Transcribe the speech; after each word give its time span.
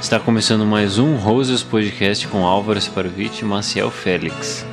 Está 0.00 0.18
começando 0.18 0.64
mais 0.64 0.98
um 0.98 1.14
Roses 1.14 1.62
Podcast 1.62 2.26
com 2.26 2.46
Álvaro 2.46 2.80
Sparovitch 2.80 3.40
e 3.40 3.44
Maciel 3.44 3.90
Félix. 3.90 4.66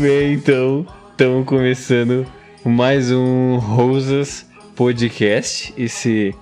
Bem, 0.00 0.32
então, 0.32 0.86
estamos 1.10 1.46
começando 1.46 2.26
mais 2.64 3.12
um 3.12 3.58
Rosas 3.58 4.46
Podcast. 4.74 5.74
Esse 5.76 6.34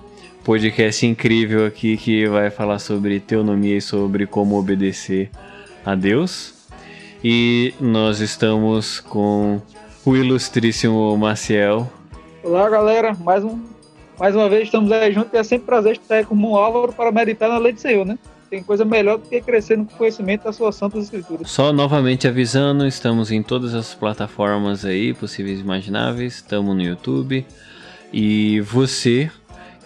podcast 0.45 1.05
incrível 1.05 1.65
aqui 1.65 1.97
que 1.97 2.25
vai 2.25 2.49
falar 2.49 2.79
sobre 2.79 3.19
teonomia 3.19 3.75
e 3.75 3.81
sobre 3.81 4.25
como 4.25 4.57
obedecer 4.57 5.29
a 5.85 5.93
Deus. 5.93 6.69
E 7.21 7.73
nós 7.81 8.21
estamos 8.21 9.01
com 9.01 9.61
o 10.05 10.15
ilustríssimo 10.15 11.17
Maciel. 11.17 11.91
Olá, 12.41 12.69
galera. 12.69 13.13
Mais, 13.13 13.43
um, 13.43 13.61
mais 14.17 14.33
uma 14.35 14.47
vez 14.47 14.63
estamos 14.63 14.89
aí 14.89 15.11
juntos 15.11 15.33
e 15.33 15.37
é 15.37 15.43
sempre 15.43 15.65
prazer 15.65 15.93
estar 15.93 16.25
com 16.25 16.35
o 16.35 16.55
Álvaro 16.55 16.93
para 16.93 17.11
meditar 17.11 17.49
na 17.49 17.57
lei 17.57 17.73
do 17.73 17.81
Senhor, 17.81 18.05
né? 18.05 18.17
Tem 18.49 18.63
coisa 18.63 18.83
melhor 18.83 19.17
do 19.17 19.27
que 19.27 19.39
crescer 19.41 19.77
no 19.77 19.85
conhecimento 19.85 20.45
das 20.45 20.55
suas 20.55 20.75
santas 20.75 21.03
escrituras. 21.03 21.49
Só 21.49 21.71
novamente 21.71 22.27
avisando, 22.27 22.87
estamos 22.87 23.31
em 23.31 23.43
todas 23.43 23.75
as 23.75 23.93
plataformas 23.93 24.83
aí 24.83 25.13
possíveis 25.13 25.59
e 25.59 25.61
imagináveis, 25.61 26.35
estamos 26.35 26.75
no 26.75 26.81
YouTube. 26.81 27.45
E 28.11 28.59
você 28.61 29.29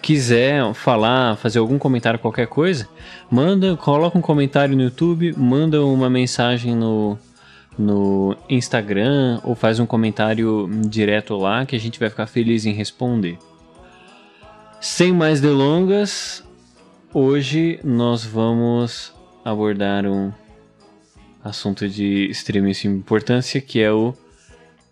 quiser 0.00 0.72
falar, 0.74 1.36
fazer 1.36 1.58
algum 1.58 1.78
comentário, 1.78 2.18
qualquer 2.18 2.46
coisa, 2.46 2.88
manda, 3.30 3.76
coloca 3.76 4.16
um 4.16 4.22
comentário 4.22 4.76
no 4.76 4.82
YouTube, 4.82 5.34
manda 5.36 5.82
uma 5.82 6.08
mensagem 6.08 6.74
no, 6.74 7.18
no 7.78 8.36
Instagram 8.48 9.40
ou 9.42 9.54
faz 9.54 9.78
um 9.78 9.86
comentário 9.86 10.68
direto 10.86 11.36
lá 11.36 11.66
que 11.66 11.76
a 11.76 11.80
gente 11.80 11.98
vai 11.98 12.08
ficar 12.08 12.26
feliz 12.26 12.64
em 12.64 12.72
responder. 12.72 13.38
Sem 14.80 15.12
mais 15.12 15.40
delongas, 15.40 16.43
Hoje 17.16 17.78
nós 17.84 18.24
vamos 18.24 19.14
abordar 19.44 20.04
um 20.04 20.32
assunto 21.44 21.88
de 21.88 22.28
extremíssima 22.28 22.96
importância 22.96 23.60
que 23.60 23.80
é 23.80 23.92
o 23.92 24.12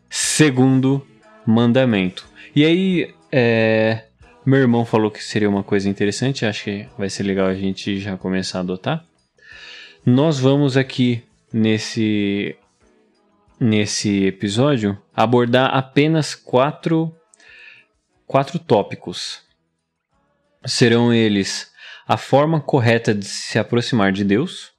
segundo 0.09 1.05
mandamento. 1.45 2.25
E 2.55 2.65
aí, 2.65 3.13
é, 3.33 4.05
meu 4.47 4.61
irmão 4.61 4.85
falou 4.85 5.11
que 5.11 5.21
seria 5.21 5.51
uma 5.51 5.65
coisa 5.65 5.89
interessante, 5.89 6.47
acho 6.47 6.63
que 6.63 6.87
vai 6.97 7.11
ser 7.11 7.25
legal 7.25 7.49
a 7.49 7.57
gente 7.57 7.99
já 7.99 8.17
começar 8.17 8.59
a 8.59 8.61
adotar. 8.61 9.05
Nós 10.07 10.39
vamos 10.39 10.77
aqui 10.77 11.25
nesse 11.53 12.55
nesse 13.59 14.27
episódio 14.27 14.97
abordar 15.13 15.75
apenas 15.75 16.37
quatro 16.37 17.13
quatro 18.29 18.61
tópicos. 18.61 19.41
Serão 20.65 21.13
eles 21.13 21.72
a 22.07 22.17
forma 22.17 22.61
correta 22.61 23.15
de 23.15 23.25
se 23.25 23.59
aproximar 23.59 24.13
de 24.13 24.25
Deus, 24.25 24.71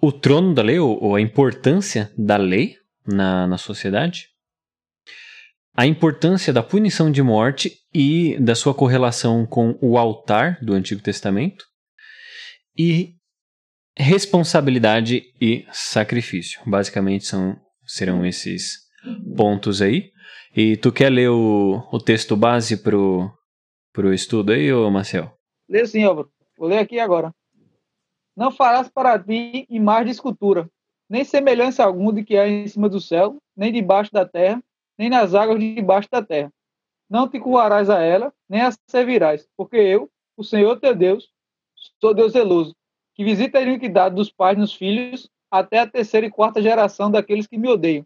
o 0.00 0.12
trono 0.12 0.54
da 0.54 0.62
lei, 0.62 0.78
ou, 0.78 1.14
a 1.14 1.20
importância 1.20 2.12
da 2.16 2.36
lei 2.36 2.76
na, 3.06 3.46
na 3.46 3.58
sociedade, 3.58 4.28
a 5.74 5.86
importância 5.86 6.52
da 6.52 6.62
punição 6.62 7.10
de 7.10 7.22
morte 7.22 7.72
e 7.92 8.38
da 8.40 8.54
sua 8.54 8.74
correlação 8.74 9.46
com 9.46 9.78
o 9.80 9.98
altar 9.98 10.58
do 10.62 10.72
Antigo 10.72 11.02
Testamento, 11.02 11.64
e 12.78 13.14
responsabilidade 13.96 15.22
e 15.40 15.66
sacrifício. 15.72 16.60
Basicamente 16.66 17.24
são, 17.24 17.56
serão 17.86 18.24
esses 18.24 18.78
pontos 19.36 19.80
aí. 19.80 20.10
E 20.54 20.76
tu 20.76 20.92
quer 20.92 21.10
ler 21.10 21.30
o, 21.30 21.86
o 21.90 21.98
texto 21.98 22.36
base 22.36 22.76
pro, 22.78 23.30
pro 23.92 24.12
estudo 24.12 24.52
aí, 24.52 24.72
ô 24.72 24.90
Marcel? 24.90 25.35
Lê 25.68 25.82
assim, 25.82 26.04
Álvaro. 26.04 26.30
Vou 26.56 26.68
ler 26.68 26.78
aqui 26.78 26.98
agora. 26.98 27.34
Não 28.36 28.50
farás 28.50 28.88
para 28.88 29.18
ti 29.18 29.66
imagem 29.68 30.06
de 30.06 30.10
escultura, 30.12 30.70
nem 31.08 31.24
semelhança 31.24 31.84
alguma 31.84 32.12
de 32.12 32.24
que 32.24 32.36
há 32.36 32.46
em 32.46 32.66
cima 32.68 32.88
do 32.88 33.00
céu, 33.00 33.38
nem 33.56 33.72
debaixo 33.72 34.12
da 34.12 34.26
terra, 34.26 34.62
nem 34.98 35.08
nas 35.08 35.34
águas 35.34 35.58
debaixo 35.58 36.08
da 36.10 36.22
terra. 36.22 36.52
Não 37.08 37.28
te 37.28 37.38
curvarás 37.38 37.88
a 37.88 38.02
ela, 38.02 38.32
nem 38.48 38.60
a 38.60 38.72
servirás, 38.88 39.48
porque 39.56 39.76
eu, 39.76 40.10
o 40.36 40.44
Senhor 40.44 40.78
teu 40.78 40.94
Deus, 40.94 41.30
sou 42.00 42.12
Deus 42.12 42.32
zeloso, 42.32 42.74
que 43.14 43.24
visita 43.24 43.58
a 43.58 43.62
iniquidade 43.62 44.14
dos 44.14 44.30
pais 44.30 44.58
nos 44.58 44.74
filhos, 44.74 45.30
até 45.50 45.78
a 45.78 45.86
terceira 45.86 46.26
e 46.26 46.30
quarta 46.30 46.60
geração 46.60 47.10
daqueles 47.10 47.46
que 47.46 47.56
me 47.56 47.68
odeiam. 47.68 48.04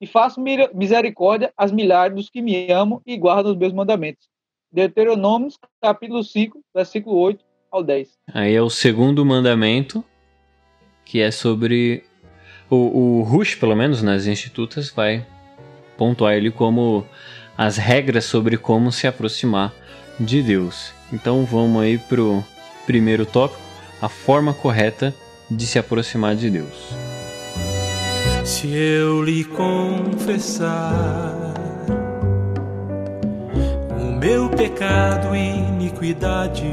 E 0.00 0.06
faço 0.06 0.40
misericórdia 0.72 1.52
às 1.56 1.72
milhares 1.72 2.14
dos 2.14 2.30
que 2.30 2.40
me 2.40 2.70
amam 2.70 3.02
e 3.04 3.16
guardam 3.16 3.52
os 3.52 3.58
meus 3.58 3.72
mandamentos. 3.72 4.28
Deuteronômio, 4.70 5.48
capítulo 5.80 6.22
5, 6.22 6.60
versículo 6.74 7.16
8 7.16 7.44
ao 7.70 7.82
10. 7.82 8.08
Aí 8.32 8.54
é 8.54 8.62
o 8.62 8.68
segundo 8.70 9.24
mandamento, 9.24 10.04
que 11.04 11.20
é 11.20 11.30
sobre. 11.30 12.04
O, 12.70 12.76
o 13.20 13.22
Rush, 13.22 13.54
pelo 13.54 13.74
menos 13.74 14.02
nas 14.02 14.26
institutas, 14.26 14.90
vai 14.90 15.26
pontuar 15.96 16.34
ele 16.34 16.50
como 16.50 17.06
as 17.56 17.78
regras 17.78 18.26
sobre 18.26 18.58
como 18.58 18.92
se 18.92 19.06
aproximar 19.06 19.74
de 20.20 20.42
Deus. 20.42 20.92
Então 21.12 21.46
vamos 21.46 21.82
aí 21.82 21.96
pro 21.96 22.44
primeiro 22.86 23.24
tópico, 23.24 23.60
a 24.02 24.08
forma 24.08 24.52
correta 24.52 25.14
de 25.50 25.66
se 25.66 25.78
aproximar 25.78 26.36
de 26.36 26.50
Deus. 26.50 26.94
Se 28.44 28.68
eu 28.68 29.22
lhe 29.22 29.44
confessar 29.44 31.38
meu 34.18 34.48
pecado 34.50 35.34
e 35.34 35.58
iniquidade. 35.58 36.64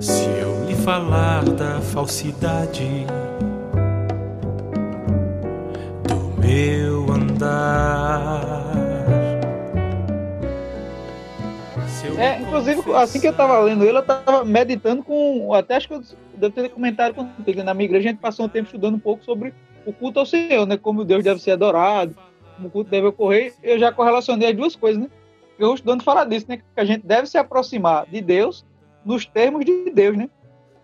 Se 0.00 0.24
eu 0.40 0.64
lhe 0.66 0.74
falar 0.74 1.44
da 1.44 1.80
falsidade 1.80 3.06
do 6.08 6.40
meu 6.40 7.12
andar. 7.12 8.64
É, 12.16 12.40
inclusive, 12.40 12.80
assim 12.94 13.20
que 13.20 13.26
eu 13.26 13.32
tava 13.32 13.58
lendo 13.60 13.84
ele, 13.84 13.98
eu 13.98 14.02
tava 14.02 14.44
meditando 14.44 15.02
com. 15.02 15.52
Até 15.52 15.76
acho 15.76 15.88
que 15.88 15.94
eu 15.94 16.02
devo 16.34 16.54
ter 16.54 16.68
comentado 16.70 17.14
contigo. 17.14 17.62
Na 17.62 17.74
minha 17.74 17.86
igreja, 17.86 18.08
a 18.08 18.12
gente 18.12 18.20
passou 18.20 18.46
um 18.46 18.48
tempo 18.48 18.66
estudando 18.66 18.94
um 18.94 19.00
pouco 19.00 19.24
sobre 19.24 19.52
o 19.84 19.92
culto 19.92 20.20
ao 20.20 20.26
Senhor, 20.26 20.64
né? 20.64 20.76
Como 20.78 21.04
Deus 21.04 21.22
deve 21.22 21.40
ser 21.40 21.50
adorado, 21.52 22.14
como 22.56 22.68
o 22.68 22.70
culto 22.70 22.90
deve 22.90 23.06
ocorrer, 23.06 23.54
eu 23.62 23.78
já 23.78 23.92
correlacionei 23.92 24.50
as 24.50 24.56
duas 24.56 24.76
coisas, 24.76 25.02
né? 25.02 25.10
Eu 25.58 25.74
estudando 25.74 26.02
falar 26.02 26.24
disso, 26.24 26.46
né? 26.48 26.56
Que 26.56 26.64
a 26.76 26.84
gente 26.84 27.06
deve 27.06 27.26
se 27.26 27.38
aproximar 27.38 28.06
de 28.06 28.20
Deus 28.20 28.64
nos 29.04 29.26
termos 29.26 29.64
de 29.64 29.90
Deus, 29.90 30.16
né? 30.16 30.28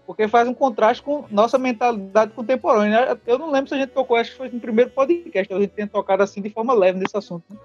Porque 0.06 0.26
faz 0.28 0.48
um 0.48 0.54
contraste 0.54 1.02
com 1.02 1.24
nossa 1.30 1.58
mentalidade 1.58 2.32
contemporânea. 2.32 3.18
Eu 3.26 3.38
não 3.38 3.50
lembro 3.50 3.68
se 3.68 3.74
a 3.74 3.78
gente 3.78 3.90
tocou, 3.90 4.16
acho 4.16 4.32
que 4.32 4.36
foi 4.36 4.48
no 4.48 4.60
primeiro 4.60 4.90
podcast, 4.90 5.52
a 5.52 5.60
gente 5.60 5.70
tem 5.70 5.86
tocado 5.86 6.22
assim 6.22 6.40
de 6.42 6.50
forma 6.50 6.74
leve 6.74 6.98
nesse 6.98 7.16
assunto. 7.16 7.44
Né? 7.48 7.56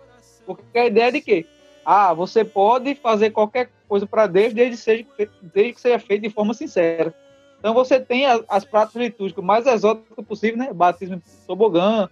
Porque 0.46 0.78
a 0.78 0.86
ideia 0.86 1.08
é 1.08 1.12
de 1.12 1.22
quê? 1.22 1.46
Ah, 1.84 2.14
você 2.14 2.44
pode 2.44 2.96
fazer 2.96 3.32
qualquer 3.32 3.70
coisa 3.88 4.06
para 4.06 4.28
Deus 4.28 4.54
desde, 4.54 4.78
seja, 4.78 5.06
desde 5.42 5.74
que 5.74 5.82
seja 5.82 6.00
feito 6.00 6.24
de 6.24 6.30
forma 6.30 6.54
sincera. 6.54 7.14
Então 7.60 7.74
você 7.74 8.00
tem 8.00 8.26
as, 8.26 8.44
as 8.48 8.64
práticas 8.64 9.02
litúrgicas 9.02 9.44
mais 9.44 9.66
exóticas 9.66 10.26
possível, 10.26 10.58
né? 10.58 10.74
Batismo 10.74 11.22
tobogã, 11.48 12.10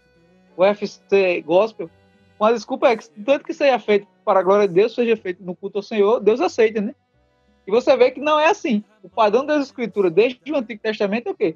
o 0.56 0.64
UFC 0.64 1.42
gospel, 1.42 1.90
com 2.38 2.46
a 2.46 2.52
desculpa 2.52 2.90
é 2.90 2.98
que 2.98 3.10
tanto 3.10 3.46
que 3.46 3.54
seja 3.54 3.80
feito 3.80 4.08
para 4.26 4.40
a 4.40 4.44
glória 4.44 4.68
de 4.68 4.74
Deus, 4.74 4.94
seja 4.96 5.16
feito 5.16 5.44
no 5.44 5.56
culto 5.56 5.80
ao 5.80 5.84
Senhor, 5.84 6.20
Deus 6.20 6.42
aceita, 6.42 6.82
né? 6.82 6.96
E 7.66 7.72
você 7.72 7.96
vê 7.96 8.12
que 8.12 8.20
não 8.20 8.40
é 8.40 8.48
assim. 8.48 8.84
O 9.02 9.10
padrão 9.10 9.46
das 9.46 9.66
escrituras, 9.66 10.12
desde 10.12 10.40
o 10.52 10.58
Antigo 10.58 10.82
Testamento, 10.82 11.28
é 11.28 11.32
o 11.32 11.36
quê? 11.36 11.56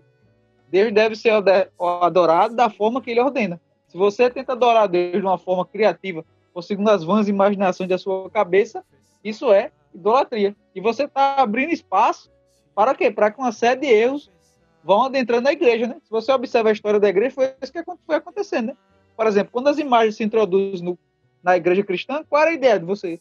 Deus 0.69 0.93
deve 0.93 1.15
ser 1.15 1.31
adorado 1.79 2.55
da 2.55 2.69
forma 2.69 3.01
que 3.01 3.11
ele 3.11 3.21
ordena. 3.21 3.59
Se 3.87 3.97
você 3.97 4.29
tenta 4.29 4.53
adorar 4.53 4.87
Deus 4.87 5.13
de 5.13 5.21
uma 5.25 5.37
forma 5.37 5.65
criativa, 5.65 6.25
ou 6.53 6.61
segundo 6.61 6.89
as 6.89 7.03
vãs 7.03 7.27
imaginações 7.27 7.89
da 7.89 7.97
sua 7.97 8.29
cabeça, 8.29 8.83
Isso 9.23 9.51
é 9.51 9.71
idolatria. 9.93 10.55
E 10.73 10.79
você 10.79 11.03
está 11.03 11.35
abrindo 11.35 11.71
espaço 11.71 12.31
para 12.73 12.95
quê? 12.95 13.11
Para 13.11 13.31
que 13.31 13.39
uma 13.39 13.51
série 13.51 13.81
de 13.81 13.87
erros 13.87 14.31
vão 14.87 15.03
adentrando 15.03 15.43
na 15.43 15.51
igreja, 15.51 15.85
né? 15.85 15.97
Se 16.01 16.09
você 16.09 16.31
observa 16.31 16.69
a 16.69 16.71
história 16.71 16.97
da 16.97 17.09
igreja, 17.09 17.35
foi 17.35 17.53
isso 17.61 17.73
que 17.73 17.83
foi 17.83 18.15
acontecendo, 18.15 18.67
né? 18.67 18.77
Por 19.17 19.27
exemplo, 19.27 19.51
quando 19.51 19.67
as 19.67 19.77
imagens 19.77 20.15
se 20.15 20.23
introduzem 20.23 20.81
no, 20.81 20.97
na 21.43 21.57
igreja 21.57 21.83
cristã, 21.83 22.23
qual 22.23 22.41
era 22.41 22.51
a 22.51 22.53
ideia 22.53 22.79
de 22.79 22.85
você? 22.85 23.19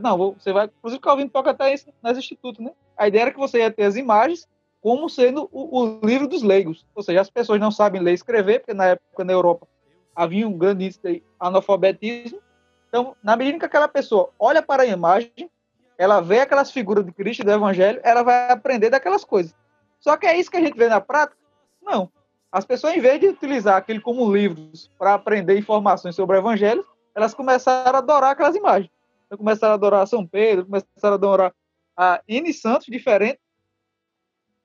Não, 0.00 0.34
você 0.34 0.52
vai. 0.52 0.66
Inclusive, 0.66 1.00
Calvino 1.00 1.30
toca 1.30 1.50
até 1.50 1.74
isso 1.74 1.92
nas 2.00 2.16
institutos, 2.16 2.64
né? 2.64 2.70
A 2.96 3.08
ideia 3.08 3.22
era 3.22 3.30
que 3.32 3.38
você 3.38 3.58
ia 3.58 3.72
ter 3.72 3.84
as 3.84 3.96
imagens 3.96 4.46
como 4.80 5.08
sendo 5.10 5.48
o, 5.50 5.80
o, 5.80 6.06
livro 6.06 6.28
dos 6.28 6.44
leigos. 6.44 6.86
Ou 6.94 7.02
seja, 7.02 7.20
as 7.20 7.30
pessoas 7.30 7.60
não 7.60 7.72
sabem 7.72 8.00
ler 8.00 8.12
e 8.12 8.14
escrever, 8.14 8.60
porque 8.60 8.74
na 8.74 8.86
época 8.86 9.24
na 9.24 9.32
Europa 9.32 9.66
havia 10.14 10.46
um 10.46 10.56
grande 10.56 10.84
índice 10.84 11.00
de 11.02 11.22
analfabetismo. 11.40 12.40
Então, 12.88 13.16
na 13.20 13.36
medida 13.36 13.58
que 13.58 13.64
aquela 13.64 13.88
pessoa 13.88 14.30
olha 14.38 14.62
para 14.62 14.84
a 14.84 14.86
imagem, 14.86 15.50
ela 15.96 16.20
vê 16.20 16.40
aquelas 16.40 16.70
figuras 16.70 17.04
de 17.04 17.10
Cristo 17.10 17.44
do 17.44 17.50
Evangelho, 17.50 18.00
ela 18.04 18.22
vai 18.22 18.50
aprender 18.50 18.90
daquelas 18.90 19.24
coisas. 19.24 19.54
Só 20.00 20.16
que 20.16 20.26
é 20.26 20.38
isso 20.38 20.50
que 20.50 20.56
a 20.56 20.60
gente 20.60 20.76
vê 20.76 20.88
na 20.88 21.00
prática? 21.00 21.38
Não. 21.82 22.10
As 22.50 22.64
pessoas, 22.64 22.96
em 22.96 23.00
vez 23.00 23.20
de 23.20 23.28
utilizar 23.28 23.76
aquele 23.76 24.00
como 24.00 24.32
livros 24.34 24.90
para 24.98 25.14
aprender 25.14 25.58
informações 25.58 26.14
sobre 26.14 26.36
o 26.36 26.40
Evangelho, 26.40 26.86
elas 27.14 27.34
começaram 27.34 27.96
a 27.96 27.98
adorar 27.98 28.30
aquelas 28.30 28.56
imagens. 28.56 28.90
Então, 29.26 29.36
começaram 29.36 29.72
a 29.72 29.74
adorar 29.74 30.06
São 30.06 30.26
Pedro, 30.26 30.64
começaram 30.64 31.12
a 31.12 31.14
adorar 31.14 31.54
a 31.96 32.22
N 32.26 32.52
santos 32.52 32.86
diferentes. 32.86 33.42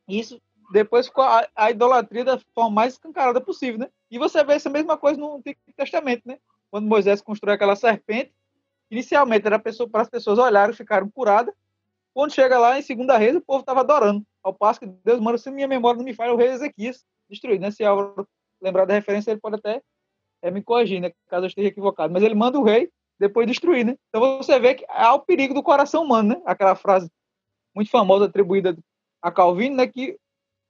Isso 0.07 0.41
depois 0.71 1.07
ficou 1.07 1.23
a, 1.23 1.47
a, 1.55 1.71
idolatria 1.71 2.23
da 2.23 2.39
forma 2.55 2.71
mais 2.71 2.93
escancarada 2.93 3.41
possível, 3.41 3.79
né? 3.79 3.89
E 4.09 4.17
você 4.17 4.43
vê 4.43 4.53
essa 4.53 4.69
mesma 4.69 4.97
coisa 4.97 5.19
no 5.19 5.35
Antigo 5.35 5.59
Testamento, 5.75 6.21
né? 6.25 6.37
Quando 6.71 6.87
Moisés 6.87 7.21
construiu 7.21 7.53
aquela 7.53 7.75
serpente, 7.75 8.33
inicialmente 8.89 9.45
era 9.45 9.59
para 9.59 10.01
as 10.01 10.09
pessoas 10.09 10.39
olharem 10.39 10.73
e 10.73 10.77
ficaram 10.77 11.09
curadas. 11.09 11.53
Quando 12.13 12.33
chega 12.33 12.57
lá 12.57 12.77
em 12.77 12.81
Segunda 12.81 13.17
Reis, 13.17 13.35
o 13.35 13.41
povo 13.41 13.59
estava 13.59 13.81
adorando. 13.81 14.25
Ao 14.43 14.53
passo 14.53 14.79
que 14.79 14.85
Deus 14.85 15.19
manda, 15.19 15.37
se 15.37 15.49
minha 15.49 15.67
memória 15.67 15.97
não 15.97 16.05
me 16.05 16.13
falha, 16.13 16.33
o 16.33 16.37
rei 16.37 16.49
Ezequias 16.49 17.05
destruído, 17.29 17.61
né? 17.61 17.71
Se 17.71 17.83
Álvaro 17.83 18.27
lembrar 18.61 18.85
da 18.85 18.93
referência, 18.93 19.31
ele 19.31 19.39
pode 19.39 19.55
até 19.55 19.81
é, 20.41 20.51
me 20.51 20.61
corrigir, 20.61 20.99
né? 20.99 21.11
Caso 21.29 21.45
eu 21.45 21.47
esteja 21.47 21.69
equivocado. 21.69 22.11
Mas 22.11 22.23
ele 22.23 22.35
manda 22.35 22.59
o 22.59 22.63
rei 22.63 22.89
depois 23.19 23.47
destruir, 23.47 23.85
né? 23.85 23.97
Então 24.09 24.37
você 24.37 24.59
vê 24.59 24.75
que 24.75 24.85
há 24.89 25.13
o 25.13 25.19
perigo 25.19 25.53
do 25.53 25.63
coração 25.63 26.03
humano, 26.03 26.29
né? 26.29 26.41
Aquela 26.45 26.75
frase 26.75 27.09
muito 27.75 27.89
famosa 27.89 28.25
atribuída 28.25 28.77
a 29.21 29.31
Calvino, 29.31 29.77
né? 29.77 29.87
Que 29.87 30.17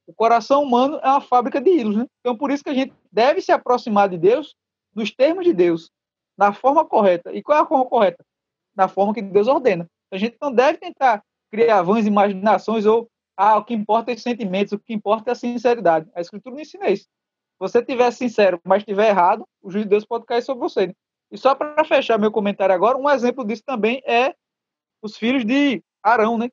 o 0.06 0.14
coração 0.14 0.64
humano 0.64 1.00
é 1.02 1.08
uma 1.08 1.22
fábrica 1.22 1.60
de 1.62 1.72
ídolos, 1.72 1.98
né? 1.98 2.08
Então 2.20 2.38
por 2.38 2.52
isso 2.52 2.64
que 2.64 2.70
a 2.70 2.74
gente 2.74 2.94
deve 3.12 3.42
se 3.42 3.52
aproximar 3.52 4.10
de 4.10 4.18
Deus 4.18 4.56
nos 4.94 5.12
termos 5.12 5.44
de 5.44 5.54
Deus, 5.54 5.90
na 6.38 6.54
forma 6.54 6.86
correta. 6.86 7.34
E 7.34 7.42
qual 7.42 7.58
é 7.58 7.62
a 7.62 7.66
forma 7.66 7.86
correta? 7.86 8.24
Na 8.76 8.88
forma 8.88 9.14
que 9.14 9.22
Deus 9.22 9.48
ordena. 9.48 9.88
A 10.12 10.18
gente 10.18 10.38
não 10.40 10.52
deve 10.52 10.78
tentar 10.78 11.24
criar 11.50 11.82
vãs 11.82 12.06
imaginações 12.06 12.86
ou 12.86 13.10
ah, 13.36 13.58
o 13.58 13.64
que 13.64 13.74
importa 13.74 14.12
é 14.12 14.16
os 14.16 14.22
sentimentos, 14.22 14.74
o 14.74 14.80
que 14.80 14.94
importa 14.94 15.32
é 15.32 15.34
a 15.34 15.36
sinceridade. 15.36 16.10
A 16.16 16.22
Escritura 16.22 16.56
não 16.56 16.62
ensina 16.62 16.90
isso. 16.90 17.04
Se 17.04 17.60
você 17.60 17.80
estiver 17.80 18.12
sincero, 18.12 18.60
mas 18.64 18.82
estiver 18.82 19.10
errado, 19.10 19.48
o 19.62 19.72
juiz 19.72 19.86
de 19.86 19.90
Deus 19.90 20.06
pode 20.06 20.26
cair 20.26 20.42
sobre 20.42 20.62
você. 20.62 20.88
Né? 20.88 20.94
E 21.32 21.38
só 21.38 21.56
para 21.56 21.84
fechar 21.84 22.20
meu 22.20 22.32
comentário 22.32 22.74
agora, 22.74 22.98
um 22.98 23.10
exemplo 23.10 23.46
disso 23.46 23.64
também 23.66 24.02
é 24.06 24.36
os 25.02 25.18
filhos 25.18 25.44
de 25.44 25.84
Arão, 26.02 26.38
né? 26.38 26.50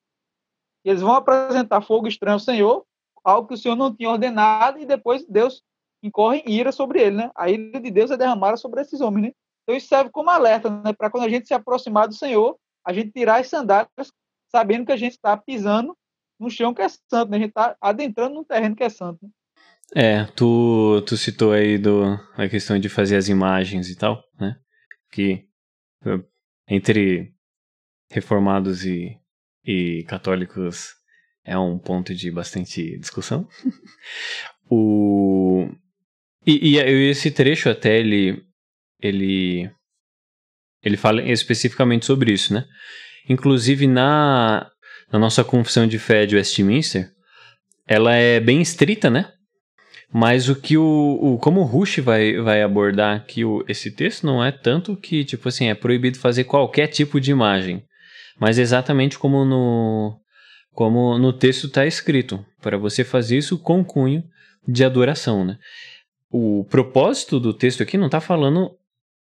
Eles 0.85 1.03
vão 1.03 1.15
apresentar 1.15 1.83
fogo 1.83 2.09
estranho 2.09 2.35
ao 2.35 2.41
Senhor, 2.41 2.85
algo 3.23 3.49
que 3.49 3.55
o 3.55 3.59
Senhor 3.59 3.77
não 3.77 3.95
tinha 3.95 4.11
ordenado, 4.11 4.79
e 4.79 4.87
depois 4.87 5.27
Deus 5.27 5.63
incorre 6.03 6.39
em 6.47 6.53
ira 6.53 6.73
sobre 6.73 7.03
ele, 7.03 7.17
né? 7.17 7.31
A 7.35 7.51
ira 7.51 7.79
de 7.79 7.91
Deus 7.91 8.11
é 8.11 8.17
derramada 8.17 8.57
sobre 8.57 8.81
esses 8.81 9.01
homens, 9.01 9.27
né? 9.27 9.33
Então 9.63 9.77
isso 9.77 9.89
serve 9.89 10.11
como 10.11 10.31
alerta, 10.31 10.71
né? 10.71 10.93
Para 10.95 11.11
quando 11.11 11.25
a 11.25 11.29
gente 11.29 11.47
se 11.47 11.53
aproximar 11.53 12.09
do 12.09 12.15
Senhor, 12.15 12.57
a 12.85 12.93
gente 12.93 13.13
tirar 13.13 13.41
as 13.41 13.49
sandálias, 13.49 14.11
sabendo 14.51 14.87
que 14.87 14.93
a 14.93 14.97
gente 14.97 15.13
está 15.13 15.37
pisando 15.37 15.95
no 16.41 16.51
chão 16.51 16.73
que 16.73 16.83
é 16.83 16.89
santo, 16.89 17.31
né? 17.31 17.37
A 17.37 17.41
gente 17.41 17.51
está 17.51 17.77
adentrando 17.81 18.35
num 18.35 18.45
terreno 18.45 18.75
que 18.75 18.83
é 18.83 18.89
santo. 18.89 19.19
Né? 19.23 19.31
É, 19.95 20.25
tu, 20.37 21.03
tu 21.07 21.17
citou 21.17 21.53
aí 21.53 21.77
do, 21.77 22.05
a 22.37 22.49
questão 22.49 22.79
de 22.79 22.89
fazer 22.89 23.17
as 23.17 23.29
imagens 23.29 23.89
e 23.89 23.97
tal, 23.97 24.23
né? 24.39 24.57
Que 25.11 25.47
entre 26.69 27.35
reformados 28.11 28.87
e, 28.87 29.19
e 29.65 30.05
católicos 30.05 30.95
é 31.45 31.59
um 31.59 31.79
ponto 31.79 32.15
de 32.15 32.31
bastante 32.31 32.99
discussão. 32.99 33.49
o, 34.71 35.69
e, 36.47 36.77
e 36.77 36.79
esse 37.11 37.31
trecho 37.31 37.69
até 37.69 37.99
ele 37.99 38.43
ele 39.03 39.71
ele 40.83 40.97
fala 40.97 41.23
especificamente 41.23 42.07
sobre 42.07 42.33
isso, 42.33 42.55
né? 42.55 42.65
Inclusive 43.29 43.87
na 43.87 44.71
na 45.13 45.19
nossa 45.19 45.45
confissão 45.45 45.87
de 45.87 45.99
fé 45.99 46.27
de 46.27 46.37
Westminster, 46.37 47.11
ela 47.87 48.15
é 48.15 48.39
bem 48.39 48.61
estrita, 48.61 49.11
né? 49.11 49.33
Mas 50.13 50.49
o 50.49 50.57
que 50.57 50.77
o, 50.77 51.19
o 51.21 51.39
como 51.39 51.61
o 51.61 51.65
Rush 51.65 51.99
vai, 51.99 52.37
vai 52.39 52.63
abordar 52.63 53.17
aqui 53.17 53.45
o, 53.45 53.65
esse 53.69 53.91
texto 53.93 54.27
não 54.27 54.45
é 54.45 54.51
tanto 54.51 54.97
que 54.97 55.25
tipo 55.25 55.49
assim 55.49 55.69
é 55.69 55.75
proibido 55.75 56.19
fazer 56.19 56.45
qualquer 56.45 56.89
tipo 56.89 57.21
de 57.21 57.31
imagem, 57.31 57.85
mas 58.39 58.59
exatamente 58.59 59.19
como 59.19 59.45
no 59.45 60.19
como 60.73 61.19
no 61.19 61.33
texto 61.33 61.67
está 61.67 61.87
escrito 61.87 62.45
para 62.61 62.79
você 62.79 63.05
fazer 63.05 63.39
isso 63.39 63.59
com 63.59 63.85
cunho 63.85 64.25
de 64.67 64.85
adoração, 64.85 65.45
né? 65.45 65.59
O 66.29 66.65
propósito 66.65 67.39
do 67.39 67.53
texto 67.53 67.83
aqui 67.83 67.97
não 67.97 68.07
está 68.07 68.21
falando 68.21 68.73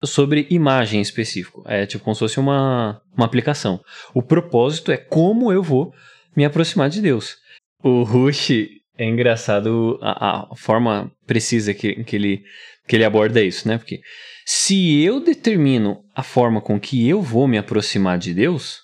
sobre 0.04 0.48
imagem 0.50 1.02
específico. 1.02 1.64
É 1.66 1.86
tipo 1.86 2.04
como 2.04 2.16
se 2.16 2.20
fosse 2.20 2.40
uma, 2.40 3.02
uma 3.16 3.26
aplicação. 3.26 3.80
O 4.14 4.22
propósito 4.22 4.92
é 4.92 4.98
como 4.98 5.52
eu 5.52 5.64
vou 5.64 5.94
me 6.36 6.46
aproximar 6.46 6.90
de 6.90 7.02
Deus. 7.02 7.38
O 7.84 8.04
Rush 8.04 8.52
é 8.98 9.06
engraçado 9.06 10.00
a, 10.02 10.52
a 10.52 10.56
forma 10.56 11.12
precisa 11.26 11.74
que, 11.74 12.04
que, 12.04 12.16
ele, 12.16 12.44
que 12.88 12.96
ele 12.96 13.06
aborda 13.06 13.42
isso, 13.42 13.68
né? 13.68 13.78
Porque 13.78 14.02
se 14.46 15.02
eu 15.02 15.20
determino 15.20 16.04
a 16.16 16.24
forma 16.24 16.62
com 16.62 16.80
que 16.80 17.08
eu 17.08 17.22
vou 17.22 17.48
me 17.48 17.58
aproximar 17.58 18.18
de 18.18 18.34
Deus, 18.34 18.80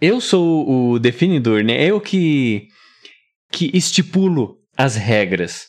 eu 0.00 0.20
sou 0.20 0.92
o 0.92 0.98
definidor, 0.98 1.62
né? 1.62 1.82
Eu 1.84 2.00
que, 2.00 2.66
que 3.50 3.70
estipulo 3.74 4.56
as 4.76 4.96
regras. 4.96 5.66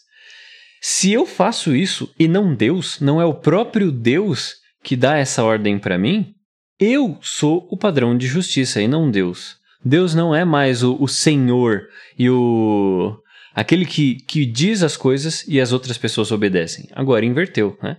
Se 0.81 1.13
eu 1.13 1.25
faço 1.25 1.75
isso 1.75 2.13
e 2.19 2.27
não 2.27 2.53
Deus, 2.53 2.99
não 2.99 3.21
é 3.21 3.25
o 3.25 3.35
próprio 3.35 3.91
Deus 3.91 4.55
que 4.83 4.95
dá 4.95 5.17
essa 5.17 5.43
ordem 5.43 5.79
para 5.79 5.97
mim, 5.97 6.33
eu 6.79 7.17
sou 7.21 7.67
o 7.71 7.77
padrão 7.77 8.17
de 8.17 8.27
justiça 8.27 8.81
e 8.81 8.87
não 8.87 9.09
Deus. 9.09 9.55
Deus 9.83 10.13
não 10.13 10.33
é 10.35 10.45
mais 10.45 10.83
o, 10.83 10.97
o 10.99 11.07
Senhor 11.07 11.83
e 12.17 12.29
o 12.29 13.17
aquele 13.55 13.85
que, 13.85 14.15
que 14.15 14.45
diz 14.45 14.81
as 14.81 14.97
coisas 14.97 15.45
e 15.47 15.61
as 15.61 15.71
outras 15.71 15.97
pessoas 15.97 16.31
obedecem. 16.31 16.89
Agora 16.93 17.25
inverteu, 17.25 17.77
né? 17.81 17.97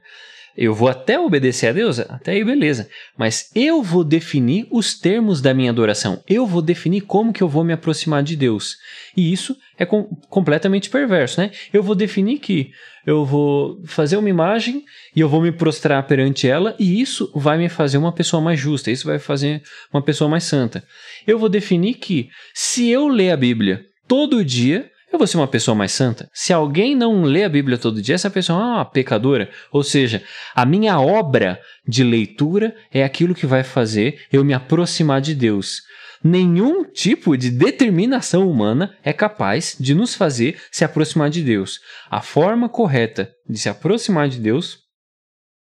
Eu 0.56 0.72
vou 0.72 0.88
até 0.88 1.18
obedecer 1.18 1.68
a 1.68 1.72
Deus, 1.72 1.98
até 1.98 2.32
aí 2.32 2.44
beleza. 2.44 2.88
Mas 3.18 3.50
eu 3.56 3.82
vou 3.82 4.04
definir 4.04 4.68
os 4.70 4.96
termos 4.96 5.40
da 5.40 5.52
minha 5.52 5.70
adoração. 5.70 6.22
Eu 6.28 6.46
vou 6.46 6.62
definir 6.62 7.00
como 7.02 7.32
que 7.32 7.42
eu 7.42 7.48
vou 7.48 7.64
me 7.64 7.72
aproximar 7.72 8.22
de 8.22 8.36
Deus. 8.36 8.76
E 9.16 9.32
isso 9.32 9.56
é 9.78 9.84
com, 9.84 10.04
completamente 10.28 10.90
perverso, 10.90 11.40
né? 11.40 11.50
Eu 11.72 11.82
vou 11.82 11.94
definir 11.94 12.38
que 12.38 12.70
eu 13.06 13.24
vou 13.24 13.82
fazer 13.84 14.16
uma 14.16 14.30
imagem 14.30 14.84
e 15.14 15.20
eu 15.20 15.28
vou 15.28 15.40
me 15.40 15.52
prostrar 15.52 16.06
perante 16.06 16.48
ela 16.48 16.74
e 16.78 17.00
isso 17.00 17.30
vai 17.34 17.58
me 17.58 17.68
fazer 17.68 17.98
uma 17.98 18.12
pessoa 18.12 18.40
mais 18.40 18.58
justa, 18.58 18.90
isso 18.90 19.06
vai 19.06 19.18
fazer 19.18 19.62
uma 19.92 20.02
pessoa 20.02 20.28
mais 20.28 20.44
santa. 20.44 20.84
Eu 21.26 21.38
vou 21.38 21.48
definir 21.48 21.94
que 21.94 22.30
se 22.54 22.88
eu 22.88 23.08
ler 23.08 23.30
a 23.30 23.36
Bíblia 23.36 23.84
todo 24.08 24.44
dia, 24.44 24.90
eu 25.12 25.18
vou 25.18 25.26
ser 25.28 25.36
uma 25.36 25.46
pessoa 25.46 25.76
mais 25.76 25.92
santa? 25.92 26.28
Se 26.34 26.52
alguém 26.52 26.96
não 26.96 27.22
lê 27.22 27.44
a 27.44 27.48
Bíblia 27.48 27.78
todo 27.78 28.02
dia, 28.02 28.16
essa 28.16 28.30
pessoa 28.30 28.58
é 28.58 28.62
uma 28.64 28.84
pecadora. 28.84 29.48
Ou 29.70 29.84
seja, 29.84 30.22
a 30.54 30.66
minha 30.66 30.98
obra 31.00 31.60
de 31.86 32.02
leitura 32.02 32.74
é 32.92 33.04
aquilo 33.04 33.34
que 33.34 33.46
vai 33.46 33.62
fazer 33.62 34.22
eu 34.32 34.44
me 34.44 34.52
aproximar 34.52 35.20
de 35.20 35.34
Deus. 35.34 35.82
Nenhum 36.26 36.84
tipo 36.84 37.36
de 37.36 37.50
determinação 37.50 38.48
humana 38.50 38.96
é 39.04 39.12
capaz 39.12 39.76
de 39.78 39.94
nos 39.94 40.14
fazer 40.14 40.58
se 40.72 40.82
aproximar 40.82 41.28
de 41.28 41.42
Deus. 41.42 41.80
A 42.10 42.22
forma 42.22 42.66
correta 42.66 43.30
de 43.46 43.58
se 43.58 43.68
aproximar 43.68 44.30
de 44.30 44.40
Deus 44.40 44.78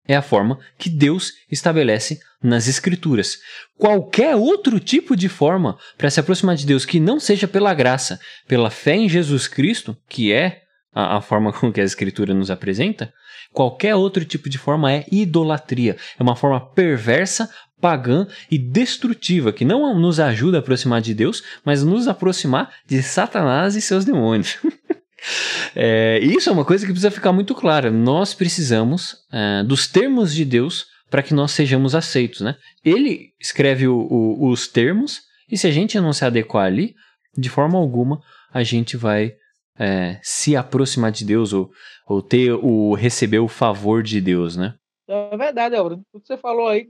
é 0.07 0.15
a 0.15 0.21
forma 0.21 0.59
que 0.77 0.91
Deus 0.91 1.33
estabelece 1.51 2.21
nas 2.43 2.69
Escrituras. 2.69 3.39
Qualquer 3.79 4.37
outro 4.37 4.79
tipo 4.79 5.17
de 5.17 5.31
forma 5.31 5.79
para 5.97 6.11
se 6.11 6.21
aproximar 6.21 6.57
de 6.57 6.67
Deus 6.67 6.85
que 6.85 7.01
não 7.01 7.19
seja 7.19 7.49
pela 7.49 7.73
graça, 7.73 8.21
pela 8.47 8.71
fé 8.71 8.97
em 8.97 9.09
Jesus 9.09 9.49
Cristo, 9.49 9.97
que 10.11 10.31
é 10.31 10.61
a, 10.93 11.17
a, 11.17 11.21
forma 11.23 11.53
com 11.59 11.73
que 11.73 11.81
a 11.81 11.85
Escritura 11.85 12.35
nos 12.35 12.51
apresenta, 12.51 13.13
qualquer 13.53 13.95
outro 13.95 14.25
tipo 14.25 14.51
de 14.51 14.59
forma 14.59 14.93
é 14.93 15.07
idolatria. 15.11 15.97
É 16.19 16.23
uma 16.23 16.37
forma 16.37 16.61
perversa, 16.61 17.49
pagã 17.81 18.27
e 18.51 18.59
destrutiva 18.59 19.53
que 19.53 19.65
não 19.65 19.99
nos 19.99 20.21
ajuda 20.21 20.59
a 20.59 20.61
aproximar 20.61 21.01
de 21.01 21.15
Deus, 21.15 21.43
mas 21.65 21.83
nos 21.83 22.07
aproximar 22.07 22.73
de 22.87 23.03
Satanás 23.03 23.77
e 23.77 23.81
seus 23.81 24.05
demônios. 24.05 24.59
É, 25.77 26.19
isso 26.23 26.49
é 26.49 26.53
uma 26.53 26.65
coisa 26.65 26.87
que 26.87 26.93
precisa 26.93 27.11
ficar 27.11 27.31
muito 27.31 27.55
clara. 27.55 27.91
Nós 27.91 28.33
precisamos 28.33 29.17
é, 29.31 29.63
dos 29.63 29.87
termos 29.87 30.35
de 30.35 30.47
Deus 30.47 30.87
para 31.11 31.23
que 31.23 31.35
nós 31.35 31.53
sejamos 31.53 31.95
aceitos, 31.95 32.41
né? 32.41 32.57
Ele 32.85 33.33
escreve 33.39 33.87
o, 33.87 33.99
o, 34.11 34.49
os 34.49 34.67
termos 34.67 35.21
e 35.51 35.59
se 35.59 35.67
a 35.67 35.71
gente 35.71 36.01
não 36.01 36.13
se 36.13 36.25
adequar 36.25 36.67
ali, 36.67 36.95
de 37.37 37.51
forma 37.51 37.79
alguma 37.79 38.21
a 38.53 38.63
gente 38.63 38.97
vai 38.97 39.35
é, 39.79 40.19
se 40.23 40.57
aproximar 40.57 41.13
de 41.13 41.25
Deus 41.25 41.53
ou, 41.53 41.71
ou 42.07 42.23
ter 42.23 42.53
o 42.53 42.95
receber 42.95 43.41
o 43.41 43.49
favor 43.49 44.03
de 44.03 44.21
Deus, 44.21 44.57
né? 44.57 44.75
É 45.09 45.37
verdade, 45.37 45.75
Álvaro. 45.75 45.97
Tudo 46.13 46.23
que 46.23 46.29
você 46.29 46.37
falou 46.37 46.69
aí 46.69 46.89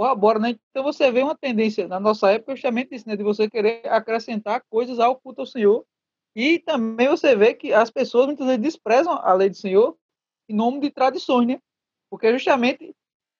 corrobora, 0.00 0.38
né? 0.38 0.56
Então 0.70 0.82
você 0.82 1.12
vê 1.12 1.22
uma 1.22 1.36
tendência 1.36 1.86
na 1.86 2.00
nossa 2.00 2.30
época 2.30 2.56
justamente 2.56 2.94
isso, 2.94 3.06
né? 3.06 3.16
De 3.16 3.22
você 3.22 3.50
querer 3.50 3.86
acrescentar 3.86 4.62
coisas 4.70 4.98
ao 4.98 5.14
culto 5.20 5.42
ao 5.42 5.46
Senhor. 5.46 5.84
E 6.34 6.58
também 6.60 7.06
você 7.06 7.36
vê 7.36 7.52
que 7.52 7.74
as 7.74 7.90
pessoas 7.90 8.26
muitas 8.26 8.46
vezes 8.46 8.62
desprezam 8.62 9.12
a 9.12 9.34
lei 9.34 9.50
do 9.50 9.56
Senhor 9.56 9.94
em 10.48 10.54
nome 10.54 10.80
de 10.80 10.90
tradições, 10.90 11.46
né? 11.46 11.58
Porque 12.10 12.32
justamente 12.32 12.94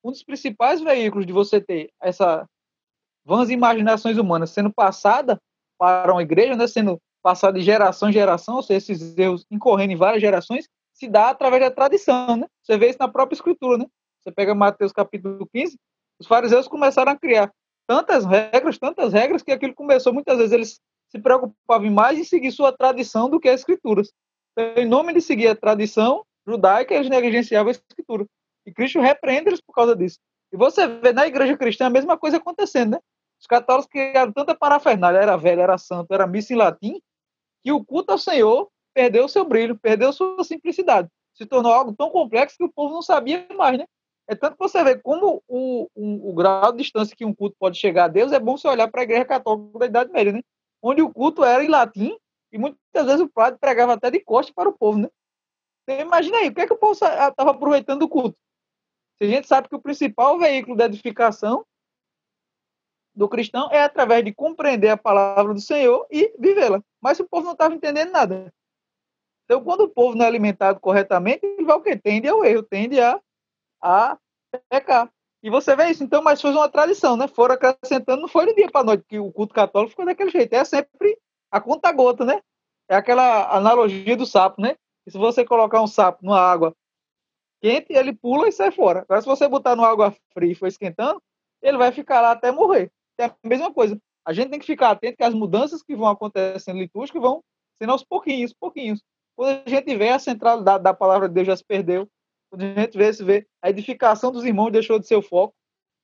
um 0.04 0.10
dos 0.10 0.22
principais 0.22 0.82
veículos 0.82 1.24
de 1.24 1.32
você 1.32 1.62
ter 1.62 1.90
essa 1.98 2.46
vãs 3.24 3.48
imaginações 3.48 4.18
humanas 4.18 4.50
sendo 4.50 4.70
passada 4.70 5.40
para 5.78 6.12
uma 6.12 6.22
igreja, 6.22 6.56
né? 6.56 6.66
Sendo 6.66 6.98
passada 7.22 7.58
de 7.58 7.64
geração 7.64 8.10
em 8.10 8.12
geração, 8.12 8.56
ou 8.56 8.62
seja, 8.62 8.92
esses 8.92 9.16
erros 9.16 9.46
incorrendo 9.50 9.94
em 9.94 9.96
várias 9.96 10.20
gerações, 10.20 10.68
se 10.92 11.08
dá 11.08 11.30
através 11.30 11.62
da 11.62 11.70
tradição, 11.70 12.36
né? 12.36 12.46
Você 12.62 12.76
vê 12.76 12.90
isso 12.90 12.98
na 13.00 13.08
própria 13.08 13.34
escritura, 13.34 13.78
né? 13.78 13.86
Você 14.20 14.30
pega 14.30 14.54
Mateus 14.54 14.92
capítulo 14.92 15.48
15, 15.54 15.78
os 16.20 16.26
fariseus 16.26 16.68
começaram 16.68 17.12
a 17.12 17.16
criar 17.16 17.50
tantas 17.86 18.24
regras, 18.24 18.78
tantas 18.78 19.12
regras, 19.12 19.42
que 19.42 19.50
aquilo 19.50 19.74
começou, 19.74 20.12
muitas 20.12 20.36
vezes 20.36 20.52
eles 20.52 20.80
se 21.08 21.18
preocupavam 21.18 21.90
mais 21.90 22.18
em 22.18 22.24
seguir 22.24 22.52
sua 22.52 22.70
tradição 22.70 23.28
do 23.28 23.40
que 23.40 23.48
as 23.48 23.60
escrituras. 23.60 24.12
Então, 24.52 24.82
em 24.82 24.86
nome 24.86 25.12
de 25.12 25.20
seguir 25.20 25.48
a 25.48 25.56
tradição 25.56 26.24
judaica, 26.46 26.94
eles 26.94 27.08
negligenciavam 27.08 27.68
a 27.68 27.72
escritura. 27.72 28.26
E 28.66 28.72
Cristo 28.72 29.00
repreende 29.00 29.48
eles 29.48 29.60
por 29.60 29.72
causa 29.72 29.96
disso. 29.96 30.18
E 30.52 30.56
você 30.56 30.86
vê 30.86 31.12
na 31.12 31.26
igreja 31.26 31.56
cristã 31.56 31.86
a 31.86 31.90
mesma 31.90 32.16
coisa 32.16 32.36
acontecendo, 32.36 32.92
né? 32.92 32.98
Os 33.40 33.46
católicos 33.46 33.88
criaram 33.90 34.32
tanta 34.32 34.54
parafernália, 34.54 35.18
era 35.18 35.36
velho, 35.36 35.62
era 35.62 35.78
santo, 35.78 36.12
era 36.12 36.26
missa 36.26 36.52
em 36.52 36.56
latim, 36.56 37.00
que 37.64 37.72
o 37.72 37.82
culto 37.82 38.12
ao 38.12 38.18
Senhor 38.18 38.68
perdeu 38.92 39.26
seu 39.26 39.44
brilho, 39.44 39.78
perdeu 39.78 40.12
sua 40.12 40.44
simplicidade. 40.44 41.08
Se 41.34 41.46
tornou 41.46 41.72
algo 41.72 41.94
tão 41.94 42.10
complexo 42.10 42.58
que 42.58 42.64
o 42.64 42.72
povo 42.72 42.94
não 42.94 43.02
sabia 43.02 43.46
mais, 43.56 43.78
né? 43.78 43.86
É 44.30 44.37
tanto 44.37 44.56
que 44.56 44.62
você 44.62 44.84
vê 44.84 44.96
como 44.96 45.42
o, 45.49 45.88
o, 45.92 46.32
grau 46.32 46.70
de 46.70 46.78
distância 46.78 47.16
que 47.16 47.25
um 47.25 47.34
culto 47.34 47.56
pode 47.58 47.76
chegar 47.76 48.04
a 48.04 48.08
Deus, 48.08 48.30
é 48.30 48.38
bom 48.38 48.56
você 48.56 48.68
olhar 48.68 48.88
para 48.88 49.00
a 49.00 49.02
igreja 49.02 49.25
católica 49.25 49.76
da 49.80 49.87
Idade 49.87 50.12
Média, 50.12 50.32
né? 50.32 50.40
Onde 50.80 51.02
o 51.02 51.12
culto 51.12 51.42
era 51.42 51.64
em 51.64 51.68
latim 51.68 52.16
e 52.52 52.56
muitas 52.56 53.06
vezes 53.06 53.20
o 53.20 53.28
padre 53.28 53.58
pregava 53.58 53.94
até 53.94 54.08
de 54.08 54.20
costas 54.20 54.54
para 54.54 54.68
o 54.68 54.72
povo, 54.72 55.00
né? 55.00 55.08
Então, 55.82 55.99
imagina 55.99 56.38
aí, 56.38 56.49
o 56.49 56.54
que 56.54 56.60
é 56.60 56.66
que 56.68 56.72
o 56.72 56.78
povo 56.78 56.92
estava 56.92 57.50
aproveitando 57.50 57.99
do 57.99 58.08
culto? 58.08 58.38
Se 59.18 59.25
a 59.25 59.26
gente 59.26 59.49
sabe 59.49 59.68
que 59.68 59.75
o 59.75 59.82
principal 59.82 60.38
veículo 60.38 60.76
da 60.76 60.84
edificação 60.84 61.66
do 63.12 63.28
cristão 63.28 63.68
é 63.72 63.82
através 63.82 64.25
de 64.25 64.32
compreender 64.32 64.90
a 64.90 64.96
palavra 64.96 65.52
do 65.52 65.60
Senhor 65.60 66.06
e 66.08 66.32
vivê-la. 66.38 66.80
Mas 67.02 67.18
o 67.18 67.28
povo 67.28 67.46
não 67.46 67.52
estava 67.52 67.75
entendendo 67.75 68.12
nada. 68.12 68.54
Então, 69.44 69.64
quando 69.64 69.80
o 69.80 69.88
povo 69.88 70.16
não 70.16 70.25
é 70.25 70.28
alimentado 70.28 70.78
corretamente, 70.78 71.44
ele 71.44 71.64
vai 71.64 71.76
o 71.76 71.82
quê? 71.82 71.96
Tende 71.96 72.28
ao 72.28 72.44
erro, 72.44 72.62
tende 72.62 73.00
a, 73.00 73.20
a 73.82 74.18
pecar. 74.68 75.10
E 75.42 75.49
você 75.49 75.75
vê 75.75 75.88
isso, 75.88 76.04
então, 76.04 76.22
mas 76.22 76.40
foi 76.40 76.50
uma 76.50 76.68
tradição, 76.68 77.16
né? 77.16 77.26
Foram 77.26 77.54
acrescentando, 77.54 78.22
não 78.22 78.28
foi 78.28 78.46
de 78.46 78.54
dia 78.54 78.70
para 78.70 78.84
noite 78.84 79.04
que 79.08 79.18
o 79.18 79.32
culto 79.32 79.54
católico 79.54 79.90
ficou 79.90 80.04
daquele 80.04 80.30
jeito. 80.30 80.52
É 80.52 80.64
sempre 80.64 81.18
a 81.50 81.60
conta 81.60 81.90
gota, 81.92 82.25
né? 82.25 82.40
É 82.88 82.96
aquela 82.96 83.54
analogia 83.56 84.16
do 84.16 84.26
sapo, 84.26 84.60
né? 84.60 84.76
E 85.06 85.10
se 85.10 85.16
você 85.16 85.44
colocar 85.44 85.80
um 85.80 85.87
sapo 85.87 86.25
numa 86.25 86.40
água 86.40 86.75
quente, 87.62 87.92
ele 87.92 88.12
pula 88.12 88.49
e 88.49 88.52
sai 88.52 88.70
fora. 88.70 89.00
Agora, 89.00 89.20
se 89.20 89.26
você 89.26 89.49
botar 89.49 89.76
numa 89.76 89.88
água 89.88 90.14
fria 90.34 90.52
e 90.52 90.54
for 90.54 90.66
esquentando, 90.66 91.22
ele 91.62 91.78
vai 91.78 91.92
ficar 91.92 92.20
lá 92.20 92.32
até 92.32 92.50
morrer 92.50 92.90
é 93.20 93.26
a 93.26 93.37
mesma 93.44 93.72
coisa. 93.72 94.00
A 94.25 94.32
gente 94.32 94.50
tem 94.50 94.58
que 94.58 94.66
ficar 94.66 94.90
atento 94.90 95.16
que 95.16 95.25
as 95.25 95.34
mudanças 95.34 95.82
que 95.82 95.94
vão 95.94 96.08
acontecendo 96.08 96.78
litúrgicas 96.78 97.20
vão 97.20 97.42
sendo 97.78 97.92
aos 97.92 98.04
pouquinhos, 98.04 98.52
pouquinhos. 98.52 99.02
Quando 99.37 99.62
a 99.66 99.70
gente 99.70 99.96
vê 99.96 100.10
a 100.10 100.18
centralidade 100.18 100.82
da 100.82 100.92
palavra 100.92 101.28
de 101.28 101.34
Deus 101.34 101.46
já 101.46 101.56
se 101.56 101.64
perdeu, 101.64 102.08
quando 102.50 102.62
a 102.62 102.80
gente 102.80 102.99
vê, 102.99 103.12
se 103.12 103.25
vê 103.25 103.47
a 103.62 103.71
edificação 103.71 104.33
dos 104.33 104.45
irmãos 104.45 104.71
deixou 104.71 104.99
de 104.99 105.07
ser 105.07 105.16
o 105.16 105.23
foco, 105.23 105.54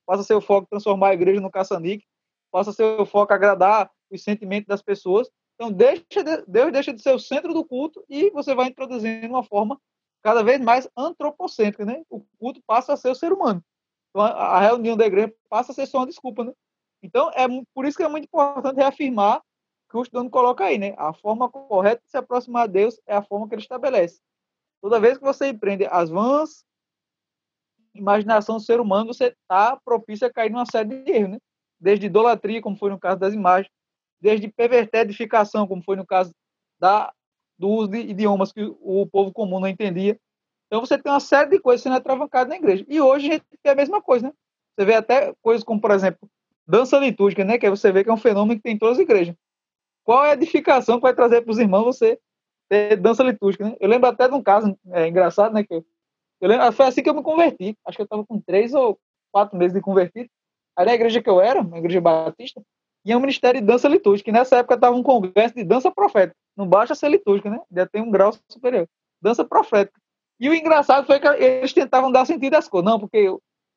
passa 0.07 0.23
a 0.23 0.25
ser 0.25 0.35
o 0.35 0.41
foco 0.41 0.69
transformar 0.71 1.09
a 1.09 1.15
igreja 1.15 1.41
no 1.41 1.51
caçanique, 1.51 2.07
passa 2.53 2.71
a 2.71 2.73
ser 2.73 2.85
o 2.85 3.05
foco 3.05 3.33
agradar 3.33 3.91
os 4.11 4.23
sentimentos 4.23 4.69
das 4.69 4.81
pessoas. 4.81 5.29
Então, 5.55 5.73
deixa 5.73 6.23
de, 6.23 6.45
Deus 6.47 6.73
deixa 6.73 6.93
de 6.93 7.03
ser 7.03 7.13
o 7.13 7.19
centro 7.19 7.53
do 7.53 7.65
culto 7.65 8.05
e 8.09 8.31
você 8.31 8.55
vai 8.55 8.69
introduzindo 8.69 9.27
uma 9.27 9.43
forma 9.43 9.81
cada 10.23 10.43
vez 10.43 10.61
mais 10.61 10.89
antropocêntrica, 10.97 11.85
né? 11.85 12.03
O 12.09 12.25
culto 12.39 12.61
passa 12.67 12.93
a 12.93 12.97
ser 12.97 13.11
o 13.11 13.15
ser 13.15 13.33
humano. 13.33 13.63
Então, 14.11 14.23
a, 14.23 14.31
a 14.31 14.61
reunião 14.61 14.97
da 14.97 15.07
igreja 15.07 15.35
passa 15.49 15.73
a 15.73 15.75
ser 15.75 15.87
só 15.87 15.99
uma 15.99 16.07
desculpa, 16.07 16.45
né? 16.45 16.53
Então, 17.03 17.31
é 17.31 17.47
por 17.75 17.85
isso 17.87 17.97
que 17.97 18.03
é 18.03 18.09
muito 18.09 18.25
importante 18.25 18.77
reafirmar 18.77 19.43
que 19.89 19.97
o 19.97 20.03
estudante 20.03 20.31
coloca 20.31 20.65
aí, 20.65 20.79
né? 20.79 20.95
A 20.97 21.13
forma 21.13 21.49
correta 21.49 22.03
de 22.05 22.11
se 22.11 22.17
aproximar 22.17 22.65
a 22.65 22.67
Deus 22.67 23.01
é 23.07 23.15
a 23.15 23.23
forma 23.23 23.49
que 23.49 23.55
ele 23.55 23.63
estabelece. 23.63 24.21
Toda 24.81 25.01
vez 25.01 25.19
que 25.19 25.25
você 25.25 25.49
empreende 25.49 25.87
as 25.87 26.11
vãs 26.11 26.67
imaginação 27.99 28.57
do 28.57 28.63
ser 28.63 28.81
humano, 28.81 29.13
você 29.13 29.27
está 29.27 29.77
propício 29.85 30.27
a 30.27 30.33
cair 30.33 30.51
numa 30.51 30.67
série 30.67 31.03
de 31.03 31.11
erros, 31.11 31.31
né? 31.31 31.39
Desde 31.79 32.07
idolatria, 32.07 32.63
como 32.63 32.77
foi 32.77 32.91
no 32.91 32.99
caso 32.99 33.19
das 33.19 33.35
imagens, 33.35 33.71
desde 34.21 34.49
perverter 34.49 35.03
edificação, 35.03 35.67
como 35.67 35.83
foi 35.83 35.97
no 35.97 36.07
caso 36.07 36.33
da, 36.79 37.13
do 37.59 37.69
uso 37.69 37.89
de 37.89 37.99
idiomas 37.99 38.53
que 38.53 38.63
o 38.81 39.07
povo 39.07 39.33
comum 39.33 39.61
não 39.61 39.69
entendia. 39.69 40.19
Então 40.67 40.81
você 40.81 40.99
tem 40.99 41.13
uma 41.13 41.21
série 41.21 41.51
de 41.51 41.61
coisas 41.61 41.83
sendo 41.83 41.97
atravancadas 41.97 42.49
na 42.49 42.57
igreja. 42.57 42.85
E 42.89 43.01
hoje 43.01 43.29
a 43.29 43.33
gente 43.35 43.45
tem 43.63 43.73
a 43.73 43.77
mesma 43.77 44.01
coisa, 44.01 44.29
né? 44.29 44.33
Você 44.75 44.85
vê 44.85 44.95
até 44.95 45.35
coisas 45.43 45.65
como, 45.65 45.81
por 45.81 45.91
exemplo, 45.91 46.29
dança 46.67 46.99
litúrgica, 46.99 47.45
né? 47.45 47.59
Que 47.59 47.69
você 47.71 47.93
vê 47.93 48.03
que 48.03 48.11
é 48.11 48.13
um 48.13 48.19
fenômeno 48.19 48.59
que 48.59 48.63
tem 48.63 48.75
em 48.75 48.79
todas 48.79 48.99
as 48.99 49.03
igrejas. 49.03 49.35
Qual 50.03 50.25
é 50.25 50.31
a 50.31 50.35
edificação 50.35 50.97
que 50.97 51.03
vai 51.03 51.15
trazer 51.15 51.43
para 51.43 51.51
os 51.51 51.59
irmãos 51.59 51.85
você 51.85 52.19
ter 52.69 52.97
dança 52.97 53.23
litúrgica, 53.23 53.65
né? 53.65 53.77
Eu 53.81 53.89
lembro 53.89 54.09
até 54.09 54.29
de 54.29 54.35
um 54.35 54.43
caso 54.43 54.77
é, 54.93 55.07
engraçado, 55.07 55.53
né? 55.53 55.65
Que 55.65 55.75
eu, 55.75 56.49
lembro, 56.49 56.71
foi 56.73 56.87
assim 56.87 57.03
que 57.03 57.09
eu 57.09 57.15
me 57.15 57.23
converti. 57.23 57.77
Acho 57.87 57.97
que 57.97 58.03
eu 58.03 58.05
estava 58.05 58.25
com 58.25 58.41
três 58.41 58.75
ou 58.75 58.99
quatro 59.33 59.57
meses 59.57 59.75
de 59.75 59.81
convertido. 59.81 60.29
Aí 60.77 60.85
na 60.85 60.95
igreja 60.95 61.23
que 61.23 61.31
eu 61.31 61.41
era, 61.41 61.63
na 61.63 61.79
igreja 61.79 62.01
batista, 62.01 62.61
tinha 63.05 63.17
um 63.17 63.21
ministério 63.21 63.61
de 63.61 63.67
dança 63.67 63.89
litúrgica. 63.89 64.31
E 64.31 64.33
nessa 64.33 64.57
época 64.57 64.75
estava 64.75 64.97
um 64.97 65.03
congresso 65.03 65.55
de 65.55 65.65
dança 65.65 65.91
profética. 65.91 66.37
Não 66.57 66.67
baixa 66.67 66.95
ser 66.95 67.09
litúrgica, 67.09 67.49
né? 67.51 67.61
Já 67.71 67.87
tem 67.87 68.03
um 68.03 68.11
grau 68.11 68.33
superior. 68.51 68.87
Dança 69.23 69.45
profética. 69.45 69.99
E 70.39 70.49
o 70.49 70.55
engraçado 70.55 71.07
foi 71.07 71.19
que 71.19 71.27
eles 71.27 71.73
tentavam 71.73 72.13
dar 72.13 72.27
sentido 72.27 72.55
às 72.55 72.69
coisas. 72.69 72.91
Não, 72.91 73.01
porque 73.01 73.29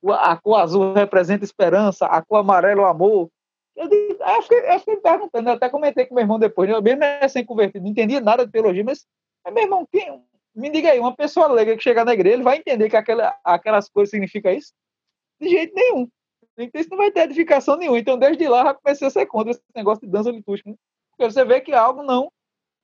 a 0.07 0.37
cor 0.37 0.59
azul 0.59 0.93
representa 0.93 1.45
esperança, 1.45 2.05
a 2.05 2.21
cor 2.21 2.37
amarela 2.37 2.81
o 2.81 2.85
amor. 2.85 3.29
Eu, 3.75 3.87
digo, 3.87 4.17
eu, 4.21 4.41
fiquei, 4.41 4.59
eu 4.59 4.79
fiquei 4.79 4.97
perguntando, 4.97 5.49
eu 5.49 5.53
até 5.53 5.69
comentei 5.69 6.05
com 6.05 6.15
meu 6.15 6.23
irmão 6.23 6.37
depois, 6.37 6.69
eu 6.69 6.81
mesmo 6.81 7.01
sem 7.29 7.45
convertido, 7.45 7.83
não 7.83 7.91
entendia 7.91 8.19
nada 8.19 8.45
de 8.45 8.51
teologia, 8.51 8.83
mas, 8.83 9.05
meu 9.51 9.63
irmão, 9.63 9.87
quem, 9.89 10.21
me 10.53 10.69
diga 10.69 10.91
aí, 10.91 10.99
uma 10.99 11.15
pessoa 11.15 11.47
leiga 11.47 11.77
que 11.77 11.83
chegar 11.83 12.03
na 12.03 12.13
igreja, 12.13 12.35
ele 12.35 12.43
vai 12.43 12.57
entender 12.57 12.89
que 12.89 12.97
aquela, 12.97 13.37
aquelas 13.43 13.89
coisas 13.89 14.09
significam 14.09 14.51
isso? 14.51 14.73
De 15.39 15.49
jeito 15.49 15.73
nenhum. 15.73 16.09
Então 16.57 16.81
isso 16.81 16.89
não 16.89 16.97
vai 16.97 17.11
ter 17.11 17.21
edificação 17.21 17.77
nenhuma. 17.77 17.97
Então, 17.97 18.17
desde 18.17 18.47
lá, 18.47 18.63
já 18.65 18.73
comecei 18.73 19.07
a 19.07 19.09
ser 19.09 19.25
contra 19.25 19.51
esse 19.51 19.61
negócio 19.73 20.05
de 20.05 20.11
dança 20.11 20.29
litúrgica. 20.29 20.69
Né? 20.69 20.75
Porque 21.11 21.31
você 21.31 21.45
vê 21.45 21.61
que 21.61 21.73
algo 21.73 22.03
não 22.03 22.29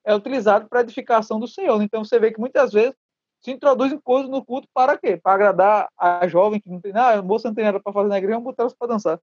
é 0.06 0.16
utilizado 0.16 0.70
para 0.70 0.82
edificação 0.82 1.40
do 1.40 1.48
Senhor. 1.48 1.82
Então, 1.82 2.04
você 2.04 2.18
vê 2.18 2.32
que 2.32 2.40
muitas 2.40 2.72
vezes 2.72 2.96
se 3.42 3.52
introduzem 3.52 4.00
coisas 4.00 4.30
no 4.30 4.44
culto 4.44 4.68
para 4.74 4.98
quê? 4.98 5.18
Para 5.18 5.34
agradar 5.34 5.90
a 5.98 6.28
jovem 6.28 6.60
que 6.60 6.70
não 6.70 6.80
tem 6.80 6.94
nada, 6.94 7.18
ah, 7.18 7.20
a 7.20 7.22
moça 7.22 7.48
não 7.48 7.56
tem 7.56 7.66
nada 7.66 7.80
para 7.80 7.94
fazer 7.94 8.08
na 8.08 8.18
igreja, 8.18 8.36
vamos 8.36 8.46
botar 8.46 8.64
elas 8.64 8.74
para 8.74 8.88
dançar. 8.88 9.20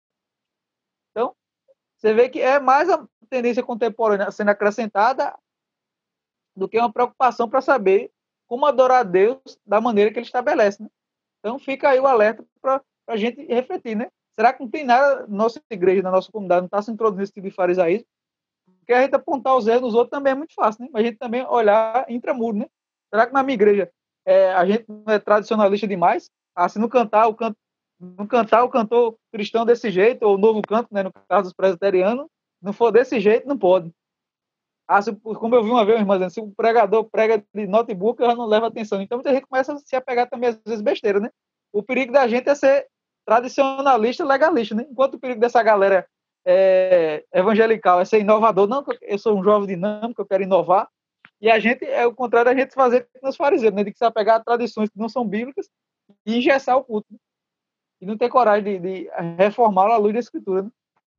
Você 2.03 2.13
vê 2.13 2.29
que 2.29 2.41
é 2.41 2.59
mais 2.59 2.91
a 2.91 3.07
tendência 3.31 3.63
contemporânea 3.63 4.29
sendo 4.33 4.49
acrescentada 4.49 5.33
do 6.57 6.69
que 6.69 6.77
uma 6.77 6.93
preocupação 6.93 7.49
para 7.49 7.61
saber 7.61 8.11
como 8.49 8.67
adorar 8.67 9.01
a 9.01 9.05
Deus 9.05 9.41
da 9.65 9.81
maneira 9.81 10.11
que 10.11 10.19
ele 10.19 10.27
estabelece. 10.27 10.83
Né? 10.83 10.89
Então, 11.39 11.61
fica 11.61 11.91
aí 11.91 12.01
o 12.01 12.07
alerta 12.09 12.45
para 12.61 12.83
a 13.07 13.17
gente 13.17 13.41
refletir, 13.45 13.95
né? 13.95 14.11
Será 14.37 14.53
que 14.53 14.61
não 14.61 14.69
tem 14.69 14.83
nada 14.83 15.21
na 15.21 15.29
nossa 15.29 15.63
igreja, 15.71 16.03
na 16.03 16.11
nossa 16.11 16.31
comunidade, 16.33 16.63
não 16.63 16.67
está 16.67 16.83
se 16.83 16.91
introduzindo 16.91 17.23
esse 17.23 17.33
tipo 17.33 17.49
de 17.49 17.55
farisaísmo? 17.55 18.07
Porque 18.81 18.93
a 18.93 19.03
gente 19.03 19.15
apontar 19.15 19.55
os 19.57 19.69
erros 19.69 19.83
nos 19.83 19.95
outros 19.95 20.11
também 20.11 20.33
é 20.33 20.35
muito 20.35 20.55
fácil, 20.55 20.83
né? 20.83 20.91
Mas 20.93 21.05
a 21.05 21.07
gente 21.07 21.19
também 21.19 21.47
olhar 21.47 22.05
intramuro, 22.11 22.57
né? 22.57 22.67
Será 23.15 23.29
que 23.29 23.33
na 23.33 23.45
minha 23.45 23.55
igreja 23.55 23.89
é, 24.27 24.53
a 24.55 24.67
gente 24.67 24.87
não 24.89 25.15
é 25.15 25.21
tradicionalista 25.21 25.87
demais. 25.87 26.29
Ah, 26.53 26.69
se 26.69 26.81
não 26.81 26.89
cantar, 26.89 27.29
o 27.29 27.35
canto, 27.35 27.57
não 28.03 28.27
cantar 28.27 28.65
o 28.65 28.69
cantor 28.69 29.17
cristão 29.33 29.65
desse 29.65 29.91
jeito, 29.91 30.25
ou 30.25 30.35
o 30.35 30.39
novo 30.39 30.61
canto, 30.63 30.89
né, 30.93 31.03
no 31.03 31.13
caso 31.29 31.45
dos 31.45 31.53
presbiterianos, 31.53 32.27
não 32.61 32.73
for 32.73 32.91
desse 32.91 33.21
jeito, 33.21 33.47
não 33.47 33.57
pode. 33.57 33.93
Ah, 34.89 35.01
se, 35.01 35.15
como 35.15 35.55
eu 35.55 35.63
vi 35.63 35.71
uma 35.71 35.85
vez, 35.85 36.01
irmã, 36.01 36.15
dizendo, 36.15 36.31
se 36.31 36.41
o 36.41 36.53
pregador 36.55 37.05
prega 37.05 37.43
de 37.55 37.67
notebook, 37.67 38.21
eu 38.21 38.35
não 38.35 38.47
leva 38.47 38.67
atenção. 38.67 39.01
Então, 39.01 39.19
muita 39.19 39.33
gente 39.33 39.47
começa 39.47 39.73
a 39.73 39.79
se 39.79 39.95
apegar 39.95 40.29
também, 40.29 40.51
às 40.51 40.61
vezes, 40.67 40.83
besteira, 40.83 41.21
né? 41.21 41.31
O 41.73 41.83
perigo 41.83 42.13
da 42.13 42.27
gente 42.27 42.49
é 42.49 42.55
ser 42.55 42.89
tradicionalista 43.25 44.25
legalista, 44.25 44.75
né? 44.75 44.87
Enquanto 44.91 45.15
o 45.15 45.19
perigo 45.19 45.41
dessa 45.41 45.63
galera 45.63 46.07
é, 46.45 47.25
evangelical 47.33 48.01
é 48.01 48.05
ser 48.05 48.21
inovador, 48.21 48.67
não, 48.67 48.85
eu 49.03 49.19
sou 49.19 49.39
um 49.39 49.45
jovem 49.45 49.69
dinâmico, 49.69 50.21
eu 50.21 50.27
quero 50.27 50.43
inovar, 50.43 50.89
e 51.41 51.51
a 51.51 51.59
gente, 51.59 51.85
é 51.85 52.07
o 52.07 52.15
contrário 52.15 52.53
da 52.53 52.61
gente 52.61 52.75
fazer 52.75 53.09
com 53.21 53.29
os 53.29 53.37
fariseus, 53.37 53.73
né? 53.73 53.85
De 53.85 53.93
que 53.93 53.99
se 53.99 54.05
apegar 54.05 54.37
a 54.37 54.45
tradições 54.45 54.91
que 54.91 54.99
não 54.99 55.09
são 55.09 55.27
bíblicas 55.27 55.69
e 56.27 56.37
engessar 56.37 56.77
o 56.77 56.85
culto. 56.85 57.09
E 58.03 58.07
não 58.07 58.19
ter 58.19 58.29
coragem 58.29 58.65
de, 58.65 58.79
de 58.81 59.09
reformá-lo 59.39 60.03
luz 60.03 60.13
da 60.13 60.19
escritura. 60.19 60.63
Né? 60.65 60.71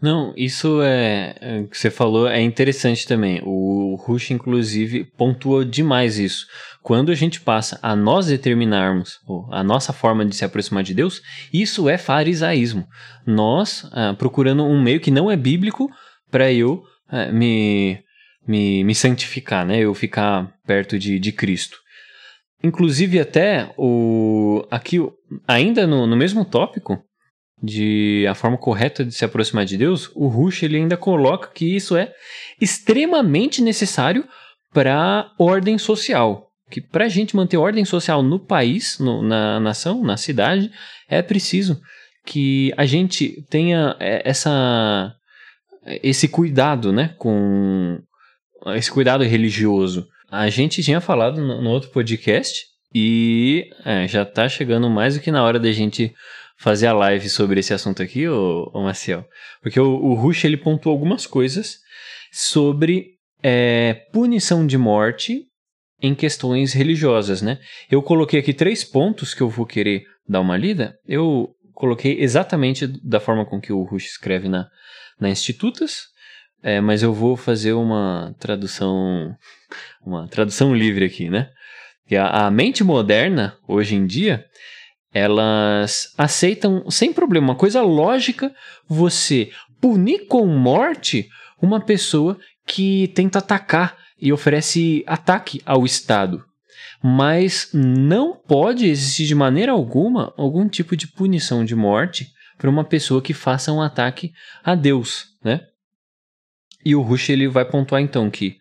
Não, 0.02 0.34
isso 0.36 0.82
é, 0.82 1.34
é 1.40 1.63
que 1.63 1.78
você 1.78 1.90
falou 1.90 2.28
é 2.28 2.42
interessante 2.42 3.08
também. 3.08 3.42
O 3.46 3.96
Rush, 3.96 4.32
inclusive, 4.32 5.06
pontua 5.06 5.63
demais 5.63 6.20
isso. 6.20 6.46
Quando 6.82 7.10
a 7.10 7.16
gente 7.16 7.40
passa 7.40 7.80
a 7.82 7.96
nós 7.96 8.25
determinarmos 8.25 9.20
a 9.50 9.63
nossa 9.63 9.94
forma 9.94 10.25
de 10.25 10.36
se 10.36 10.44
aproximar 10.44 10.84
de 10.84 10.94
Deus, 10.94 11.22
isso 11.54 11.88
é 11.88 11.98
farisaísmo. 11.98 12.86
Nós 13.25 13.90
ah, 13.94 14.13
procurando 14.13 14.66
um 14.66 14.82
meio 14.82 15.00
que 15.00 15.10
não 15.10 15.32
é 15.32 15.38
bíblico 15.38 15.90
para 16.30 16.52
eu 16.52 16.84
ah, 17.08 17.32
me, 17.32 18.04
me, 18.46 18.84
me 18.84 18.94
santificar, 18.94 19.66
né? 19.66 19.80
Eu 19.80 19.94
ficar 19.94 20.54
perto 20.68 21.00
de, 21.00 21.18
de 21.18 21.32
Cristo. 21.32 21.78
Inclusive 22.62 23.20
até 23.20 23.74
o 23.78 24.66
aqui 24.72 24.98
ainda 25.48 25.88
no, 25.88 26.08
no 26.08 26.16
mesmo 26.16 26.46
tópico 26.46 27.04
de 27.62 28.25
a 28.28 28.36
forma 28.36 28.58
correta 28.58 29.06
de 29.06 29.13
se 29.13 29.24
aproximar 29.24 29.63
de 29.63 29.78
Deus, 29.78 30.12
o 30.13 30.28
Rush 30.28 30.63
ele 30.63 30.75
ainda 30.75 30.98
coloca 30.98 31.50
que 31.54 31.75
isso 31.75 31.96
é 31.96 32.12
extremamente 32.60 33.62
necessário 33.62 34.25
para 34.74 35.32
ordem 35.40 35.78
social. 35.78 36.50
Que 36.70 36.82
para 36.82 37.06
a 37.06 37.10
gente 37.10 37.36
manter 37.36 37.58
ordem 37.58 37.86
social 37.86 38.22
no 38.22 38.38
país, 38.38 38.98
no, 39.00 39.22
na 39.22 39.60
nação, 39.60 40.04
na 40.04 40.18
cidade, 40.18 40.72
é 41.08 41.22
preciso 41.22 41.80
que 42.25 42.74
a 42.75 42.86
gente 42.86 43.44
tenha 43.50 43.96
é, 44.00 44.22
essa 44.25 45.16
esse 46.02 46.30
cuidado, 46.30 46.94
né, 46.94 47.13
com 47.18 48.00
esse 48.68 48.90
cuidado 48.90 49.24
religioso. 49.24 50.08
A 50.32 50.50
gente 50.50 50.82
tinha 50.82 51.02
falado 51.02 51.42
no, 51.42 51.62
no 51.62 51.70
outro 51.70 51.90
podcast 51.92 52.73
e 52.94 53.70
é, 53.86 54.08
já 54.08 54.24
está 54.24 54.48
chegando 54.48 54.90
mais 54.90 55.16
do 55.16 55.22
que 55.22 55.32
na 55.32 55.44
hora 55.44 55.60
da 55.60 55.72
gente 55.72 56.14
fazer 56.58 56.88
a 56.88 56.94
live 56.94 57.28
sobre 57.30 57.60
esse 57.60 57.74
assunto 57.74 58.02
aqui, 58.02 58.28
ô, 58.28 58.70
ô 58.74 58.84
Maciel. 58.84 59.26
Porque 59.62 59.80
o, 59.80 59.96
o 59.96 60.14
Rush 60.14 60.46
ele 60.46 60.58
pontuou 60.58 60.94
algumas 60.94 61.26
coisas 61.26 61.80
sobre 62.32 63.14
é, 63.42 64.06
punição 64.12 64.66
de 64.66 64.78
morte 64.78 65.48
em 66.02 66.14
questões 66.14 66.74
religiosas, 66.74 67.42
né? 67.42 67.60
Eu 67.90 68.02
coloquei 68.02 68.40
aqui 68.40 68.54
três 68.54 68.84
pontos 68.84 69.34
que 69.34 69.42
eu 69.42 69.50
vou 69.50 69.66
querer 69.66 70.04
dar 70.28 70.42
uma 70.42 70.58
lida. 70.58 70.98
Eu 71.08 71.56
coloquei 71.74 72.22
exatamente 72.22 72.88
da 72.88 73.20
forma 73.20 73.46
com 73.46 73.60
que 73.60 73.74
o 73.74 73.84
Rush 73.84 74.06
escreve 74.06 74.48
na, 74.48 74.68
na 75.20 75.30
Institutas, 75.30 76.08
é, 76.62 76.80
mas 76.80 77.04
eu 77.04 77.14
vou 77.14 77.36
fazer 77.36 77.74
uma 77.74 78.36
tradução, 78.40 79.36
uma 80.06 80.28
tradução 80.28 80.76
livre 80.76 81.06
aqui, 81.06 81.30
né? 81.30 81.50
Que 82.07 82.15
a, 82.15 82.48
a 82.48 82.51
mente 82.51 82.83
moderna, 82.83 83.57
hoje 83.67 83.95
em 83.95 84.05
dia, 84.05 84.45
elas 85.13 86.13
aceitam 86.17 86.89
sem 86.89 87.13
problema, 87.13 87.48
uma 87.48 87.55
coisa 87.55 87.81
lógica, 87.81 88.53
você 88.88 89.51
punir 89.79 90.27
com 90.27 90.45
morte 90.48 91.29
uma 91.62 91.79
pessoa 91.79 92.38
que 92.65 93.10
tenta 93.10 93.39
atacar 93.39 93.98
e 94.19 94.33
oferece 94.33 95.03
ataque 95.05 95.62
ao 95.65 95.86
Estado. 95.86 96.43
Mas 97.01 97.69
não 97.74 98.33
pode 98.36 98.88
existir 98.88 99.25
de 99.25 99.36
maneira 99.36 99.74
alguma 99.74 100.33
algum 100.38 100.67
tipo 100.67 100.95
de 100.95 101.07
punição 101.07 101.63
de 101.65 101.75
morte 101.75 102.27
para 102.57 102.69
uma 102.69 102.83
pessoa 102.83 103.22
que 103.22 103.33
faça 103.33 103.72
um 103.72 103.81
ataque 103.81 104.31
a 104.63 104.74
Deus, 104.74 105.25
né? 105.43 105.62
E 106.86 106.95
o 106.95 107.01
Rush 107.01 107.29
ele 107.29 107.48
vai 107.48 107.65
pontuar 107.65 108.01
então 108.01 108.29
que 108.29 108.57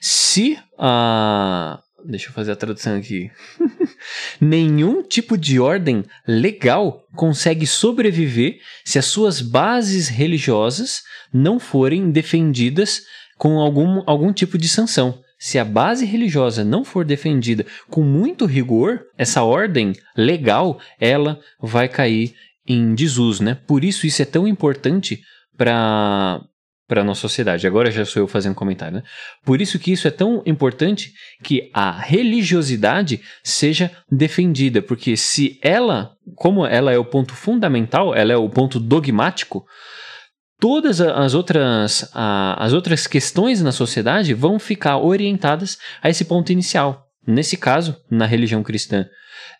se 0.00 0.58
a 0.78 1.80
deixa 2.04 2.28
eu 2.28 2.32
fazer 2.32 2.52
a 2.52 2.56
tradução 2.56 2.96
aqui. 2.96 3.30
Nenhum 4.40 5.02
tipo 5.02 5.36
de 5.36 5.60
ordem 5.60 6.04
legal 6.26 7.06
consegue 7.14 7.66
sobreviver 7.66 8.58
se 8.84 8.98
as 8.98 9.06
suas 9.06 9.40
bases 9.40 10.08
religiosas 10.08 11.02
não 11.32 11.58
forem 11.58 12.10
defendidas 12.10 13.02
com 13.36 13.58
algum, 13.58 14.02
algum 14.06 14.32
tipo 14.32 14.58
de 14.58 14.68
sanção. 14.68 15.22
Se 15.38 15.58
a 15.58 15.64
base 15.64 16.04
religiosa 16.04 16.62
não 16.62 16.84
for 16.84 17.04
defendida 17.04 17.64
com 17.88 18.02
muito 18.02 18.44
rigor, 18.44 19.00
essa 19.16 19.42
ordem 19.42 19.94
legal, 20.14 20.78
ela 21.00 21.40
vai 21.58 21.88
cair 21.88 22.34
em 22.66 22.94
desuso, 22.94 23.42
né? 23.42 23.56
Por 23.66 23.82
isso 23.82 24.06
isso 24.06 24.20
é 24.20 24.26
tão 24.26 24.46
importante 24.46 25.22
para 25.56 26.42
para 26.90 27.02
a 27.02 27.04
nossa 27.04 27.20
sociedade. 27.20 27.68
Agora 27.68 27.88
já 27.88 28.04
sou 28.04 28.20
eu 28.20 28.26
fazendo 28.26 28.56
comentário, 28.56 28.96
né? 28.96 29.02
Por 29.44 29.60
isso 29.60 29.78
que 29.78 29.92
isso 29.92 30.08
é 30.08 30.10
tão 30.10 30.42
importante 30.44 31.12
que 31.40 31.70
a 31.72 31.92
religiosidade 31.92 33.20
seja 33.44 33.92
defendida, 34.10 34.82
porque 34.82 35.16
se 35.16 35.56
ela, 35.62 36.10
como 36.34 36.66
ela 36.66 36.90
é 36.90 36.98
o 36.98 37.04
ponto 37.04 37.32
fundamental, 37.32 38.12
ela 38.12 38.32
é 38.32 38.36
o 38.36 38.50
ponto 38.50 38.80
dogmático, 38.80 39.64
todas 40.58 41.00
as 41.00 41.32
outras, 41.32 42.10
as 42.12 42.72
outras 42.72 43.06
questões 43.06 43.62
na 43.62 43.70
sociedade 43.70 44.34
vão 44.34 44.58
ficar 44.58 44.98
orientadas 44.98 45.78
a 46.02 46.10
esse 46.10 46.24
ponto 46.24 46.50
inicial. 46.50 47.06
Nesse 47.26 47.56
caso, 47.56 47.96
na 48.10 48.26
religião 48.26 48.62
cristã, 48.62 49.06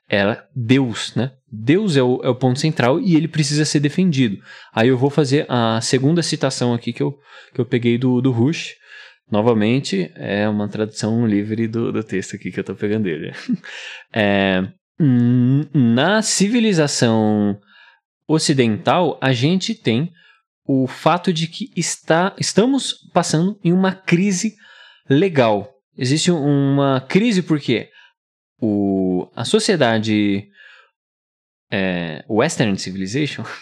é 0.09 0.43
Deus, 0.55 1.15
né? 1.15 1.33
Deus 1.51 1.97
é 1.97 2.03
o, 2.03 2.21
é 2.25 2.29
o 2.29 2.35
ponto 2.35 2.59
central 2.59 3.01
e 3.01 3.15
ele 3.15 3.29
precisa 3.29 3.65
ser 3.65 3.81
defendido. 3.81 4.43
Aí 4.73 4.89
eu 4.89 4.99
vou 4.99 5.11
fazer 5.11 5.47
a 5.49 5.81
segunda 5.81 6.23
citação 6.23 6.75
aqui 6.75 6.93
que 6.93 7.03
eu, 7.03 7.17
que 7.55 7.61
eu 7.61 7.67
peguei 7.67 7.97
do, 7.97 8.21
do 8.21 8.33
Rush. 8.33 8.75
Novamente, 9.31 10.11
é 10.17 10.49
uma 10.49 10.69
tradução 10.69 11.25
livre 11.25 11.69
do, 11.69 11.93
do 11.93 12.03
texto 12.03 12.35
aqui 12.35 12.51
que 12.51 12.59
eu 12.59 12.63
estou 12.63 12.75
pegando 12.75 13.05
dele. 13.05 13.33
É, 14.13 14.67
na 15.73 16.21
civilização 16.21 17.57
ocidental, 18.27 19.17
a 19.23 19.33
gente 19.33 19.73
tem 19.73 20.11
o 20.67 20.87
fato 20.87 21.33
de 21.33 21.47
que 21.47 21.71
está, 21.77 22.35
estamos 22.39 22.95
passando 23.15 23.59
em 23.65 23.73
uma 23.73 23.93
crise 23.93 24.57
legal. 25.09 25.80
Existe 26.01 26.31
uma 26.31 26.99
crise 27.03 27.43
porque 27.43 27.91
o, 28.59 29.31
a 29.37 29.45
sociedade 29.45 30.49
é, 31.71 32.25
Western 32.27 32.79
Civilization. 32.79 33.45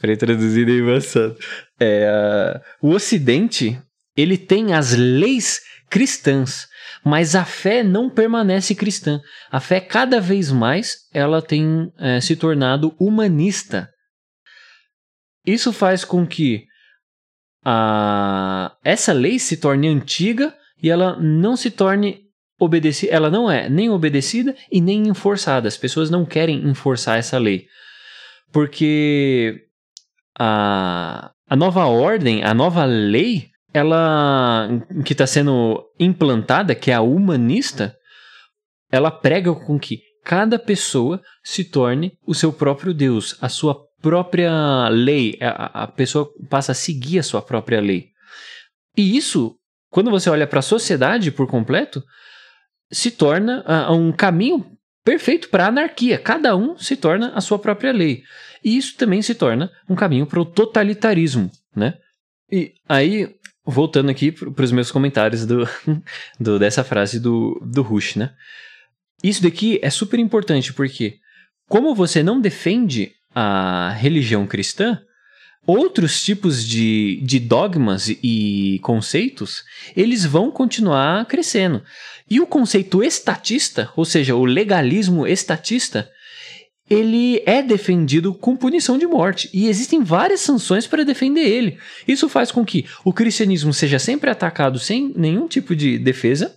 Para 0.00 0.16
traduzir 0.16 0.66
é 0.66 0.72
embaçado. 0.72 1.36
É, 1.78 2.60
o 2.80 2.88
Ocidente, 2.88 3.78
ele 4.16 4.38
tem 4.38 4.72
as 4.72 4.94
leis 4.94 5.60
cristãs, 5.90 6.66
mas 7.04 7.34
a 7.34 7.44
fé 7.44 7.82
não 7.82 8.08
permanece 8.08 8.74
cristã. 8.74 9.20
A 9.50 9.60
fé, 9.60 9.78
cada 9.78 10.20
vez 10.22 10.50
mais, 10.50 11.06
ela 11.12 11.42
tem 11.42 11.92
é, 11.98 12.18
se 12.18 12.34
tornado 12.34 12.96
humanista. 12.98 13.90
Isso 15.44 15.70
faz 15.70 16.02
com 16.02 16.26
que 16.26 16.66
a, 17.68 18.76
essa 18.84 19.12
lei 19.12 19.40
se 19.40 19.56
torne 19.56 19.88
antiga 19.88 20.54
e 20.80 20.88
ela 20.88 21.16
não 21.20 21.56
se 21.56 21.68
torne 21.68 22.20
obedecida, 22.60 23.12
ela 23.12 23.28
não 23.28 23.50
é 23.50 23.68
nem 23.68 23.90
obedecida 23.90 24.54
e 24.70 24.80
nem 24.80 25.08
enforçada. 25.08 25.66
As 25.66 25.76
pessoas 25.76 26.08
não 26.08 26.24
querem 26.24 26.64
enforçar 26.64 27.18
essa 27.18 27.38
lei. 27.38 27.66
Porque 28.52 29.64
a, 30.38 31.32
a 31.48 31.56
nova 31.56 31.86
ordem, 31.86 32.44
a 32.44 32.54
nova 32.54 32.84
lei, 32.84 33.48
ela 33.74 34.68
que 35.04 35.12
está 35.12 35.26
sendo 35.26 35.84
implantada, 35.98 36.72
que 36.72 36.92
é 36.92 36.94
a 36.94 37.00
humanista, 37.00 37.96
ela 38.92 39.10
prega 39.10 39.52
com 39.52 39.76
que 39.76 39.98
cada 40.24 40.56
pessoa 40.56 41.20
se 41.42 41.64
torne 41.64 42.12
o 42.24 42.32
seu 42.32 42.52
próprio 42.52 42.94
Deus, 42.94 43.36
a 43.40 43.48
sua 43.48 43.85
própria 44.06 44.88
lei. 44.88 45.36
A, 45.40 45.82
a 45.82 45.86
pessoa 45.88 46.32
passa 46.48 46.70
a 46.70 46.74
seguir 46.74 47.18
a 47.18 47.24
sua 47.24 47.42
própria 47.42 47.80
lei. 47.80 48.10
E 48.96 49.16
isso, 49.16 49.56
quando 49.90 50.10
você 50.10 50.30
olha 50.30 50.46
para 50.46 50.60
a 50.60 50.62
sociedade 50.62 51.32
por 51.32 51.48
completo, 51.48 52.04
se 52.90 53.10
torna 53.10 53.64
uh, 53.66 53.92
um 53.92 54.12
caminho 54.12 54.64
perfeito 55.04 55.48
para 55.48 55.64
a 55.64 55.68
anarquia. 55.68 56.18
Cada 56.18 56.54
um 56.54 56.78
se 56.78 56.96
torna 56.96 57.32
a 57.34 57.40
sua 57.40 57.58
própria 57.58 57.92
lei. 57.92 58.22
E 58.62 58.76
isso 58.76 58.96
também 58.96 59.20
se 59.22 59.34
torna 59.34 59.72
um 59.88 59.96
caminho 59.96 60.24
para 60.24 60.40
o 60.40 60.44
totalitarismo, 60.44 61.50
né? 61.74 61.94
E 62.50 62.74
aí, 62.88 63.34
voltando 63.64 64.08
aqui 64.08 64.30
para 64.30 64.64
os 64.64 64.70
meus 64.70 64.92
comentários 64.92 65.44
do, 65.44 65.68
do, 66.38 66.60
dessa 66.60 66.84
frase 66.84 67.18
do, 67.18 67.60
do 67.60 67.82
Rush, 67.82 68.14
né? 68.14 68.32
Isso 69.20 69.42
daqui 69.42 69.80
é 69.82 69.90
super 69.90 70.20
importante 70.20 70.72
porque, 70.72 71.18
como 71.68 71.92
você 71.92 72.22
não 72.22 72.40
defende 72.40 73.15
a 73.38 73.90
religião 73.90 74.46
cristã, 74.46 74.98
outros 75.66 76.24
tipos 76.24 76.66
de, 76.66 77.20
de 77.22 77.38
dogmas 77.38 78.08
e 78.08 78.80
conceitos, 78.82 79.62
eles 79.94 80.24
vão 80.24 80.50
continuar 80.50 81.26
crescendo. 81.26 81.82
E 82.30 82.40
o 82.40 82.46
conceito 82.46 83.02
estatista, 83.02 83.90
ou 83.94 84.06
seja, 84.06 84.34
o 84.34 84.46
legalismo 84.46 85.26
estatista, 85.26 86.08
ele 86.88 87.42
é 87.44 87.60
defendido 87.60 88.32
com 88.32 88.56
punição 88.56 88.96
de 88.96 89.06
morte 89.06 89.50
e 89.52 89.68
existem 89.68 90.02
várias 90.02 90.40
sanções 90.40 90.86
para 90.86 91.04
defender 91.04 91.46
ele. 91.46 91.78
Isso 92.08 92.30
faz 92.30 92.50
com 92.50 92.64
que 92.64 92.86
o 93.04 93.12
cristianismo 93.12 93.74
seja 93.74 93.98
sempre 93.98 94.30
atacado 94.30 94.78
sem 94.78 95.12
nenhum 95.14 95.46
tipo 95.46 95.76
de 95.76 95.98
defesa 95.98 96.56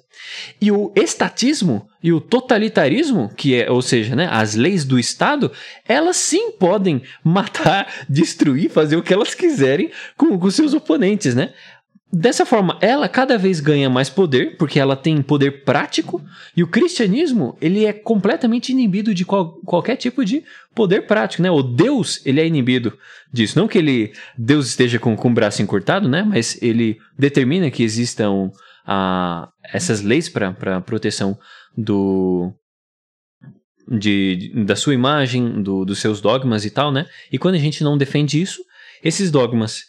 e 0.62 0.72
o 0.72 0.92
estatismo 0.96 1.88
e 2.02 2.14
o 2.14 2.22
totalitarismo, 2.22 3.30
que 3.36 3.56
é, 3.56 3.70
ou 3.70 3.82
seja, 3.82 4.16
né, 4.16 4.28
as 4.32 4.56
leis 4.56 4.86
do 4.86 4.98
Estado, 4.98 5.52
elas 5.88 6.18
sim 6.18 6.52
podem 6.52 7.02
matar, 7.24 8.06
destruir, 8.08 8.70
fazer 8.70 8.96
o 8.96 9.04
que 9.04 9.14
elas 9.14 9.34
quiserem 9.34 9.92
com, 10.16 10.38
com 10.38 10.52
seus 10.52 10.74
oponentes, 10.74 11.36
né? 11.36 11.54
Dessa 12.12 12.44
forma, 12.44 12.76
ela 12.82 13.08
cada 13.08 13.38
vez 13.38 13.60
ganha 13.60 13.88
mais 13.88 14.10
poder, 14.10 14.58
porque 14.58 14.80
ela 14.80 14.96
tem 14.96 15.22
poder 15.22 15.64
prático, 15.64 16.20
e 16.58 16.64
o 16.64 16.68
cristianismo, 16.68 17.56
ele 17.62 17.86
é 17.86 17.94
completamente 17.94 18.72
inibido 18.72 19.14
de 19.14 19.24
qual, 19.24 19.60
qualquer 19.64 19.96
tipo 19.96 20.26
de 20.26 20.44
poder 20.74 21.06
prático, 21.06 21.44
né? 21.44 21.52
O 21.52 21.62
Deus, 21.62 22.20
ele 22.26 22.42
é 22.42 22.48
inibido 22.48 22.98
disso. 23.32 23.60
Não 23.60 23.68
que 23.68 23.78
ele, 23.78 24.12
Deus 24.36 24.66
esteja 24.70 24.98
com, 24.98 25.16
com 25.16 25.30
o 25.30 25.34
braço 25.34 25.62
encurtado, 25.62 26.10
né? 26.10 26.24
Mas 26.24 26.60
ele 26.64 26.98
determina 27.16 27.70
que 27.70 27.84
existam 27.84 28.52
ah, 28.92 29.48
essas 29.64 30.02
leis 30.02 30.28
para 30.28 30.82
proteção 30.82 31.38
do, 31.78 32.52
de, 33.88 34.52
da 34.66 34.76
sua 34.76 34.96
imagem, 34.96 35.62
do, 35.62 35.86
dos 35.86 36.00
seus 36.00 36.20
dogmas 36.20 36.66
e 36.66 36.72
tal, 36.72 36.92
né? 36.92 37.06
E 37.32 37.38
quando 37.38 37.54
a 37.54 37.60
gente 37.60 37.84
não 37.84 38.00
defende 38.00 38.42
isso, 38.42 38.64
esses 39.04 39.30
dogmas 39.30 39.84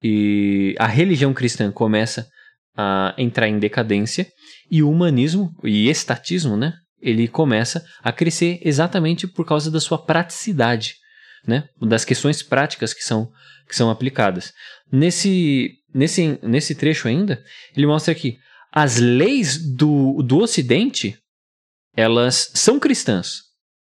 e 0.00 0.76
a 0.78 0.86
religião 0.86 1.34
cristã 1.34 1.72
começa 1.72 2.28
a 2.76 3.12
entrar 3.18 3.48
em 3.48 3.58
decadência 3.58 4.28
e 4.70 4.84
o 4.84 4.90
humanismo 4.90 5.52
e 5.64 5.90
estatismo, 5.90 6.56
né? 6.56 6.74
Ele 7.02 7.26
começa 7.26 7.84
a 8.04 8.12
crescer 8.12 8.60
exatamente 8.62 9.26
por 9.26 9.44
causa 9.44 9.68
da 9.68 9.80
sua 9.80 9.98
praticidade, 9.98 10.94
né? 11.44 11.64
Das 11.82 12.04
questões 12.04 12.40
práticas 12.40 12.94
que 12.94 13.02
são 13.02 13.28
que 13.66 13.74
são 13.74 13.90
aplicadas. 13.90 14.52
Nesse 14.92 15.72
nesse 15.94 16.38
nesse 16.42 16.74
trecho 16.74 17.08
ainda, 17.08 17.42
ele 17.76 17.86
mostra 17.86 18.14
que 18.14 18.38
as 18.72 18.98
leis 18.98 19.56
do, 19.74 20.22
do 20.22 20.38
Ocidente 20.38 21.16
elas 21.96 22.50
são 22.54 22.80
cristãs, 22.80 23.44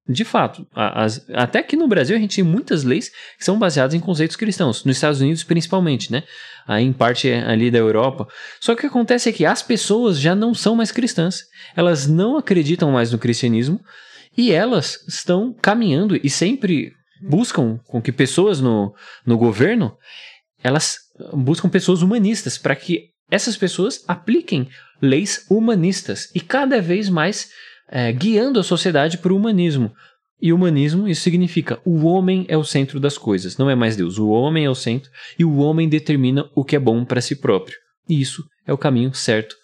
de 0.07 0.23
fato, 0.23 0.67
as, 0.75 1.25
até 1.33 1.61
aqui 1.61 1.77
no 1.77 1.89
Brasil 1.89 2.15
a 2.15 2.19
gente 2.19 2.37
tem 2.37 2.45
muitas 2.45 2.85
leis 2.85 3.09
que 3.39 3.45
são 3.45 3.59
baseadas 3.59 3.95
em 3.95 4.01
conceitos 4.01 4.37
cristãos, 4.37 4.85
nos 4.85 4.97
Estados 4.97 5.23
Unidos 5.23 5.43
principalmente, 5.43 6.13
né? 6.13 6.25
Aí 6.67 6.85
em 6.85 6.93
parte 6.93 7.31
ali 7.31 7.71
da 7.71 7.79
Europa. 7.79 8.29
Só 8.61 8.75
que 8.75 8.81
o 8.81 8.81
que 8.83 8.87
acontece 8.87 9.31
é 9.31 9.33
que 9.33 9.47
as 9.47 9.63
pessoas 9.63 10.21
já 10.21 10.35
não 10.35 10.53
são 10.53 10.77
mais 10.77 10.93
cristãs, 10.93 11.39
elas 11.75 12.07
não 12.07 12.37
acreditam 12.37 12.93
mais 12.93 13.13
no 13.13 13.19
cristianismo 13.19 13.81
e 14.37 14.53
elas 14.53 15.03
estão 15.09 15.55
caminhando 15.55 16.21
e 16.23 16.29
sempre 16.29 16.93
buscam 17.23 17.79
com 17.87 18.03
que 18.03 18.13
pessoas 18.13 18.61
no, 18.61 18.95
no 19.25 19.39
governo 19.39 19.97
elas 20.63 20.99
buscam 21.33 21.69
pessoas 21.69 22.03
humanistas 22.03 22.59
para 22.59 22.77
que 22.77 23.11
essas 23.31 23.57
pessoas 23.57 24.05
apliquem 24.07 24.69
leis 25.01 25.47
humanistas 25.51 26.31
e 26.35 26.41
cada 26.41 26.81
vez 26.81 27.09
mais 27.09 27.51
é, 27.89 28.13
guiando 28.13 28.61
a 28.61 28.65
sociedade 28.65 29.19
para 29.19 29.33
o 29.33 29.37
humanismo. 29.37 29.95
E 30.41 30.53
humanismo, 30.53 31.09
isso 31.09 31.23
significa 31.23 31.81
o 31.85 32.05
homem 32.05 32.45
é 32.49 32.57
o 32.57 32.65
centro 32.65 33.01
das 33.01 33.17
coisas, 33.17 33.57
não 33.57 33.71
é 33.71 33.75
mais 33.75 33.97
Deus. 33.97 34.19
O 34.19 34.29
homem 34.29 34.65
é 34.65 34.71
o 34.71 34.75
centro 34.75 35.11
e 35.39 35.45
o 35.45 35.57
homem 35.57 35.89
determina 35.89 36.51
o 36.55 36.65
que 36.65 36.77
é 36.77 36.79
bom 36.79 37.05
para 37.05 37.21
si 37.21 37.37
próprio. 37.37 37.77
E 38.09 38.21
isso 38.21 38.45
é 38.67 38.73
o 38.73 38.79
caminho 38.79 39.15
certo 39.15 39.57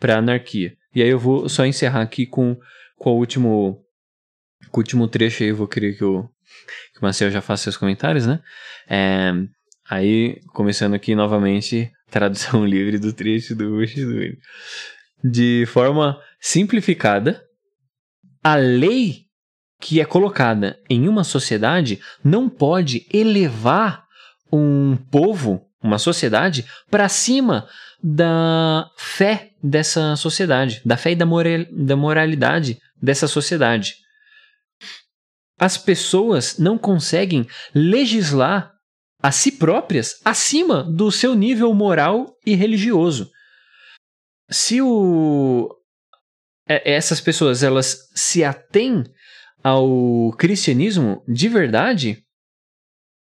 para 0.00 0.16
a 0.16 0.18
anarquia. 0.18 0.74
E 0.94 1.02
aí 1.02 1.08
eu 1.08 1.18
vou 1.18 1.48
só 1.48 1.64
encerrar 1.64 2.02
aqui 2.02 2.26
com, 2.26 2.58
com, 2.96 3.10
o, 3.10 3.18
último, 3.18 3.80
com 4.70 4.80
o 4.80 4.82
último 4.82 5.06
trecho 5.06 5.42
aí, 5.42 5.50
eu 5.50 5.56
vou 5.56 5.68
querer 5.68 5.96
que 5.96 6.04
o, 6.04 6.22
que 6.92 7.00
o 7.00 7.02
Marcel 7.02 7.30
já 7.30 7.40
faça 7.40 7.64
seus 7.64 7.76
comentários, 7.76 8.26
né? 8.26 8.40
É, 8.88 9.32
aí, 9.88 10.40
começando 10.52 10.94
aqui 10.94 11.14
novamente, 11.14 11.90
tradução 12.10 12.64
livre 12.66 12.98
do 12.98 13.12
trecho 13.12 13.54
do 13.54 13.70
Bushido. 13.70 14.36
De 15.22 15.64
forma 15.66 16.20
simplificada, 16.40 17.42
a 18.42 18.56
lei 18.56 19.24
que 19.80 20.00
é 20.00 20.04
colocada 20.04 20.78
em 20.88 21.08
uma 21.08 21.24
sociedade 21.24 22.00
não 22.22 22.48
pode 22.48 23.06
elevar 23.12 24.04
um 24.52 24.96
povo, 25.10 25.66
uma 25.82 25.98
sociedade, 25.98 26.64
para 26.90 27.08
cima 27.08 27.66
da 28.02 28.90
fé 28.96 29.52
dessa 29.62 30.14
sociedade, 30.16 30.80
da 30.84 30.96
fé 30.96 31.12
e 31.12 31.16
da, 31.16 31.26
moral, 31.26 31.64
da 31.70 31.96
moralidade 31.96 32.78
dessa 33.00 33.26
sociedade. 33.26 33.96
As 35.58 35.78
pessoas 35.78 36.58
não 36.58 36.76
conseguem 36.76 37.46
legislar 37.74 38.73
a 39.24 39.32
si 39.32 39.52
próprias 39.52 40.20
acima 40.22 40.82
do 40.82 41.10
seu 41.10 41.34
nível 41.34 41.72
moral 41.72 42.36
e 42.44 42.54
religioso. 42.54 43.30
Se 44.50 44.82
o, 44.82 45.74
é, 46.68 46.92
essas 46.92 47.22
pessoas 47.22 47.62
elas 47.62 47.96
se 48.14 48.44
atêm 48.44 49.02
ao 49.62 50.30
cristianismo 50.36 51.24
de 51.26 51.48
verdade, 51.48 52.22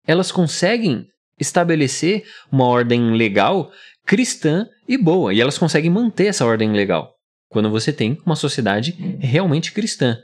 elas 0.06 0.30
conseguem 0.30 1.08
estabelecer 1.40 2.26
uma 2.52 2.66
ordem 2.66 3.16
legal 3.16 3.72
cristã 4.06 4.68
e 4.86 4.98
boa, 4.98 5.34
e 5.34 5.40
elas 5.40 5.58
conseguem 5.58 5.90
manter 5.90 6.26
essa 6.26 6.46
ordem 6.46 6.74
legal 6.74 7.14
quando 7.48 7.70
você 7.70 7.94
tem 7.94 8.22
uma 8.26 8.36
sociedade 8.36 8.92
realmente 9.22 9.72
cristã. 9.72 10.18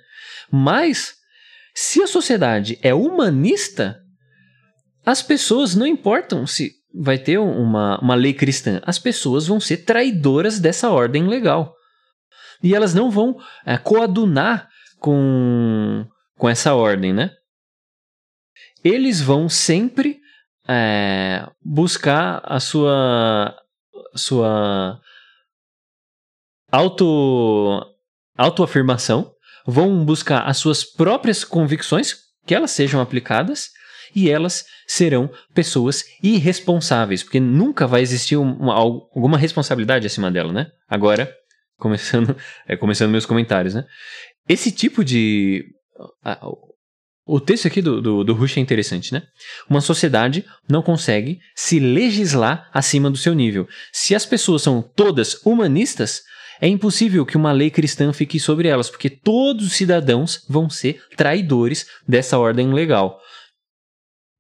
Mas 0.51 1.13
se 1.73 2.01
a 2.01 2.07
sociedade 2.07 2.77
é 2.81 2.93
humanista, 2.93 3.97
as 5.09 5.23
pessoas 5.23 5.75
não 5.75 5.87
importam 5.87 6.45
se 6.45 6.73
vai 6.93 7.17
ter 7.17 7.37
uma, 7.39 7.99
uma 7.99 8.15
lei 8.15 8.33
cristã, 8.33 8.79
as 8.85 8.99
pessoas 8.99 9.47
vão 9.47 9.59
ser 9.59 9.77
traidoras 9.77 10.59
dessa 10.59 10.89
ordem 10.89 11.27
legal 11.27 11.75
e 12.61 12.75
elas 12.75 12.93
não 12.93 13.09
vão 13.09 13.37
é, 13.65 13.77
coadunar 13.77 14.69
com, 14.99 16.05
com 16.37 16.49
essa 16.49 16.75
ordem, 16.75 17.13
né? 17.13 17.31
Eles 18.83 19.21
vão 19.21 19.49
sempre 19.49 20.19
é, 20.67 21.47
buscar 21.63 22.41
a 22.43 22.59
sua 22.59 23.55
sua 24.15 24.99
auto 26.71 27.83
autoafirmação, 28.37 29.33
vão 29.65 30.05
buscar 30.05 30.41
as 30.41 30.57
suas 30.57 30.83
próprias 30.83 31.43
convicções 31.43 32.15
que 32.45 32.55
elas 32.55 32.71
sejam 32.71 33.01
aplicadas 33.01 33.69
e 34.15 34.29
elas 34.29 34.65
serão 34.87 35.29
pessoas 35.53 36.03
irresponsáveis, 36.21 37.23
porque 37.23 37.39
nunca 37.39 37.87
vai 37.87 38.01
existir 38.01 38.37
uma, 38.37 38.73
alguma 38.73 39.37
responsabilidade 39.37 40.07
acima 40.07 40.31
dela, 40.31 40.51
né? 40.51 40.67
Agora, 40.87 41.31
começando, 41.77 42.35
é, 42.67 42.75
começando 42.75 43.11
meus 43.11 43.25
comentários, 43.25 43.73
né? 43.73 43.85
Esse 44.47 44.71
tipo 44.71 45.03
de. 45.03 45.63
o 47.25 47.39
texto 47.39 47.67
aqui 47.67 47.81
do, 47.81 48.01
do, 48.01 48.23
do 48.23 48.33
Rush 48.33 48.57
é 48.57 48.59
interessante, 48.59 49.13
né? 49.13 49.23
Uma 49.69 49.81
sociedade 49.81 50.45
não 50.67 50.81
consegue 50.81 51.39
se 51.55 51.79
legislar 51.79 52.69
acima 52.73 53.09
do 53.09 53.17
seu 53.17 53.33
nível. 53.33 53.67
Se 53.93 54.15
as 54.15 54.25
pessoas 54.25 54.61
são 54.61 54.81
todas 54.81 55.35
humanistas, 55.45 56.23
é 56.61 56.67
impossível 56.67 57.25
que 57.25 57.37
uma 57.37 57.51
lei 57.51 57.69
cristã 57.69 58.11
fique 58.11 58.39
sobre 58.39 58.67
elas, 58.67 58.89
porque 58.89 59.09
todos 59.09 59.67
os 59.67 59.73
cidadãos 59.73 60.43
vão 60.49 60.69
ser 60.69 61.01
traidores 61.15 61.85
dessa 62.07 62.37
ordem 62.37 62.73
legal. 62.73 63.19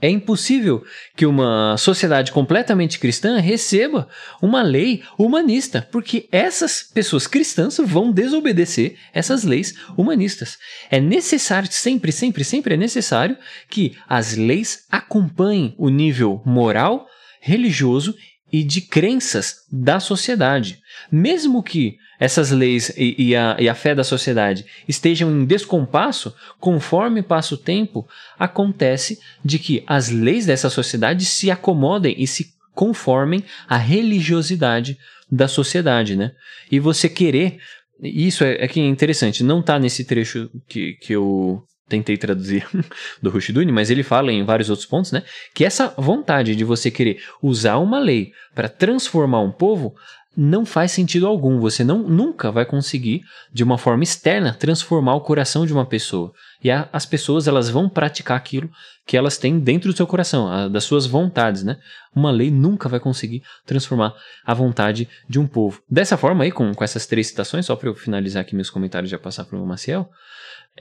É 0.01 0.09
impossível 0.09 0.81
que 1.13 1.25
uma 1.25 1.75
sociedade 1.77 2.31
completamente 2.31 2.97
cristã 2.97 3.37
receba 3.37 4.07
uma 4.41 4.61
lei 4.61 5.03
humanista, 5.17 5.85
porque 5.91 6.29
essas 6.31 6.81
pessoas 6.83 7.27
cristãs 7.27 7.77
vão 7.83 8.09
desobedecer 8.09 8.95
essas 9.13 9.43
leis 9.43 9.75
humanistas. 9.97 10.57
É 10.89 11.01
necessário, 11.01 11.69
sempre, 11.69 12.13
sempre, 12.13 12.45
sempre 12.45 12.75
é 12.75 12.77
necessário 12.77 13.37
que 13.69 13.97
as 14.07 14.37
leis 14.37 14.85
acompanhem 14.89 15.75
o 15.77 15.89
nível 15.89 16.41
moral, 16.45 17.05
religioso 17.41 18.15
e 18.51 18.63
de 18.63 18.81
crenças 18.81 19.65
da 19.71 19.99
sociedade. 19.99 20.79
Mesmo 21.11 21.63
que 21.63 21.97
essas 22.19 22.51
leis 22.51 22.89
e, 22.97 23.15
e, 23.17 23.35
a, 23.35 23.55
e 23.59 23.69
a 23.69 23.75
fé 23.75 23.95
da 23.95 24.03
sociedade 24.03 24.65
estejam 24.87 25.31
em 25.31 25.45
descompasso, 25.45 26.35
conforme 26.59 27.21
passa 27.21 27.55
o 27.55 27.57
tempo, 27.57 28.07
acontece 28.37 29.19
de 29.43 29.57
que 29.57 29.83
as 29.87 30.09
leis 30.09 30.45
dessa 30.45 30.69
sociedade 30.69 31.23
se 31.25 31.49
acomodem 31.49 32.15
e 32.17 32.27
se 32.27 32.53
conformem 32.73 33.43
à 33.67 33.77
religiosidade 33.77 34.97
da 35.31 35.47
sociedade, 35.47 36.15
né? 36.15 36.31
E 36.71 36.79
você 36.79 37.07
querer, 37.07 37.59
isso 38.01 38.43
é, 38.43 38.63
é 38.63 38.67
que 38.67 38.79
é 38.79 38.85
interessante, 38.85 39.43
não 39.43 39.59
está 39.59 39.79
nesse 39.79 40.03
trecho 40.03 40.49
que, 40.67 40.93
que 40.93 41.13
eu 41.13 41.63
tentei 41.89 42.15
traduzir 42.15 42.65
do 43.21 43.29
Rushduni, 43.29 43.71
mas 43.71 43.89
ele 43.89 44.03
fala 44.03 44.31
em 44.31 44.43
vários 44.43 44.69
outros 44.69 44.87
pontos, 44.87 45.11
né? 45.11 45.23
Que 45.53 45.65
essa 45.65 45.93
vontade 45.97 46.55
de 46.55 46.63
você 46.63 46.89
querer 46.89 47.21
usar 47.41 47.77
uma 47.77 47.99
lei 47.99 48.31
para 48.53 48.69
transformar 48.69 49.41
um 49.41 49.51
povo 49.51 49.95
não 50.37 50.65
faz 50.65 50.93
sentido 50.93 51.27
algum. 51.27 51.59
Você 51.59 51.83
não 51.83 51.99
nunca 51.99 52.51
vai 52.51 52.65
conseguir, 52.65 53.21
de 53.51 53.63
uma 53.63 53.77
forma 53.77 54.03
externa, 54.03 54.53
transformar 54.53 55.15
o 55.15 55.21
coração 55.21 55.65
de 55.65 55.73
uma 55.73 55.85
pessoa. 55.85 56.31
E 56.63 56.71
a, 56.71 56.87
as 56.93 57.05
pessoas 57.05 57.47
elas 57.47 57.69
vão 57.69 57.89
praticar 57.89 58.37
aquilo 58.37 58.69
que 59.05 59.17
elas 59.17 59.37
têm 59.37 59.59
dentro 59.59 59.91
do 59.91 59.97
seu 59.97 60.07
coração, 60.07 60.47
a, 60.47 60.67
das 60.67 60.83
suas 60.83 61.05
vontades, 61.05 61.63
né? 61.63 61.77
Uma 62.15 62.31
lei 62.31 62.51
nunca 62.51 62.87
vai 62.87 62.99
conseguir 62.99 63.43
transformar 63.65 64.13
a 64.45 64.53
vontade 64.53 65.09
de 65.27 65.39
um 65.39 65.47
povo. 65.47 65.81
Dessa 65.89 66.15
forma 66.15 66.43
aí, 66.43 66.51
com, 66.51 66.73
com 66.73 66.83
essas 66.83 67.05
três 67.05 67.27
citações, 67.27 67.65
só 67.65 67.75
para 67.75 67.89
eu 67.89 67.95
finalizar 67.95 68.41
aqui 68.41 68.55
meus 68.55 68.69
comentários 68.69 69.09
e 69.09 69.11
já 69.11 69.19
passar 69.19 69.45
para 69.45 69.57
o 69.57 69.65
Maciel, 69.65 70.09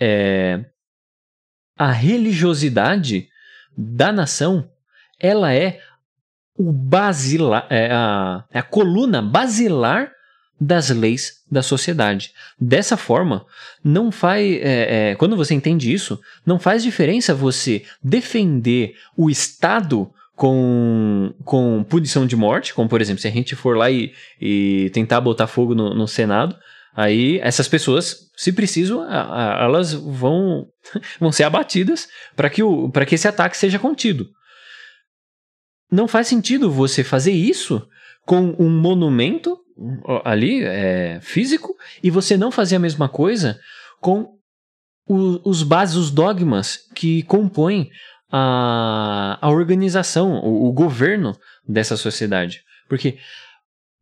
é, 0.01 0.65
a 1.79 1.93
religiosidade 1.93 3.29
da 3.77 4.11
nação, 4.13 4.69
ela 5.21 5.55
é 5.55 5.81
o 6.57 6.73
basilar, 6.73 7.67
é 7.71 7.89
a, 7.93 8.45
é 8.51 8.59
a 8.59 8.63
coluna 8.63 9.23
basilar 9.23 10.11
das 10.61 10.91
leis 10.91 11.45
da 11.49 11.63
sociedade. 11.63 12.33
Dessa 12.61 12.97
forma, 12.97 13.47
não 13.83 14.11
faz. 14.11 14.45
É, 14.61 15.11
é, 15.11 15.15
quando 15.15 15.37
você 15.37 15.55
entende 15.55 15.93
isso, 15.93 16.21
não 16.45 16.59
faz 16.59 16.83
diferença 16.83 17.33
você 17.33 17.85
defender 18.03 18.97
o 19.17 19.31
Estado 19.31 20.11
com, 20.35 21.33
com 21.45 21.85
punição 21.89 22.27
de 22.27 22.35
morte, 22.35 22.75
como 22.75 22.89
por 22.89 23.01
exemplo, 23.01 23.23
se 23.23 23.29
a 23.29 23.31
gente 23.31 23.55
for 23.55 23.77
lá 23.77 23.89
e, 23.89 24.13
e 24.41 24.91
tentar 24.93 25.21
botar 25.21 25.47
fogo 25.47 25.77
no, 25.77 25.95
no 25.95 26.09
Senado, 26.09 26.57
aí 26.95 27.39
essas 27.41 27.69
pessoas, 27.69 28.31
se 28.37 28.53
preciso, 28.53 29.03
elas 29.03 29.93
vão, 29.93 30.67
vão 31.21 31.33
ser 31.33 31.45
abatidas 31.45 32.09
para 32.35 32.51
que, 32.51 32.63
o, 32.63 32.91
que 32.91 33.15
esse 33.15 33.29
ataque 33.29 33.57
seja 33.57 33.79
contido 33.79 34.29
não 35.91 36.07
faz 36.07 36.29
sentido 36.29 36.71
você 36.71 37.03
fazer 37.03 37.33
isso 37.33 37.87
com 38.25 38.55
um 38.59 38.69
monumento 38.69 39.59
ali 40.25 40.63
é, 40.63 41.19
físico 41.23 41.75
e 42.03 42.11
você 42.11 42.37
não 42.37 42.51
fazer 42.51 42.77
a 42.77 42.81
mesma 42.81 43.09
coisa 43.09 43.59
com 44.01 44.37
o, 45.07 45.49
os 45.49 45.63
bases, 45.63 45.97
os 45.97 46.11
dogmas 46.11 46.81
que 46.95 47.23
compõem 47.23 47.91
a, 48.31 49.39
a 49.41 49.49
organização, 49.49 50.35
o, 50.45 50.69
o 50.69 50.73
governo 50.73 51.35
dessa 51.67 51.97
sociedade. 51.97 52.63
Porque 52.89 53.19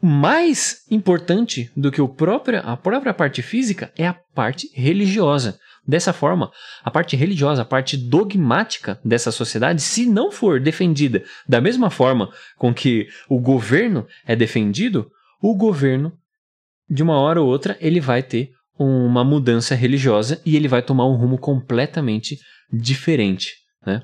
mais 0.02 0.84
importante 0.90 1.70
do 1.76 1.90
que 1.90 2.00
o 2.00 2.08
próprio, 2.08 2.60
a 2.64 2.76
própria 2.76 3.14
parte 3.14 3.42
física 3.42 3.92
é 3.96 4.06
a 4.06 4.14
parte 4.34 4.70
religiosa. 4.74 5.58
Dessa 5.88 6.12
forma, 6.12 6.50
a 6.82 6.90
parte 6.90 7.14
religiosa, 7.14 7.62
a 7.62 7.64
parte 7.64 7.96
dogmática 7.96 9.00
dessa 9.04 9.30
sociedade, 9.30 9.80
se 9.80 10.04
não 10.04 10.32
for 10.32 10.60
defendida 10.60 11.22
da 11.48 11.60
mesma 11.60 11.90
forma 11.90 12.28
com 12.56 12.74
que 12.74 13.06
o 13.28 13.38
governo 13.38 14.04
é 14.26 14.34
defendido, 14.34 15.08
o 15.40 15.54
governo, 15.54 16.12
de 16.90 17.02
uma 17.02 17.18
hora 17.18 17.40
ou 17.40 17.48
outra, 17.48 17.76
ele 17.80 18.00
vai 18.00 18.22
ter 18.22 18.50
uma 18.78 19.24
mudança 19.24 19.74
religiosa 19.74 20.40
e 20.44 20.56
ele 20.56 20.68
vai 20.68 20.82
tomar 20.82 21.06
um 21.06 21.16
rumo 21.16 21.38
completamente 21.38 22.38
diferente. 22.72 23.54
Né? 23.86 24.02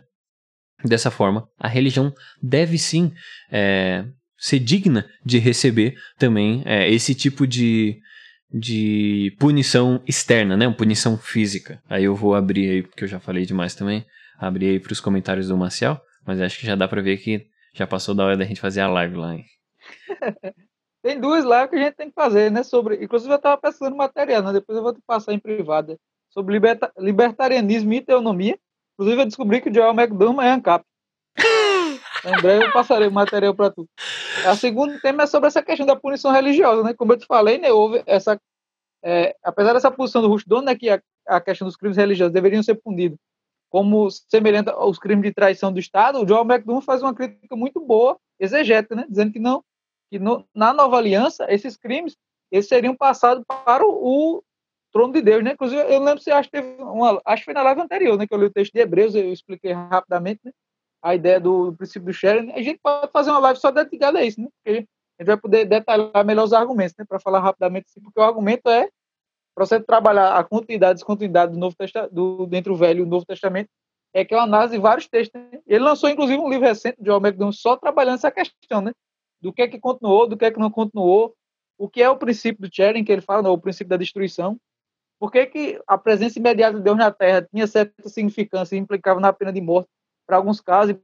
Dessa 0.84 1.10
forma, 1.10 1.48
a 1.58 1.68
religião 1.68 2.12
deve 2.40 2.78
sim 2.78 3.12
é, 3.50 4.04
ser 4.42 4.58
digna 4.58 5.08
de 5.24 5.38
receber 5.38 5.94
também 6.18 6.64
é, 6.66 6.90
esse 6.92 7.14
tipo 7.14 7.46
de, 7.46 8.00
de 8.52 9.32
punição 9.38 10.02
externa, 10.04 10.56
né? 10.56 10.66
Uma 10.66 10.76
punição 10.76 11.16
física. 11.16 11.80
Aí 11.88 12.02
eu 12.02 12.16
vou 12.16 12.34
abrir 12.34 12.68
aí, 12.68 12.82
porque 12.82 13.04
eu 13.04 13.08
já 13.08 13.20
falei 13.20 13.46
demais 13.46 13.76
também, 13.76 14.04
abrir 14.36 14.70
aí 14.70 14.80
para 14.80 14.92
os 14.92 14.98
comentários 14.98 15.46
do 15.46 15.56
Marcial, 15.56 16.02
mas 16.26 16.40
acho 16.40 16.58
que 16.58 16.66
já 16.66 16.74
dá 16.74 16.88
para 16.88 17.00
ver 17.00 17.18
que 17.18 17.46
já 17.72 17.86
passou 17.86 18.16
da 18.16 18.24
hora 18.24 18.36
da 18.36 18.44
gente 18.44 18.60
fazer 18.60 18.80
a 18.80 18.88
live 18.88 19.14
lá, 19.14 19.36
hein? 19.36 19.44
tem 21.04 21.20
duas 21.20 21.44
lives 21.44 21.70
que 21.70 21.76
a 21.76 21.84
gente 21.84 21.94
tem 21.94 22.08
que 22.08 22.14
fazer, 22.14 22.50
né? 22.50 22.64
Sobre, 22.64 22.96
inclusive 22.96 23.32
eu 23.32 23.36
estava 23.36 23.60
pesquisando 23.60 23.94
material, 23.94 24.42
né? 24.42 24.52
Depois 24.52 24.76
eu 24.76 24.82
vou 24.82 24.92
te 24.92 25.00
passar 25.06 25.32
em 25.32 25.38
privada 25.38 25.96
sobre 26.30 26.54
liberta, 26.54 26.92
libertarianismo 26.98 27.92
e 27.92 28.00
teonomia. 28.00 28.58
Inclusive 28.94 29.22
eu 29.22 29.26
descobri 29.26 29.60
que 29.60 29.70
o 29.70 29.74
Joel 29.74 29.94
McDonough 29.94 30.42
é 30.42 30.50
ANCAP. 30.50 30.84
Em 32.24 32.40
breve 32.40 32.64
eu 32.64 32.72
passarei 32.72 33.08
o 33.08 33.12
material 33.12 33.54
para 33.54 33.70
tu. 33.70 33.88
A 34.46 34.54
segundo 34.54 35.00
tema 35.00 35.24
é 35.24 35.26
sobre 35.26 35.48
essa 35.48 35.62
questão 35.62 35.86
da 35.86 35.96
punição 35.96 36.30
religiosa, 36.30 36.82
né? 36.82 36.94
Como 36.94 37.12
eu 37.12 37.18
te 37.18 37.26
falei, 37.26 37.58
né, 37.58 37.72
houve 37.72 38.02
essa, 38.06 38.40
é, 39.02 39.36
apesar 39.42 39.72
dessa 39.72 39.90
posição 39.90 40.22
do 40.22 40.28
Rushdon, 40.28 40.62
né, 40.62 40.76
que 40.76 40.88
a, 40.88 41.02
a, 41.26 41.40
questão 41.40 41.66
dos 41.66 41.76
crimes 41.76 41.96
religiosos 41.96 42.32
deveriam 42.32 42.62
ser 42.62 42.76
punidos 42.76 43.18
como 43.68 44.10
semelhante 44.10 44.68
aos 44.68 44.98
crimes 44.98 45.24
de 45.24 45.32
traição 45.32 45.72
do 45.72 45.80
Estado, 45.80 46.20
o 46.22 46.28
Joel 46.28 46.44
McDonough 46.44 46.82
faz 46.82 47.02
uma 47.02 47.14
crítica 47.14 47.56
muito 47.56 47.80
boa, 47.80 48.18
exegética, 48.38 48.94
né, 48.94 49.06
dizendo 49.08 49.32
que 49.32 49.38
não, 49.38 49.64
que 50.10 50.18
no, 50.18 50.46
na 50.54 50.74
Nova 50.74 50.98
Aliança 50.98 51.46
esses 51.48 51.76
crimes 51.76 52.14
eles 52.50 52.68
seriam 52.68 52.94
passados 52.94 53.42
para 53.64 53.82
o, 53.82 54.36
o 54.36 54.42
trono 54.92 55.14
de 55.14 55.22
Deus, 55.22 55.42
né? 55.42 55.52
Inclusive 55.52 55.80
eu 55.80 56.00
lembro 56.00 56.22
se 56.22 56.30
acho 56.30 56.50
que 56.50 56.60
teve 56.60 56.82
uma, 56.82 57.18
acho 57.24 57.40
que 57.40 57.44
foi 57.46 57.54
na 57.54 57.62
live 57.62 57.80
anterior, 57.80 58.18
né, 58.18 58.26
que 58.26 58.34
eu 58.34 58.38
li 58.38 58.44
o 58.44 58.52
texto 58.52 58.74
de 58.74 58.80
Hebreus, 58.80 59.14
eu 59.14 59.32
expliquei 59.32 59.72
rapidamente, 59.72 60.40
né? 60.44 60.52
A 61.02 61.14
ideia 61.14 61.40
do, 61.40 61.70
do 61.70 61.76
princípio 61.76 62.06
do 62.06 62.12
sharing, 62.12 62.52
a 62.52 62.62
gente 62.62 62.78
pode 62.82 63.10
fazer 63.12 63.30
uma 63.30 63.40
live 63.40 63.58
só 63.58 63.70
dedicada 63.70 64.18
a 64.18 64.24
isso, 64.24 64.40
né? 64.40 64.48
Porque 64.56 64.86
a 65.18 65.22
gente 65.22 65.26
vai 65.26 65.36
poder 65.36 65.64
detalhar 65.64 66.24
melhor 66.24 66.44
os 66.44 66.52
argumentos, 66.52 66.94
né? 66.96 67.04
Para 67.06 67.18
falar 67.18 67.40
rapidamente, 67.40 67.86
assim, 67.88 68.00
porque 68.00 68.20
o 68.20 68.22
argumento 68.22 68.68
é 68.68 68.88
para 69.54 69.66
você 69.66 69.80
trabalhar 69.80 70.36
a 70.36 70.44
continuidade 70.44 70.92
e 70.92 70.94
descontinuidade 70.94 71.52
do 71.52 71.58
Novo 71.58 71.76
Testamento, 71.76 72.14
do, 72.14 72.48
entre 72.52 72.72
o 72.72 72.76
Velho 72.76 73.04
e 73.04 73.06
Novo 73.06 73.26
Testamento, 73.26 73.68
é 74.14 74.24
que 74.24 74.32
é 74.32 74.36
uma 74.36 74.44
análise 74.44 74.74
de 74.74 74.80
vários 74.80 75.08
textos. 75.08 75.38
Né? 75.40 75.60
Ele 75.66 75.84
lançou, 75.84 76.08
inclusive, 76.08 76.38
um 76.40 76.48
livro 76.48 76.66
recente, 76.66 76.96
de 77.02 77.10
McDonald, 77.10 77.56
só 77.56 77.76
trabalhando 77.76 78.14
essa 78.14 78.30
questão, 78.30 78.80
né? 78.80 78.92
Do 79.40 79.52
que 79.52 79.62
é 79.62 79.68
que 79.68 79.78
continuou, 79.78 80.26
do 80.28 80.36
que 80.36 80.44
é 80.44 80.50
que 80.50 80.60
não 80.60 80.70
continuou, 80.70 81.34
o 81.76 81.88
que 81.88 82.02
é 82.02 82.08
o 82.08 82.16
princípio 82.16 82.62
do 82.62 82.74
sharing, 82.74 83.04
que 83.04 83.10
ele 83.10 83.20
fala, 83.20 83.42
não, 83.42 83.52
o 83.52 83.58
princípio 83.58 83.88
da 83.88 83.96
destruição, 83.96 84.56
por 85.18 85.30
que, 85.30 85.46
que 85.46 85.80
a 85.86 85.96
presença 85.96 86.38
imediata 86.38 86.76
de 86.76 86.82
Deus 86.82 86.96
na 86.96 87.10
Terra 87.10 87.42
tinha 87.42 87.66
certa 87.66 88.08
significância 88.08 88.74
e 88.74 88.78
implicava 88.78 89.20
na 89.20 89.32
pena 89.32 89.52
de 89.52 89.60
morte, 89.60 89.88
para 90.32 90.38
alguns 90.38 90.62
casos, 90.62 90.94
e, 90.94 90.98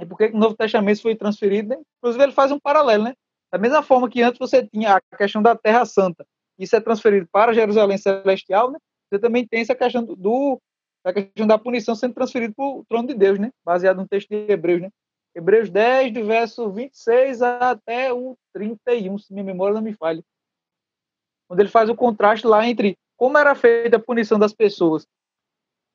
e 0.00 0.06
por 0.06 0.18
que 0.18 0.26
o 0.26 0.36
Novo 0.36 0.56
Testamento 0.56 1.00
foi 1.00 1.14
transferido. 1.14 1.68
Né? 1.68 1.80
Inclusive, 1.98 2.24
ele 2.24 2.32
faz 2.32 2.50
um 2.50 2.58
paralelo. 2.58 3.04
Né? 3.04 3.14
Da 3.52 3.58
mesma 3.58 3.84
forma 3.84 4.10
que 4.10 4.20
antes 4.20 4.36
você 4.36 4.66
tinha 4.66 4.96
a 4.96 5.16
questão 5.16 5.40
da 5.40 5.54
Terra 5.54 5.86
Santa, 5.86 6.26
isso 6.58 6.74
é 6.74 6.80
transferido 6.80 7.28
para 7.30 7.52
Jerusalém 7.52 7.96
Celestial, 7.96 8.72
né? 8.72 8.80
você 9.08 9.20
também 9.20 9.46
tem 9.46 9.60
essa 9.60 9.76
questão 9.76 10.04
do, 10.04 10.60
da 11.04 11.12
questão 11.12 11.46
da 11.46 11.56
punição 11.56 11.94
sendo 11.94 12.14
transferido 12.14 12.52
para 12.52 12.64
o 12.64 12.84
trono 12.88 13.06
de 13.06 13.14
Deus, 13.14 13.38
né? 13.38 13.52
baseado 13.64 13.98
no 13.98 14.08
texto 14.08 14.28
de 14.28 14.50
Hebreus. 14.52 14.82
Né? 14.82 14.90
Hebreus 15.32 15.70
10, 15.70 16.12
do 16.12 16.26
verso 16.26 16.68
26 16.68 17.42
até 17.42 18.12
o 18.12 18.36
31, 18.52 19.18
se 19.18 19.32
minha 19.32 19.44
memória 19.44 19.74
não 19.74 19.82
me 19.82 19.94
falha. 19.94 20.22
Onde 21.48 21.62
ele 21.62 21.68
faz 21.68 21.88
o 21.88 21.94
contraste 21.94 22.44
lá 22.44 22.66
entre 22.66 22.98
como 23.16 23.38
era 23.38 23.54
feita 23.54 23.98
a 23.98 24.00
punição 24.00 24.36
das 24.36 24.52
pessoas 24.52 25.06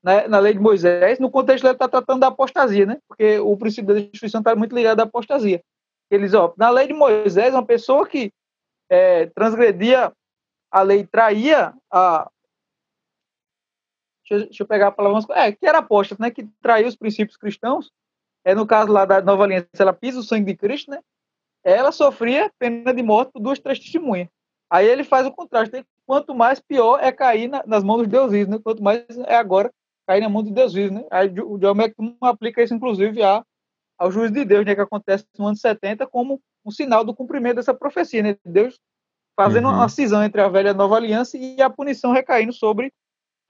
né, 0.06 0.28
na 0.28 0.38
lei 0.38 0.54
de 0.54 0.60
Moisés, 0.60 1.18
no 1.18 1.32
contexto 1.32 1.66
ele 1.66 1.74
está 1.74 1.88
tratando 1.88 2.20
da 2.20 2.28
apostasia, 2.28 2.86
né? 2.86 3.00
Porque 3.08 3.40
o 3.40 3.58
princípio 3.58 3.92
da 3.92 4.00
destruição 4.00 4.40
está 4.40 4.56
muito 4.56 4.76
ligado 4.76 5.00
à 5.00 5.04
apostasia. 5.04 5.64
Eles, 6.12 6.36
ó, 6.36 6.54
na 6.56 6.70
lei 6.70 6.86
de 6.86 6.94
Moisés, 6.94 7.52
uma 7.56 7.66
pessoa 7.66 8.08
que 8.08 8.32
é, 8.88 9.26
transgredia 9.26 10.14
a 10.70 10.82
lei, 10.84 11.08
traía 11.08 11.74
a. 11.92 12.30
Deixa, 14.30 14.46
deixa 14.46 14.62
eu 14.62 14.68
pegar 14.68 14.90
a 14.90 14.92
palavra. 14.92 15.24
É, 15.34 15.52
que 15.52 15.66
era 15.66 15.80
apóstata, 15.80 16.22
né? 16.22 16.30
Que 16.30 16.48
traía 16.62 16.88
os 16.88 16.96
princípios 16.96 17.36
cristãos. 17.36 17.92
É, 18.44 18.54
no 18.54 18.68
caso 18.68 18.92
lá 18.92 19.06
da 19.06 19.24
nova 19.24 19.44
aliança, 19.44 19.68
ela 19.80 19.92
pisa 19.92 20.20
o 20.20 20.24
sangue 20.24 20.54
de 20.54 20.56
Cristo, 20.56 20.92
né? 20.92 21.00
Ela 21.64 21.92
sofria 21.92 22.52
pena 22.60 22.94
de 22.94 23.02
morte 23.02 23.32
por 23.32 23.40
duas, 23.42 23.58
três 23.58 23.80
testemunhas. 23.80 24.28
Aí 24.70 24.88
ele 24.88 25.04
faz 25.04 25.26
o 25.26 25.32
contraste. 25.32 25.78
Né? 25.78 25.84
Quanto 26.06 26.36
mais 26.36 26.60
pior 26.60 27.00
é 27.04 27.12
cair 27.12 27.48
na, 27.48 27.64
nas 27.66 27.84
mãos 27.84 28.04
dos 28.04 28.08
deuses, 28.08 28.48
né? 28.48 28.60
Quanto 28.64 28.84
mais 28.84 29.04
é 29.26 29.36
agora 29.36 29.74
cair 30.08 30.22
na 30.22 30.30
mão 30.30 30.44
de 30.44 30.52
Deus 30.52 30.74
vivo, 30.74 30.94
né? 30.94 31.06
Aí 31.12 31.28
o 31.40 31.58
John 31.58 31.72
McCune 31.72 32.16
aplica 32.22 32.62
isso, 32.62 32.74
inclusive, 32.74 33.22
a, 33.24 33.44
ao 33.98 34.12
juízo 34.12 34.34
de 34.34 34.46
Deus, 34.46 34.66
né? 34.66 34.76
Que 34.76 34.82
acontece 34.82 35.26
no 35.38 35.48
ano 35.48 35.58
70 35.58 36.06
como 36.08 36.42
um 36.66 36.72
sinal 36.72 37.04
do 37.04 37.16
cumprimento 37.16 37.58
dessa 37.58 37.74
profecia, 37.74 38.24
né? 38.24 38.38
Deus 38.46 38.80
fazendo 39.36 39.68
uhum. 39.68 39.74
uma 39.74 39.90
cisão 39.90 40.24
entre 40.24 40.42
a 40.42 40.48
velha 40.48 40.70
e 40.70 40.72
a 40.72 40.74
nova 40.74 40.96
aliança 40.96 41.38
e 41.38 41.62
a 41.62 41.70
punição 41.70 42.14
recaindo 42.14 42.54
sobre 42.54 42.92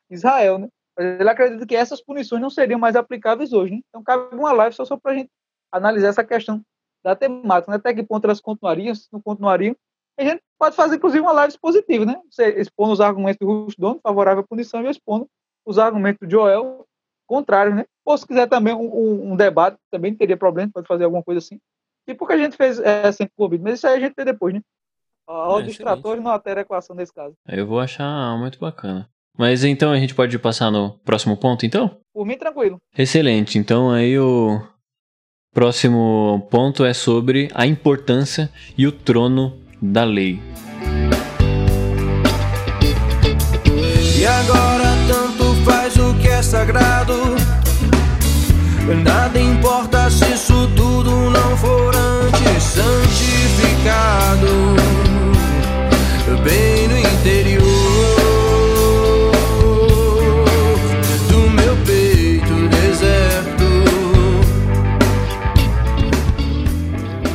Israel, 0.09 0.57
né? 0.57 0.67
Mas 0.97 1.19
ele 1.19 1.29
acredita 1.29 1.65
que 1.65 1.75
essas 1.75 2.01
punições 2.01 2.41
não 2.41 2.49
seriam 2.49 2.79
mais 2.79 2.95
aplicáveis 2.95 3.53
hoje, 3.53 3.73
né? 3.73 3.81
Então 3.89 4.03
cabe 4.03 4.35
uma 4.35 4.51
live 4.51 4.75
só, 4.75 4.85
só 4.85 4.97
para 4.97 5.11
a 5.11 5.15
gente 5.15 5.29
analisar 5.71 6.07
essa 6.07 6.23
questão 6.23 6.61
da 7.03 7.15
temática, 7.15 7.71
né? 7.71 7.77
Até 7.77 7.93
que 7.93 8.03
ponto 8.03 8.25
elas 8.25 8.41
continuariam, 8.41 8.95
se 8.95 9.07
não 9.11 9.21
continuariam. 9.21 9.75
A 10.17 10.23
gente 10.23 10.41
pode 10.57 10.75
fazer, 10.75 10.95
inclusive, 10.95 11.21
uma 11.21 11.33
live 11.33 11.57
positiva, 11.59 12.05
né? 12.05 12.19
Você 12.31 12.49
expondo 12.59 12.93
os 12.93 13.01
argumentos 13.01 13.37
do 13.39 13.65
Rushdon, 13.65 13.99
favorável 14.01 14.43
à 14.43 14.47
punição, 14.47 14.81
e 14.81 14.85
eu 14.85 14.91
expondo 14.91 15.29
os 15.65 15.79
argumentos 15.79 16.27
de 16.27 16.31
Joel 16.33 16.85
contrários, 17.27 17.75
né? 17.75 17.85
Ou 18.05 18.17
se 18.17 18.27
quiser 18.27 18.47
também 18.47 18.73
um, 18.73 19.31
um, 19.31 19.35
debate, 19.35 19.77
também 19.89 20.11
não 20.11 20.17
teria 20.17 20.37
problema, 20.37 20.71
pode 20.73 20.87
fazer 20.87 21.05
alguma 21.05 21.23
coisa 21.23 21.39
assim. 21.39 21.59
E 22.07 22.13
por 22.13 22.27
que 22.27 22.33
a 22.33 22.37
gente 22.37 22.55
fez 22.55 22.79
é, 22.79 23.11
sem 23.11 23.27
Covid? 23.35 23.63
Mas 23.63 23.75
isso 23.75 23.87
aí 23.87 23.95
a 23.95 23.99
gente 23.99 24.13
vê 24.15 24.23
depois, 24.23 24.53
né? 24.53 24.61
A 25.27 25.59
é, 25.59 25.63
distrator 25.63 26.17
não 26.21 26.29
altera 26.29 26.61
a 26.61 26.63
equação 26.63 26.95
nesse 26.95 27.11
caso. 27.11 27.33
Eu 27.47 27.65
vou 27.65 27.79
achar 27.79 28.37
muito 28.37 28.59
bacana. 28.59 29.09
Mas 29.37 29.63
então 29.63 29.91
a 29.91 29.97
gente 29.97 30.13
pode 30.13 30.37
passar 30.37 30.71
no 30.71 30.91
próximo 30.99 31.35
ponto, 31.35 31.65
então? 31.65 31.97
Por 32.13 32.25
mim, 32.25 32.37
tranquilo. 32.37 32.79
Excelente. 32.97 33.57
Então 33.57 33.91
aí 33.91 34.17
o 34.17 34.61
próximo 35.51 36.47
ponto 36.51 36.85
é 36.85 36.93
sobre 36.93 37.49
a 37.53 37.65
importância 37.65 38.49
e 38.77 38.85
o 38.85 38.91
trono 38.91 39.59
da 39.81 40.03
lei. 40.03 40.39
Sagrado. 46.45 47.35
Nada 49.03 49.39
importa 49.39 50.09
se 50.11 50.31
isso 50.31 50.69
tudo 50.75 51.31
não 51.31 51.57
for 51.57 51.95
antes 51.95 52.63
santificado. 52.63 54.45
Bem 56.43 56.87
no 56.87 56.97
interior 56.99 57.63
do 61.29 61.49
meu 61.49 61.75
peito 61.83 62.69
deserto. 62.69 63.65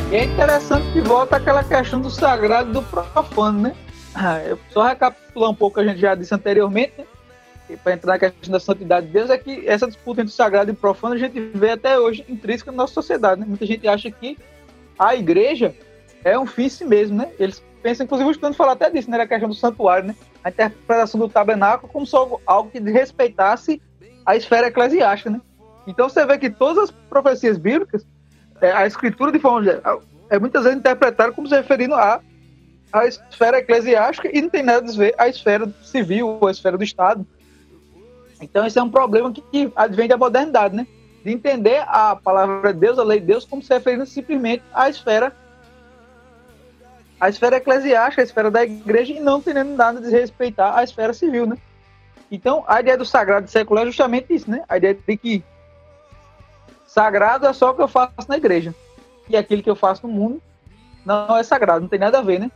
E 0.09 0.15
é 0.15 0.23
interessante 0.23 0.89
que 0.93 1.01
volta 1.01 1.35
aquela 1.35 1.65
questão 1.65 1.99
do 1.99 2.09
sagrado 2.09 2.69
e 2.69 2.73
do 2.73 2.81
profano, 2.81 3.59
né? 3.59 3.75
Ah, 4.15 4.39
eu 4.39 4.57
só 4.69 4.87
recapitular 4.87 5.49
um 5.49 5.55
pouco 5.55 5.79
o 5.79 5.83
que 5.83 5.89
a 5.89 5.91
gente 5.91 6.01
já 6.01 6.15
disse 6.15 6.33
anteriormente, 6.33 6.93
né? 6.97 7.03
Para 7.77 7.93
entrar 7.93 8.13
na 8.13 8.19
questão 8.19 8.51
da 8.51 8.59
santidade 8.59 9.07
de 9.07 9.13
Deus, 9.13 9.29
é 9.29 9.37
que 9.37 9.67
essa 9.67 9.87
disputa 9.87 10.21
entre 10.21 10.33
sagrado 10.33 10.71
e 10.71 10.73
profano 10.73 11.15
a 11.15 11.17
gente 11.17 11.39
vê 11.53 11.71
até 11.71 11.99
hoje 11.99 12.25
intrínseca 12.27 12.71
na 12.71 12.77
nossa 12.77 12.93
sociedade. 12.93 13.41
Né? 13.41 13.47
Muita 13.47 13.65
gente 13.65 13.87
acha 13.87 14.09
que 14.11 14.37
a 14.97 15.15
igreja 15.15 15.75
é 16.23 16.37
um 16.37 16.45
fim 16.45 16.63
em 16.63 16.69
si 16.69 16.85
mesmo, 16.85 17.17
né? 17.17 17.31
Eles 17.39 17.63
pensam, 17.81 18.03
inclusive 18.03 18.29
o 18.29 18.31
estudante 18.31 18.57
falou 18.57 18.73
até 18.73 18.89
disso, 18.89 19.09
né? 19.09 19.19
A 19.19 19.27
questão 19.27 19.49
do 19.49 19.55
santuário, 19.55 20.07
né? 20.07 20.15
A 20.43 20.49
interpretação 20.49 21.19
do 21.19 21.29
tabernáculo 21.29 21.91
como 21.91 22.05
só 22.05 22.39
algo 22.45 22.69
que 22.69 22.79
respeitasse 22.79 23.81
a 24.25 24.35
esfera 24.35 24.67
eclesiástica, 24.67 25.29
né? 25.29 25.41
Então 25.87 26.07
você 26.07 26.25
vê 26.25 26.37
que 26.37 26.49
todas 26.49 26.85
as 26.85 26.91
profecias 26.91 27.57
bíblicas, 27.57 28.05
é, 28.61 28.71
a 28.71 28.85
escritura 28.85 29.31
de 29.31 29.39
forma 29.39 29.63
geral, 29.63 30.03
é 30.29 30.37
muitas 30.37 30.63
vezes 30.63 30.77
interpretada 30.77 31.31
como 31.31 31.47
se 31.47 31.55
referindo 31.55 31.95
a 31.95 32.21
a 32.91 33.05
esfera 33.05 33.59
eclesiástica 33.59 34.29
e 34.33 34.41
não 34.41 34.49
tem 34.49 34.63
nada 34.63 34.91
a 34.91 34.95
ver 34.95 35.15
a 35.17 35.27
esfera 35.27 35.71
civil, 35.81 36.39
a 36.45 36.51
esfera 36.51 36.77
do 36.77 36.83
Estado. 36.83 37.25
Então, 38.41 38.65
esse 38.65 38.77
é 38.79 38.83
um 38.83 38.89
problema 38.89 39.31
que, 39.31 39.41
que 39.41 39.71
advém 39.75 40.07
da 40.07 40.17
modernidade, 40.17 40.75
né? 40.75 40.87
De 41.23 41.31
entender 41.31 41.83
a 41.87 42.15
palavra 42.15 42.73
de 42.73 42.79
Deus, 42.79 42.97
a 42.97 43.03
lei 43.03 43.19
de 43.19 43.27
Deus, 43.27 43.45
como 43.45 43.61
se 43.61 43.71
referindo 43.71 44.05
simplesmente 44.05 44.63
à 44.73 44.89
esfera 44.89 45.35
a 47.19 47.29
esfera 47.29 47.57
eclesiástica, 47.57 48.23
a 48.23 48.25
esfera 48.25 48.49
da 48.49 48.63
igreja, 48.63 49.13
e 49.13 49.19
não 49.19 49.39
tendo 49.39 49.63
nada 49.75 50.01
de 50.01 50.09
respeitar 50.09 50.75
a 50.75 50.83
esfera 50.83 51.13
civil, 51.13 51.45
né? 51.45 51.55
Então, 52.31 52.63
a 52.65 52.79
ideia 52.79 52.97
do 52.97 53.05
sagrado 53.05 53.45
e 53.45 53.51
secular 53.51 53.83
é 53.83 53.85
justamente 53.85 54.33
isso, 54.33 54.49
né? 54.49 54.63
A 54.67 54.77
ideia 54.77 54.95
de 54.95 55.17
que 55.17 55.43
sagrado 56.87 57.45
é 57.45 57.53
só 57.53 57.69
o 57.69 57.75
que 57.75 57.81
eu 57.83 57.87
faço 57.87 58.27
na 58.27 58.37
igreja. 58.37 58.73
E 59.29 59.37
aquilo 59.37 59.61
que 59.61 59.69
eu 59.69 59.75
faço 59.75 60.07
no 60.07 60.11
mundo 60.11 60.41
não 61.05 61.37
é 61.37 61.43
sagrado, 61.43 61.81
não 61.81 61.87
tem 61.87 61.99
nada 61.99 62.17
a 62.17 62.23
ver, 62.23 62.39
né? 62.39 62.49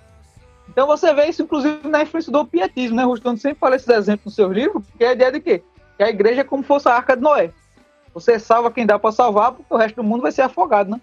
Então 0.67 0.88
você 0.88 1.13
vê 1.13 1.28
isso, 1.28 1.43
inclusive, 1.43 1.88
na 1.88 2.02
influência 2.02 2.32
do 2.32 2.43
pietismo, 2.43 2.95
né? 2.95 3.04
Rustano 3.04 3.38
sempre 3.38 3.60
fala 3.60 3.76
esses 3.76 3.88
exemplos 3.88 4.26
no 4.26 4.32
seu 4.32 4.52
livro, 4.52 4.84
que 4.98 5.04
é 5.04 5.10
a 5.10 5.13
ideia 5.13 5.32
de 5.32 5.41
quê? 5.41 5.63
Que 5.98 6.04
a 6.04 6.10
igreja 6.10 6.42
é 6.42 6.44
como 6.44 6.64
se 6.64 6.68
fosse 6.68 6.88
a 6.88 6.96
arca 6.96 7.16
de 7.16 7.22
Noé. 7.22 7.52
Você 8.14 8.40
salva 8.40 8.72
quem 8.72 8.86
dá 8.86 8.98
para 8.98 9.12
salvar, 9.12 9.52
porque 9.52 9.74
o 9.74 9.78
resto 9.78 9.98
do 9.98 10.04
mundo 10.04 10.22
vai 10.22 10.32
ser 10.32 10.42
afogado, 10.42 10.90
né? 10.90 11.02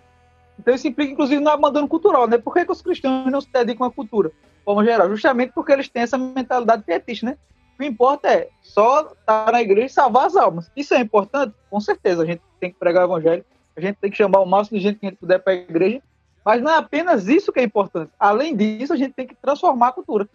Então 0.58 0.74
isso 0.74 0.86
implica, 0.86 1.12
inclusive, 1.12 1.42
no 1.42 1.50
abandono 1.50 1.88
cultural, 1.88 2.26
né? 2.26 2.38
Por 2.38 2.54
que, 2.54 2.64
que 2.64 2.72
os 2.72 2.82
cristãos 2.82 3.30
não 3.30 3.40
se 3.40 3.50
dedicam 3.52 3.86
à 3.86 3.90
cultura, 3.90 4.28
de 4.30 4.64
forma 4.64 4.84
geral? 4.84 5.08
Justamente 5.10 5.52
porque 5.52 5.72
eles 5.72 5.88
têm 5.88 6.02
essa 6.02 6.16
mentalidade 6.16 6.82
pietista, 6.84 7.26
né? 7.26 7.38
O 7.74 7.82
que 7.82 7.86
importa 7.86 8.28
é 8.28 8.48
só 8.62 9.12
estar 9.12 9.50
na 9.50 9.60
igreja 9.60 9.86
e 9.86 9.90
salvar 9.90 10.26
as 10.26 10.36
almas. 10.36 10.70
Isso 10.76 10.94
é 10.94 11.00
importante? 11.00 11.54
Com 11.68 11.80
certeza. 11.80 12.22
A 12.22 12.26
gente 12.26 12.42
tem 12.60 12.70
que 12.70 12.78
pregar 12.78 13.02
o 13.02 13.10
evangelho, 13.10 13.44
a 13.76 13.80
gente 13.80 13.96
tem 13.96 14.10
que 14.10 14.16
chamar 14.16 14.40
o 14.40 14.46
máximo 14.46 14.78
de 14.78 14.84
gente 14.84 14.98
que 14.98 15.06
a 15.06 15.10
gente 15.10 15.18
puder 15.18 15.38
para 15.38 15.52
a 15.52 15.56
igreja, 15.56 16.02
mas 16.44 16.62
não 16.62 16.70
é 16.70 16.76
apenas 16.76 17.28
isso 17.28 17.52
que 17.52 17.60
é 17.60 17.62
importante. 17.62 18.10
Além 18.18 18.54
disso, 18.54 18.92
a 18.92 18.96
gente 18.96 19.12
tem 19.12 19.26
que 19.26 19.34
transformar 19.34 19.88
a 19.88 19.92
cultura. 19.92 20.28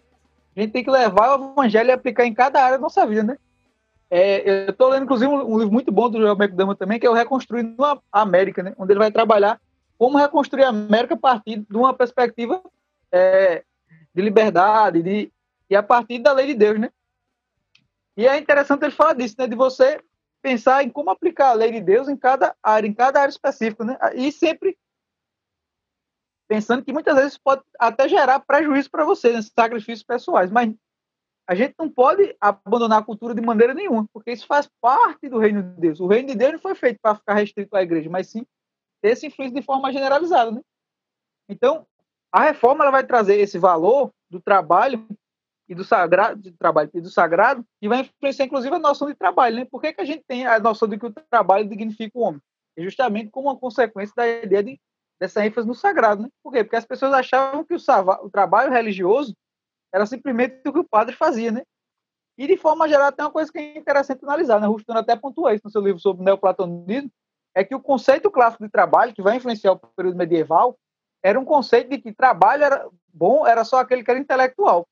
A 0.56 0.60
gente 0.60 0.72
tem 0.72 0.82
que 0.82 0.90
levar 0.90 1.38
o 1.38 1.52
evangelho 1.52 1.88
e 1.88 1.92
aplicar 1.92 2.26
em 2.26 2.34
cada 2.34 2.62
área 2.62 2.76
da 2.76 2.82
nossa 2.82 3.06
vida, 3.06 3.22
né? 3.22 3.38
É, 4.10 4.66
eu 4.66 4.70
estou 4.70 4.88
lendo, 4.88 5.04
inclusive, 5.04 5.30
um, 5.30 5.58
livro 5.58 5.72
muito 5.72 5.92
bom 5.92 6.08
do 6.08 6.18
Joel 6.18 6.36
McDermott 6.36 6.78
também, 6.78 6.98
que 6.98 7.06
é 7.06 7.10
o 7.10 7.14
Reconstruindo 7.14 7.84
a 7.84 8.00
América, 8.12 8.62
né? 8.62 8.74
Onde 8.78 8.92
ele 8.92 8.98
vai 8.98 9.12
trabalhar 9.12 9.60
como 9.98 10.16
reconstruir 10.16 10.64
a 10.64 10.68
América 10.68 11.14
a 11.14 11.18
partir 11.18 11.66
de 11.68 11.76
uma 11.76 11.92
perspectiva 11.92 12.62
é, 13.10 13.64
de 14.14 14.22
liberdade 14.22 15.02
de, 15.02 15.32
e 15.68 15.76
a 15.76 15.82
partir 15.82 16.20
da 16.20 16.32
lei 16.32 16.46
de 16.46 16.54
Deus, 16.54 16.78
né? 16.78 16.90
E 18.16 18.26
é 18.26 18.38
interessante 18.38 18.84
ele 18.84 18.92
falar 18.92 19.12
disso, 19.12 19.34
né? 19.38 19.46
De 19.46 19.56
você 19.56 20.00
pensar 20.40 20.82
em 20.82 20.88
como 20.88 21.10
aplicar 21.10 21.50
a 21.50 21.54
lei 21.54 21.72
de 21.72 21.80
Deus 21.80 22.08
em 22.08 22.16
cada 22.16 22.54
área, 22.62 22.86
em 22.86 22.94
cada 22.94 23.20
área 23.20 23.30
específica, 23.30 23.84
né? 23.84 23.98
E 24.14 24.32
sempre 24.32 24.78
pensando 26.48 26.82
que 26.82 26.92
muitas 26.92 27.14
vezes 27.14 27.36
pode 27.36 27.62
até 27.78 28.08
gerar 28.08 28.40
prejuízo 28.40 28.90
para 28.90 29.04
você, 29.04 29.34
né, 29.34 29.42
sacrifícios 29.42 30.02
pessoais, 30.02 30.50
mas 30.50 30.72
a 31.48 31.54
gente 31.54 31.74
não 31.78 31.88
pode 31.88 32.36
abandonar 32.38 32.98
a 33.00 33.04
cultura 33.04 33.34
de 33.34 33.40
maneira 33.40 33.72
nenhuma, 33.72 34.06
porque 34.12 34.32
isso 34.32 34.46
faz 34.46 34.68
parte 34.82 35.30
do 35.30 35.38
reino 35.38 35.62
de 35.62 35.80
Deus. 35.80 35.98
O 35.98 36.06
reino 36.06 36.28
de 36.28 36.34
Deus 36.34 36.52
não 36.52 36.58
foi 36.58 36.74
feito 36.74 36.98
para 37.00 37.14
ficar 37.14 37.34
restrito 37.34 37.74
à 37.74 37.82
igreja, 37.82 38.10
mas 38.10 38.28
sim 38.28 38.44
ter 39.00 39.12
essa 39.12 39.26
influência 39.26 39.58
de 39.58 39.64
forma 39.64 39.90
generalizada, 39.90 40.50
né? 40.50 40.60
Então, 41.48 41.86
a 42.30 42.42
reforma 42.42 42.84
ela 42.84 42.90
vai 42.90 43.02
trazer 43.02 43.36
esse 43.36 43.58
valor 43.58 44.12
do 44.28 44.38
trabalho 44.38 45.08
e 45.66 45.74
do 45.74 45.84
sagrado, 45.84 46.42
do 46.42 46.52
trabalho 46.52 46.90
e 46.92 47.00
do 47.00 47.08
sagrado, 47.08 47.64
e 47.80 47.88
vai 47.88 48.00
influenciar 48.00 48.44
inclusive 48.44 48.74
a 48.74 48.78
noção 48.78 49.08
de 49.08 49.14
trabalho, 49.14 49.56
né? 49.56 49.64
Por 49.64 49.80
que, 49.80 49.94
que 49.94 50.02
a 50.02 50.04
gente 50.04 50.24
tem 50.28 50.46
a 50.46 50.60
noção 50.60 50.86
de 50.86 50.98
que 50.98 51.06
o 51.06 51.14
trabalho 51.30 51.66
dignifica 51.66 52.18
o 52.18 52.22
homem? 52.22 52.42
É 52.76 52.82
justamente 52.82 53.30
como 53.30 53.48
uma 53.48 53.56
consequência 53.56 54.12
da 54.14 54.28
ideia 54.28 54.62
de 54.62 54.80
dessa 55.18 55.44
ênfase 55.44 55.66
no 55.66 55.74
sagrado, 55.74 56.22
né? 56.22 56.28
Por 56.42 56.52
quê? 56.52 56.62
Porque 56.62 56.76
as 56.76 56.84
pessoas 56.84 57.12
achavam 57.12 57.64
que 57.64 57.74
o, 57.74 57.78
o 58.22 58.30
trabalho 58.30 58.70
religioso 58.70 59.34
era 59.92 60.06
simplesmente 60.06 60.60
o 60.66 60.72
que 60.72 60.78
o 60.78 60.88
padre 60.88 61.14
fazia, 61.14 61.50
né? 61.50 61.62
E 62.36 62.46
de 62.46 62.56
forma 62.56 62.88
geral 62.88 63.10
tem 63.10 63.24
uma 63.24 63.32
coisa 63.32 63.50
que 63.50 63.58
é 63.58 63.78
interessante 63.78 64.24
analisar, 64.24 64.60
né? 64.60 64.66
Rustano 64.66 65.00
até 65.00 65.16
pontua 65.16 65.54
isso 65.54 65.64
no 65.64 65.70
seu 65.70 65.80
livro 65.80 66.00
sobre 66.00 66.24
neoplatonismo, 66.24 67.10
é 67.54 67.64
que 67.64 67.74
o 67.74 67.80
conceito 67.80 68.30
clássico 68.30 68.64
de 68.64 68.70
trabalho, 68.70 69.12
que 69.12 69.22
vai 69.22 69.36
influenciar 69.36 69.72
o 69.72 69.78
período 69.78 70.16
medieval, 70.16 70.78
era 71.22 71.38
um 71.38 71.44
conceito 71.44 71.90
de 71.90 71.98
que 71.98 72.12
trabalho 72.12 72.62
era 72.62 72.88
bom, 73.12 73.46
era 73.46 73.64
só 73.64 73.78
aquele 73.78 74.04
que 74.04 74.10
era 74.10 74.20
intelectual. 74.20 74.86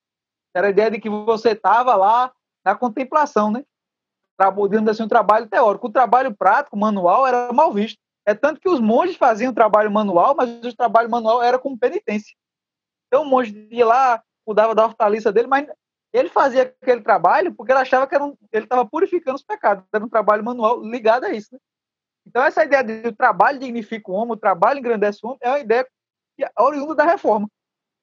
Era 0.55 0.67
a 0.67 0.71
ideia 0.71 0.91
de 0.91 0.99
que 0.99 1.09
você 1.09 1.51
estava 1.51 1.95
lá 1.95 2.33
na 2.65 2.75
contemplação, 2.75 3.51
né? 3.51 3.65
Trabalhando 4.37 4.91
assim 4.91 5.05
um 5.05 5.09
trabalho 5.09 5.47
teórico. 5.47 5.87
O 5.87 5.93
trabalho 5.93 6.35
prático, 6.35 6.77
manual, 6.77 7.27
era 7.27 7.53
mal 7.53 7.73
visto. 7.73 7.99
É 8.27 8.35
tanto 8.35 8.61
que 8.61 8.69
os 8.69 8.81
monges 8.81 9.17
faziam 9.17 9.55
trabalho 9.55 9.91
manual, 9.91 10.35
mas 10.35 10.65
o 10.65 10.77
trabalho 10.77 11.09
manual 11.09 11.43
era 11.43 11.59
como 11.59 11.79
penitência. 11.79 12.35
Então 13.07 13.23
o 13.23 13.27
monge 13.27 13.69
ia 13.71 13.87
lá, 13.87 14.23
cuidava 14.47 14.75
da 14.75 14.85
hortaliça 14.85 15.33
dele, 15.33 15.49
mas 15.49 15.67
ele 16.13 16.29
fazia 16.29 16.63
aquele 16.63 17.03
trabalho 17.03 17.53
porque 17.55 17.73
ele 17.73 17.81
achava 17.81 18.07
que 18.07 18.17
um, 18.17 18.37
ele 18.53 18.65
estava 18.65 18.87
purificando 18.87 19.37
os 19.37 19.43
pecados. 19.43 19.85
Era 19.93 20.05
um 20.05 20.09
trabalho 20.09 20.45
manual 20.45 20.81
ligado 20.81 21.25
a 21.25 21.31
isso. 21.31 21.53
Né? 21.53 21.59
Então 22.27 22.43
essa 22.43 22.65
ideia 22.65 22.83
de 22.83 23.09
o 23.09 23.15
trabalho 23.15 23.59
dignifica 23.59 24.11
o 24.11 24.15
homem, 24.15 24.33
o 24.33 24.37
trabalho 24.37 24.79
engrandece 24.79 25.21
o 25.23 25.29
homem, 25.29 25.39
é 25.43 25.49
uma 25.51 25.59
ideia 25.59 25.87
é 26.41 26.51
oriunda 26.59 26.95
da 26.95 27.05
reforma. 27.05 27.49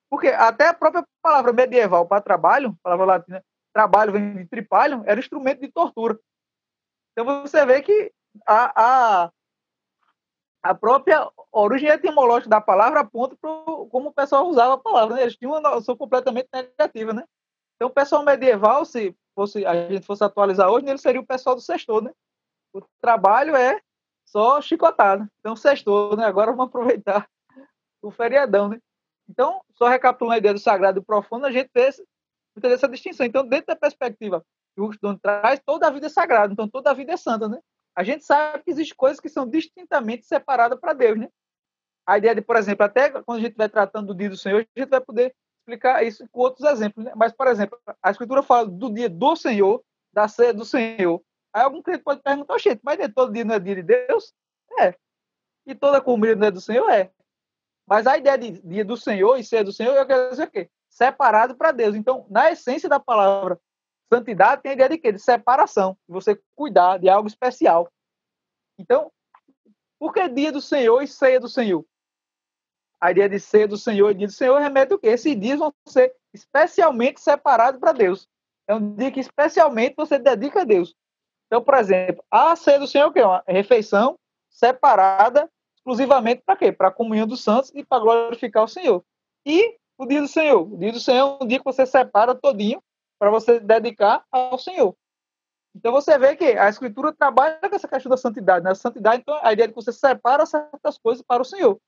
Porque 0.09 0.27
até 0.27 0.67
a 0.67 0.73
própria 0.73 1.05
palavra 1.21 1.53
medieval 1.53 2.07
para 2.07 2.21
trabalho, 2.21 2.75
palavra 2.83 3.05
latina, 3.05 3.43
trabalho 3.73 4.11
vem 4.11 4.35
de 4.35 4.45
tripalho, 4.45 5.03
era 5.05 5.19
instrumento 5.19 5.61
de 5.61 5.71
tortura. 5.71 6.19
Então 7.11 7.41
você 7.41 7.65
vê 7.65 7.81
que 7.81 8.11
a, 8.45 9.23
a 9.25 9.31
a 10.63 10.73
própria 10.73 11.29
origem 11.51 11.89
etimológica 11.89 12.49
da 12.49 12.61
palavra 12.61 13.01
aponta 13.01 13.35
para 13.35 13.51
como 13.91 14.09
o 14.09 14.13
pessoal 14.13 14.47
usava 14.47 14.75
a 14.75 14.77
palavra. 14.77 15.15
Né? 15.15 15.23
Eles 15.23 15.35
tinham 15.35 15.51
uma 15.51 15.59
noção 15.59 15.95
completamente 15.97 16.47
negativa, 16.53 17.11
né? 17.13 17.25
Então, 17.75 17.89
o 17.89 17.93
pessoal 17.93 18.23
medieval, 18.23 18.85
se 18.85 19.13
fosse, 19.35 19.65
a 19.65 19.89
gente 19.89 20.05
fosse 20.05 20.23
atualizar 20.23 20.69
hoje, 20.69 20.87
ele 20.87 20.97
seria 20.97 21.19
o 21.19 21.25
pessoal 21.25 21.55
do 21.55 21.61
sextor, 21.61 22.01
né? 22.01 22.11
O 22.73 22.81
trabalho 23.01 23.55
é 23.55 23.81
só 24.25 24.61
chicotado. 24.61 25.27
Então, 25.39 25.55
sextor, 25.55 26.15
né? 26.15 26.25
Agora 26.25 26.51
vamos 26.51 26.67
aproveitar 26.67 27.27
o 28.01 28.09
feriadão, 28.09 28.69
né? 28.69 28.79
Então, 29.27 29.61
só 29.75 29.87
recapitulando 29.87 30.35
a 30.35 30.37
ideia 30.37 30.53
do 30.53 30.59
sagrado 30.59 30.97
e 30.97 31.01
do 31.01 31.05
profano, 31.05 31.45
a 31.45 31.51
gente 31.51 31.69
vê 31.75 31.91
essa 32.63 32.87
distinção. 32.87 33.25
Então, 33.25 33.45
dentro 33.45 33.67
da 33.67 33.75
perspectiva 33.75 34.45
que 34.75 34.81
o 34.81 34.85
Rustone 34.85 35.19
traz, 35.19 35.61
toda 35.65 35.87
a 35.87 35.91
vida 35.91 36.05
é 36.05 36.09
sagrada. 36.09 36.53
Então, 36.53 36.69
toda 36.69 36.89
a 36.89 36.93
vida 36.93 37.11
é 37.11 37.17
santa, 37.17 37.49
né? 37.49 37.59
A 37.95 38.03
gente 38.03 38.25
sabe 38.25 38.63
que 38.63 38.71
existem 38.71 38.95
coisas 38.95 39.19
que 39.19 39.29
são 39.29 39.47
distintamente 39.47 40.25
separadas 40.25 40.79
para 40.79 40.93
Deus, 40.93 41.19
né? 41.19 41.29
A 42.05 42.17
ideia 42.17 42.35
de, 42.35 42.41
por 42.41 42.55
exemplo, 42.55 42.85
até 42.85 43.09
quando 43.09 43.37
a 43.37 43.41
gente 43.41 43.55
vai 43.55 43.69
tratando 43.69 44.07
do 44.07 44.15
dia 44.15 44.29
do 44.29 44.37
Senhor, 44.37 44.65
a 44.75 44.79
gente 44.79 44.89
vai 44.89 44.99
poder 44.99 45.33
explicar 45.59 46.03
isso 46.03 46.27
com 46.31 46.41
outros 46.41 46.67
exemplos. 46.69 47.05
Né? 47.05 47.13
Mas, 47.15 47.31
por 47.31 47.47
exemplo, 47.47 47.79
a 48.01 48.11
Escritura 48.11 48.43
fala 48.43 48.67
do 48.67 48.91
dia 48.91 49.09
do 49.09 49.35
Senhor, 49.35 49.81
da 50.11 50.27
ceia 50.27 50.53
do 50.53 50.65
Senhor. 50.65 51.21
Aí 51.53 51.63
algum 51.63 51.81
cliente 51.81 52.03
pode 52.03 52.21
perguntar, 52.21 52.57
gente, 52.57 52.81
mas 52.83 52.97
nem 52.97 53.09
todo 53.09 53.31
dia 53.31 53.45
não 53.45 53.55
é 53.55 53.59
dia 53.59 53.75
de 53.75 53.83
Deus? 53.83 54.33
É. 54.79 54.95
E 55.65 55.73
toda 55.73 56.01
comida 56.01 56.35
não 56.35 56.47
é 56.47 56.51
do 56.51 56.59
Senhor? 56.59 56.89
É. 56.89 57.09
Mas 57.87 58.07
a 58.07 58.17
ideia 58.17 58.37
de 58.37 58.51
dia 58.61 58.83
do 58.83 58.97
Senhor 58.97 59.37
e 59.37 59.43
ceia 59.43 59.63
do 59.63 59.71
Senhor, 59.71 59.95
eu 59.95 60.05
quero 60.05 60.29
dizer 60.29 60.47
o 60.47 60.51
quê? 60.51 60.69
Separado 60.89 61.55
para 61.55 61.71
Deus. 61.71 61.95
Então, 61.95 62.25
na 62.29 62.51
essência 62.51 62.89
da 62.89 62.99
palavra 62.99 63.59
Santidade 64.17 64.61
tem 64.61 64.71
a 64.71 64.73
ideia 64.75 64.89
de 64.89 64.97
quê? 64.97 65.11
De 65.11 65.19
separação, 65.19 65.97
de 66.07 66.13
você 66.13 66.39
cuidar 66.55 66.97
de 66.97 67.09
algo 67.09 67.27
especial. 67.27 67.89
Então, 68.77 69.11
por 69.99 70.13
que 70.13 70.27
dia 70.29 70.51
do 70.51 70.61
Senhor 70.61 71.01
e 71.01 71.07
ceia 71.07 71.39
do 71.39 71.47
Senhor? 71.47 71.85
a 73.03 73.11
ideia 73.11 73.27
de 73.27 73.37
ser 73.37 73.67
do 73.67 73.77
Senhor 73.77 74.11
e 74.11 74.13
dia 74.13 74.27
do 74.27 74.33
Senhor 74.33 74.57
remete 74.61 74.93
o 74.93 74.97
quê? 74.97 75.07
Esses 75.07 75.37
dias 75.37 75.59
vão 75.59 75.73
ser 75.85 76.15
especialmente 76.33 77.19
separados 77.19 77.77
para 77.77 77.91
Deus. 77.91 78.29
É 78.65 78.73
um 78.73 78.95
dia 78.95 79.11
que 79.11 79.19
especialmente 79.19 79.93
você 79.97 80.17
dedica 80.17 80.61
a 80.61 80.63
Deus. 80.63 80.95
Então, 81.47 81.61
por 81.61 81.73
exemplo, 81.73 82.23
a 82.31 82.55
ceia 82.55 82.79
do 82.79 82.87
Senhor 82.87 83.03
é 83.03 83.07
o 83.07 83.11
quê? 83.11 83.21
Uma 83.21 83.43
refeição 83.45 84.17
separada 84.49 85.49
exclusivamente 85.75 86.43
para 86.45 86.55
quê? 86.55 86.71
Para 86.71 86.87
a 86.87 86.91
comunhão 86.91 87.27
dos 87.27 87.43
santos 87.43 87.73
e 87.75 87.83
para 87.83 88.01
glorificar 88.01 88.63
o 88.63 88.69
Senhor. 88.69 89.03
E 89.45 89.75
o 89.97 90.05
dia 90.05 90.21
do 90.21 90.27
Senhor. 90.29 90.61
O 90.61 90.77
dia 90.77 90.93
do 90.93 90.99
Senhor 91.01 91.37
é 91.41 91.43
um 91.43 91.45
dia 91.45 91.59
que 91.59 91.65
você 91.65 91.85
separa 91.85 92.33
todinho 92.33 92.81
para 93.23 93.31
você 93.31 93.57
dedicar 93.57 94.21
ao 94.29 94.57
Senhor. 94.57 94.93
Então 95.73 95.93
você 95.93 96.19
vê 96.19 96.35
que 96.35 96.43
a 96.43 96.67
Escritura 96.67 97.13
trabalha 97.13 97.57
com 97.57 97.73
essa 97.73 97.87
questão 97.87 98.09
da 98.09 98.17
santidade. 98.17 98.65
Né? 98.65 98.71
A 98.71 98.75
santidade, 98.75 99.21
então, 99.21 99.39
a 99.41 99.53
ideia 99.53 99.69
de 99.69 99.73
que 99.73 99.81
você 99.81 99.93
separa 99.93 100.45
certas 100.45 100.97
coisas 100.97 101.23
para 101.25 101.41
o 101.41 101.45
Senhor. 101.45 101.79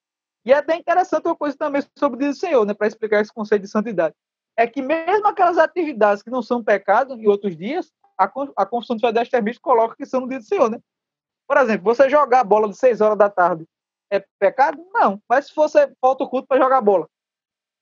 E 0.46 0.54
é 0.54 0.56
até 0.56 0.78
interessante 0.78 1.26
uma 1.26 1.36
coisa 1.36 1.58
também 1.58 1.84
sobre 2.00 2.26
o 2.26 2.34
Senhor, 2.34 2.66
né, 2.66 2.74
para 2.74 2.88
explicar 2.88 3.20
esse 3.20 3.34
conceito 3.34 3.64
de 3.64 3.68
santidade. 3.68 4.16
É 4.56 4.66
que 4.66 4.82
mesmo 4.82 5.28
aquelas 5.28 5.58
atividades 5.58 6.24
que 6.24 6.30
não 6.30 6.42
são 6.42 6.64
pecado 6.64 7.16
em 7.16 7.28
outros 7.28 7.58
dias, 7.58 7.92
a, 8.18 8.30
Constituição 8.66 9.12
de 9.12 9.22
Extremistas 9.22 9.62
coloca 9.62 9.98
que 9.98 10.06
são 10.06 10.22
no 10.22 10.30
dia 10.30 10.40
do 10.40 10.46
Senhor, 10.46 10.70
né? 10.70 10.80
Por 11.46 11.58
exemplo, 11.58 11.84
você 11.84 12.10
jogar 12.10 12.40
a 12.40 12.46
bola 12.46 12.70
de 12.70 12.78
6 12.78 13.02
horas 13.02 13.18
da 13.18 13.30
tarde 13.30 13.66
é 14.10 14.24
pecado? 14.40 14.82
Não. 14.94 15.22
Mas 15.28 15.48
se 15.48 15.56
você 15.56 15.92
falta 16.00 16.24
o 16.24 16.30
culto 16.30 16.48
para 16.48 16.62
jogar 16.62 16.80
bola, 16.80 17.10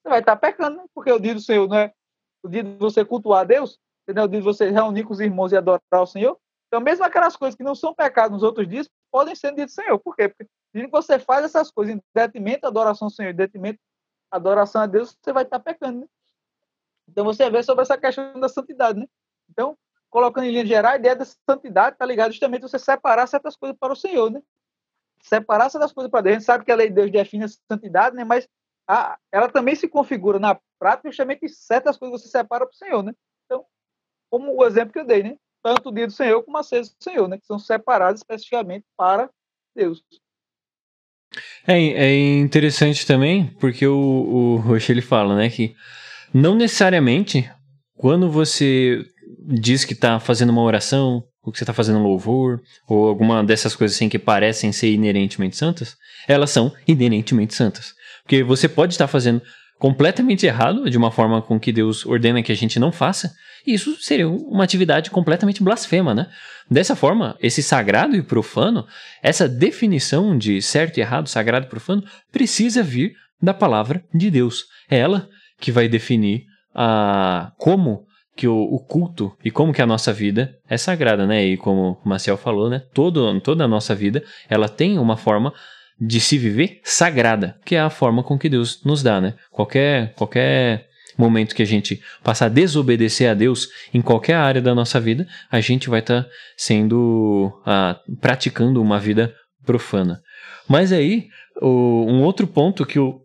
você 0.02 0.10
vai 0.10 0.22
estar 0.22 0.38
pecando, 0.38 0.78
né? 0.78 0.86
Porque 0.96 1.12
o 1.12 1.20
dia 1.20 1.36
do 1.36 1.40
Senhor 1.40 1.68
não 1.68 1.78
é 1.78 1.94
o 2.44 2.50
dia 2.50 2.64
de 2.64 2.76
você 2.78 3.04
cultuar 3.06 3.42
a 3.42 3.44
Deus, 3.46 3.80
entendeu? 4.04 4.26
o 4.26 4.28
dia 4.28 4.40
de 4.40 4.46
você 4.46 4.70
reunir 4.70 5.06
com 5.06 5.14
os 5.14 5.20
irmãos 5.20 5.52
e 5.52 5.58
adorar 5.58 5.82
o 5.94 6.06
Senhor. 6.06 6.38
Então, 6.68 6.82
mesmo 6.82 7.06
aquelas 7.06 7.36
coisas 7.36 7.56
que 7.56 7.64
não 7.64 7.76
são 7.76 7.94
pecado 7.94 8.32
nos 8.32 8.44
outros 8.44 8.68
dias, 8.68 8.90
podem 9.12 9.36
ser 9.36 9.54
dia 9.54 9.66
do 9.66 9.72
Senhor. 9.72 9.98
Por 10.00 10.16
quê? 10.16 10.28
Porque 10.28 10.50
se 10.72 10.88
você 10.88 11.20
faz 11.20 11.46
essas 11.46 11.72
coisas 11.72 11.96
em 11.96 12.02
detrimento 12.14 12.68
adoração 12.68 13.06
ao 13.06 13.12
Senhor, 13.12 13.30
em 13.30 13.36
detrimento 13.36 13.80
adoração 14.30 14.82
a 14.82 14.88
Deus, 14.88 15.16
você 15.22 15.32
vai 15.32 15.44
estar 15.44 15.60
pecando, 15.60 16.02
né? 16.02 16.08
Então, 17.08 17.24
você 17.24 17.50
vê 17.50 17.62
sobre 17.62 17.84
essa 17.84 17.98
questão 17.98 18.40
da 18.40 18.50
santidade, 18.50 19.00
né? 19.00 19.08
Então, 19.50 19.78
colocando 20.10 20.46
em 20.46 20.52
linha 20.52 20.66
geral, 20.66 20.94
a 20.94 20.96
ideia 20.96 21.16
da 21.16 21.26
santidade 21.26 21.96
está 21.96 22.06
ligada 22.06 22.32
justamente 22.32 22.66
a 22.66 22.68
você 22.68 22.80
separar 22.80 23.28
certas 23.28 23.56
coisas 23.56 23.78
para 23.78 23.94
o 23.94 23.96
Senhor, 23.96 24.32
né? 24.32 24.42
Separar 25.22 25.70
certas 25.70 25.94
coisas 25.94 26.10
para 26.10 26.22
Deus. 26.22 26.36
A 26.36 26.40
gente 26.40 26.46
sabe 26.46 26.66
que 26.66 26.72
a 26.72 26.76
lei 26.76 26.90
de 26.90 26.96
Deus 26.96 27.12
define 27.12 27.46
a 27.46 27.48
santidade, 27.72 28.16
né? 28.16 28.24
Mas 28.24 28.48
a, 28.88 29.18
ela 29.32 29.50
também 29.50 29.76
se 29.76 29.88
configura 29.88 30.40
na 30.40 30.60
prática 30.80 31.10
justamente 31.10 31.48
certas 31.50 31.98
coisas 31.98 32.22
você 32.22 32.28
separa 32.28 32.66
para 32.66 32.74
o 32.74 32.78
Senhor, 32.78 33.04
né? 33.04 33.14
Então, 33.46 33.66
como 34.30 34.56
o 34.56 34.66
exemplo 34.66 34.94
que 34.94 35.00
eu 35.00 35.06
dei, 35.06 35.24
né? 35.24 35.38
Tanto 35.64 35.90
o 35.90 35.94
dia 35.94 36.08
do 36.08 36.14
Senhor 36.14 36.44
como 36.44 36.58
a 36.58 36.64
ceia 36.64 36.82
do 36.82 36.96
Senhor, 37.00 37.28
né? 37.28 37.38
Que 37.38 37.46
são 37.46 37.58
separados 37.58 38.20
especificamente 38.20 38.86
para 38.98 39.30
Deus. 39.76 40.04
É, 41.66 41.74
é 41.74 42.38
interessante 42.38 43.08
também, 43.08 43.48
porque 43.60 43.88
o, 43.88 43.98
o 43.98 44.56
Roche 44.58 44.92
ele 44.92 45.02
fala, 45.02 45.36
né, 45.36 45.50
que 45.50 45.76
não 46.32 46.54
necessariamente 46.54 47.50
quando 47.96 48.30
você 48.30 49.04
diz 49.40 49.86
que 49.86 49.94
está 49.94 50.20
fazendo 50.20 50.52
uma 50.52 50.62
oração, 50.62 51.24
ou 51.42 51.52
que 51.52 51.58
você 51.58 51.64
está 51.64 51.74
fazendo 51.74 52.00
louvor, 52.00 52.62
ou 52.88 53.08
alguma 53.08 53.44
dessas 53.44 53.76
coisas 53.76 53.96
assim 53.96 54.10
que 54.10 54.20
parecem 54.20 54.72
ser 54.72 54.92
inerentemente 54.92 55.58
santas, 55.58 55.98
elas 56.28 56.50
são 56.50 56.74
inerentemente 56.88 57.54
santas. 57.54 57.94
Porque 58.24 58.44
você 58.44 58.68
pode 58.68 58.94
estar 58.94 59.08
fazendo 59.08 59.42
completamente 59.80 60.46
errado, 60.46 60.90
de 60.90 60.98
uma 60.98 61.12
forma 61.12 61.42
com 61.42 61.60
que 61.60 61.72
Deus 61.72 62.06
ordena 62.06 62.42
que 62.42 62.52
a 62.52 62.56
gente 62.56 62.80
não 62.80 62.92
faça, 62.92 63.34
e 63.66 63.74
isso 63.74 63.98
seria 64.02 64.30
uma 64.30 64.64
atividade 64.64 65.10
completamente 65.10 65.64
blasfema, 65.64 66.14
né? 66.14 66.28
Dessa 66.70 66.96
forma, 66.96 67.38
esse 67.42 67.62
sagrado 67.62 68.16
e 68.16 68.22
profano, 68.22 68.86
essa 69.22 69.48
definição 69.48 70.38
de 70.38 70.62
certo 70.62 70.98
e 70.98 71.02
errado, 71.02 71.28
sagrado 71.28 71.66
e 71.66 71.70
profano, 71.70 72.04
precisa 72.32 72.82
vir 72.82 73.14
da 73.42 73.54
palavra 73.54 74.04
de 74.14 74.32
Deus. 74.32 74.66
É 74.90 74.98
ela 74.98 75.28
que 75.60 75.72
vai 75.72 75.88
definir 75.88 76.46
a 76.74 77.52
como 77.58 78.06
que 78.36 78.48
o, 78.48 78.58
o, 78.58 78.80
culto 78.80 79.36
e 79.44 79.52
como 79.52 79.74
que 79.74 79.82
a 79.82 79.86
nossa 79.86 80.12
vida 80.12 80.56
é 80.68 80.78
sagrada, 80.78 81.28
né? 81.28 81.46
E 81.46 81.58
como 81.58 82.00
o 82.04 82.10
Marcel 82.10 82.38
falou, 82.38 82.70
né? 82.70 82.82
Todo, 82.94 83.40
toda 83.42 83.66
a 83.66 83.68
nossa 83.68 83.94
vida, 83.94 84.24
ela 84.50 84.68
tem 84.68 84.98
uma 84.98 85.16
forma 85.16 85.54
de 86.00 86.20
se 86.20 86.38
viver 86.38 86.82
sagrada, 86.84 87.58
que 87.66 87.76
é 87.76 87.80
a 87.80 87.90
forma 87.90 88.24
com 88.24 88.38
que 88.38 88.50
Deus 88.50 88.84
nos 88.84 89.04
dá, 89.04 89.22
né? 89.22 89.36
Qualquer, 89.52 90.14
qualquer 90.16 90.88
momento 91.18 91.56
que 91.56 91.62
a 91.62 91.66
gente 91.66 92.02
passar 92.24 92.48
a 92.48 92.50
desobedecer 92.50 93.30
a 93.30 93.34
Deus 93.34 93.68
em 93.94 94.02
qualquer 94.02 94.36
área 94.36 94.62
da 94.62 94.74
nossa 94.74 95.00
vida, 95.00 95.28
a 95.52 95.62
gente 95.62 95.90
vai 95.90 96.00
estar 96.00 96.24
tá 96.24 96.30
sendo, 96.58 97.52
ah, 97.66 98.00
praticando 98.20 98.82
uma 98.82 99.00
vida 99.00 99.34
profana. 99.66 100.22
Mas 100.68 100.92
aí, 100.92 101.28
o, 101.62 102.06
um 102.08 102.24
outro 102.24 102.48
ponto 102.48 102.86
que 102.86 103.00
o, 103.00 103.22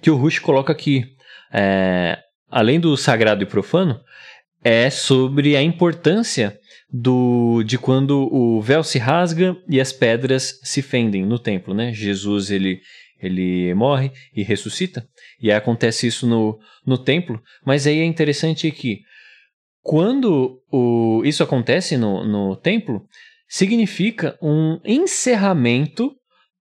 que 0.00 0.10
o 0.10 0.16
Rush 0.16 0.38
coloca 0.38 0.72
aqui, 0.72 1.04
é, 1.52 2.18
além 2.50 2.80
do 2.80 2.96
sagrado 2.96 3.42
e 3.42 3.46
profano, 3.46 4.00
é 4.64 4.90
sobre 4.90 5.56
a 5.56 5.62
importância 5.62 6.58
do 7.00 7.62
de 7.62 7.76
quando 7.76 8.32
o 8.32 8.60
véu 8.60 8.82
se 8.82 8.98
rasga 8.98 9.56
e 9.68 9.80
as 9.80 9.92
pedras 9.92 10.58
se 10.62 10.80
fendem 10.80 11.26
no 11.26 11.38
templo, 11.38 11.74
né? 11.74 11.92
Jesus 11.92 12.50
ele 12.50 12.80
ele 13.18 13.72
morre 13.74 14.12
e 14.34 14.42
ressuscita 14.42 15.06
e 15.40 15.50
acontece 15.50 16.06
isso 16.06 16.26
no, 16.26 16.58
no 16.84 16.98
templo, 16.98 17.40
mas 17.64 17.86
aí 17.86 17.98
é 18.00 18.04
interessante 18.04 18.70
que 18.70 19.00
quando 19.82 20.60
o, 20.70 21.22
isso 21.24 21.42
acontece 21.42 21.96
no, 21.96 22.24
no 22.24 22.56
templo, 22.56 23.06
significa 23.48 24.36
um 24.42 24.78
encerramento 24.84 26.14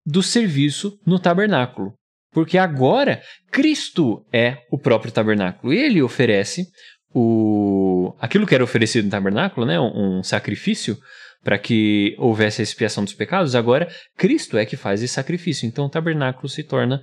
do 0.07 0.23
serviço 0.23 0.99
no 1.05 1.19
tabernáculo. 1.19 1.95
Porque 2.33 2.57
agora 2.57 3.21
Cristo 3.51 4.25
é 4.33 4.59
o 4.71 4.79
próprio 4.79 5.13
tabernáculo. 5.13 5.73
E 5.73 5.79
ele 5.79 6.01
oferece 6.01 6.67
o 7.15 8.15
aquilo 8.21 8.47
que 8.47 8.55
era 8.55 8.65
oferecido 8.65 9.05
no 9.05 9.11
tabernáculo, 9.11 9.67
né, 9.67 9.79
um, 9.81 10.19
um 10.19 10.23
sacrifício 10.23 10.99
para 11.43 11.59
que 11.59 12.15
houvesse 12.19 12.61
a 12.61 12.65
expiação 12.65 13.05
dos 13.05 13.15
pecados. 13.15 13.55
Agora 13.55 13.89
Cristo 14.17 14.59
é 14.59 14.67
que 14.67 14.77
faz 14.77 15.03
esse 15.03 15.15
sacrifício. 15.15 15.67
Então 15.67 15.87
o 15.87 15.91
tabernáculo 15.91 16.49
se 16.49 16.63
torna 16.63 17.01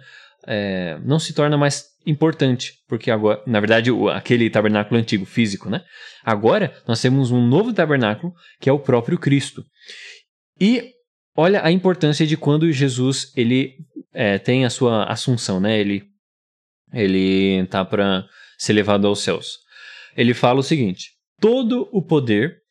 é, 0.48 1.00
não 1.04 1.18
se 1.18 1.34
torna 1.34 1.58
mais 1.58 1.86
importante, 2.06 2.74
porque 2.88 3.10
agora, 3.10 3.42
na 3.48 3.60
verdade, 3.60 3.90
aquele 4.14 4.48
tabernáculo 4.48 5.00
antigo, 5.00 5.26
físico, 5.26 5.72
né? 5.72 5.84
Agora 6.24 6.72
nós 6.88 7.02
temos 7.02 7.32
um 7.32 7.46
novo 7.48 7.74
tabernáculo 7.74 8.32
que 8.60 8.70
é 8.70 8.74
o 8.74 8.80
próprio 8.80 9.18
Cristo. 9.18 9.64
E 10.60 10.92
olha 11.36 11.66
a 11.66 11.72
importância 11.72 12.28
de 12.28 12.38
quando 12.38 12.72
Jesus 12.72 13.34
ele 13.36 13.74
é, 14.14 14.38
tem 14.38 14.66
a 14.66 14.70
sua 14.70 15.06
assunção, 15.06 15.60
né? 15.60 15.80
Ele 15.80 16.04
ele 16.94 17.66
tá 17.68 17.84
para 17.84 18.26
ser 18.58 18.74
levado 18.74 19.08
aos 19.08 19.22
céus 19.22 19.65
ele 20.16 20.34
fala 20.34 20.60
o 20.60 20.64
seguinte: 20.64 21.12
todo 21.40 21.90
o 21.92 22.02
poder, 22.02 22.62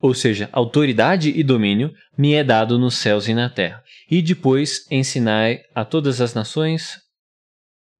ou 0.00 0.14
seja, 0.14 0.48
autoridade 0.52 1.30
e 1.30 1.42
domínio, 1.42 1.92
me 2.16 2.34
é 2.34 2.44
dado 2.44 2.78
nos 2.78 2.94
céus 2.96 3.26
e 3.26 3.34
na 3.34 3.48
terra. 3.48 3.82
E 4.10 4.22
depois 4.22 4.86
ensinai 4.90 5.62
a 5.74 5.84
todas 5.84 6.20
as 6.20 6.34
nações. 6.34 7.00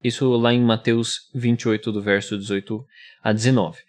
Isso 0.03 0.31
lá 0.37 0.53
em 0.55 0.61
Mateus 0.61 1.29
28, 1.35 1.91
do 1.91 2.01
verso 2.01 2.39
18 2.39 2.85
a 3.23 3.33
19. 3.33 3.81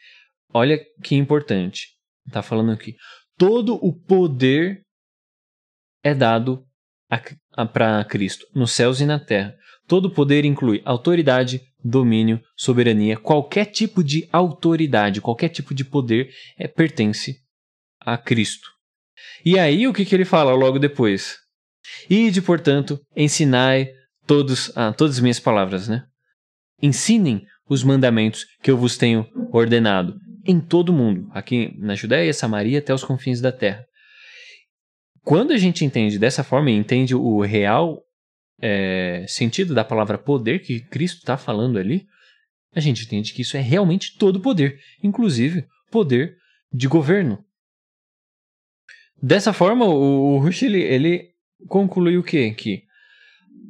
Olha 0.52 0.80
que 1.04 1.16
importante. 1.16 1.90
Está 2.26 2.42
falando 2.42 2.72
aqui. 2.72 2.96
Todo 3.38 3.76
o 3.76 3.94
poder 3.94 4.82
é 6.04 6.16
dado 6.16 6.66
para 7.74 8.04
Cristo, 8.06 8.46
nos 8.54 8.72
céus 8.72 9.00
e 9.02 9.06
na 9.06 9.20
terra. 9.20 9.56
Todo 9.90 10.12
poder 10.12 10.46
inclui 10.46 10.84
autoridade, 10.86 11.64
domínio, 11.84 12.40
soberania, 12.56 13.18
qualquer 13.18 13.66
tipo 13.66 14.04
de 14.04 14.30
autoridade, 14.32 15.20
qualquer 15.20 15.50
tipo 15.50 15.74
de 15.74 15.84
poder 15.84 16.30
é, 16.60 16.68
pertence 16.68 17.38
a 18.00 18.16
Cristo. 18.16 18.70
E 19.44 19.58
aí 19.58 19.88
o 19.88 19.94
que, 19.94 20.06
que 20.06 20.14
ele 20.14 20.26
fala 20.26 20.54
logo 20.54 20.78
depois? 20.78 21.38
Ide, 22.08 22.40
portanto, 22.40 23.02
ensinai 23.16 23.90
todos, 24.28 24.72
ah, 24.76 24.94
todas 24.94 25.16
as 25.16 25.22
minhas 25.22 25.40
palavras, 25.40 25.88
né? 25.88 26.04
Ensinem 26.80 27.44
os 27.68 27.84
mandamentos 27.84 28.46
que 28.62 28.70
eu 28.70 28.78
vos 28.78 28.96
tenho 28.96 29.26
ordenado 29.52 30.14
em 30.46 30.60
todo 30.60 30.90
o 30.90 30.94
mundo, 30.94 31.28
aqui 31.32 31.76
na 31.80 31.96
Judéia, 31.96 32.32
Samaria, 32.32 32.78
até 32.78 32.94
os 32.94 33.04
confins 33.04 33.42
da 33.42 33.52
terra. 33.52 33.84
Quando 35.24 35.52
a 35.52 35.58
gente 35.58 35.84
entende 35.84 36.20
dessa 36.20 36.44
forma 36.44 36.70
e 36.70 36.76
entende 36.76 37.16
o 37.16 37.42
real 37.42 38.04
é, 38.62 39.26
sentido 39.28 39.74
da 39.74 39.84
palavra 39.84 40.18
poder 40.18 40.60
que 40.60 40.80
Cristo 40.80 41.20
está 41.20 41.38
falando 41.38 41.78
ali, 41.78 42.08
a 42.74 42.80
gente 42.80 43.04
entende 43.04 43.34
que 43.34 43.42
isso 43.42 43.58
é 43.58 43.62
realmente 43.62 44.18
todo 44.18 44.40
poder, 44.40 44.80
inclusive 45.04 45.66
poder 45.92 46.38
de 46.72 46.88
governo. 46.88 47.44
Dessa 49.22 49.52
forma, 49.52 49.86
o, 49.86 50.38
Rush 50.40 50.64
ele, 50.64 50.82
ele 50.82 51.30
conclui 51.68 52.18
o 52.18 52.24
quê? 52.24 52.52
Que 52.52 52.84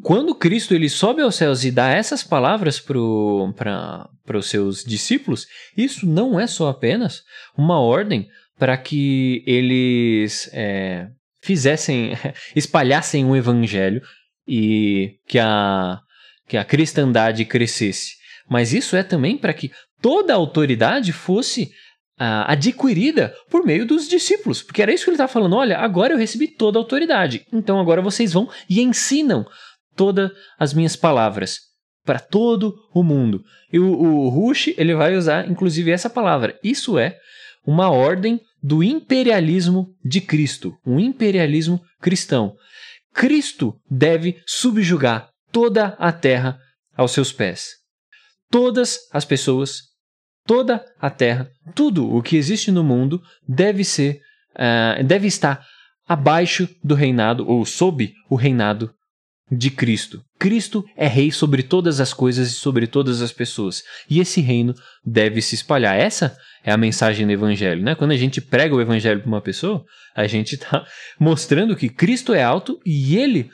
quando 0.01 0.35
Cristo 0.35 0.73
ele 0.73 0.89
sobe 0.89 1.21
aos 1.21 1.35
céus 1.35 1.63
e 1.63 1.71
dá 1.71 1.89
essas 1.89 2.23
palavras 2.23 2.79
para 2.79 4.37
os 4.37 4.49
seus 4.49 4.83
discípulos, 4.83 5.47
isso 5.75 6.05
não 6.05 6.39
é 6.39 6.45
só 6.45 6.69
apenas 6.69 7.23
uma 7.57 7.79
ordem 7.79 8.27
para 8.57 8.77
que 8.77 9.43
eles 9.47 10.49
é, 10.53 11.07
fizessem, 11.41 12.11
espalhassem 12.55 13.25
o 13.25 13.35
evangelho 13.35 14.01
e 14.49 15.19
que 15.27 15.37
a 15.37 15.99
que 16.47 16.57
a 16.57 16.65
cristandade 16.65 17.45
crescesse, 17.45 18.13
mas 18.49 18.73
isso 18.73 18.95
é 18.95 19.03
também 19.03 19.37
para 19.37 19.53
que 19.53 19.71
toda 20.01 20.33
a 20.33 20.35
autoridade 20.35 21.13
fosse 21.13 21.69
ah, 22.17 22.51
adquirida 22.51 23.35
por 23.51 23.63
meio 23.63 23.85
dos 23.85 24.07
discípulos, 24.07 24.63
porque 24.63 24.81
era 24.81 24.91
isso 24.91 25.03
que 25.03 25.11
ele 25.11 25.15
estava 25.15 25.31
falando. 25.31 25.55
Olha, 25.55 25.77
agora 25.77 26.11
eu 26.11 26.17
recebi 26.17 26.47
toda 26.47 26.79
a 26.79 26.81
autoridade, 26.81 27.45
então 27.53 27.79
agora 27.79 28.01
vocês 28.01 28.33
vão 28.33 28.49
e 28.67 28.81
ensinam 28.81 29.45
todas 29.95 30.31
as 30.57 30.73
minhas 30.73 30.95
palavras 30.95 31.59
para 32.03 32.19
todo 32.19 32.73
o 32.95 33.03
mundo. 33.03 33.43
E 33.71 33.77
o, 33.77 33.85
o 33.85 34.29
Rush 34.29 34.73
ele 34.75 34.95
vai 34.95 35.15
usar 35.15 35.47
inclusive 35.47 35.91
essa 35.91 36.09
palavra. 36.09 36.57
Isso 36.63 36.97
é 36.97 37.15
uma 37.63 37.91
ordem 37.91 38.41
do 38.63 38.83
imperialismo 38.83 39.95
de 40.03 40.19
Cristo, 40.19 40.75
um 40.83 40.99
imperialismo 40.99 41.79
cristão. 42.01 42.55
Cristo 43.13 43.79
deve 43.89 44.41
subjugar 44.45 45.29
toda 45.51 45.95
a 45.99 46.11
terra 46.11 46.59
aos 46.95 47.11
seus 47.11 47.31
pés. 47.31 47.71
Todas 48.49 48.97
as 49.11 49.25
pessoas, 49.25 49.81
toda 50.45 50.85
a 50.99 51.09
terra, 51.09 51.49
tudo 51.75 52.13
o 52.13 52.21
que 52.21 52.35
existe 52.35 52.71
no 52.71 52.83
mundo 52.83 53.21
deve 53.47 53.83
ser, 53.83 54.19
uh, 54.55 55.03
deve 55.03 55.27
estar 55.27 55.65
abaixo 56.07 56.67
do 56.83 56.95
reinado 56.95 57.47
ou 57.47 57.65
sob 57.65 58.13
o 58.29 58.35
reinado 58.35 58.93
de 59.51 59.69
Cristo. 59.71 60.21
Cristo 60.37 60.85
é 60.95 61.07
rei 61.07 61.31
sobre 61.31 61.63
todas 61.63 61.99
as 61.99 62.13
coisas 62.13 62.49
e 62.49 62.53
sobre 62.53 62.87
todas 62.87 63.21
as 63.21 63.31
pessoas. 63.31 63.83
E 64.09 64.19
esse 64.19 64.41
reino 64.41 64.73
deve 65.05 65.41
se 65.41 65.55
espalhar. 65.55 65.97
Essa 65.97 66.37
é 66.63 66.71
a 66.71 66.77
mensagem 66.77 67.25
do 67.25 67.31
evangelho, 67.31 67.81
né? 67.81 67.95
Quando 67.95 68.11
a 68.11 68.17
gente 68.17 68.41
prega 68.41 68.75
o 68.75 68.81
evangelho 68.81 69.21
para 69.21 69.27
uma 69.27 69.41
pessoa, 69.41 69.83
a 70.15 70.27
gente 70.27 70.55
está 70.55 70.85
mostrando 71.19 71.75
que 71.75 71.89
Cristo 71.89 72.33
é 72.33 72.43
alto 72.43 72.79
e 72.85 73.17
ele 73.17 73.49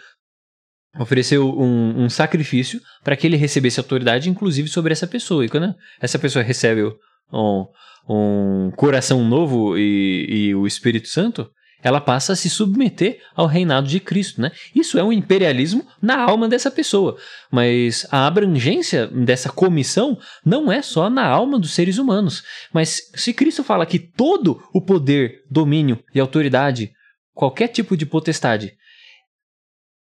ofereceu 1.00 1.50
um, 1.50 2.06
um 2.06 2.10
sacrifício 2.10 2.82
para 3.04 3.16
que 3.16 3.28
ele 3.28 3.36
recebesse 3.36 3.80
autoridade, 3.80 4.30
inclusive 4.30 4.68
sobre 4.68 4.93
essa 4.93 5.08
pessoa. 5.08 5.46
E 5.46 5.50
quando 5.50 5.74
essa 6.00 6.18
pessoa 6.18 6.43
recebe 6.43 6.84
um, 7.32 7.66
um 8.08 8.72
coração 8.76 9.24
novo 9.24 9.78
e, 9.78 10.26
e 10.30 10.56
o 10.56 10.66
Espírito 10.66 11.08
Santo, 11.08 11.50
ela 11.86 12.02
passa 12.02 12.34
a 12.34 12.36
se 12.36 12.50
submeter 12.50 13.22
ao 13.36 13.46
reinado 13.46 13.88
de 13.88 14.00
Cristo, 14.00 14.42
né? 14.42 14.52
Isso 14.74 14.98
é 14.98 15.04
um 15.04 15.14
imperialismo 15.14 15.88
na 16.02 16.20
alma 16.20 16.50
dessa 16.50 16.72
pessoa, 16.72 17.16
mas 17.52 18.08
a 18.10 18.26
abrangência 18.26 19.06
dessa 19.06 19.52
comissão 19.52 20.20
não 20.44 20.72
é 20.72 20.82
só 20.82 21.12
na 21.12 21.24
alma 21.24 21.60
dos 21.60 21.76
seres 21.76 22.00
humanos, 22.00 22.44
mas 22.74 23.12
se 23.14 23.32
Cristo 23.32 23.64
fala 23.64 23.86
que 23.86 24.00
todo 24.00 24.68
o 24.74 24.82
poder, 24.82 25.44
domínio 25.48 26.04
e 26.12 26.20
autoridade, 26.20 26.92
qualquer 27.36 27.68
tipo 27.68 27.96
de 27.96 28.08
potestade 28.08 28.76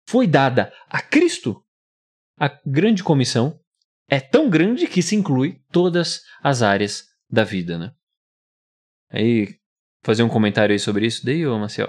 foi 0.07 0.27
dada 0.27 0.71
a 0.87 1.01
Cristo, 1.01 1.65
a 2.39 2.55
grande 2.67 3.03
comissão 3.03 3.59
é 4.07 4.21
tão 4.21 4.51
grande 4.51 4.87
que 4.87 5.01
se 5.01 5.17
inclui 5.17 5.59
todas 5.73 6.21
as 6.43 6.61
áreas 6.61 7.05
da 7.31 7.43
vida, 7.43 7.79
né? 7.79 7.91
Aí 9.11 9.60
fazer 10.03 10.23
um 10.23 10.29
comentário 10.29 10.73
aí 10.73 10.79
sobre 10.79 11.07
isso 11.07 11.25
daí, 11.25 11.47
ô 11.47 11.59
Marcel? 11.59 11.89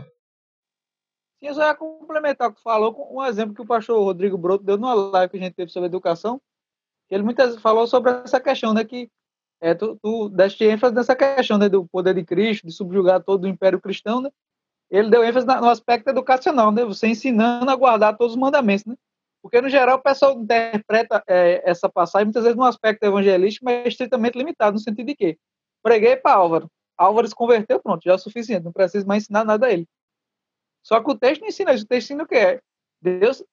Sim, 1.39 1.47
eu 1.47 1.53
só 1.55 1.63
ia 1.63 1.75
complementar 1.75 2.49
o 2.49 2.53
que 2.53 2.61
falou 2.61 2.93
com 2.93 3.17
um 3.17 3.25
exemplo 3.25 3.55
que 3.55 3.61
o 3.61 3.65
pastor 3.65 4.03
Rodrigo 4.03 4.37
Broto 4.37 4.63
deu 4.63 4.77
numa 4.77 4.93
live 4.93 5.31
que 5.31 5.37
a 5.37 5.41
gente 5.41 5.55
teve 5.55 5.71
sobre 5.71 5.87
educação. 5.87 6.41
Ele 7.09 7.23
muitas 7.23 7.47
vezes 7.47 7.61
falou 7.61 7.87
sobre 7.87 8.11
essa 8.11 8.39
questão, 8.39 8.73
né, 8.73 8.83
que 8.85 9.09
é, 9.59 9.73
tu, 9.73 9.97
tu 10.01 10.29
deste 10.29 10.63
ênfase 10.63 10.95
nessa 10.95 11.15
questão 11.15 11.57
né, 11.57 11.69
do 11.69 11.85
poder 11.87 12.15
de 12.15 12.23
Cristo, 12.23 12.65
de 12.65 12.73
subjugar 12.73 13.23
todo 13.23 13.43
o 13.43 13.47
império 13.47 13.79
cristão, 13.79 14.21
né? 14.21 14.29
Ele 14.89 15.09
deu 15.09 15.23
ênfase 15.23 15.45
no 15.45 15.69
aspecto 15.69 16.09
educacional, 16.09 16.71
né? 16.71 16.83
Você 16.83 17.07
ensinando 17.07 17.69
a 17.69 17.75
guardar 17.75 18.17
todos 18.17 18.33
os 18.33 18.39
mandamentos, 18.39 18.85
né? 18.85 18.95
Porque, 19.41 19.61
no 19.61 19.69
geral, 19.69 19.97
o 19.97 20.01
pessoal 20.01 20.33
interpreta 20.33 21.23
é, 21.27 21.61
essa 21.63 21.89
passagem 21.89 22.25
muitas 22.25 22.43
vezes 22.43 22.57
num 22.57 22.63
aspecto 22.63 23.03
evangelístico, 23.03 23.65
mas 23.65 23.87
estritamente 23.87 24.37
limitado, 24.37 24.73
no 24.73 24.79
sentido 24.79 25.07
de 25.07 25.15
que 25.15 25.37
preguei 25.81 26.15
para 26.15 26.35
Álvaro, 26.35 26.69
Álvaro 27.01 27.27
se 27.27 27.35
converteu, 27.35 27.79
pronto, 27.79 28.03
já 28.03 28.11
é 28.11 28.15
o 28.15 28.19
suficiente, 28.19 28.63
não 28.63 28.71
precisa 28.71 29.05
mais 29.05 29.23
ensinar 29.23 29.43
nada 29.43 29.67
a 29.67 29.71
ele. 29.71 29.87
Só 30.83 31.01
que 31.01 31.11
o 31.11 31.17
texto 31.17 31.41
não 31.41 31.47
ensina 31.47 31.73
isso, 31.73 31.83
o 31.83 31.87
texto 31.87 32.07
ensina 32.07 32.23
o 32.23 32.27
que 32.27 32.35
é. 32.35 32.61
Deus 33.01 33.43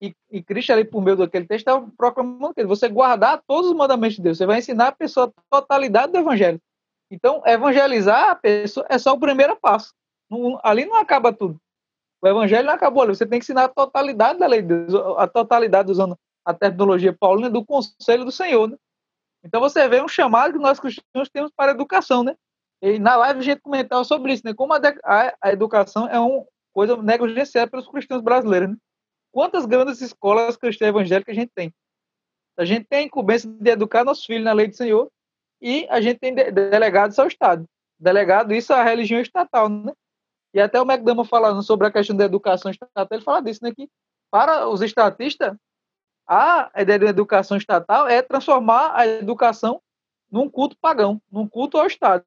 e, 0.00 0.14
e 0.30 0.42
Cristo 0.42 0.72
ali 0.72 0.84
por 0.84 1.02
meio 1.02 1.16
daquele 1.16 1.46
texto 1.46 1.66
está 1.66 1.80
proclamando 1.96 2.54
que 2.54 2.64
você 2.64 2.88
guardar 2.88 3.42
todos 3.46 3.70
os 3.70 3.76
mandamentos 3.76 4.16
de 4.16 4.22
Deus, 4.22 4.38
você 4.38 4.46
vai 4.46 4.58
ensinar 4.58 4.88
a 4.88 4.92
pessoa 4.92 5.32
a 5.50 5.60
totalidade 5.60 6.12
do 6.12 6.18
evangelho. 6.18 6.60
Então, 7.10 7.42
evangelizar 7.46 8.30
a 8.30 8.34
pessoa 8.34 8.86
é 8.88 8.98
só 8.98 9.14
o 9.14 9.20
primeiro 9.20 9.56
passo. 9.56 9.94
Não, 10.30 10.60
ali 10.62 10.84
não 10.84 10.96
acaba 10.96 11.32
tudo. 11.32 11.58
O 12.20 12.28
evangelho 12.28 12.66
não 12.66 12.74
acabou 12.74 13.02
ali. 13.02 13.14
Você 13.14 13.24
tem 13.24 13.38
que 13.38 13.44
ensinar 13.44 13.64
a 13.64 13.68
totalidade 13.68 14.38
da 14.38 14.46
lei 14.46 14.60
de 14.60 14.68
Deus, 14.68 14.94
a 15.16 15.26
totalidade 15.26 15.90
usando 15.90 16.18
a 16.44 16.52
terminologia 16.52 17.12
paulina 17.12 17.48
do 17.48 17.64
conselho 17.64 18.24
do 18.24 18.32
Senhor, 18.32 18.68
né? 18.68 18.76
Então 19.42 19.60
você 19.60 19.88
vê 19.88 20.02
um 20.02 20.08
chamado 20.08 20.52
que 20.52 20.58
nós 20.58 20.80
cristãos 20.80 21.28
temos 21.32 21.50
para 21.56 21.72
a 21.72 21.74
educação, 21.74 22.22
né? 22.22 22.34
E 22.80 22.98
na 22.98 23.16
live 23.16 23.40
a 23.40 23.42
gente 23.42 23.60
comentava 23.60 24.04
sobre 24.04 24.32
isso, 24.32 24.42
né? 24.44 24.54
Como 24.54 24.72
a, 24.72 24.80
a, 25.04 25.34
a 25.40 25.52
educação 25.52 26.08
é 26.08 26.18
uma 26.18 26.44
coisa 26.72 26.96
negligenciada 26.96 27.70
pelos 27.70 27.88
cristãos 27.88 28.22
brasileiros, 28.22 28.70
né? 28.70 28.76
Quantas 29.32 29.66
grandes 29.66 30.00
escolas 30.00 30.56
cristãs 30.56 30.88
evangélicas 30.88 31.36
a 31.36 31.40
gente 31.40 31.52
tem? 31.54 31.74
A 32.56 32.64
gente 32.64 32.86
tem 32.86 33.00
a 33.00 33.02
incumbência 33.02 33.48
de 33.48 33.70
educar 33.70 34.04
nossos 34.04 34.24
filhos 34.24 34.44
na 34.44 34.52
lei 34.52 34.68
do 34.68 34.76
Senhor 34.76 35.10
e 35.60 35.86
a 35.90 36.00
gente 36.00 36.18
tem 36.18 36.34
de, 36.34 36.50
delegados 36.50 37.18
ao 37.18 37.26
Estado. 37.26 37.64
Delegado, 37.98 38.54
isso 38.54 38.72
é 38.72 38.76
a 38.76 38.84
religião 38.84 39.20
estatal, 39.20 39.68
né? 39.68 39.92
E 40.54 40.60
até 40.60 40.80
o 40.80 40.84
McDermott 40.84 41.28
falando 41.28 41.62
sobre 41.62 41.86
a 41.86 41.90
questão 41.90 42.16
da 42.16 42.24
educação 42.24 42.70
estatal, 42.70 43.06
ele 43.10 43.22
fala 43.22 43.42
disso, 43.42 43.60
né? 43.62 43.72
Que 43.74 43.88
para 44.30 44.68
os 44.68 44.82
estatistas, 44.82 45.56
a 46.26 46.70
ideia 46.76 46.98
da 46.98 47.06
educação 47.06 47.56
estatal 47.56 48.06
é 48.06 48.22
transformar 48.22 48.92
a 48.94 49.06
educação 49.06 49.80
num 50.30 50.48
culto 50.48 50.76
pagão, 50.80 51.20
num 51.30 51.48
culto 51.48 51.78
ao 51.78 51.86
Estado. 51.86 52.24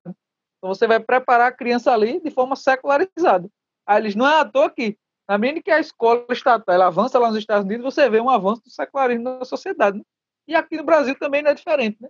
Então 0.61 0.73
você 0.73 0.85
vai 0.85 0.99
preparar 0.99 1.47
a 1.47 1.51
criança 1.51 1.91
ali 1.91 2.21
de 2.21 2.29
forma 2.29 2.55
secularizada. 2.55 3.49
Aí 3.83 3.99
eles 3.99 4.15
não 4.15 4.27
é 4.27 4.39
à 4.39 4.45
toa 4.45 4.69
que, 4.69 4.95
na 5.27 5.35
medida 5.35 5.63
que 5.63 5.71
a 5.71 5.79
escola 5.79 6.23
estatal 6.29 6.75
ela 6.75 6.85
avança 6.85 7.17
lá 7.17 7.29
nos 7.29 7.39
Estados 7.39 7.65
Unidos, 7.65 7.83
você 7.83 8.07
vê 8.07 8.21
um 8.21 8.29
avanço 8.29 8.61
do 8.61 8.69
secularismo 8.69 9.23
na 9.23 9.43
sociedade. 9.43 9.97
Né? 9.97 10.03
E 10.47 10.53
aqui 10.53 10.77
no 10.77 10.83
Brasil 10.83 11.17
também 11.17 11.41
não 11.41 11.49
é 11.49 11.55
diferente. 11.55 11.97
Né? 11.99 12.09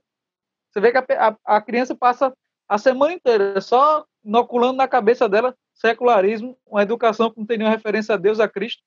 Você 0.69 0.81
vê 0.81 0.91
que 0.91 0.97
a, 0.97 1.05
a, 1.45 1.55
a 1.57 1.61
criança 1.61 1.95
passa 1.95 2.33
a 2.67 2.77
semana 2.77 3.13
inteira 3.13 3.61
só 3.61 4.05
inoculando 4.23 4.73
na 4.73 4.87
cabeça 4.87 5.29
dela 5.29 5.55
secularismo, 5.73 6.57
uma 6.67 6.83
educação 6.83 7.31
que 7.31 7.39
não 7.39 7.45
tem 7.45 7.57
nenhuma 7.57 7.75
referência 7.75 8.15
a 8.15 8.17
Deus, 8.17 8.39
a 8.39 8.49
Cristo. 8.49 8.83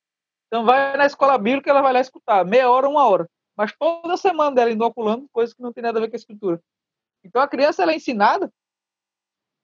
Então 0.46 0.64
vai 0.64 0.94
na 0.96 1.06
escola 1.06 1.38
bíblica, 1.38 1.70
ela 1.70 1.80
vai 1.80 1.92
lá 1.92 2.00
escutar, 2.00 2.44
meia 2.44 2.70
hora, 2.70 2.88
uma 2.88 3.08
hora. 3.08 3.28
Mas 3.56 3.74
toda 3.78 4.16
semana 4.16 4.54
dela 4.54 4.70
inoculando 4.70 5.26
coisas 5.32 5.54
que 5.54 5.62
não 5.62 5.72
tem 5.72 5.82
nada 5.82 5.98
a 5.98 6.02
ver 6.02 6.08
com 6.08 6.16
a 6.16 6.18
escritura. 6.18 6.60
Então 7.24 7.40
a 7.40 7.48
criança 7.48 7.82
ela 7.82 7.92
é 7.92 7.96
ensinada 7.96 8.52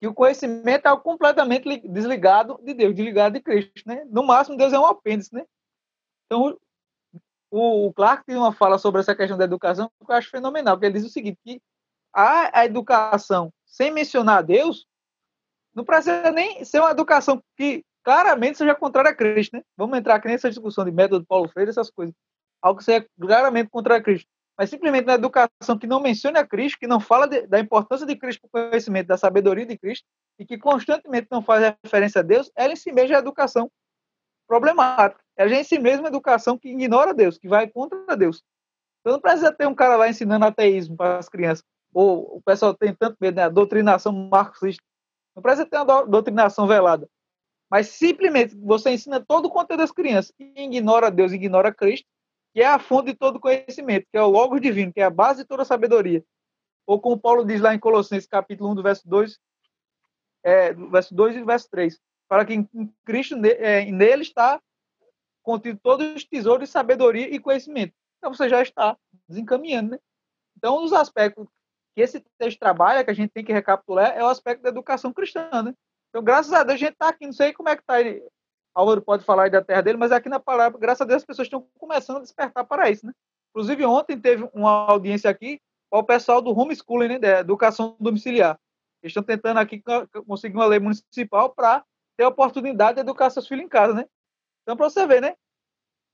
que 0.01 0.09
o 0.09 0.15
conhecimento 0.15 0.89
é 0.89 0.97
completamente 0.97 1.87
desligado 1.87 2.59
de 2.65 2.73
Deus, 2.73 2.95
desligado 2.95 3.35
de 3.35 3.43
Cristo, 3.43 3.83
né? 3.87 4.03
No 4.07 4.23
máximo, 4.25 4.57
Deus 4.57 4.73
é 4.73 4.79
um 4.79 4.87
apêndice, 4.87 5.35
né? 5.35 5.45
Então, 6.25 6.59
o, 7.51 7.93
Clark 7.93 8.25
tem 8.25 8.37
uma 8.37 8.53
fala 8.53 8.79
sobre 8.79 9.01
essa 9.01 9.15
questão 9.15 9.37
da 9.37 9.45
educação 9.45 9.91
que 10.05 10.11
eu 10.11 10.17
acho 10.17 10.31
fenomenal, 10.31 10.77
porque 10.77 10.87
ele 10.87 10.95
diz 10.95 11.05
o 11.05 11.13
seguinte, 11.13 11.39
que 11.45 11.61
a, 12.15 12.61
a 12.61 12.65
educação 12.65 13.53
sem 13.67 13.91
mencionar 13.91 14.43
Deus 14.43 14.87
não 15.75 15.85
precisa 15.85 16.33
nem 16.33 16.65
ser 16.65 16.81
uma 16.81 16.93
educação 16.93 17.43
que 17.57 17.85
claramente 18.03 18.57
seja 18.57 18.75
contrária 18.75 19.11
a 19.11 19.15
Cristo, 19.15 19.57
né? 19.57 19.63
Vamos 19.77 19.99
entrar 19.99 20.15
aqui 20.15 20.29
nessa 20.29 20.49
discussão 20.49 20.85
de 20.85 20.91
método 20.91 21.27
Paulo 21.27 21.49
Freire, 21.49 21.71
essas 21.71 21.91
coisas. 21.91 22.15
Algo 22.63 22.79
que 22.79 22.85
seja 22.85 23.07
claramente 23.21 23.69
contrário 23.69 24.01
a 24.01 24.05
Cristo 24.05 24.29
mas 24.61 24.69
simplesmente 24.69 25.07
na 25.07 25.15
educação 25.15 25.79
que 25.79 25.87
não 25.87 26.03
mencione 26.03 26.37
a 26.39 26.47
Cristo, 26.47 26.79
que 26.79 26.87
não 26.87 27.01
fala 27.01 27.27
de, 27.27 27.47
da 27.47 27.59
importância 27.59 28.07
de 28.07 28.15
Cristo 28.15 28.47
para 28.53 28.67
o 28.67 28.69
conhecimento, 28.69 29.07
da 29.07 29.17
sabedoria 29.17 29.65
de 29.65 29.79
Cristo, 29.79 30.05
e 30.39 30.45
que 30.45 30.59
constantemente 30.59 31.29
não 31.31 31.41
faz 31.41 31.75
referência 31.83 32.19
a 32.19 32.23
Deus, 32.23 32.53
ela 32.55 32.75
em 32.75 32.77
si 32.77 32.93
mesma 32.93 33.17
é 33.17 33.19
educação 33.21 33.71
problemática. 34.47 35.19
É 35.35 35.49
em 35.49 35.65
si 35.65 35.79
mesma 35.79 36.09
educação 36.09 36.59
que 36.59 36.69
ignora 36.69 37.15
Deus, 37.15 37.39
que 37.39 37.49
vai 37.49 37.71
contra 37.71 38.15
Deus. 38.15 38.43
Então 39.01 39.15
não 39.15 39.21
precisa 39.23 39.51
ter 39.51 39.67
um 39.67 39.75
cara 39.75 39.97
lá 39.97 40.11
ensinando 40.11 40.45
ateísmo 40.45 40.95
para 40.95 41.17
as 41.17 41.27
crianças, 41.31 41.65
ou 41.91 42.37
o 42.37 42.43
pessoal 42.43 42.75
tem 42.75 42.95
tanto 42.95 43.17
medo, 43.19 43.37
né? 43.37 43.45
A 43.45 43.49
doutrinação 43.49 44.13
marxista. 44.13 44.85
Não 45.35 45.43
precisa 45.43 45.65
ter 45.65 45.79
uma 45.79 46.05
doutrinação 46.05 46.67
velada. 46.67 47.09
Mas 47.71 47.89
simplesmente 47.89 48.55
você 48.57 48.91
ensina 48.91 49.25
todo 49.27 49.47
o 49.47 49.51
conteúdo 49.51 49.81
das 49.81 49.91
crianças 49.91 50.35
e 50.39 50.65
ignora 50.65 51.11
Deus, 51.11 51.33
ignora 51.33 51.73
Cristo, 51.73 52.07
que 52.53 52.61
é 52.61 52.67
a 52.67 52.79
fonte 52.79 53.13
de 53.13 53.15
todo 53.15 53.41
conhecimento, 53.41 54.07
que 54.11 54.19
é 54.19 54.23
o 54.23 54.29
Logos 54.29 54.61
Divino, 54.61 54.93
que 54.93 55.01
é 55.01 55.05
a 55.05 55.11
base 55.11 55.43
de 55.43 55.49
toda 55.49 55.65
sabedoria. 55.65 56.25
Ou 56.87 57.01
como 57.01 57.19
Paulo 57.19 57.45
diz 57.45 57.61
lá 57.61 57.75
em 57.75 57.79
Colossenses, 57.79 58.27
capítulo 58.27 58.71
1, 58.71 58.75
do 58.75 58.83
verso 58.83 59.09
2, 59.09 59.39
é, 60.43 60.75
do 60.75 60.91
verso 60.91 61.15
2 61.15 61.37
e 61.37 61.45
verso 61.45 61.69
3, 61.71 62.01
para 62.29 62.45
que 62.45 62.55
em 62.55 62.69
Cristo, 63.05 63.37
é, 63.45 63.85
nele 63.85 64.23
está 64.23 64.61
contido 65.43 65.79
todos 65.83 66.15
os 66.15 66.25
tesouros 66.25 66.69
de 66.69 66.73
sabedoria 66.73 67.29
e 67.29 67.39
conhecimento. 67.39 67.95
Então 68.19 68.33
você 68.33 68.49
já 68.49 68.61
está 68.61 68.97
desencaminhando, 69.29 69.93
né? 69.93 69.99
Então, 70.57 70.79
um 70.79 70.83
dos 70.83 70.93
aspectos 70.93 71.49
que 71.95 72.03
esse 72.03 72.23
texto 72.39 72.59
trabalha, 72.59 73.03
que 73.03 73.11
a 73.11 73.15
gente 73.15 73.31
tem 73.31 73.45
que 73.45 73.53
recapitular, 73.53 74.13
é 74.17 74.23
o 74.23 74.29
aspecto 74.29 74.63
da 74.63 74.69
educação 74.69 75.13
cristã, 75.13 75.63
né? 75.63 75.75
Então, 76.11 76.23
graças 76.23 76.53
a 76.53 76.63
Deus, 76.63 76.75
a 76.75 76.79
gente 76.79 76.93
está 76.93 77.09
aqui, 77.09 77.25
não 77.25 77.33
sei 77.33 77.53
como 77.53 77.69
é 77.69 77.77
que 77.77 77.83
está 77.83 77.95
Álvaro 78.75 79.03
pode 79.03 79.25
falar 79.25 79.45
aí 79.45 79.51
da 79.51 79.63
terra 79.63 79.83
dele, 79.83 79.99
mas 79.99 80.13
aqui 80.13 80.29
na 80.29 80.41
palavra, 80.41 80.79
graças 80.79 81.01
a 81.01 81.05
Deus, 81.05 81.23
as 81.23 81.27
pessoas 81.27 81.47
estão 81.47 81.67
começando 81.79 82.19
a 82.19 82.21
despertar 82.21 82.65
para 82.65 82.91
isso, 82.91 83.07
né? 83.07 83.13
Inclusive, 83.51 83.85
ontem 83.85 84.19
teve 84.19 84.49
uma 84.55 84.71
audiência 84.87 85.29
aqui 85.29 85.61
o 85.93 86.05
pessoal 86.05 86.41
do 86.41 86.57
homeschooling, 86.57 87.09
né, 87.09 87.19
da 87.19 87.41
educação 87.41 87.97
domiciliar. 87.99 88.59
Eles 89.03 89.11
estão 89.11 89.23
tentando 89.23 89.59
aqui 89.59 89.83
conseguir 90.27 90.57
uma 90.57 90.67
lei 90.67 90.79
municipal 90.79 91.51
para 91.51 91.85
ter 92.17 92.25
a 92.25 92.29
oportunidade 92.29 92.97
de 92.97 93.01
educar 93.01 93.31
seus 93.31 93.49
filhos 93.49 93.65
em 93.65 93.69
casa, 93.69 93.95
né? 93.95 94.05
Então, 94.63 94.77
para 94.77 94.89
você 94.89 95.07
ver, 95.07 95.21
né? 95.21 95.35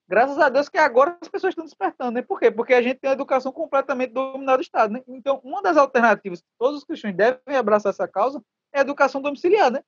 Graças 0.09 0.39
a 0.39 0.49
Deus 0.49 0.69
que 0.69 0.79
agora 0.79 1.19
as 1.21 1.29
pessoas 1.29 1.51
estão 1.51 1.65
despertando, 1.65 2.13
né? 2.13 2.23
Por 2.23 2.39
quê? 2.39 2.51
Porque 2.51 2.73
a 2.73 2.81
gente 2.81 3.01
tem 3.01 3.11
a 3.11 3.13
educação 3.13 3.51
completamente 3.51 4.13
dominada 4.13 4.59
do 4.59 4.63
Estado, 4.63 4.93
né? 4.93 5.03
Então, 5.09 5.41
uma 5.43 5.61
das 5.61 5.77
alternativas 5.77 6.41
que 6.41 6.49
todos 6.59 6.79
os 6.79 6.85
cristãos 6.85 7.15
devem 7.15 7.57
abraçar 7.57 7.91
essa 7.91 8.07
causa 8.07 8.41
é 8.73 8.79
a 8.79 8.83
educação 8.83 9.21
domiciliar, 9.21 9.71
né? 9.71 9.83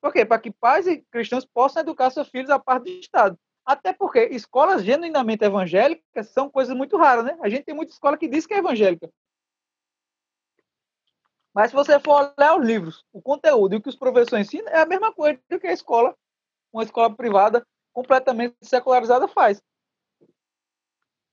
Por 0.00 0.12
quê? 0.12 0.24
Para 0.24 0.40
que 0.40 0.50
pais 0.50 0.86
e 0.86 0.98
cristãos 1.10 1.44
possam 1.44 1.82
educar 1.82 2.10
seus 2.10 2.28
filhos 2.28 2.50
a 2.50 2.58
parte 2.58 2.84
do 2.84 3.00
Estado. 3.00 3.38
Até 3.64 3.92
porque 3.92 4.24
escolas 4.26 4.82
genuinamente 4.82 5.44
evangélicas 5.44 6.28
são 6.28 6.48
coisas 6.48 6.74
muito 6.74 6.96
raras, 6.96 7.24
né? 7.24 7.36
A 7.42 7.48
gente 7.48 7.64
tem 7.64 7.74
muita 7.74 7.92
escola 7.92 8.16
que 8.16 8.28
diz 8.28 8.46
que 8.46 8.54
é 8.54 8.58
evangélica. 8.58 9.10
Mas 11.54 11.70
se 11.70 11.76
você 11.76 11.98
for 11.98 12.32
olhar 12.38 12.56
os 12.58 12.64
livros, 12.64 13.04
o 13.12 13.20
conteúdo 13.20 13.74
e 13.74 13.78
o 13.78 13.82
que 13.82 13.88
os 13.88 13.96
professores 13.96 14.46
ensinam, 14.46 14.72
é 14.72 14.80
a 14.80 14.86
mesma 14.86 15.12
coisa 15.12 15.38
que 15.60 15.66
a 15.66 15.72
escola, 15.72 16.16
uma 16.72 16.84
escola 16.84 17.14
privada 17.14 17.66
completamente 17.92 18.56
secularizada 18.62 19.26
faz. 19.26 19.60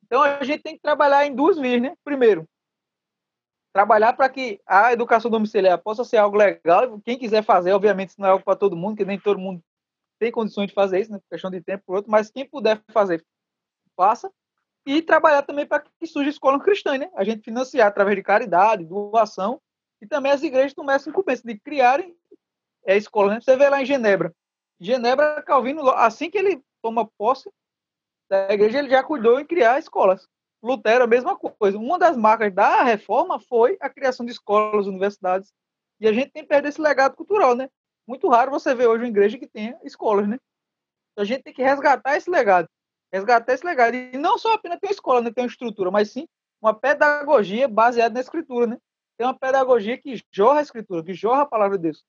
Então 0.04 0.22
a 0.22 0.44
gente 0.44 0.64
tem 0.64 0.76
que 0.76 0.82
trabalhar 0.82 1.26
em 1.26 1.36
duas 1.36 1.58
vias, 1.58 1.82
né? 1.82 1.96
Primeiro, 2.04 2.48
trabalhar 3.76 4.14
para 4.14 4.30
que 4.30 4.62
a 4.66 4.94
educação 4.94 5.30
domiciliar 5.30 5.78
possa 5.78 6.06
ser 6.06 6.16
algo 6.16 6.38
legal. 6.38 6.98
Quem 7.02 7.20
quiser 7.20 7.44
fazer, 7.44 7.74
obviamente, 7.74 8.12
isso 8.12 8.22
não 8.22 8.30
é 8.30 8.32
algo 8.32 8.46
para 8.46 8.56
todo 8.56 8.74
mundo, 8.74 8.96
que 8.96 9.04
nem 9.04 9.20
todo 9.20 9.38
mundo 9.38 9.62
tem 10.18 10.32
condições 10.32 10.68
de 10.68 10.74
fazer 10.74 11.02
isso, 11.02 11.12
né? 11.12 11.20
questão 11.30 11.52
de 11.52 11.60
tempo 11.60 11.84
por 11.86 11.98
outro, 11.98 12.10
mas 12.10 12.32
quem 12.32 12.48
puder 12.48 12.82
fazer, 12.94 13.22
faça. 13.94 14.32
E 14.86 15.02
trabalhar 15.02 15.42
também 15.42 15.66
para 15.66 15.84
que 16.00 16.08
surja 16.08 16.30
escola 16.30 16.58
cristã, 16.58 16.98
né? 16.98 17.10
A 17.18 17.26
gente 17.26 17.44
financiar 17.44 17.90
através 17.90 18.16
de 18.16 18.24
caridade, 18.24 18.86
doação, 18.86 19.60
e 20.02 20.08
também 20.08 20.32
as 20.32 20.42
igrejas 20.42 20.74
tomem 20.74 20.96
essa 20.96 21.10
incumbência 21.10 21.44
de 21.46 21.60
criarem 21.60 22.16
é, 22.86 22.96
escola, 22.96 23.34
né? 23.34 23.42
Você 23.42 23.58
vê 23.58 23.68
lá 23.68 23.82
em 23.82 23.86
Genebra. 23.86 24.34
Genebra, 24.80 25.42
Calvino, 25.42 25.90
assim 25.90 26.32
que 26.32 26.38
ele 26.38 26.64
toma 26.82 27.12
posse 27.18 27.52
da 28.30 28.54
igreja, 28.54 28.80
ele 28.80 28.90
já 28.90 29.04
cuidou 29.04 29.38
em 29.38 29.46
criar 29.46 29.80
escolas. 29.80 30.30
Lutero, 30.62 31.04
a 31.04 31.08
mesma 31.08 31.38
coisa. 31.38 31.78
Uma 31.78 32.00
das 32.00 32.18
marcas 32.18 32.54
da 32.54 32.84
reforma 32.84 33.40
foi 33.40 33.78
a 33.80 33.90
criação 33.90 34.26
de 34.26 34.32
escolas, 34.32 34.88
universidades. 34.88 35.54
E 36.00 36.08
a 36.08 36.14
gente 36.14 36.32
tem 36.32 36.46
perdido 36.46 36.70
esse 36.70 36.82
legado 36.82 37.16
cultural, 37.16 37.56
né? 37.56 37.70
Muito 38.08 38.28
raro 38.30 38.52
você 38.52 38.74
ver 38.76 38.88
hoje 38.88 39.04
uma 39.04 39.10
igreja 39.10 39.38
que 39.38 39.48
tenha 39.48 39.80
escolas, 39.84 40.28
né? 40.28 40.40
Então 41.12 41.24
a 41.24 41.26
gente 41.26 41.44
tem 41.44 41.54
que 41.54 41.64
resgatar 41.64 42.18
esse 42.18 42.30
legado. 42.30 42.68
Resgatar 43.12 43.54
esse 43.54 43.66
legado. 43.66 43.96
E 43.96 44.18
não 44.18 44.38
só 44.38 44.54
apenas 44.54 44.80
ter 44.80 44.88
uma 44.88 44.94
escola, 44.94 45.22
né? 45.22 45.32
ter 45.32 45.42
uma 45.42 45.48
estrutura, 45.48 45.92
mas 45.92 46.12
sim 46.12 46.28
uma 46.62 46.74
pedagogia 46.74 47.68
baseada 47.68 48.14
na 48.14 48.22
escritura, 48.22 48.66
né? 48.66 48.78
Tem 49.18 49.26
uma 49.26 49.38
pedagogia 49.38 49.98
que 49.98 50.20
jorra 50.32 50.60
a 50.60 50.64
escritura, 50.64 51.04
que 51.04 51.14
jorra 51.14 51.44
a 51.44 51.46
palavra 51.46 51.78
de 51.78 51.84
Deus. 51.84 52.04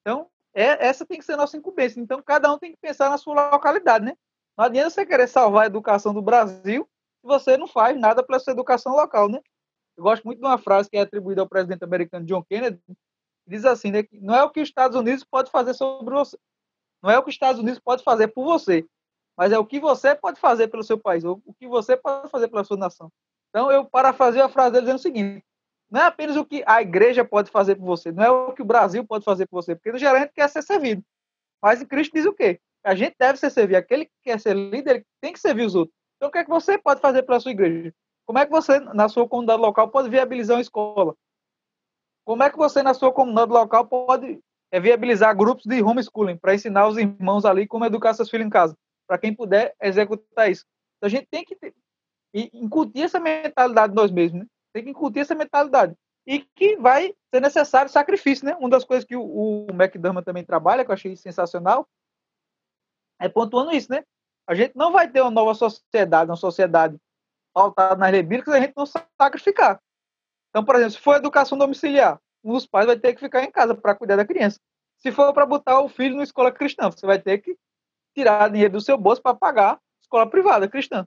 Então, 0.00 0.28
é, 0.54 0.86
essa 0.86 1.04
tem 1.06 1.18
que 1.18 1.24
ser 1.24 1.34
a 1.34 1.36
nossa 1.36 1.56
incumbência. 1.56 2.00
Então, 2.00 2.22
cada 2.22 2.52
um 2.52 2.58
tem 2.58 2.72
que 2.72 2.78
pensar 2.80 3.10
na 3.10 3.18
sua 3.18 3.50
localidade, 3.50 4.04
né? 4.04 4.16
Não 4.56 4.64
adianta 4.64 4.90
você 4.90 5.06
querer 5.06 5.28
salvar 5.28 5.64
a 5.64 5.66
educação 5.66 6.12
do 6.12 6.22
Brasil 6.22 6.88
se 7.20 7.26
você 7.26 7.56
não 7.56 7.66
faz 7.66 7.98
nada 7.98 8.22
pela 8.22 8.38
sua 8.38 8.52
educação 8.52 8.92
local, 8.94 9.28
né? 9.28 9.40
Eu 9.96 10.04
gosto 10.04 10.24
muito 10.24 10.38
de 10.38 10.46
uma 10.46 10.58
frase 10.58 10.88
que 10.88 10.96
é 10.96 11.00
atribuída 11.00 11.42
ao 11.42 11.48
presidente 11.48 11.84
americano 11.84 12.24
John 12.24 12.42
Kennedy, 12.42 12.80
diz 13.46 13.64
assim, 13.64 13.90
né, 13.90 14.04
não 14.12 14.34
é 14.34 14.42
o 14.42 14.50
que 14.50 14.60
os 14.60 14.68
Estados 14.68 14.96
Unidos 14.96 15.24
pode 15.24 15.50
fazer 15.50 15.74
sobre 15.74 16.14
você, 16.14 16.38
não 17.02 17.10
é 17.10 17.18
o 17.18 17.22
que 17.22 17.28
os 17.28 17.34
Estados 17.34 17.60
Unidos 17.60 17.80
pode 17.80 18.02
fazer 18.02 18.28
por 18.28 18.44
você, 18.44 18.86
mas 19.36 19.52
é 19.52 19.58
o 19.58 19.66
que 19.66 19.80
você 19.80 20.14
pode 20.14 20.40
fazer 20.40 20.68
pelo 20.68 20.82
seu 20.82 20.98
país, 20.98 21.24
ou 21.24 21.42
o 21.44 21.52
que 21.54 21.66
você 21.66 21.96
pode 21.96 22.30
fazer 22.30 22.48
pela 22.48 22.64
sua 22.64 22.76
nação. 22.76 23.10
Então 23.48 23.70
eu 23.70 23.84
parafraseio 23.84 24.44
a 24.44 24.48
frase 24.48 24.72
dele 24.72 24.82
dizendo 24.82 24.98
o 24.98 25.02
seguinte: 25.02 25.44
não 25.90 26.00
é 26.00 26.04
apenas 26.04 26.36
o 26.36 26.44
que 26.44 26.62
a 26.66 26.80
igreja 26.80 27.24
pode 27.24 27.50
fazer 27.50 27.74
por 27.74 27.84
você, 27.84 28.12
não 28.12 28.22
é 28.22 28.30
o 28.30 28.52
que 28.52 28.62
o 28.62 28.66
Brasil 28.66 29.04
pode 29.04 29.24
fazer 29.24 29.46
por 29.46 29.62
você, 29.62 29.74
porque 29.74 29.92
no 29.92 29.98
geral 29.98 30.16
a 30.16 30.20
gente 30.20 30.32
quer 30.32 30.48
ser 30.48 30.62
servido. 30.62 31.02
Mas 31.62 31.82
Cristo 31.84 32.12
diz 32.14 32.24
o 32.24 32.32
quê? 32.32 32.60
A 32.84 32.94
gente 32.94 33.14
deve 33.18 33.38
ser 33.38 33.50
servido. 33.50 33.78
Aquele 33.78 34.06
que 34.06 34.12
quer 34.22 34.40
ser 34.40 34.54
líder 34.54 34.90
ele 34.96 35.06
tem 35.20 35.32
que 35.32 35.40
servir 35.40 35.66
os 35.66 35.74
outros. 35.74 35.94
Então 36.20 36.28
o 36.28 36.32
que 36.32 36.36
é 36.36 36.44
que 36.44 36.50
você 36.50 36.76
pode 36.76 37.00
fazer 37.00 37.22
pela 37.22 37.40
sua 37.40 37.50
igreja? 37.50 37.94
Como 38.26 38.38
é 38.38 38.44
que 38.44 38.52
você, 38.52 38.78
na 38.78 39.08
sua 39.08 39.26
comunidade 39.26 39.62
local, 39.62 39.88
pode 39.88 40.10
viabilizar 40.10 40.58
uma 40.58 40.60
escola? 40.60 41.16
Como 42.26 42.42
é 42.42 42.50
que 42.50 42.58
você, 42.58 42.82
na 42.82 42.92
sua 42.92 43.10
comunidade 43.10 43.50
local, 43.50 43.86
pode 43.86 44.38
é, 44.70 44.78
viabilizar 44.78 45.34
grupos 45.34 45.64
de 45.64 45.82
homeschooling 45.82 46.36
para 46.36 46.54
ensinar 46.54 46.86
os 46.88 46.98
irmãos 46.98 47.46
ali 47.46 47.66
como 47.66 47.86
educar 47.86 48.12
seus 48.12 48.28
filhos 48.28 48.46
em 48.46 48.50
casa? 48.50 48.76
Para 49.06 49.16
quem 49.16 49.34
puder 49.34 49.74
executar 49.80 50.50
isso. 50.50 50.66
Então, 50.98 51.06
a 51.06 51.10
gente 51.10 51.26
tem 51.30 51.42
que 51.42 51.56
ter, 51.56 51.74
incutir 52.34 53.04
essa 53.04 53.18
mentalidade 53.18 53.94
nós 53.94 54.10
mesmos, 54.10 54.42
né? 54.42 54.46
Tem 54.74 54.84
que 54.84 54.90
incutir 54.90 55.20
essa 55.20 55.34
mentalidade. 55.34 55.96
E 56.26 56.40
que 56.54 56.76
vai 56.76 57.14
ser 57.34 57.40
necessário 57.40 57.90
sacrifício, 57.90 58.44
né? 58.44 58.54
Uma 58.56 58.68
das 58.68 58.84
coisas 58.84 59.06
que 59.06 59.16
o, 59.16 59.22
o 59.22 59.66
McDermott 59.70 60.26
também 60.26 60.44
trabalha, 60.44 60.84
que 60.84 60.90
eu 60.90 60.94
achei 60.94 61.16
sensacional, 61.16 61.88
é 63.18 63.26
pontuando 63.26 63.72
isso, 63.72 63.90
né? 63.90 64.04
A 64.50 64.54
gente 64.56 64.74
não 64.74 64.90
vai 64.90 65.08
ter 65.08 65.20
uma 65.20 65.30
nova 65.30 65.54
sociedade, 65.54 66.28
uma 66.28 66.36
sociedade 66.36 66.98
pautada 67.54 67.94
nas 67.94 68.10
leis 68.10 68.26
bíblicas, 68.26 68.52
a 68.52 68.60
gente 68.60 68.72
não 68.76 68.84
sacrificar. 68.84 69.80
Então, 70.48 70.64
por 70.64 70.74
exemplo, 70.74 70.90
se 70.90 70.98
for 70.98 71.14
educação 71.14 71.56
domiciliar, 71.56 72.20
um 72.42 72.54
dos 72.54 72.66
pais 72.66 72.84
vai 72.84 72.98
ter 72.98 73.14
que 73.14 73.20
ficar 73.20 73.44
em 73.44 73.50
casa 73.52 73.76
para 73.76 73.94
cuidar 73.94 74.16
da 74.16 74.24
criança. 74.24 74.58
Se 74.98 75.12
for 75.12 75.32
para 75.32 75.46
botar 75.46 75.78
o 75.78 75.88
filho 75.88 76.16
na 76.16 76.24
escola 76.24 76.50
cristã, 76.50 76.90
você 76.90 77.06
vai 77.06 77.20
ter 77.20 77.38
que 77.38 77.56
tirar 78.12 78.50
dinheiro 78.50 78.72
do 78.72 78.80
seu 78.80 78.98
bolso 78.98 79.22
para 79.22 79.36
pagar 79.36 79.78
escola 80.02 80.28
privada 80.28 80.68
cristã. 80.68 81.06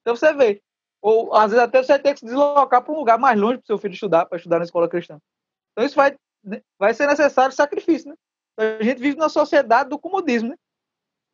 Então 0.00 0.16
você 0.16 0.34
vê. 0.34 0.60
Ou 1.00 1.32
às 1.36 1.52
vezes 1.52 1.64
até 1.64 1.80
você 1.80 1.92
vai 1.92 2.02
ter 2.02 2.14
que 2.14 2.20
se 2.20 2.26
deslocar 2.26 2.82
para 2.82 2.92
um 2.92 2.96
lugar 2.96 3.20
mais 3.20 3.38
longe 3.38 3.58
para 3.58 3.62
o 3.62 3.66
seu 3.66 3.78
filho 3.78 3.94
estudar, 3.94 4.26
para 4.26 4.36
estudar 4.36 4.58
na 4.58 4.64
escola 4.64 4.88
cristã. 4.88 5.16
Então 5.70 5.86
isso 5.86 5.94
vai, 5.94 6.16
vai 6.76 6.92
ser 6.92 7.06
necessário 7.06 7.54
sacrifício, 7.54 8.10
né? 8.10 8.16
A 8.58 8.82
gente 8.82 8.98
vive 8.98 9.16
numa 9.16 9.28
sociedade 9.28 9.88
do 9.88 9.96
comodismo, 9.96 10.48
né? 10.48 10.56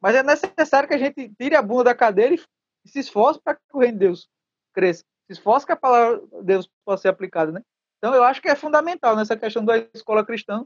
Mas 0.00 0.14
é 0.14 0.22
necessário 0.22 0.88
que 0.88 0.94
a 0.94 0.98
gente 0.98 1.28
tire 1.38 1.56
a 1.56 1.62
bunda 1.62 1.84
da 1.84 1.94
cadeira 1.94 2.34
e 2.34 2.88
se 2.88 2.98
esforce 2.98 3.40
para 3.42 3.54
que 3.54 3.60
o 3.72 3.78
reino 3.78 3.98
de 3.98 4.06
Deus 4.06 4.28
cresça 4.72 5.04
se 5.28 5.34
esforça 5.34 5.66
que 5.66 5.72
a 5.72 5.76
palavra 5.76 6.20
de 6.20 6.42
Deus 6.42 6.68
possa 6.84 7.02
ser 7.02 7.08
aplicada, 7.08 7.52
né? 7.52 7.60
Então 7.98 8.14
eu 8.14 8.24
acho 8.24 8.40
que 8.40 8.48
é 8.48 8.54
fundamental 8.54 9.14
nessa 9.14 9.36
questão 9.36 9.62
da 9.62 9.76
escola 9.92 10.24
cristã. 10.24 10.64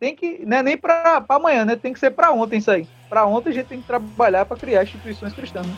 Tem 0.00 0.16
que, 0.16 0.44
não 0.44 0.56
é 0.56 0.62
nem 0.62 0.76
para 0.76 1.24
amanhã, 1.28 1.64
né? 1.64 1.76
Tem 1.76 1.92
que 1.92 2.00
ser 2.00 2.10
para 2.10 2.32
ontem 2.32 2.58
isso 2.58 2.70
aí. 2.70 2.88
Para 3.08 3.26
ontem 3.26 3.50
a 3.50 3.52
gente 3.52 3.68
tem 3.68 3.80
que 3.80 3.86
trabalhar 3.86 4.46
para 4.46 4.56
criar 4.56 4.82
instituições 4.82 5.32
cristãs. 5.32 5.66
Né? 5.66 5.76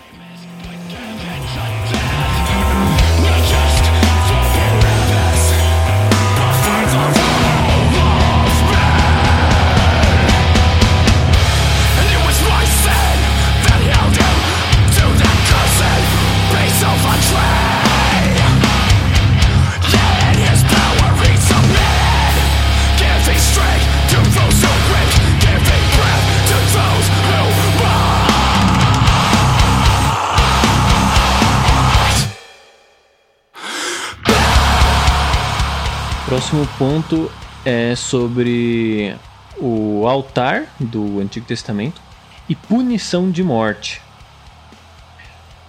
Próximo 36.32 36.66
ponto 36.78 37.30
é 37.62 37.94
sobre 37.94 39.14
o 39.58 40.06
altar 40.08 40.64
do 40.80 41.20
Antigo 41.20 41.44
Testamento 41.44 42.00
e 42.48 42.54
punição 42.54 43.30
de 43.30 43.44
morte. 43.44 44.00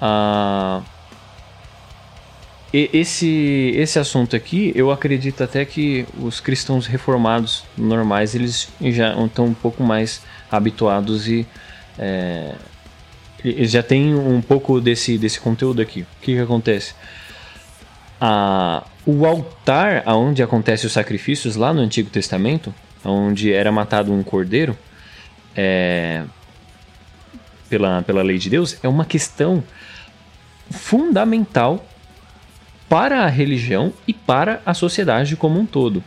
Ah, 0.01 0.82
esse, 2.72 3.74
esse 3.76 3.99
assunto 3.99 4.38
aqui, 4.38 4.72
eu 4.74 4.89
acredito 4.89 5.43
até 5.43 5.66
que 5.66 6.07
os 6.18 6.39
cristãos 6.39 6.88
reformados 6.88 7.66
normais 7.78 8.34
eles 8.34 8.70
já 8.80 9.22
estão 9.22 9.47
um 9.47 9.53
pouco 9.53 9.84
mais 9.84 10.22
habituados 10.49 11.28
e 11.28 11.45
é, 11.99 12.55
eles 13.43 13.70
já 13.70 13.84
têm 13.84 14.16
um 14.16 14.41
pouco 14.41 14.80
desse, 14.80 15.18
desse 15.18 15.41
conteúdo 15.41 15.82
aqui. 15.82 16.03
O 16.03 16.22
que, 16.22 16.36
que 16.36 16.39
acontece? 16.39 16.93
a, 18.26 18.86
o 19.06 19.26
altar 19.26 20.04
onde 20.08 20.41
acontecem 20.41 20.88
os 20.88 20.93
sacrifícios 20.93 21.56
lá 21.56 21.74
no 21.74 21.82
Antigo 21.82 22.10
Testamento, 22.10 22.74
onde 23.04 23.51
era 23.51 23.72
matado 23.72 24.14
um 24.14 24.24
cordeiro, 24.24 24.78
é, 25.56 26.24
pela, 27.70 28.01
pela 28.01 28.22
lei 28.22 28.38
de 28.38 28.49
Deus, 28.49 28.78
é 28.84 28.88
uma 28.88 29.06
questão 29.06 29.64
fundamental 30.70 31.86
para 32.88 33.24
a 33.24 33.28
religião 33.28 33.91
e 34.08 34.14
para 34.14 34.62
a 34.66 34.74
sociedade 34.74 35.36
como 35.36 35.60
um 35.60 35.66
todo. 35.66 36.04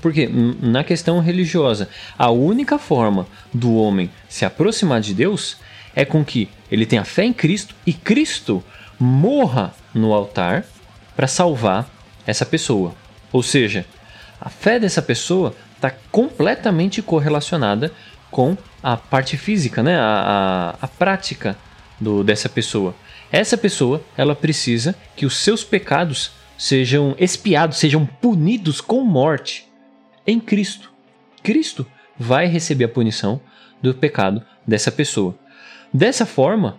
Porque 0.00 0.28
na 0.28 0.84
questão 0.84 1.20
religiosa, 1.20 1.88
a 2.16 2.30
única 2.30 2.78
forma 2.78 3.26
do 3.52 3.74
homem 3.74 4.10
se 4.28 4.44
aproximar 4.44 5.00
de 5.00 5.14
Deus 5.14 5.58
é 5.94 6.04
com 6.04 6.24
que 6.24 6.48
ele 6.70 6.86
tenha 6.86 7.04
fé 7.04 7.24
em 7.24 7.32
Cristo 7.32 7.74
e 7.86 7.92
Cristo 7.92 8.62
morra 8.98 9.74
no 9.94 10.12
altar 10.12 10.64
para 11.18 11.26
salvar 11.26 11.90
essa 12.24 12.46
pessoa. 12.46 12.94
Ou 13.32 13.42
seja, 13.42 13.84
a 14.40 14.48
fé 14.48 14.78
dessa 14.78 15.02
pessoa 15.02 15.52
está 15.74 15.90
completamente 16.12 17.02
correlacionada 17.02 17.90
com 18.30 18.56
a 18.80 18.96
parte 18.96 19.36
física, 19.36 19.82
né? 19.82 19.98
a, 19.98 20.76
a, 20.80 20.84
a 20.84 20.86
prática 20.86 21.58
do, 22.00 22.22
dessa 22.22 22.48
pessoa. 22.48 22.94
Essa 23.32 23.58
pessoa 23.58 24.00
ela 24.16 24.36
precisa 24.36 24.94
que 25.16 25.26
os 25.26 25.38
seus 25.38 25.64
pecados 25.64 26.30
sejam 26.56 27.16
expiados, 27.18 27.78
sejam 27.78 28.06
punidos 28.06 28.80
com 28.80 29.00
morte 29.00 29.66
em 30.24 30.38
Cristo. 30.38 30.92
Cristo 31.42 31.84
vai 32.16 32.46
receber 32.46 32.84
a 32.84 32.88
punição 32.88 33.40
do 33.82 33.92
pecado 33.92 34.40
dessa 34.64 34.92
pessoa. 34.92 35.36
Dessa 35.92 36.24
forma, 36.24 36.78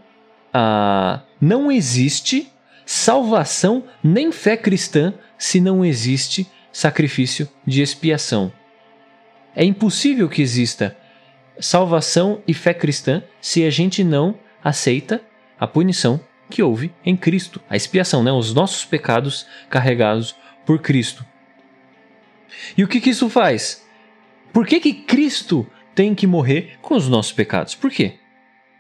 ah, 0.54 1.24
não 1.42 1.70
existe 1.70 2.50
salvação 2.92 3.84
nem 4.04 4.32
fé 4.32 4.58
cristã 4.58 5.14
se 5.38 5.62
não 5.62 5.86
existe 5.86 6.50
sacrifício 6.72 7.48
de 7.64 7.84
expiação. 7.84 8.52
É 9.56 9.64
impossível 9.64 10.28
que 10.28 10.42
exista 10.42 10.98
salvação 11.60 12.42
e 12.48 12.54
fé 12.54 12.74
cristã 12.74 13.22
se 13.40 13.64
a 13.64 13.70
gente 13.70 14.04
não 14.04 14.40
aceita 14.64 15.22
a 15.60 15.68
punição 15.68 16.20
que 16.50 16.64
houve 16.64 16.92
em 17.06 17.16
Cristo, 17.16 17.62
a 17.70 17.76
expiação, 17.76 18.24
né? 18.24 18.32
os 18.32 18.56
nossos 18.56 18.84
pecados 18.86 19.46
carregados 19.70 20.36
por 20.66 20.82
Cristo. 20.82 21.24
E 22.76 22.84
o 22.84 22.88
que, 22.88 23.00
que 23.00 23.12
isso 23.12 23.30
faz? 23.30 23.86
Por 24.52 24.66
que, 24.66 24.80
que 24.80 24.94
Cristo 24.94 25.68
tem 25.94 26.16
que 26.16 26.26
morrer 26.26 26.80
com 26.82 26.96
os 26.96 27.08
nossos 27.08 27.34
pecados? 27.34 27.76
Por 27.76 27.92
quê? 27.92 28.19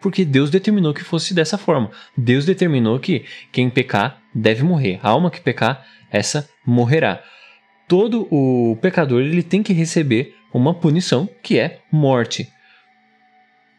Porque 0.01 0.23
Deus 0.23 0.49
determinou 0.49 0.93
que 0.93 1.03
fosse 1.03 1.33
dessa 1.33 1.57
forma. 1.57 1.91
Deus 2.17 2.45
determinou 2.45 2.99
que 2.99 3.25
quem 3.51 3.69
pecar 3.69 4.21
deve 4.33 4.63
morrer. 4.63 4.99
A 5.03 5.09
alma 5.09 5.31
que 5.31 5.41
pecar, 5.41 5.85
essa 6.09 6.49
morrerá. 6.65 7.21
Todo 7.87 8.27
o 8.31 8.77
pecador 8.81 9.21
ele 9.21 9.43
tem 9.43 9.63
que 9.63 9.73
receber 9.73 10.35
uma 10.53 10.73
punição 10.73 11.27
que 11.43 11.57
é 11.57 11.79
morte. 11.91 12.51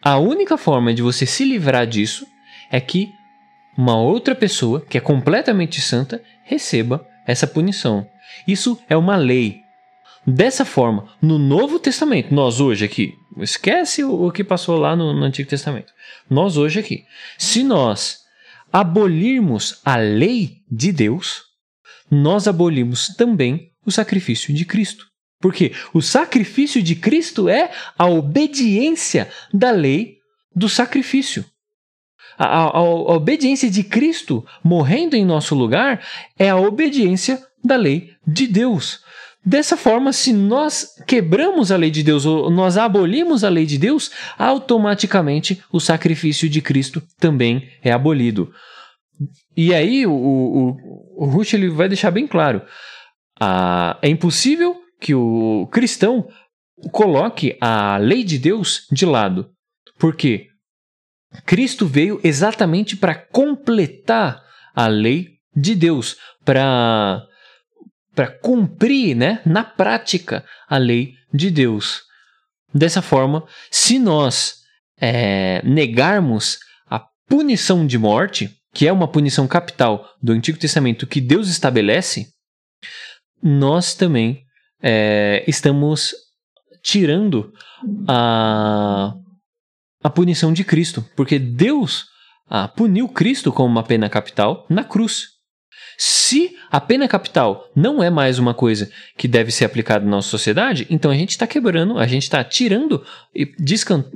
A 0.02 0.18
única 0.18 0.56
forma 0.56 0.94
de 0.94 1.02
você 1.02 1.26
se 1.26 1.44
livrar 1.44 1.86
disso 1.86 2.26
é 2.70 2.80
que 2.80 3.12
uma 3.76 3.96
outra 3.96 4.34
pessoa, 4.34 4.80
que 4.80 4.98
é 4.98 5.00
completamente 5.00 5.80
santa, 5.80 6.22
receba 6.42 7.06
essa 7.26 7.46
punição. 7.46 8.06
Isso 8.46 8.78
é 8.88 8.96
uma 8.96 9.16
lei. 9.16 9.59
Dessa 10.30 10.64
forma, 10.64 11.08
no 11.20 11.38
Novo 11.38 11.80
Testamento, 11.80 12.32
nós 12.32 12.60
hoje 12.60 12.84
aqui, 12.84 13.14
esquece 13.38 14.04
o 14.04 14.30
que 14.30 14.44
passou 14.44 14.76
lá 14.76 14.94
no, 14.94 15.12
no 15.12 15.24
Antigo 15.24 15.50
Testamento. 15.50 15.92
Nós 16.28 16.56
hoje 16.56 16.78
aqui, 16.78 17.04
se 17.36 17.64
nós 17.64 18.18
abolirmos 18.72 19.80
a 19.84 19.96
lei 19.96 20.58
de 20.70 20.92
Deus, 20.92 21.42
nós 22.08 22.46
abolimos 22.46 23.08
também 23.08 23.72
o 23.84 23.90
sacrifício 23.90 24.54
de 24.54 24.64
Cristo. 24.64 25.04
Porque 25.40 25.72
o 25.92 26.00
sacrifício 26.00 26.80
de 26.80 26.94
Cristo 26.94 27.48
é 27.48 27.72
a 27.98 28.06
obediência 28.06 29.28
da 29.52 29.72
lei 29.72 30.18
do 30.54 30.68
sacrifício. 30.68 31.44
A, 32.38 32.44
a, 32.44 32.62
a, 32.76 32.82
obediência 32.82 33.68
de 33.68 33.82
Cristo 33.82 34.46
morrendo 34.62 35.16
em 35.16 35.24
nosso 35.24 35.56
lugar 35.56 36.06
é 36.38 36.50
a 36.50 36.56
obediência 36.56 37.42
da 37.64 37.74
lei 37.74 38.12
de 38.24 38.46
Deus. 38.46 39.00
Dessa 39.44 39.76
forma, 39.76 40.12
se 40.12 40.32
nós 40.34 40.94
quebramos 41.06 41.72
a 41.72 41.76
lei 41.76 41.90
de 41.90 42.02
Deus 42.02 42.26
ou 42.26 42.50
nós 42.50 42.76
abolimos 42.76 43.42
a 43.42 43.48
lei 43.48 43.64
de 43.64 43.78
Deus, 43.78 44.10
automaticamente 44.38 45.62
o 45.72 45.80
sacrifício 45.80 46.48
de 46.48 46.60
Cristo 46.60 47.02
também 47.18 47.70
é 47.82 47.90
abolido. 47.90 48.52
E 49.56 49.74
aí 49.74 50.06
o, 50.06 50.12
o, 50.12 51.24
o 51.24 51.26
Rush 51.26 51.54
ele 51.54 51.70
vai 51.70 51.88
deixar 51.88 52.10
bem 52.10 52.26
claro: 52.26 52.62
ah, 53.40 53.98
é 54.02 54.08
impossível 54.08 54.76
que 55.00 55.14
o 55.14 55.66
cristão 55.72 56.28
coloque 56.92 57.56
a 57.60 57.96
lei 57.96 58.22
de 58.22 58.38
Deus 58.38 58.86
de 58.92 59.06
lado. 59.06 59.50
Por 59.98 60.14
quê? 60.14 60.48
Cristo 61.46 61.86
veio 61.86 62.20
exatamente 62.22 62.96
para 62.96 63.14
completar 63.14 64.42
a 64.74 64.86
lei 64.86 65.38
de 65.54 65.74
Deus, 65.74 66.16
para 66.44 67.22
para 68.14 68.30
cumprir, 68.30 69.14
né, 69.14 69.40
na 69.44 69.64
prática 69.64 70.44
a 70.68 70.76
lei 70.76 71.14
de 71.32 71.50
Deus. 71.50 72.02
Dessa 72.72 73.02
forma, 73.02 73.44
se 73.70 73.98
nós 73.98 74.54
é, 75.00 75.62
negarmos 75.64 76.58
a 76.88 77.04
punição 77.28 77.86
de 77.86 77.98
morte, 77.98 78.50
que 78.72 78.86
é 78.86 78.92
uma 78.92 79.08
punição 79.08 79.46
capital 79.48 80.08
do 80.22 80.32
Antigo 80.32 80.58
Testamento 80.58 81.06
que 81.06 81.20
Deus 81.20 81.48
estabelece, 81.48 82.28
nós 83.42 83.94
também 83.94 84.42
é, 84.82 85.44
estamos 85.46 86.14
tirando 86.82 87.52
a 88.06 89.14
a 90.02 90.08
punição 90.08 90.52
de 90.52 90.64
Cristo, 90.64 91.04
porque 91.14 91.38
Deus 91.38 92.06
ah, 92.48 92.66
puniu 92.68 93.08
Cristo 93.08 93.52
com 93.52 93.64
uma 93.66 93.82
pena 93.82 94.08
capital 94.08 94.66
na 94.68 94.82
cruz. 94.82 95.28
Se 96.02 96.56
a 96.70 96.80
pena 96.80 97.06
capital 97.06 97.68
não 97.76 98.02
é 98.02 98.08
mais 98.08 98.38
uma 98.38 98.54
coisa 98.54 98.90
que 99.18 99.28
deve 99.28 99.50
ser 99.50 99.66
aplicada 99.66 100.02
na 100.02 100.12
nossa 100.12 100.30
sociedade, 100.30 100.86
então 100.88 101.10
a 101.10 101.14
gente 101.14 101.32
está 101.32 101.46
quebrando, 101.46 101.98
a 101.98 102.06
gente 102.06 102.22
está 102.22 102.42
tirando 102.42 103.04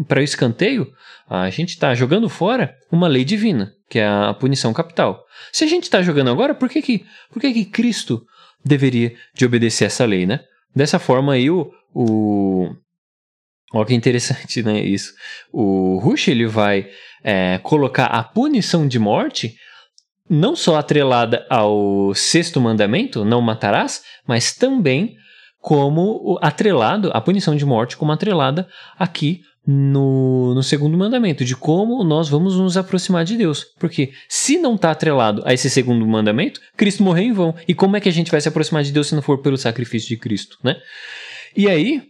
para 0.08 0.20
o 0.20 0.22
escanteio, 0.22 0.90
a 1.28 1.50
gente 1.50 1.68
está 1.74 1.94
jogando 1.94 2.26
fora 2.26 2.74
uma 2.90 3.06
lei 3.06 3.22
divina, 3.22 3.74
que 3.86 3.98
é 3.98 4.06
a 4.06 4.32
punição 4.32 4.72
capital. 4.72 5.26
Se 5.52 5.62
a 5.62 5.66
gente 5.66 5.82
está 5.82 6.00
jogando 6.00 6.30
agora, 6.30 6.54
por 6.54 6.70
que, 6.70 6.80
que, 6.80 7.04
por 7.30 7.38
que, 7.38 7.52
que 7.52 7.66
Cristo 7.66 8.24
deveria 8.64 9.14
de 9.34 9.44
obedecer 9.44 9.84
essa 9.84 10.06
lei, 10.06 10.24
né? 10.24 10.40
Dessa 10.74 10.98
forma 10.98 11.34
aí 11.34 11.50
o, 11.50 11.70
o 11.94 12.74
Olha 13.74 13.84
que 13.84 13.94
interessante, 13.94 14.62
né? 14.62 14.80
Isso. 14.80 15.12
O 15.52 15.98
Rush 15.98 16.28
ele 16.28 16.46
vai 16.46 16.88
é, 17.22 17.58
colocar 17.58 18.06
a 18.06 18.24
punição 18.24 18.88
de 18.88 18.98
morte 18.98 19.54
não 20.28 20.56
só 20.56 20.76
atrelada 20.76 21.46
ao 21.50 22.14
sexto 22.14 22.60
mandamento, 22.60 23.24
não 23.24 23.40
matarás, 23.40 24.02
mas 24.26 24.54
também 24.54 25.16
como 25.60 26.38
atrelado, 26.42 27.10
a 27.14 27.20
punição 27.20 27.56
de 27.56 27.64
morte 27.64 27.96
como 27.96 28.12
atrelada 28.12 28.68
aqui 28.98 29.40
no, 29.66 30.54
no 30.54 30.62
segundo 30.62 30.96
mandamento, 30.96 31.44
de 31.44 31.56
como 31.56 32.04
nós 32.04 32.28
vamos 32.28 32.56
nos 32.58 32.76
aproximar 32.76 33.24
de 33.24 33.36
Deus. 33.36 33.64
Porque 33.78 34.12
se 34.28 34.58
não 34.58 34.74
está 34.74 34.90
atrelado 34.90 35.42
a 35.46 35.54
esse 35.54 35.70
segundo 35.70 36.06
mandamento, 36.06 36.60
Cristo 36.76 37.02
morreu 37.02 37.24
em 37.24 37.32
vão. 37.32 37.54
E 37.66 37.74
como 37.74 37.96
é 37.96 38.00
que 38.00 38.08
a 38.08 38.12
gente 38.12 38.30
vai 38.30 38.40
se 38.40 38.48
aproximar 38.48 38.82
de 38.82 38.92
Deus 38.92 39.06
se 39.06 39.14
não 39.14 39.22
for 39.22 39.38
pelo 39.38 39.56
sacrifício 39.56 40.08
de 40.08 40.18
Cristo, 40.18 40.58
né? 40.62 40.76
E 41.56 41.68
aí, 41.68 42.02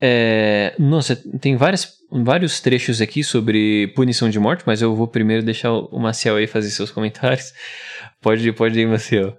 é, 0.00 0.74
nossa, 0.78 1.14
tem 1.38 1.56
várias, 1.56 1.98
vários 2.10 2.60
trechos 2.60 3.00
aqui 3.00 3.22
sobre 3.22 3.88
punição 3.94 4.30
de 4.30 4.38
morte, 4.38 4.64
mas 4.66 4.80
eu 4.80 4.94
vou 4.94 5.06
primeiro 5.06 5.44
deixar 5.44 5.72
o 5.72 5.98
Maciel 5.98 6.36
aí 6.36 6.46
fazer 6.46 6.70
seus 6.70 6.90
comentários. 6.90 7.52
Pode, 8.20 8.50
pode 8.52 8.78
ir, 8.78 8.86
Maciel. 8.86 9.36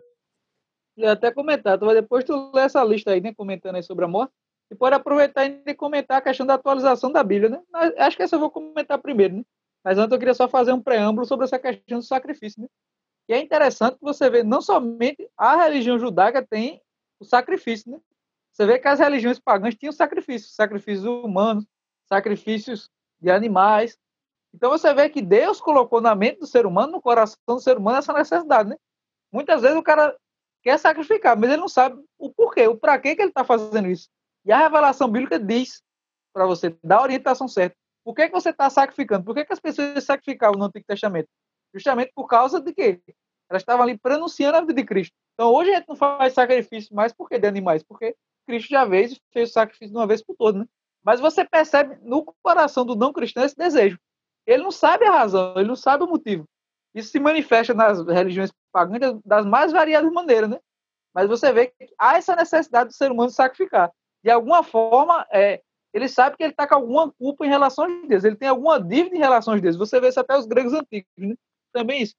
Eu 0.97 1.09
até 1.09 1.31
comentar, 1.31 1.77
depois 1.77 2.23
tu 2.23 2.51
lê 2.53 2.61
essa 2.61 2.83
lista 2.83 3.11
aí, 3.11 3.21
né, 3.21 3.33
comentando 3.33 3.75
aí 3.75 3.83
sobre 3.83 4.05
a 4.05 4.07
morte, 4.07 4.33
e 4.71 4.75
pode 4.75 4.95
aproveitar 4.95 5.45
e 5.45 5.73
comentar 5.73 6.17
a 6.17 6.21
questão 6.21 6.45
da 6.45 6.53
atualização 6.53 7.11
da 7.11 7.23
Bíblia, 7.23 7.49
né? 7.49 7.61
Acho 7.97 8.15
que 8.15 8.23
essa 8.23 8.35
eu 8.35 8.39
vou 8.39 8.51
comentar 8.51 8.97
primeiro, 8.99 9.37
né? 9.37 9.43
Mas 9.83 9.97
antes 9.97 10.11
eu 10.11 10.19
queria 10.19 10.33
só 10.33 10.47
fazer 10.47 10.71
um 10.71 10.81
preâmbulo 10.81 11.25
sobre 11.25 11.45
essa 11.45 11.57
questão 11.57 11.99
do 11.99 12.05
sacrifício, 12.05 12.61
né? 12.61 12.67
E 13.27 13.33
é 13.33 13.39
interessante 13.39 13.97
você 13.99 14.29
vê, 14.29 14.43
não 14.43 14.61
somente 14.61 15.27
a 15.37 15.63
religião 15.63 15.97
judaica 15.97 16.45
tem 16.45 16.81
o 17.19 17.25
sacrifício, 17.25 17.91
né? 17.91 17.99
Você 18.51 18.65
vê 18.65 18.79
que 18.79 18.87
as 18.87 18.99
religiões 18.99 19.39
pagãs 19.39 19.75
tinham 19.75 19.91
sacrifícios, 19.91 20.53
sacrifícios 20.53 21.05
humanos, 21.05 21.65
sacrifícios 22.07 22.89
de 23.19 23.31
animais. 23.31 23.97
Então 24.53 24.69
você 24.69 24.93
vê 24.93 25.09
que 25.09 25.21
Deus 25.21 25.61
colocou 25.61 26.01
na 26.01 26.13
mente 26.13 26.39
do 26.39 26.47
ser 26.47 26.65
humano, 26.65 26.93
no 26.93 27.01
coração 27.01 27.37
do 27.47 27.59
ser 27.59 27.77
humano, 27.77 27.99
essa 27.99 28.11
necessidade, 28.11 28.69
né? 28.69 28.75
Muitas 29.31 29.61
vezes 29.61 29.77
o 29.77 29.83
cara 29.83 30.15
quer 30.61 30.77
sacrificar, 30.77 31.37
mas 31.37 31.49
ele 31.49 31.61
não 31.61 31.69
sabe 31.69 32.01
o 32.17 32.29
porquê, 32.29 32.67
o 32.67 32.75
para 32.75 32.99
que, 32.99 33.09
ele 33.09 33.23
está 33.23 33.45
fazendo 33.45 33.87
isso. 33.87 34.09
E 34.43 34.51
a 34.51 34.57
revelação 34.57 35.09
bíblica 35.09 35.39
diz 35.39 35.81
para 36.33 36.45
você, 36.45 36.75
dá 36.83 36.97
a 36.97 37.03
orientação 37.03 37.47
certa. 37.47 37.75
Por 38.03 38.15
que, 38.15 38.27
que 38.27 38.33
você 38.33 38.49
está 38.49 38.69
sacrificando? 38.69 39.23
Por 39.23 39.35
que, 39.35 39.45
que 39.45 39.53
as 39.53 39.59
pessoas 39.59 40.03
sacrificavam 40.03 40.57
no 40.57 40.65
Antigo 40.65 40.85
Testamento? 40.85 41.29
Justamente 41.73 42.11
por 42.13 42.27
causa 42.27 42.59
de 42.59 42.73
quê? 42.73 43.01
Elas 43.49 43.61
estavam 43.61 43.83
ali 43.83 43.97
pronunciando 43.97 44.57
a 44.57 44.61
vida 44.61 44.73
de 44.73 44.83
Cristo. 44.83 45.13
Então 45.33 45.53
hoje 45.53 45.71
a 45.71 45.77
gente 45.77 45.87
não 45.87 45.95
faz 45.95 46.33
sacrifício 46.33 46.95
mais 46.95 47.13
por 47.13 47.29
que 47.29 47.39
de 47.39 47.47
animais? 47.47 47.83
Porque 47.83 48.15
Cristo 48.51 48.69
já 48.69 48.87
fez, 48.87 49.19
fez 49.31 49.49
o 49.49 49.53
sacrifício 49.53 49.91
de 49.91 49.97
uma 49.97 50.07
vez 50.07 50.21
por 50.21 50.35
todas, 50.35 50.61
né? 50.61 50.67
Mas 51.03 51.19
você 51.19 51.45
percebe 51.45 51.97
no 52.03 52.23
coração 52.43 52.85
do 52.85 52.95
não 52.95 53.13
cristão 53.13 53.43
esse 53.43 53.55
desejo. 53.55 53.97
Ele 54.45 54.63
não 54.63 54.71
sabe 54.71 55.05
a 55.05 55.11
razão, 55.11 55.53
ele 55.55 55.67
não 55.67 55.75
sabe 55.75 56.03
o 56.03 56.07
motivo. 56.07 56.45
Isso 56.93 57.11
se 57.11 57.19
manifesta 57.19 57.73
nas 57.73 58.05
religiões 58.05 58.51
pagãs 58.71 58.99
das 59.23 59.45
mais 59.45 59.71
variadas 59.71 60.11
maneiras, 60.11 60.49
né? 60.49 60.59
Mas 61.13 61.27
você 61.27 61.51
vê 61.51 61.67
que 61.67 61.89
há 61.97 62.17
essa 62.17 62.35
necessidade 62.35 62.89
do 62.89 62.93
ser 62.93 63.11
humano 63.11 63.29
sacrificar. 63.29 63.91
De 64.23 64.29
alguma 64.29 64.63
forma, 64.63 65.25
é, 65.31 65.61
ele 65.93 66.07
sabe 66.07 66.37
que 66.37 66.43
ele 66.43 66.51
está 66.51 66.67
com 66.67 66.75
alguma 66.75 67.11
culpa 67.11 67.45
em 67.45 67.49
relação 67.49 67.85
a 67.85 68.07
Deus, 68.07 68.23
ele 68.23 68.35
tem 68.35 68.49
alguma 68.49 68.79
dívida 68.79 69.15
em 69.15 69.19
relação 69.19 69.53
a 69.53 69.57
Deus. 69.57 69.77
Você 69.77 69.99
vê 69.99 70.09
isso 70.09 70.19
até 70.19 70.37
os 70.37 70.45
gregos 70.45 70.73
antigos, 70.73 71.09
né? 71.17 71.35
também 71.71 72.01
isso. 72.01 72.15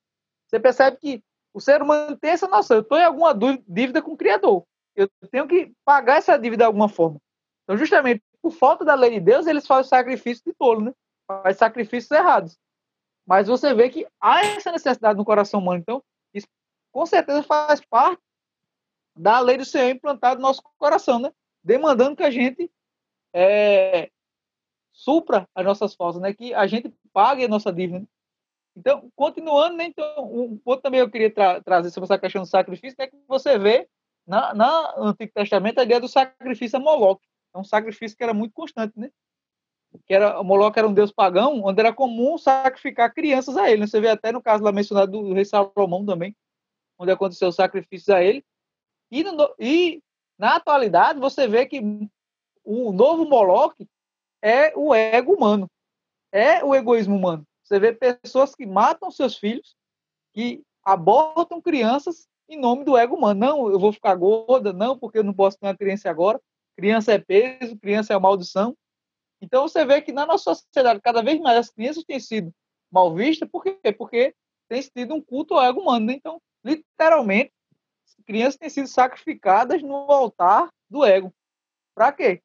Você 0.46 0.58
percebe 0.58 0.96
que 0.98 1.22
o 1.54 1.60
ser 1.60 1.82
humano 1.82 2.16
tem 2.16 2.30
essa 2.30 2.48
noção, 2.48 2.78
eu 2.78 2.82
estou 2.82 2.98
em 2.98 3.04
alguma 3.04 3.34
dívida 3.66 4.02
com 4.02 4.12
o 4.12 4.16
Criador, 4.16 4.64
eu 4.94 5.08
tenho 5.30 5.46
que 5.46 5.72
pagar 5.84 6.18
essa 6.18 6.36
dívida 6.36 6.64
de 6.64 6.66
alguma 6.66 6.88
forma. 6.88 7.20
Então, 7.64 7.76
justamente 7.76 8.22
por 8.40 8.50
falta 8.50 8.84
da 8.84 8.94
lei 8.94 9.10
de 9.10 9.20
Deus, 9.20 9.46
eles 9.46 9.66
fazem 9.66 9.88
sacrifício 9.88 10.42
de 10.44 10.52
tolo, 10.54 10.80
né? 10.80 10.92
Faz 11.26 11.56
sacrifícios 11.56 12.10
errados. 12.10 12.58
Mas 13.26 13.46
você 13.46 13.72
vê 13.72 13.88
que 13.88 14.06
há 14.20 14.44
essa 14.44 14.72
necessidade 14.72 15.16
no 15.16 15.24
coração 15.24 15.60
humano. 15.60 15.80
Então, 15.80 16.02
isso 16.34 16.48
com 16.90 17.06
certeza 17.06 17.42
faz 17.42 17.80
parte 17.80 18.20
da 19.16 19.38
lei 19.38 19.56
do 19.56 19.64
Senhor 19.64 19.90
implantada 19.90 20.36
no 20.36 20.42
nosso 20.42 20.62
coração, 20.76 21.18
né? 21.18 21.32
Demandando 21.62 22.16
que 22.16 22.24
a 22.24 22.30
gente 22.30 22.70
é, 23.32 24.10
supra 24.92 25.48
as 25.54 25.64
nossas 25.64 25.94
faltas, 25.94 26.20
né? 26.20 26.34
Que 26.34 26.52
a 26.52 26.66
gente 26.66 26.92
pague 27.12 27.44
a 27.44 27.48
nossa 27.48 27.72
dívida. 27.72 28.00
Né? 28.00 28.06
Então, 28.74 29.10
continuando, 29.14 29.76
né? 29.76 29.84
Então, 29.84 30.24
um 30.24 30.58
ponto 30.58 30.82
também 30.82 31.00
eu 31.00 31.10
queria 31.10 31.32
tra 31.32 31.60
trazer 31.62 31.90
sobre 31.90 32.06
essa 32.06 32.18
questão 32.18 32.42
do 32.42 32.48
sacrifício, 32.48 32.96
é 32.98 33.06
que 33.06 33.16
você 33.28 33.58
vê 33.58 33.88
na, 34.26 34.54
na, 34.54 34.94
Antigo 34.96 35.32
Testamento 35.32 35.78
a 35.78 35.82
ideia 35.82 36.00
do 36.00 36.08
sacrifício 36.08 36.78
a 36.78 36.80
Moloque. 36.80 37.26
É 37.54 37.58
um 37.58 37.64
sacrifício 37.64 38.16
que 38.16 38.22
era 38.22 38.32
muito 38.32 38.52
constante, 38.52 38.98
né? 38.98 39.10
Que 40.06 40.14
era, 40.14 40.42
Moloque 40.42 40.78
era 40.78 40.88
um 40.88 40.94
deus 40.94 41.12
pagão, 41.12 41.62
onde 41.64 41.80
era 41.80 41.92
comum 41.92 42.38
sacrificar 42.38 43.12
crianças 43.12 43.56
a 43.56 43.70
ele. 43.70 43.82
Né? 43.82 43.86
Você 43.86 44.00
vê 44.00 44.08
até 44.08 44.32
no 44.32 44.42
caso 44.42 44.64
lá 44.64 44.72
mencionado 44.72 45.12
do 45.12 45.34
rei 45.34 45.44
Salomão 45.44 46.04
também, 46.06 46.34
onde 46.98 47.12
aconteceu 47.12 47.48
o 47.48 47.52
sacrifício 47.52 48.14
a 48.14 48.22
ele. 48.22 48.44
E, 49.10 49.22
no, 49.22 49.54
e 49.58 50.02
na 50.38 50.56
atualidade, 50.56 51.20
você 51.20 51.46
vê 51.46 51.66
que 51.66 51.80
o 52.64 52.92
novo 52.92 53.26
Moloque 53.26 53.86
é 54.40 54.72
o 54.76 54.94
ego 54.94 55.34
humano, 55.34 55.70
é 56.32 56.64
o 56.64 56.74
egoísmo 56.74 57.14
humano. 57.14 57.46
Você 57.62 57.78
vê 57.78 57.92
pessoas 57.92 58.54
que 58.54 58.64
matam 58.66 59.10
seus 59.10 59.36
filhos, 59.36 59.76
que 60.32 60.62
abortam 60.84 61.60
crianças 61.60 62.26
em 62.54 62.58
nome 62.58 62.84
do 62.84 62.96
ego 62.96 63.16
humano. 63.16 63.40
Não, 63.40 63.70
eu 63.70 63.78
vou 63.78 63.92
ficar 63.92 64.14
gorda, 64.14 64.72
não, 64.72 64.98
porque 64.98 65.18
eu 65.18 65.24
não 65.24 65.34
posso 65.34 65.58
ter 65.58 65.66
uma 65.66 65.76
criança 65.76 66.10
agora. 66.10 66.40
Criança 66.76 67.12
é 67.12 67.18
peso, 67.18 67.76
criança 67.78 68.12
é 68.12 68.18
maldição. 68.18 68.76
Então 69.40 69.66
você 69.66 69.84
vê 69.84 70.00
que 70.00 70.12
na 70.12 70.26
nossa 70.26 70.54
sociedade, 70.54 71.00
cada 71.00 71.22
vez 71.22 71.40
mais 71.40 71.58
as 71.58 71.70
crianças 71.70 72.04
têm 72.04 72.20
sido 72.20 72.52
mal 72.90 73.14
vistas, 73.14 73.48
por 73.50 73.62
quê? 73.62 73.92
Porque 73.92 74.34
tem 74.68 74.82
sido 74.82 75.14
um 75.14 75.20
culto 75.20 75.54
ao 75.54 75.64
ego 75.64 75.80
humano. 75.80 76.06
Né? 76.06 76.14
Então, 76.14 76.40
literalmente, 76.64 77.52
crianças 78.24 78.56
têm 78.56 78.70
sido 78.70 78.86
sacrificadas 78.86 79.82
no 79.82 79.94
altar 79.94 80.70
do 80.88 81.04
ego. 81.04 81.32
Para 81.94 82.12
quê? 82.12 82.42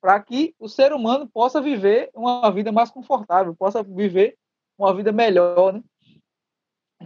Para 0.00 0.20
que 0.22 0.54
o 0.58 0.68
ser 0.68 0.92
humano 0.92 1.28
possa 1.28 1.60
viver 1.60 2.10
uma 2.14 2.50
vida 2.50 2.72
mais 2.72 2.90
confortável, 2.90 3.54
possa 3.54 3.82
viver 3.82 4.36
uma 4.76 4.94
vida 4.94 5.12
melhor, 5.12 5.72
né? 5.72 5.82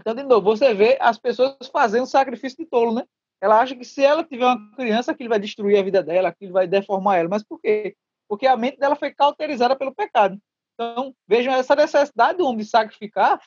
Então, 0.07 0.15
de 0.15 0.23
novo, 0.23 0.43
você 0.43 0.73
vê 0.73 0.97
as 1.01 1.19
pessoas 1.19 1.57
fazendo 1.73 2.07
sacrifício 2.07 2.57
de 2.57 2.65
tolo, 2.65 2.95
né? 2.95 3.03
Ela 3.41 3.59
acha 3.59 3.75
que 3.75 3.85
se 3.85 4.05
ela 4.05 4.23
tiver 4.23 4.45
uma 4.45 4.71
criança, 4.77 5.11
aquilo 5.11 5.31
vai 5.31 5.41
destruir 5.41 5.77
a 5.77 5.83
vida 5.83 6.01
dela, 6.01 6.29
aquilo 6.29 6.53
vai 6.53 6.69
deformar 6.69 7.17
ela. 7.17 7.29
Mas 7.29 7.43
por 7.43 7.61
quê? 7.61 7.97
Porque 8.29 8.47
a 8.47 8.57
mente 8.57 8.79
dela 8.79 8.95
foi 8.95 9.13
cauterizada 9.13 9.75
pelo 9.75 9.93
pecado. 9.93 10.41
Então, 10.75 11.13
vejam, 11.27 11.53
essa 11.53 11.75
necessidade 11.75 12.39
do 12.39 12.45
homem 12.45 12.59
de 12.59 12.67
sacrificar 12.67 13.41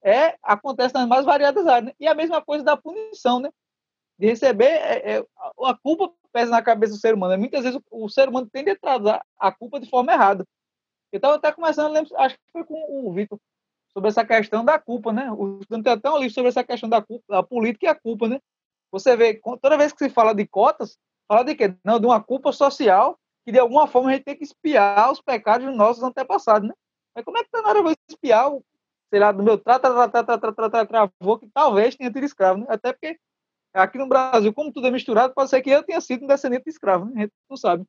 é, 0.00 0.36
acontece 0.40 0.94
nas 0.94 1.08
mais 1.08 1.24
variadas 1.24 1.66
áreas. 1.66 1.86
Né? 1.86 1.92
E 1.98 2.06
a 2.06 2.14
mesma 2.14 2.40
coisa 2.40 2.62
da 2.62 2.76
punição, 2.76 3.40
né? 3.40 3.50
De 4.16 4.28
receber, 4.28 4.66
é, 4.66 5.16
é, 5.16 5.24
a 5.64 5.74
culpa 5.82 6.12
pesa 6.32 6.52
na 6.52 6.62
cabeça 6.62 6.92
do 6.92 7.00
ser 7.00 7.12
humano. 7.12 7.32
Né? 7.32 7.38
Muitas 7.38 7.64
vezes 7.64 7.80
o, 7.90 8.04
o 8.04 8.08
ser 8.08 8.28
humano 8.28 8.48
tende 8.48 8.70
a 8.70 8.78
trazer 8.78 9.20
a 9.36 9.50
culpa 9.50 9.80
de 9.80 9.90
forma 9.90 10.12
errada. 10.12 10.46
Eu 11.10 11.16
estava 11.16 11.34
até 11.34 11.50
começando, 11.50 11.92
lembro, 11.92 12.16
acho 12.18 12.36
que 12.36 12.52
foi 12.52 12.62
com 12.62 13.08
o 13.08 13.12
Vitor, 13.12 13.36
sobre 13.92 14.08
essa 14.08 14.24
questão 14.24 14.64
da 14.64 14.78
culpa, 14.78 15.12
né? 15.12 15.30
O 15.32 15.58
estudante 15.60 15.84
tem 15.84 15.92
até 15.92 16.10
um 16.10 16.18
livro 16.18 16.34
sobre 16.34 16.48
essa 16.48 16.64
questão 16.64 16.88
da 16.88 17.02
culpa, 17.02 17.24
da 17.28 17.42
política 17.42 17.86
e 17.86 17.88
a 17.88 17.94
culpa, 17.94 18.28
né? 18.28 18.40
Você 18.90 19.16
vê, 19.16 19.40
toda 19.60 19.76
vez 19.76 19.92
que 19.92 20.04
se 20.04 20.10
fala 20.10 20.34
de 20.34 20.46
cotas, 20.46 20.98
fala 21.26 21.42
de 21.42 21.54
quê? 21.54 21.74
Não, 21.84 22.00
de 22.00 22.06
uma 22.06 22.22
culpa 22.22 22.52
social 22.52 23.18
que 23.44 23.52
de 23.52 23.58
alguma 23.58 23.86
forma 23.86 24.10
a 24.10 24.12
gente 24.12 24.24
tem 24.24 24.36
que 24.36 24.44
espiar 24.44 25.10
os 25.10 25.20
pecados 25.20 25.66
dos 25.66 25.76
nossos 25.76 26.02
antepassados, 26.02 26.68
né? 26.68 26.74
Mas 27.14 27.24
como 27.24 27.38
é 27.38 27.44
que 27.44 27.50
tá 27.50 27.62
na 27.62 27.68
hora 27.70 27.82
de 27.82 27.96
espiar 28.10 28.52
o, 28.52 28.62
sei 29.10 29.18
lá, 29.18 29.32
do 29.32 29.42
meu 29.42 29.58
travou 29.58 31.38
que 31.38 31.48
talvez 31.52 31.96
tenha 31.96 32.12
tido 32.12 32.24
escravo, 32.24 32.60
né? 32.60 32.66
Até 32.68 32.92
porque 32.92 33.18
aqui 33.72 33.98
no 33.98 34.06
Brasil, 34.06 34.52
como 34.52 34.72
tudo 34.72 34.86
é 34.86 34.90
misturado, 34.90 35.34
pode 35.34 35.50
ser 35.50 35.62
que 35.62 35.70
eu 35.70 35.82
tenha 35.82 36.00
sido 36.00 36.24
um 36.24 36.28
descendente 36.28 36.64
de 36.64 36.70
escravo, 36.70 37.06
né? 37.06 37.12
A 37.16 37.20
gente 37.20 37.32
não 37.48 37.56
sabe. 37.56 37.84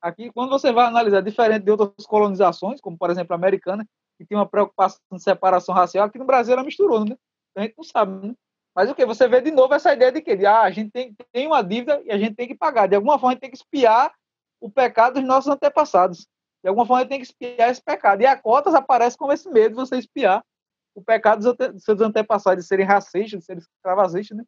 Aqui, 0.00 0.32
quando 0.32 0.50
você 0.50 0.72
vai 0.72 0.86
analisar 0.86 1.20
diferente 1.20 1.62
de 1.64 1.70
outras 1.70 2.06
colonizações, 2.06 2.80
como 2.80 2.96
por 2.98 3.10
exemplo 3.10 3.32
a 3.34 3.36
americana, 3.36 3.86
que 4.20 4.26
tinha 4.26 4.38
uma 4.38 4.46
preocupação 4.46 5.00
de 5.12 5.22
separação 5.22 5.74
racial, 5.74 6.06
aqui 6.06 6.18
no 6.18 6.26
Brasil 6.26 6.52
ela 6.52 6.62
misturou, 6.62 7.06
né? 7.06 7.16
A 7.56 7.62
gente 7.62 7.74
não 7.76 7.84
sabe, 7.84 8.26
né? 8.26 8.34
Mas 8.76 8.90
o 8.90 8.94
que? 8.94 9.06
Você 9.06 9.26
vê 9.26 9.40
de 9.40 9.50
novo 9.50 9.72
essa 9.72 9.94
ideia 9.94 10.12
de 10.12 10.20
que 10.20 10.44
ah, 10.44 10.60
a 10.60 10.70
gente 10.70 10.90
tem, 10.90 11.16
tem 11.32 11.46
uma 11.46 11.62
dívida 11.62 12.02
e 12.04 12.12
a 12.12 12.18
gente 12.18 12.34
tem 12.36 12.46
que 12.46 12.54
pagar. 12.54 12.86
De 12.86 12.94
alguma 12.94 13.14
forma, 13.14 13.30
a 13.30 13.32
gente 13.32 13.40
tem 13.40 13.50
que 13.50 13.56
espiar 13.56 14.12
o 14.60 14.70
pecado 14.70 15.14
dos 15.14 15.24
nossos 15.24 15.50
antepassados. 15.50 16.28
De 16.62 16.68
alguma 16.68 16.86
forma, 16.86 17.00
a 17.00 17.02
gente 17.02 17.08
tem 17.08 17.18
que 17.18 17.26
espiar 17.26 17.70
esse 17.70 17.82
pecado. 17.82 18.20
E 18.20 18.26
a 18.26 18.36
cotas 18.36 18.74
aparece 18.74 19.16
com 19.16 19.32
esse 19.32 19.50
medo 19.50 19.70
de 19.70 19.74
você 19.76 19.96
espiar 19.96 20.44
o 20.94 21.02
pecado 21.02 21.54
dos 21.54 21.82
seus 21.82 22.00
antepassados, 22.00 22.62
de 22.62 22.68
serem 22.68 22.84
racistas, 22.84 23.40
de 23.40 23.44
serem 23.44 23.62
escravagistas, 23.62 24.36
né? 24.36 24.44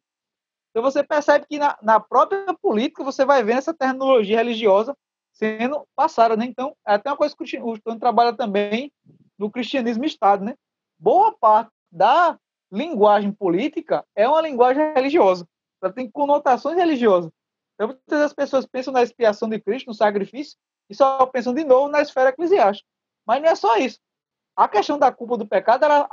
Então 0.69 0.83
você 0.83 1.03
percebe 1.03 1.45
que 1.47 1.57
na, 1.57 1.77
na 1.81 1.99
própria 1.99 2.53
política 2.61 3.03
você 3.03 3.25
vai 3.25 3.43
ver 3.43 3.53
essa 3.53 3.73
terminologia 3.73 4.37
religiosa 4.37 4.95
sendo 5.31 5.85
passada, 5.95 6.37
né? 6.37 6.45
Então, 6.45 6.75
é 6.87 6.93
até 6.93 7.09
uma 7.09 7.17
coisa 7.17 7.35
que 7.35 7.43
o 7.43 7.71
Cristiano 7.71 7.99
trabalha 7.99 8.33
também 8.33 8.91
do 9.37 9.49
cristianismo 9.49 10.05
Estado, 10.05 10.43
né? 10.43 10.55
Boa 10.97 11.31
parte 11.31 11.71
da 11.91 12.37
linguagem 12.71 13.31
política 13.31 14.05
é 14.15 14.27
uma 14.27 14.41
linguagem 14.41 14.93
religiosa. 14.93 15.47
Ela 15.81 15.91
tem 15.91 16.09
conotações 16.09 16.75
religiosas. 16.75 17.31
Então, 17.75 17.87
muitas 17.87 18.03
vezes 18.09 18.25
as 18.25 18.33
pessoas 18.33 18.65
pensam 18.65 18.93
na 18.93 19.03
expiação 19.03 19.49
de 19.49 19.59
Cristo, 19.59 19.87
no 19.87 19.93
sacrifício, 19.93 20.57
e 20.89 20.95
só 20.95 21.25
pensam 21.25 21.53
de 21.53 21.63
novo 21.63 21.87
na 21.89 22.01
esfera 22.01 22.29
eclesiástica. 22.29 22.87
Mas 23.25 23.41
não 23.41 23.49
é 23.49 23.55
só 23.55 23.77
isso. 23.77 23.99
A 24.55 24.67
questão 24.67 24.97
da 24.97 25.11
culpa 25.11 25.37
do 25.37 25.47
pecado, 25.47 25.85
ela 25.85 26.07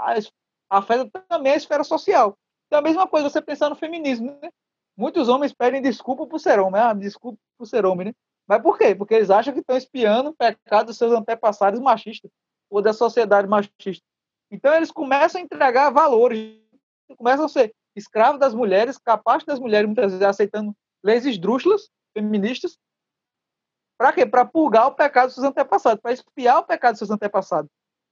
afeta 0.69 1.11
também 1.29 1.53
a 1.53 1.57
esfera 1.57 1.85
social. 1.85 2.37
Então, 2.67 2.79
a 2.79 2.83
mesma 2.83 3.07
coisa 3.07 3.29
você 3.29 3.41
pensar 3.41 3.69
no 3.69 3.77
feminismo, 3.77 4.39
né? 4.41 4.51
Muitos 4.97 5.29
homens 5.29 5.53
pedem 5.53 5.81
desculpa 5.81 6.27
por 6.27 6.39
ser 6.39 6.59
homem. 6.59 6.81
Ah, 6.81 6.93
desculpa 6.93 7.39
por 7.59 7.67
ser 7.67 7.85
homem, 7.87 8.09
né? 8.09 8.13
Mas 8.47 8.63
por 8.63 8.77
quê? 8.77 8.95
Porque 8.95 9.15
eles 9.15 9.31
acham 9.31 9.53
que 9.53 9.61
estão 9.61 9.77
espiando 9.77 10.31
o 10.31 10.35
pecado 10.35 10.87
dos 10.87 10.97
seus 10.97 11.13
antepassados 11.13 11.81
machistas 11.81 12.31
ou 12.71 12.81
da 12.81 12.93
sociedade 12.93 13.49
machista. 13.49 14.05
Então 14.51 14.75
eles 14.75 14.91
começam 14.91 15.41
a 15.41 15.45
entregar 15.45 15.91
valores, 15.91 16.59
começam 17.17 17.47
a 17.47 17.49
ser 17.49 17.75
escravos 17.95 18.41
das 18.41 18.55
mulheres, 18.55 18.97
capazes 18.99 19.45
das 19.45 19.59
mulheres, 19.59 19.87
muitas 19.87 20.13
vezes 20.13 20.27
aceitando 20.27 20.75
leis 21.05 21.27
esdrúxulas, 21.27 21.91
feministas. 22.17 22.79
Para 23.99 24.13
quê? 24.13 24.25
Para 24.25 24.45
purgar 24.45 24.87
o 24.87 24.95
pecado 24.95 25.27
dos 25.27 25.35
seus 25.35 25.47
antepassados, 25.47 26.01
para 26.01 26.13
espiar 26.13 26.59
o 26.59 26.65
pecado 26.65 26.93
dos 26.93 26.99
seus 26.99 27.11
antepassados. 27.11 27.71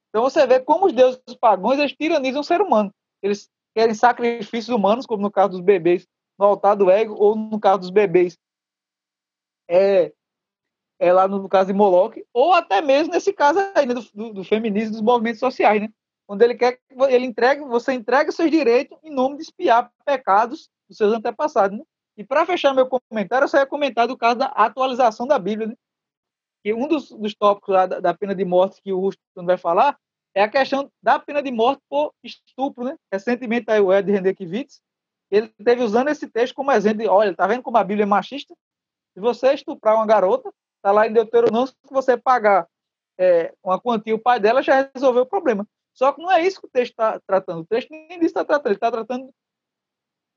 Então 0.09 0.23
você 0.23 0.45
vê 0.45 0.59
como 0.59 0.87
os 0.87 0.93
deuses 0.93 1.21
pagãos 1.39 1.79
eles 1.79 1.93
tiranizam 1.93 2.41
o 2.41 2.43
ser 2.43 2.61
humano. 2.61 2.93
Eles 3.21 3.49
querem 3.75 3.93
sacrifícios 3.93 4.69
humanos, 4.69 5.05
como 5.05 5.21
no 5.21 5.31
caso 5.31 5.51
dos 5.51 5.61
bebês 5.61 6.05
no 6.37 6.45
altar 6.45 6.75
do 6.75 6.89
ego, 6.89 7.15
ou 7.15 7.35
no 7.35 7.59
caso 7.59 7.79
dos 7.79 7.89
bebês 7.89 8.37
é, 9.69 10.11
é 10.99 11.13
lá 11.13 11.27
no, 11.27 11.47
caso 11.47 11.67
de 11.67 11.73
Moloch, 11.73 12.21
ou 12.33 12.53
até 12.53 12.81
mesmo 12.81 13.13
nesse 13.13 13.31
caso 13.31 13.59
aí, 13.73 13.85
né, 13.85 13.93
do, 13.93 14.33
do, 14.33 14.43
feminismo 14.43 14.91
dos 14.91 15.01
movimentos 15.01 15.39
sociais, 15.39 15.81
né? 15.81 15.89
Onde 16.27 16.43
ele 16.43 16.55
quer 16.55 16.73
que 16.73 16.81
ele 17.09 17.25
entregue, 17.25 17.63
você 17.63 17.93
entregue 17.93 18.31
seus 18.31 18.51
direitos 18.51 18.97
em 19.03 19.09
nome 19.09 19.37
de 19.37 19.43
espiar 19.43 19.91
pecados 20.05 20.69
dos 20.87 20.97
seus 20.97 21.13
antepassados, 21.13 21.77
né? 21.77 21.83
E 22.17 22.23
para 22.23 22.45
fechar 22.45 22.73
meu 22.73 22.85
comentário, 22.85 23.45
eu 23.45 23.47
só 23.47 23.57
ia 23.57 23.65
comentar 23.65 24.05
do 24.05 24.17
caso 24.17 24.39
da 24.39 24.47
atualização 24.47 25.25
da 25.25 25.39
Bíblia, 25.39 25.69
né? 25.69 25.75
Que 26.61 26.73
um 26.73 26.85
dos, 26.85 27.09
dos 27.11 27.33
tópicos 27.33 27.73
lá 27.73 27.85
da, 27.85 28.01
da, 28.01 28.13
pena 28.13 28.35
de 28.35 28.43
morte 28.43 28.81
que 28.81 28.91
o 28.91 28.99
Ruston 28.99 29.45
vai 29.45 29.57
falar 29.57 29.97
é 30.35 30.43
a 30.43 30.49
questão 30.49 30.91
da 31.01 31.17
pena 31.17 31.41
de 31.41 31.49
morte 31.49 31.81
por 31.89 32.13
estupro, 32.21 32.83
né? 32.83 32.97
Recentemente 33.11 33.71
aí 33.71 33.79
o 33.79 33.93
Ed 33.93 34.11
Rendekiewicz, 34.11 34.81
ele 35.31 35.47
teve 35.63 35.81
usando 35.81 36.09
esse 36.09 36.27
texto 36.27 36.53
como 36.53 36.71
exemplo 36.71 36.99
de, 36.99 37.07
olha, 37.07 37.33
tá 37.33 37.47
vendo 37.47 37.63
como 37.63 37.77
a 37.77 37.83
Bíblia 37.83 38.03
é 38.03 38.05
machista? 38.05 38.53
Se 39.13 39.19
você 39.19 39.53
estuprar 39.53 39.95
uma 39.95 40.05
garota, 40.05 40.51
Está 40.79 40.91
lá 40.91 41.07
em 41.07 41.13
Deuteronômio, 41.13 41.67
se 41.67 41.75
você 41.91 42.17
pagar 42.17 42.67
é, 43.17 43.53
uma 43.61 43.79
quantia, 43.79 44.15
o 44.15 44.19
pai 44.19 44.39
dela 44.39 44.63
já 44.63 44.89
resolveu 44.95 45.23
o 45.23 45.25
problema. 45.25 45.67
Só 45.93 46.13
que 46.13 46.21
não 46.21 46.31
é 46.31 46.41
isso 46.41 46.61
que 46.61 46.67
o 46.67 46.69
texto 46.69 46.91
está 46.91 47.19
tratando. 47.27 47.61
O 47.61 47.65
texto 47.65 47.89
nem 47.91 48.07
disso 48.17 48.27
está 48.27 48.45
tratando. 48.45 48.67
Ele 48.67 48.75
está 48.75 48.89
tratando 48.89 49.29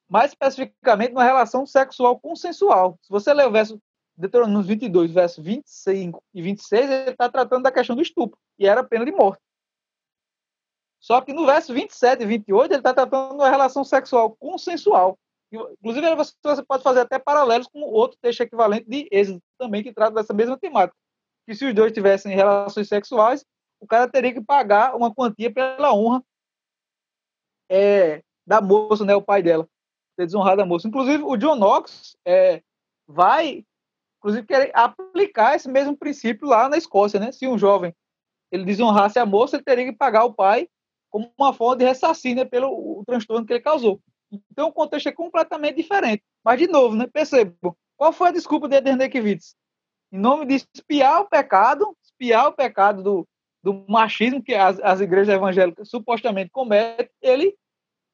mais 0.08 0.32
especificamente 0.32 1.12
uma 1.12 1.24
relação 1.24 1.64
sexual 1.64 2.18
consensual. 2.18 2.98
Se 3.00 3.08
você 3.08 3.32
ler 3.32 3.46
o 3.46 3.52
verso 3.52 3.80
Deuteronômio 4.16 4.66
22, 4.66 5.10
verso 5.10 5.42
25 5.42 6.22
e 6.34 6.42
26, 6.42 6.90
ele 6.90 7.10
está 7.10 7.30
tratando 7.30 7.62
da 7.62 7.72
questão 7.72 7.96
do 7.96 8.02
estupro, 8.02 8.38
e 8.58 8.66
era 8.66 8.84
pena 8.84 9.04
de 9.04 9.12
morte. 9.12 9.40
Só 11.00 11.20
que 11.20 11.32
no 11.32 11.46
verso 11.46 11.72
27 11.72 12.22
e 12.22 12.26
28, 12.26 12.72
ele 12.72 12.80
está 12.80 12.92
tratando 12.92 13.34
uma 13.34 13.48
relação 13.48 13.82
sexual 13.84 14.36
consensual. 14.36 15.18
Inclusive, 15.52 16.06
você 16.42 16.62
pode 16.62 16.82
fazer 16.82 17.00
até 17.00 17.18
paralelos 17.18 17.66
com 17.66 17.80
outro 17.82 18.18
texto 18.20 18.40
equivalente 18.40 18.88
de 18.88 19.08
Êxodo 19.10 19.42
também, 19.58 19.82
que 19.82 19.92
trata 19.92 20.14
dessa 20.14 20.32
mesma 20.32 20.58
temática. 20.58 20.96
Que 21.46 21.54
se 21.54 21.66
os 21.66 21.74
dois 21.74 21.92
tivessem 21.92 22.34
relações 22.34 22.88
sexuais, 22.88 23.44
o 23.80 23.86
cara 23.86 24.08
teria 24.08 24.32
que 24.32 24.40
pagar 24.40 24.96
uma 24.96 25.14
quantia 25.14 25.52
pela 25.52 25.92
honra 25.92 26.22
é, 27.70 28.22
da 28.46 28.60
moça, 28.60 29.04
né, 29.04 29.14
o 29.14 29.22
pai 29.22 29.42
dela, 29.42 29.68
ter 30.16 30.26
desonrado 30.26 30.62
a 30.62 30.66
moça. 30.66 30.88
Inclusive, 30.88 31.22
o 31.22 31.36
John 31.36 31.56
Knox 31.56 32.16
é, 32.24 32.62
vai, 33.06 33.64
inclusive, 34.18 34.46
querer 34.46 34.70
aplicar 34.74 35.54
esse 35.54 35.68
mesmo 35.68 35.96
princípio 35.96 36.46
lá 36.46 36.68
na 36.68 36.76
Escócia, 36.76 37.18
né? 37.18 37.32
Se 37.32 37.46
um 37.46 37.58
jovem 37.58 37.94
ele 38.50 38.64
desonrasse 38.64 39.18
a 39.18 39.26
moça, 39.26 39.56
ele 39.56 39.64
teria 39.64 39.86
que 39.86 39.96
pagar 39.96 40.24
o 40.24 40.34
pai 40.34 40.68
como 41.10 41.32
uma 41.38 41.52
forma 41.52 41.76
de 41.76 41.84
ressarcir 41.84 42.36
né, 42.36 42.44
pelo 42.44 43.02
transtorno 43.06 43.46
que 43.46 43.52
ele 43.52 43.60
causou. 43.60 44.00
Então, 44.50 44.68
o 44.68 44.72
contexto 44.72 45.08
é 45.08 45.12
completamente 45.12 45.76
diferente. 45.76 46.22
Mas, 46.44 46.58
de 46.58 46.66
novo, 46.66 46.96
né, 46.96 47.06
qual 47.96 48.12
foi 48.12 48.28
a 48.28 48.32
desculpa 48.32 48.68
de 48.68 48.76
Edernekiewicz? 48.76 49.54
Em 50.10 50.18
nome 50.18 50.46
de 50.46 50.54
espiar 50.74 51.20
o 51.20 51.28
pecado, 51.28 51.96
espiar 52.02 52.48
o 52.48 52.52
pecado 52.52 53.02
do, 53.02 53.28
do 53.62 53.84
machismo 53.88 54.42
que 54.42 54.54
as, 54.54 54.78
as 54.80 55.00
igrejas 55.00 55.34
evangélicas 55.34 55.88
supostamente 55.88 56.50
cometem, 56.50 57.08
ele 57.20 57.54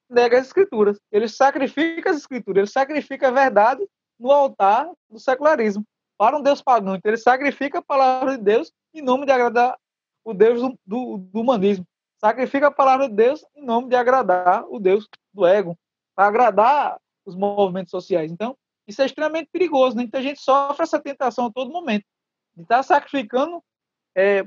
nega 0.09 0.39
as 0.39 0.47
escrituras. 0.47 0.99
Ele 1.11 1.27
sacrifica 1.27 2.09
as 2.09 2.17
escrituras, 2.17 2.57
ele 2.57 2.71
sacrifica 2.71 3.27
a 3.27 3.31
verdade 3.31 3.85
no 4.19 4.31
altar 4.31 4.89
do 5.09 5.19
secularismo 5.19 5.83
para 6.17 6.37
um 6.37 6.41
Deus 6.41 6.61
pagão. 6.61 6.95
Então, 6.95 7.09
ele 7.09 7.17
sacrifica 7.17 7.79
a 7.79 7.83
palavra 7.83 8.37
de 8.37 8.43
Deus 8.43 8.71
em 8.93 9.01
nome 9.01 9.25
de 9.25 9.31
agradar 9.31 9.77
o 10.23 10.33
Deus 10.33 10.61
do, 10.61 10.77
do, 10.85 11.17
do 11.17 11.39
humanismo. 11.39 11.85
Sacrifica 12.19 12.67
a 12.67 12.71
palavra 12.71 13.07
de 13.07 13.15
Deus 13.15 13.45
em 13.55 13.63
nome 13.63 13.87
de 13.87 13.95
agradar 13.95 14.65
o 14.69 14.79
Deus 14.79 15.07
do 15.33 15.45
ego, 15.45 15.77
para 16.19 16.27
agradar 16.27 16.99
os 17.25 17.33
movimentos 17.33 17.91
sociais. 17.91 18.29
Então, 18.29 18.53
isso 18.85 19.01
é 19.01 19.05
extremamente 19.05 19.49
perigoso. 19.53 19.95
Né? 19.95 20.03
Então, 20.03 20.19
a 20.19 20.23
gente 20.23 20.41
sofre 20.41 20.83
essa 20.83 20.99
tentação 20.99 21.45
a 21.45 21.51
todo 21.51 21.71
momento 21.71 22.03
de 22.53 22.63
estar 22.63 22.83
sacrificando 22.83 23.63
é, 24.13 24.45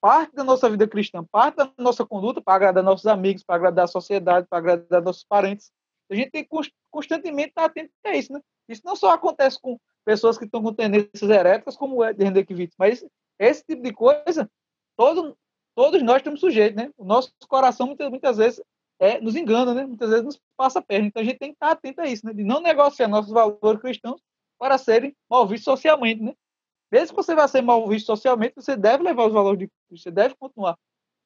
parte 0.00 0.34
da 0.34 0.42
nossa 0.42 0.70
vida 0.70 0.88
cristã, 0.88 1.22
parte 1.22 1.56
da 1.56 1.70
nossa 1.76 2.06
conduta 2.06 2.40
para 2.40 2.54
agradar 2.54 2.82
nossos 2.82 3.06
amigos, 3.06 3.42
para 3.42 3.56
agradar 3.56 3.84
a 3.84 3.88
sociedade, 3.88 4.46
para 4.48 4.56
agradar 4.56 5.02
nossos 5.02 5.24
parentes. 5.24 5.70
A 6.10 6.14
gente 6.14 6.30
tem 6.30 6.42
que 6.42 6.48
constantemente 6.90 7.50
estar 7.50 7.66
atento 7.66 7.92
a 8.06 8.16
isso, 8.16 8.32
né? 8.32 8.40
Isso 8.66 8.80
não 8.82 8.96
só 8.96 9.10
acontece 9.10 9.60
com 9.60 9.78
pessoas 10.06 10.38
que 10.38 10.46
estão 10.46 10.62
com 10.62 10.72
tendências 10.72 11.28
heréticas, 11.28 11.76
como 11.76 12.02
é 12.02 12.14
de 12.14 12.24
Hendrik 12.24 12.70
mas 12.78 13.04
esse 13.38 13.62
tipo 13.62 13.82
de 13.82 13.92
coisa, 13.92 14.50
todo, 14.96 15.36
todos 15.74 16.02
nós 16.02 16.18
estamos 16.18 16.40
sujeitos, 16.40 16.82
né? 16.82 16.90
O 16.96 17.04
nosso 17.04 17.30
coração 17.46 17.88
muitas, 17.88 18.08
muitas 18.08 18.38
vezes 18.38 18.62
é, 19.00 19.20
nos 19.20 19.36
engana, 19.36 19.74
né? 19.74 19.84
Muitas 19.84 20.10
vezes 20.10 20.24
nos 20.24 20.40
passa 20.56 20.78
a 20.78 20.82
perna. 20.82 21.08
Então 21.08 21.22
a 21.22 21.24
gente 21.24 21.38
tem 21.38 21.50
que 21.50 21.56
estar 21.56 21.70
atento 21.70 22.00
a 22.00 22.06
isso, 22.06 22.26
né? 22.26 22.32
De 22.32 22.44
não 22.44 22.60
negociar 22.60 23.08
nossos 23.08 23.32
valores 23.32 23.80
cristãos 23.80 24.20
para 24.58 24.78
serem 24.78 25.14
mal 25.28 25.46
vistos 25.46 25.64
socialmente, 25.64 26.22
né? 26.22 26.32
Mesmo 26.90 27.08
que 27.08 27.22
você 27.22 27.34
vá 27.34 27.48
ser 27.48 27.60
mal 27.60 27.86
visto 27.88 28.06
socialmente, 28.06 28.54
você 28.54 28.76
deve 28.76 29.02
levar 29.02 29.26
os 29.26 29.32
valores 29.32 29.58
de 29.58 29.66
Cristo, 29.88 30.04
você 30.04 30.10
deve 30.10 30.34
continuar 30.38 30.76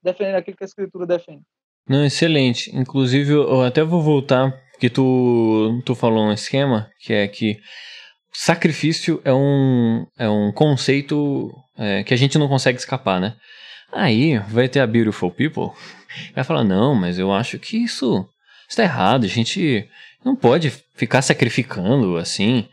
defendendo 0.03 0.37
aquilo 0.37 0.57
que 0.57 0.65
a 0.65 0.67
Escritura 0.67 1.07
defende. 1.07 1.43
Não, 1.89 2.05
excelente. 2.05 2.75
Inclusive, 2.75 3.33
eu 3.33 3.63
até 3.63 3.83
vou 3.83 4.03
voltar, 4.03 4.51
porque 4.73 4.89
tu, 4.89 5.83
tu 5.85 5.95
falou 5.95 6.25
um 6.25 6.33
esquema, 6.33 6.91
que 7.01 7.13
é 7.13 7.29
que 7.29 7.59
sacrifício 8.33 9.21
é 9.25 9.33
um, 9.33 10.07
é 10.19 10.29
um 10.29 10.53
conceito 10.53 11.51
é, 11.77 12.03
que 12.05 12.15
a 12.15 12.17
gente 12.17 12.39
não 12.39 12.49
consegue 12.49 12.79
escapar, 12.79 13.21
né? 13.21 13.37
Aí 13.93 14.39
vai 14.39 14.69
ter 14.69 14.81
a 14.81 14.87
Beautiful 14.87 15.31
People, 15.31 15.71
vai 16.35 16.45
falar, 16.45 16.65
não, 16.65 16.95
mas 16.95 17.19
eu 17.19 17.33
acho 17.33 17.59
que 17.59 17.77
isso 17.77 18.29
está 18.69 18.83
errado, 18.83 19.25
a 19.25 19.29
gente 19.29 19.89
não 20.25 20.37
pode 20.37 20.71
ficar 20.95 21.23
sacrificando 21.23 22.17
assim. 22.17 22.69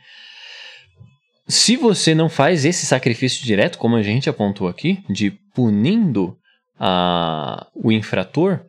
Se 1.47 1.77
você 1.77 2.13
não 2.15 2.27
faz 2.27 2.65
esse 2.65 2.85
sacrifício 2.85 3.45
direto, 3.45 3.77
como 3.77 3.95
a 3.95 4.03
gente 4.03 4.29
apontou 4.29 4.67
aqui, 4.67 5.03
de 5.09 5.31
punindo 5.53 6.37
a, 6.79 7.67
o 7.73 7.91
infrator, 7.91 8.61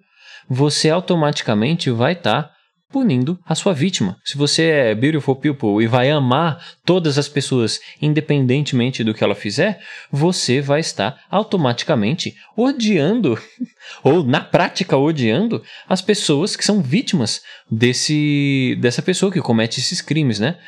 você 0.48 0.90
automaticamente 0.90 1.90
vai 1.90 2.12
estar 2.12 2.42
tá 2.44 2.55
punindo 2.90 3.38
a 3.44 3.54
sua 3.54 3.72
vítima. 3.72 4.16
Se 4.24 4.36
você 4.36 4.64
é 4.64 4.94
beautiful 4.94 5.36
people 5.36 5.82
e 5.82 5.86
vai 5.86 6.10
amar 6.10 6.64
todas 6.84 7.18
as 7.18 7.28
pessoas 7.28 7.80
independentemente 8.00 9.02
do 9.02 9.12
que 9.12 9.24
ela 9.24 9.34
fizer, 9.34 9.80
você 10.10 10.60
vai 10.60 10.80
estar 10.80 11.20
automaticamente 11.30 12.34
odiando 12.56 13.38
ou 14.02 14.22
na 14.22 14.40
prática 14.40 14.96
odiando 14.96 15.62
as 15.88 16.00
pessoas 16.00 16.56
que 16.56 16.64
são 16.64 16.80
vítimas 16.80 17.42
desse 17.70 18.76
dessa 18.80 19.02
pessoa 19.02 19.32
que 19.32 19.40
comete 19.40 19.80
esses 19.80 20.00
crimes, 20.00 20.38
né? 20.38 20.58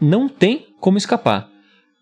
Não 0.00 0.28
tem 0.28 0.66
como 0.80 0.98
escapar 0.98 1.50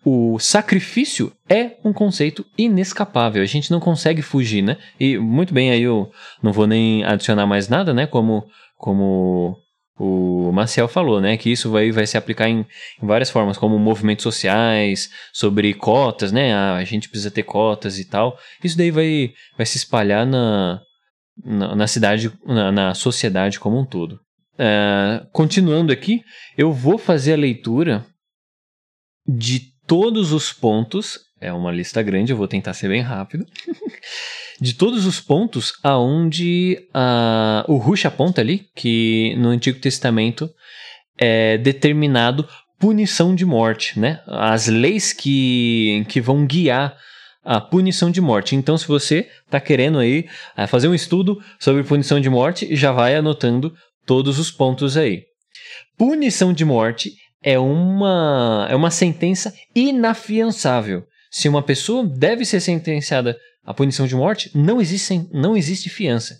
o 0.03 0.39
sacrifício 0.39 1.31
é 1.47 1.71
um 1.83 1.91
conceito 1.91 2.45
inescapável. 2.57 3.43
A 3.43 3.45
gente 3.45 3.69
não 3.69 3.79
consegue 3.79 4.21
fugir, 4.21 4.61
né? 4.61 4.77
E 4.99 5.17
muito 5.17 5.53
bem, 5.53 5.71
aí 5.71 5.83
eu 5.83 6.09
não 6.41 6.53
vou 6.53 6.65
nem 6.65 7.03
adicionar 7.03 7.45
mais 7.45 7.67
nada, 7.67 7.93
né? 7.93 8.07
Como, 8.07 8.45
como 8.79 9.57
o 9.99 10.51
Marcel 10.53 10.87
falou, 10.87 11.19
né? 11.19 11.35
Que 11.35 11.51
isso 11.51 11.69
vai, 11.69 11.91
vai 11.91 12.07
se 12.07 12.17
aplicar 12.17 12.47
em, 12.47 12.65
em 13.03 13.05
várias 13.05 13.29
formas, 13.29 13.57
como 13.57 13.77
movimentos 13.77 14.23
sociais, 14.23 15.09
sobre 15.33 15.73
cotas, 15.73 16.31
né? 16.31 16.53
Ah, 16.53 16.75
a 16.75 16.83
gente 16.85 17.09
precisa 17.09 17.29
ter 17.29 17.43
cotas 17.43 17.99
e 17.99 18.05
tal. 18.05 18.39
Isso 18.63 18.77
daí 18.77 18.89
vai, 18.89 19.33
vai 19.57 19.65
se 19.65 19.77
espalhar 19.77 20.25
na, 20.25 20.79
na, 21.43 21.75
na 21.75 21.87
cidade, 21.87 22.31
na, 22.45 22.71
na, 22.71 22.93
sociedade 22.95 23.59
como 23.59 23.77
um 23.77 23.85
todo. 23.85 24.13
Uh, 24.53 25.27
continuando 25.33 25.91
aqui, 25.91 26.21
eu 26.57 26.71
vou 26.71 26.97
fazer 26.97 27.33
a 27.33 27.37
leitura 27.37 28.05
de 29.27 29.61
todos 29.85 30.31
os 30.31 30.53
pontos, 30.53 31.19
é 31.41 31.51
uma 31.53 31.71
lista 31.71 32.01
grande, 32.01 32.31
eu 32.31 32.37
vou 32.37 32.47
tentar 32.47 32.73
ser 32.73 32.89
bem 32.89 33.01
rápido, 33.01 33.45
de 34.59 34.73
todos 34.73 35.05
os 35.05 35.19
pontos 35.19 35.73
aonde 35.83 36.87
uh, 36.89 37.71
o 37.71 37.77
Rush 37.77 38.05
aponta 38.05 38.41
ali, 38.41 38.67
que 38.75 39.35
no 39.37 39.49
Antigo 39.49 39.79
Testamento 39.79 40.49
é 41.17 41.57
determinado 41.57 42.47
punição 42.79 43.35
de 43.35 43.45
morte, 43.45 43.99
né? 43.99 44.21
As 44.25 44.67
leis 44.67 45.11
que, 45.11 46.05
que 46.07 46.21
vão 46.21 46.45
guiar 46.45 46.97
a 47.43 47.59
punição 47.59 48.11
de 48.11 48.21
morte. 48.21 48.55
Então, 48.55 48.77
se 48.77 48.87
você 48.87 49.27
está 49.45 49.59
querendo 49.59 49.99
aí 49.99 50.27
uh, 50.57 50.67
fazer 50.67 50.87
um 50.87 50.95
estudo 50.95 51.41
sobre 51.59 51.83
punição 51.83 52.19
de 52.19 52.29
morte, 52.29 52.75
já 52.75 52.91
vai 52.91 53.15
anotando 53.15 53.73
todos 54.05 54.39
os 54.39 54.51
pontos 54.51 54.97
aí. 54.97 55.23
Punição 55.97 56.53
de 56.53 56.63
morte 56.63 57.11
é 57.43 57.57
uma, 57.57 58.67
é 58.69 58.75
uma 58.75 58.91
sentença 58.91 59.53
inafiançável. 59.75 61.03
Se 61.29 61.47
uma 61.47 61.63
pessoa 61.63 62.05
deve 62.05 62.45
ser 62.45 62.59
sentenciada 62.59 63.37
à 63.63 63.73
punição 63.73 64.07
de 64.07 64.15
morte, 64.15 64.51
não 64.55 64.81
existe, 64.81 65.27
não 65.31 65.55
existe 65.55 65.89
fiança. 65.89 66.39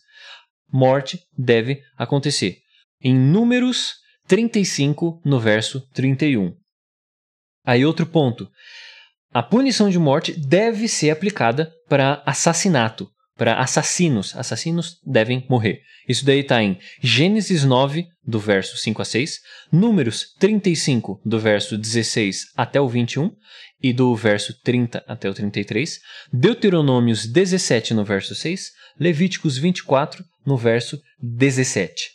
Morte 0.72 1.20
deve 1.38 1.82
acontecer. 1.98 2.58
Em 3.02 3.16
Números 3.16 3.96
35, 4.28 5.22
no 5.24 5.40
verso 5.40 5.82
31. 5.94 6.54
Aí 7.66 7.86
outro 7.86 8.06
ponto. 8.06 8.50
A 9.32 9.44
punição 9.44 9.90
de 9.90 10.00
morte 10.00 10.34
deve 10.34 10.88
ser 10.88 11.12
aplicada 11.12 11.72
para 11.88 12.24
assassinato, 12.26 13.08
para 13.38 13.60
assassinos. 13.60 14.36
Assassinos 14.36 14.98
devem 15.06 15.46
morrer. 15.48 15.82
Isso 16.08 16.26
daí 16.26 16.40
está 16.40 16.64
em 16.64 16.80
Gênesis 17.00 17.64
9, 17.64 18.08
do 18.26 18.40
verso 18.40 18.76
5 18.78 19.02
a 19.02 19.06
6, 19.06 19.40
Números 19.72 20.34
35, 20.40 21.22
do 21.24 21.40
verso 21.40 21.78
16 21.78 22.48
até 22.58 22.82
o 22.82 22.88
21 22.88 23.32
e 23.82 23.94
do 23.94 24.16
verso 24.16 24.54
30 24.64 25.04
até 25.08 25.30
o 25.30 25.34
33, 25.34 26.00
Deuteronômios 26.32 27.26
17, 27.26 27.94
no 27.94 28.04
verso 28.04 28.36
6, 28.36 28.72
Levíticos 29.00 29.58
24, 29.58 30.24
no 30.46 30.58
verso 30.58 31.02
17. 31.22 32.10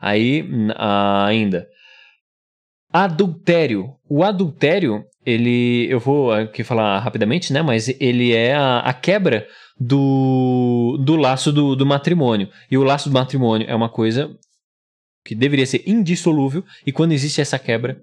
Aí, 0.00 0.44
ainda, 0.76 1.66
adultério. 2.92 3.94
O 4.08 4.22
adultério, 4.22 5.04
ele, 5.24 5.86
eu 5.90 5.98
vou 5.98 6.32
aqui 6.32 6.62
falar 6.62 6.98
rapidamente, 7.00 7.52
né, 7.52 7.62
mas 7.62 7.88
ele 8.00 8.32
é 8.32 8.54
a, 8.54 8.80
a 8.80 8.92
quebra 8.92 9.46
do, 9.78 10.98
do 11.02 11.16
laço 11.16 11.52
do, 11.52 11.74
do 11.74 11.86
matrimônio. 11.86 12.48
E 12.70 12.76
o 12.76 12.84
laço 12.84 13.08
do 13.08 13.14
matrimônio 13.14 13.68
é 13.68 13.74
uma 13.74 13.88
coisa 13.88 14.30
que 15.24 15.34
deveria 15.34 15.66
ser 15.66 15.82
indissolúvel, 15.86 16.64
e 16.86 16.92
quando 16.92 17.12
existe 17.12 17.40
essa 17.40 17.58
quebra, 17.58 18.00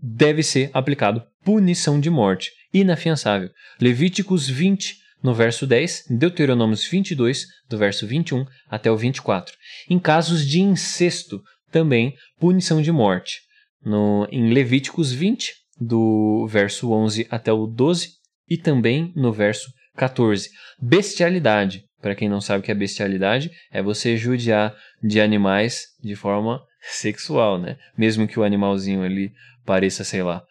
deve 0.00 0.42
ser 0.42 0.70
aplicado 0.72 1.22
punição 1.48 1.98
de 1.98 2.10
morte, 2.10 2.52
inafiançável. 2.74 3.48
Levíticos 3.80 4.46
20, 4.46 4.98
no 5.22 5.32
verso 5.32 5.66
10, 5.66 6.04
Deuteronômios 6.10 6.86
22, 6.86 7.46
do 7.70 7.78
verso 7.78 8.06
21 8.06 8.44
até 8.68 8.90
o 8.90 8.96
24. 8.98 9.56
Em 9.88 9.98
casos 9.98 10.46
de 10.46 10.60
incesto, 10.60 11.42
também 11.72 12.14
punição 12.38 12.82
de 12.82 12.92
morte. 12.92 13.40
No, 13.82 14.28
em 14.30 14.52
Levíticos 14.52 15.10
20, 15.10 15.54
do 15.80 16.46
verso 16.48 16.92
11 16.92 17.26
até 17.30 17.50
o 17.50 17.66
12, 17.66 18.10
e 18.46 18.58
também 18.58 19.10
no 19.16 19.32
verso 19.32 19.72
14. 19.96 20.50
Bestialidade. 20.78 21.82
Para 22.02 22.14
quem 22.14 22.28
não 22.28 22.42
sabe 22.42 22.60
o 22.60 22.62
que 22.62 22.70
é 22.70 22.74
bestialidade, 22.74 23.50
é 23.72 23.82
você 23.82 24.18
judiar 24.18 24.76
de 25.02 25.18
animais 25.18 25.86
de 26.04 26.14
forma 26.14 26.62
sexual, 26.82 27.58
né? 27.58 27.78
Mesmo 27.96 28.28
que 28.28 28.38
o 28.38 28.44
animalzinho 28.44 29.02
ali 29.02 29.32
pareça, 29.64 30.04
sei 30.04 30.22
lá. 30.22 30.42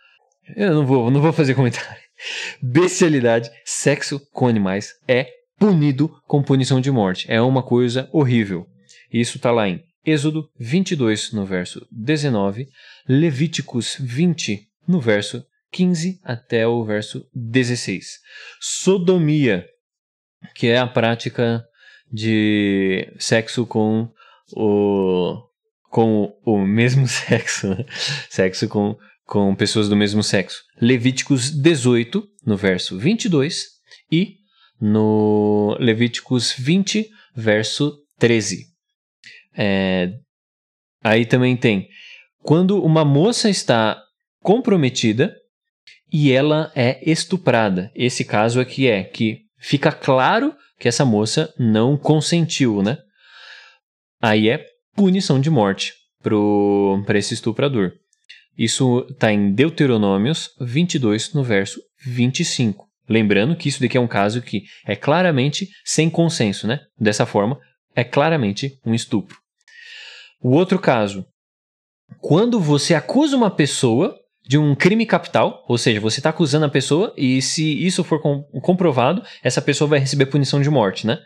Eu 0.55 0.73
não 0.73 0.85
vou, 0.85 1.11
não 1.11 1.21
vou 1.21 1.33
fazer 1.33 1.55
comentário. 1.55 2.01
Bestialidade, 2.61 3.51
sexo 3.65 4.19
com 4.31 4.47
animais 4.47 4.93
é 5.07 5.29
punido 5.57 6.09
com 6.27 6.43
punição 6.43 6.79
de 6.79 6.91
morte. 6.91 7.25
É 7.29 7.41
uma 7.41 7.63
coisa 7.63 8.09
horrível. 8.11 8.67
Isso 9.11 9.37
está 9.37 9.51
lá 9.51 9.67
em 9.67 9.83
Êxodo 10.05 10.49
22, 10.57 11.33
no 11.33 11.45
verso 11.45 11.85
19, 11.91 12.69
Levíticos 13.07 13.97
20, 13.99 14.65
no 14.87 15.01
verso 15.01 15.45
15 15.71 16.19
até 16.23 16.65
o 16.65 16.83
verso 16.85 17.27
16. 17.33 18.19
Sodomia, 18.61 19.67
que 20.55 20.67
é 20.67 20.77
a 20.77 20.87
prática 20.87 21.65
de 22.11 23.13
sexo 23.19 23.65
com 23.65 24.09
o 24.55 25.43
com 25.89 26.37
o 26.45 26.59
mesmo 26.59 27.07
sexo, 27.07 27.69
né? 27.69 27.85
sexo 28.29 28.67
com, 28.67 28.97
com 29.27 29.53
pessoas 29.53 29.87
do 29.89 29.95
mesmo 29.95 30.23
sexo. 30.23 30.63
Levíticos 30.81 31.51
18, 31.51 32.23
no 32.45 32.57
verso 32.57 32.97
22, 32.97 33.65
e 34.11 34.37
no 34.79 35.75
Levíticos 35.79 36.53
20, 36.57 37.07
verso 37.35 37.95
13. 38.17 38.65
É, 39.55 40.13
aí 41.03 41.25
também 41.25 41.57
tem 41.57 41.87
quando 42.47 42.81
uma 42.81 43.03
moça 43.03 43.49
está 43.49 44.01
comprometida 44.41 45.35
e 46.11 46.31
ela 46.31 46.71
é 46.73 46.97
estuprada. 47.09 47.91
Esse 47.93 48.23
caso 48.23 48.61
aqui 48.61 48.87
é 48.87 49.03
que 49.03 49.39
fica 49.59 49.91
claro 49.91 50.55
que 50.79 50.87
essa 50.87 51.03
moça 51.03 51.53
não 51.59 51.97
consentiu, 51.97 52.81
né? 52.81 52.97
Aí 54.21 54.47
é 54.47 54.65
punição 54.95 55.41
de 55.41 55.49
morte 55.49 55.93
para 57.05 57.17
esse 57.17 57.33
estuprador. 57.33 57.91
Isso 58.57 59.05
está 59.09 59.31
em 59.31 59.53
Deuteronômios 59.53 60.49
22, 60.59 61.33
no 61.33 61.43
verso 61.43 61.79
25. 62.03 62.87
Lembrando 63.07 63.55
que 63.55 63.69
isso 63.69 63.79
daqui 63.79 63.97
é 63.97 64.01
um 64.01 64.07
caso 64.07 64.41
que 64.41 64.63
é 64.85 64.95
claramente 64.95 65.69
sem 65.85 66.09
consenso, 66.09 66.67
né? 66.67 66.81
Dessa 66.99 67.25
forma, 67.25 67.59
é 67.95 68.03
claramente 68.03 68.79
um 68.85 68.93
estupro. 68.93 69.37
O 70.41 70.51
outro 70.51 70.79
caso, 70.79 71.25
quando 72.19 72.59
você 72.59 72.93
acusa 72.93 73.37
uma 73.37 73.51
pessoa 73.51 74.15
de 74.45 74.57
um 74.57 74.75
crime 74.75 75.05
capital, 75.05 75.63
ou 75.67 75.77
seja, 75.77 75.99
você 75.99 76.19
está 76.19 76.29
acusando 76.29 76.65
a 76.65 76.69
pessoa 76.69 77.13
e 77.17 77.41
se 77.41 77.85
isso 77.85 78.03
for 78.03 78.21
com, 78.21 78.43
comprovado, 78.61 79.21
essa 79.43 79.61
pessoa 79.61 79.87
vai 79.87 79.99
receber 79.99 80.25
punição 80.27 80.61
de 80.61 80.69
morte, 80.69 81.05
né? 81.05 81.19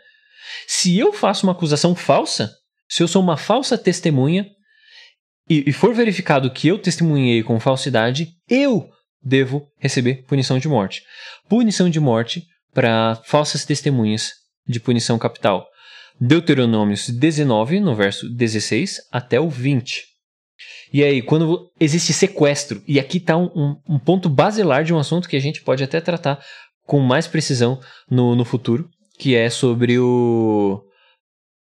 Se 0.66 0.98
eu 0.98 1.12
faço 1.12 1.46
uma 1.46 1.52
acusação 1.52 1.94
falsa, 1.94 2.50
se 2.88 3.02
eu 3.02 3.08
sou 3.08 3.22
uma 3.22 3.36
falsa 3.36 3.78
testemunha 3.78 4.46
e, 5.48 5.68
e 5.68 5.72
for 5.72 5.94
verificado 5.94 6.50
que 6.50 6.68
eu 6.68 6.78
testemunhei 6.78 7.42
com 7.42 7.58
falsidade, 7.60 8.28
eu 8.48 8.88
devo 9.22 9.68
receber 9.78 10.24
punição 10.26 10.58
de 10.58 10.68
morte. 10.68 11.02
Punição 11.48 11.88
de 11.88 12.00
morte 12.00 12.44
para 12.72 13.20
falsas 13.24 13.64
testemunhas 13.64 14.30
de 14.66 14.80
punição 14.80 15.18
capital. 15.18 15.66
Deuteronômios 16.20 17.08
19, 17.08 17.80
no 17.80 17.94
verso 17.94 18.28
16 18.28 19.00
até 19.10 19.40
o 19.40 19.48
20. 19.48 20.04
E 20.92 21.02
aí, 21.02 21.22
quando 21.22 21.70
existe 21.80 22.12
sequestro, 22.12 22.82
e 22.86 23.00
aqui 23.00 23.16
está 23.18 23.36
um, 23.36 23.50
um, 23.54 23.94
um, 23.94 23.98
ponto 23.98 24.28
basilar 24.28 24.84
de 24.84 24.92
um 24.92 24.98
assunto 24.98 25.28
que 25.28 25.36
a 25.36 25.40
gente 25.40 25.62
pode 25.62 25.82
até 25.82 26.00
tratar 26.00 26.38
com 26.86 27.00
mais 27.00 27.26
precisão 27.26 27.80
no, 28.10 28.36
no 28.36 28.44
futuro, 28.44 28.88
que 29.18 29.34
é 29.34 29.48
sobre 29.48 29.98
o. 29.98 30.82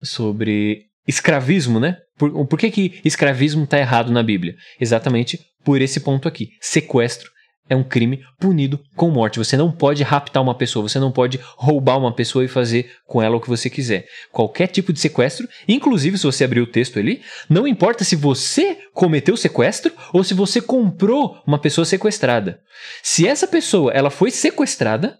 sobre 0.03 0.85
escravismo, 1.07 1.81
né? 1.81 1.97
Por, 2.19 2.47
por 2.47 2.59
que, 2.59 2.71
que 2.71 3.01
escravismo 3.05 3.65
está 3.65 3.79
errado 3.79 4.13
na 4.13 4.23
Bíblia? 4.23 4.55
Exatamente 4.81 5.39
por 5.65 5.81
esse 5.81 6.01
ponto 6.01 6.27
aqui: 6.27 6.51
sequestro 6.61 7.31
é 7.69 7.75
um 7.75 7.83
crime 7.83 8.21
punido 8.39 8.81
com 8.95 9.11
morte. 9.11 9.39
Você 9.39 9.57
não 9.57 9.73
pode 9.73 10.03
raptar 10.03 10.43
uma 10.43 10.55
pessoa, 10.55 10.89
você 10.89 10.99
não 10.99 11.11
pode 11.11 11.39
roubar 11.57 11.99
uma 11.99 12.15
pessoa 12.15 12.45
e 12.45 12.49
fazer 12.49 12.93
com 13.07 13.21
ela 13.21 13.37
o 13.37 13.41
que 13.41 13.49
você 13.49 13.69
quiser. 13.69 14.07
Qualquer 14.33 14.69
tipo 14.69 14.93
de 14.93 15.01
sequestro, 15.01 15.49
inclusive 15.67 16.17
se 16.17 16.25
você 16.25 16.45
abrir 16.45 16.61
o 16.61 16.67
texto 16.67 16.99
ali, 16.99 17.23
não 17.49 17.67
importa 17.67 18.05
se 18.05 18.15
você 18.15 18.79
cometeu 18.93 19.37
sequestro 19.37 19.93
ou 20.13 20.23
se 20.23 20.35
você 20.35 20.61
comprou 20.61 21.43
uma 21.47 21.59
pessoa 21.59 21.85
sequestrada. 21.85 22.61
Se 23.03 23.27
essa 23.27 23.47
pessoa 23.47 23.93
ela 23.93 24.11
foi 24.11 24.31
sequestrada, 24.31 25.19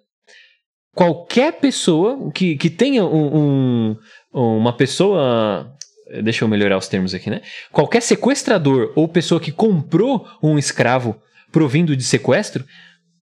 qualquer 0.95 1.55
pessoa 1.55 2.31
que, 2.33 2.57
que 2.57 2.71
tenha 2.71 3.05
um, 3.05 3.97
um, 4.33 4.57
uma 4.59 4.73
pessoa 4.73 5.76
deixa 6.23 6.45
eu 6.45 6.49
melhorar 6.49 6.79
os 6.79 6.89
termos 6.89 7.15
aqui, 7.15 7.31
né? 7.31 7.43
Qualquer 7.73 8.01
sequestrador 8.01 8.93
ou 8.95 9.09
pessoa 9.09 9.41
que 9.41 9.53
comprou 9.53 10.29
um 10.43 10.59
escravo 10.59 11.21
provindo 11.51 11.97
de 11.97 12.05
sequestro, 12.05 12.65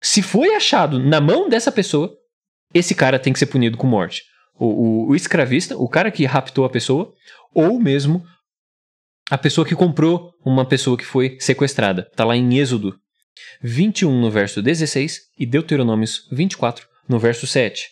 se 0.03 0.23
foi 0.23 0.55
achado 0.55 0.99
na 0.99 1.21
mão 1.21 1.49
dessa 1.49 1.73
pessoa, 1.73 2.15
esse 2.75 2.95
cara 2.95 3.19
tem 3.19 3.33
que 3.33 3.39
ser 3.39 3.47
punido 3.47 3.77
com 3.77 3.87
morte. 3.87 4.23
O, 4.59 4.67
o, 4.67 5.09
o 5.11 5.17
escravista, 5.17 5.77
o 5.77 5.89
cara 5.89 6.11
que 6.11 6.25
raptou 6.25 6.65
a 6.65 6.71
pessoa, 6.71 7.13
ou 7.55 7.79
mesmo 7.81 8.25
a 9.31 9.39
pessoa 9.39 9.67
que 9.67 9.75
comprou 9.75 10.33
uma 10.45 10.65
pessoa 10.65 10.97
que 10.97 11.05
foi 11.05 11.37
sequestrada. 11.41 12.07
Está 12.11 12.25
lá 12.25 12.37
em 12.37 12.59
Êxodo 12.59 12.95
21, 13.63 14.21
no 14.21 14.31
verso 14.31 14.63
16, 14.63 15.21
e 15.39 15.47
Deuteronômios 15.47 16.27
24, 16.33 16.87
no 17.09 17.19
verso 17.19 17.47
7. 17.47 17.89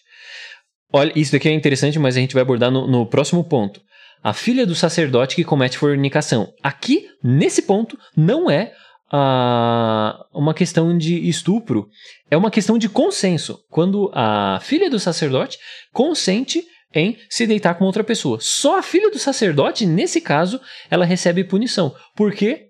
Olha, 0.92 1.12
isso 1.14 1.32
daqui 1.32 1.48
é 1.48 1.52
interessante, 1.52 1.98
mas 1.98 2.16
a 2.16 2.20
gente 2.20 2.34
vai 2.34 2.42
abordar 2.42 2.70
no, 2.70 2.86
no 2.86 3.06
próximo 3.06 3.44
ponto. 3.44 3.80
A 4.22 4.32
filha 4.32 4.66
do 4.66 4.74
sacerdote 4.74 5.36
que 5.36 5.44
comete 5.44 5.78
fornicação. 5.78 6.52
Aqui, 6.62 7.08
nesse 7.22 7.62
ponto, 7.62 7.98
não 8.16 8.50
é 8.50 8.72
a 9.10 10.26
uma 10.34 10.52
questão 10.52 10.96
de 10.96 11.28
estupro, 11.28 11.88
é 12.30 12.36
uma 12.36 12.50
questão 12.50 12.76
de 12.76 12.88
consenso. 12.88 13.60
Quando 13.70 14.10
a 14.12 14.58
filha 14.60 14.90
do 14.90 14.98
sacerdote 14.98 15.58
consente 15.92 16.64
em 16.94 17.18
se 17.28 17.46
deitar 17.46 17.74
com 17.74 17.84
outra 17.84 18.02
pessoa. 18.02 18.38
Só 18.40 18.78
a 18.78 18.82
filha 18.82 19.10
do 19.10 19.18
sacerdote, 19.18 19.84
nesse 19.84 20.20
caso, 20.20 20.60
ela 20.90 21.04
recebe 21.04 21.44
punição. 21.44 21.94
Por 22.14 22.32
quê? 22.32 22.68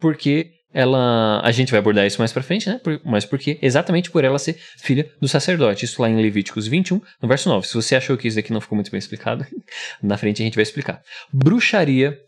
Porque 0.00 0.52
ela, 0.72 1.40
a 1.42 1.50
gente 1.50 1.70
vai 1.70 1.78
abordar 1.78 2.06
isso 2.06 2.20
mais 2.20 2.32
para 2.32 2.42
frente, 2.42 2.68
né? 2.68 2.78
Por, 2.82 3.00
mas 3.04 3.24
porque 3.24 3.58
exatamente 3.62 4.10
por 4.10 4.22
ela 4.22 4.38
ser 4.38 4.58
filha 4.76 5.10
do 5.20 5.26
sacerdote. 5.26 5.84
Isso 5.84 6.00
lá 6.00 6.10
em 6.10 6.16
Levíticos 6.16 6.66
21, 6.66 7.00
no 7.22 7.28
verso 7.28 7.48
9. 7.48 7.66
Se 7.66 7.74
você 7.74 7.96
achou 7.96 8.16
que 8.16 8.28
isso 8.28 8.38
aqui 8.38 8.52
não 8.52 8.60
ficou 8.60 8.76
muito 8.76 8.90
bem 8.90 8.98
explicado, 8.98 9.46
na 10.02 10.18
frente 10.18 10.42
a 10.42 10.44
gente 10.44 10.54
vai 10.54 10.62
explicar. 10.62 11.00
Bruxaria 11.32 12.18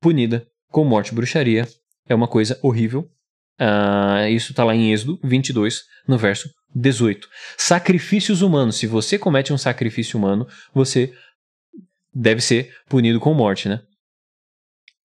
punida 0.00 0.46
com 0.70 0.84
morte. 0.84 1.14
Bruxaria 1.14 1.66
é 2.08 2.14
uma 2.14 2.28
coisa 2.28 2.58
horrível. 2.62 3.08
Uh, 3.60 4.28
isso 4.28 4.52
está 4.52 4.64
lá 4.64 4.74
em 4.74 4.92
Êxodo 4.92 5.18
22, 5.22 5.82
no 6.06 6.16
verso 6.16 6.48
18. 6.74 7.28
Sacrifícios 7.58 8.42
humanos. 8.42 8.76
Se 8.76 8.86
você 8.86 9.18
comete 9.18 9.52
um 9.52 9.58
sacrifício 9.58 10.18
humano, 10.18 10.46
você 10.72 11.12
deve 12.14 12.40
ser 12.40 12.72
punido 12.88 13.18
com 13.20 13.34
morte, 13.34 13.68
né? 13.68 13.80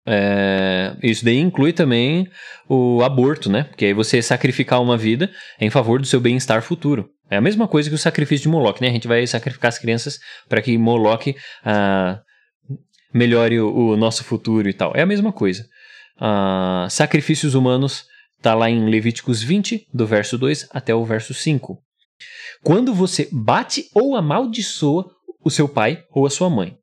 É, 0.05 0.95
isso 1.01 1.23
daí 1.23 1.39
inclui 1.39 1.71
também 1.71 2.27
o 2.67 3.01
aborto, 3.03 3.49
né? 3.49 3.63
Porque 3.63 3.85
aí 3.85 3.93
você 3.93 4.21
sacrificar 4.21 4.81
uma 4.81 4.97
vida 4.97 5.31
em 5.59 5.69
favor 5.69 5.99
do 5.99 6.07
seu 6.07 6.19
bem-estar 6.19 6.61
futuro. 6.61 7.09
É 7.29 7.37
a 7.37 7.41
mesma 7.41 7.67
coisa 7.67 7.89
que 7.89 7.95
o 7.95 7.99
sacrifício 7.99 8.43
de 8.43 8.49
Moloch, 8.49 8.81
né? 8.81 8.89
A 8.89 8.93
gente 8.93 9.07
vai 9.07 9.25
sacrificar 9.25 9.69
as 9.69 9.79
crianças 9.79 10.19
para 10.49 10.61
que 10.61 10.77
Moloch 10.77 11.29
uh, 11.31 12.19
melhore 13.13 13.59
o, 13.59 13.91
o 13.91 13.97
nosso 13.97 14.23
futuro 14.23 14.69
e 14.69 14.73
tal. 14.73 14.91
É 14.95 15.01
a 15.01 15.05
mesma 15.05 15.31
coisa 15.31 15.65
uh, 16.17 16.89
sacrifícios 16.89 17.55
humanos 17.55 18.05
está 18.37 18.53
lá 18.53 18.69
em 18.69 18.89
Levíticos 18.89 19.41
20, 19.41 19.87
do 19.93 20.05
verso 20.05 20.37
2 20.37 20.67
até 20.71 20.93
o 20.93 21.05
verso 21.05 21.33
5. 21.33 21.81
Quando 22.61 22.93
você 22.93 23.29
bate 23.31 23.89
ou 23.93 24.15
amaldiçoa 24.15 25.09
o 25.43 25.49
seu 25.49 25.67
pai 25.67 26.03
ou 26.11 26.25
a 26.25 26.29
sua 26.29 26.49
mãe, 26.49 26.77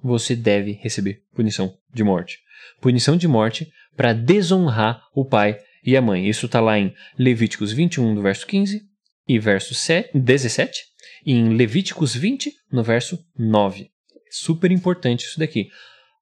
você 0.00 0.34
deve 0.34 0.72
receber 0.72 1.21
punição 1.34 1.74
de 1.92 2.04
morte. 2.04 2.38
Punição 2.80 3.16
de 3.16 3.26
morte 3.26 3.68
para 3.96 4.12
desonrar 4.12 5.02
o 5.14 5.24
pai 5.24 5.58
e 5.84 5.96
a 5.96 6.02
mãe. 6.02 6.28
Isso 6.28 6.46
está 6.46 6.60
lá 6.60 6.78
em 6.78 6.94
Levíticos 7.18 7.72
21, 7.72 8.14
do 8.14 8.22
verso 8.22 8.46
15 8.46 8.82
e 9.28 9.38
verso 9.38 9.74
17, 10.14 10.80
e 11.24 11.32
em 11.32 11.56
Levíticos 11.56 12.14
20, 12.14 12.52
no 12.70 12.82
verso 12.82 13.18
9. 13.38 13.90
Super 14.30 14.70
importante 14.70 15.24
isso 15.26 15.38
daqui. 15.38 15.68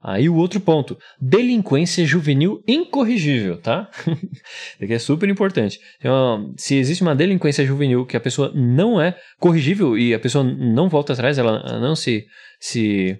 Aí 0.03 0.31
o 0.31 0.37
outro 0.37 0.59
ponto, 0.61 0.99
delinquência 1.21 2.07
juvenil 2.07 2.65
incorrigível, 2.67 3.61
tá? 3.61 3.91
Isso 4.09 4.83
aqui 4.83 4.95
é 4.95 4.99
super 4.99 5.29
importante. 5.29 5.79
Então, 5.99 6.55
se 6.57 6.75
existe 6.77 7.03
uma 7.03 7.15
delinquência 7.15 7.67
juvenil 7.67 8.07
que 8.07 8.17
a 8.17 8.21
pessoa 8.21 8.51
não 8.55 8.99
é 8.99 9.21
corrigível 9.39 9.99
e 9.99 10.15
a 10.15 10.19
pessoa 10.19 10.43
não 10.43 10.89
volta 10.89 11.13
atrás, 11.13 11.37
ela 11.37 11.79
não 11.79 11.95
se 11.95 12.27
se, 12.59 13.19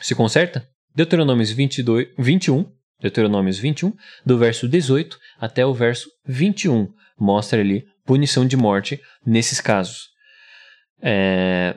se 0.00 0.14
conserta, 0.16 0.68
Deuteronômios 0.94 1.50
22, 1.50 2.08
21, 2.18 2.66
Deuteronômios 3.00 3.58
21, 3.58 3.92
do 4.24 4.38
verso 4.38 4.68
18 4.68 5.18
até 5.40 5.66
o 5.66 5.74
verso 5.74 6.08
21, 6.26 6.88
mostra 7.18 7.60
ali 7.60 7.84
punição 8.04 8.46
de 8.46 8.56
morte 8.56 9.00
nesses 9.26 9.60
casos. 9.60 10.08
É, 11.02 11.76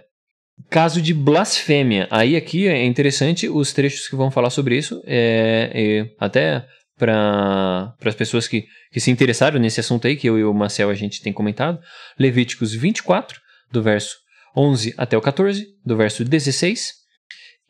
caso 0.69 1.01
de 1.01 1.13
blasfêmia. 1.13 2.07
Aí 2.11 2.35
aqui 2.35 2.67
é 2.67 2.85
interessante 2.85 3.49
os 3.49 3.73
trechos 3.73 4.07
que 4.07 4.15
vão 4.15 4.29
falar 4.29 4.49
sobre 4.49 4.77
isso. 4.77 5.01
É, 5.05 5.71
é, 5.73 6.15
até 6.19 6.65
para 6.97 7.95
as 8.03 8.15
pessoas 8.15 8.47
que, 8.47 8.65
que 8.91 8.99
se 8.99 9.11
interessaram 9.11 9.59
nesse 9.59 9.79
assunto 9.79 10.07
aí, 10.07 10.15
que 10.15 10.27
eu 10.27 10.37
e 10.37 10.43
o 10.43 10.53
Marcel 10.53 10.89
a 10.89 10.95
gente 10.95 11.21
tem 11.21 11.33
comentado. 11.33 11.79
Levíticos 12.19 12.73
24, 12.73 13.39
do 13.71 13.81
verso 13.81 14.15
11 14.55 14.93
até 14.97 15.17
o 15.17 15.21
14, 15.21 15.65
do 15.85 15.97
verso 15.97 16.23
16 16.23 17.06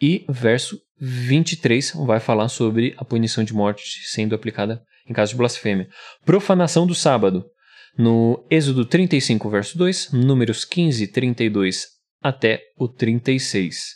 e 0.02 0.26
verso 0.30 0.80
23 1.00 1.94
vai 2.06 2.20
falar 2.20 2.50
sobre 2.50 2.94
a 2.98 3.06
punição 3.06 3.44
de 3.44 3.54
morte 3.54 3.84
sendo 4.06 4.36
aplicada 4.36 4.82
em 5.08 5.14
caso 5.14 5.32
de 5.32 5.38
blasfêmia. 5.38 5.88
Profanação 6.26 6.86
do 6.86 6.96
sábado. 6.96 7.46
No 7.98 8.46
Êxodo 8.50 8.86
35, 8.86 9.50
verso 9.50 9.78
2, 9.78 10.12
Números 10.12 10.64
15, 10.64 11.08
32 11.08 11.88
até 12.22 12.62
o 12.78 12.88
36. 12.88 13.96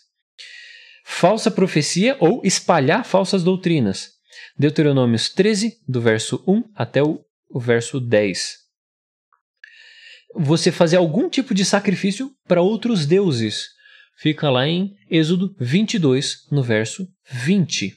Falsa 1.04 1.52
profecia 1.52 2.18
ou 2.20 2.42
espalhar 2.44 3.06
falsas 3.06 3.44
doutrinas. 3.44 4.10
Deuteronômios 4.58 5.30
13, 5.30 5.78
do 5.88 6.02
verso 6.02 6.44
1 6.48 6.64
até 6.76 7.04
o, 7.04 7.20
verso 7.60 8.00
10. 8.00 8.58
Você 10.36 10.72
fazer 10.72 10.98
algum 10.98 11.30
tipo 11.30 11.54
de 11.54 11.66
sacrifício 11.66 12.32
para 12.48 12.62
outros 12.62 13.06
deuses. 13.06 13.68
Fica 14.22 14.52
lá 14.52 14.68
em 14.68 14.94
Êxodo 15.10 15.52
22, 15.60 16.48
no 16.52 16.62
verso 16.62 17.08
20. 17.32 17.88
Uh, 17.88 17.92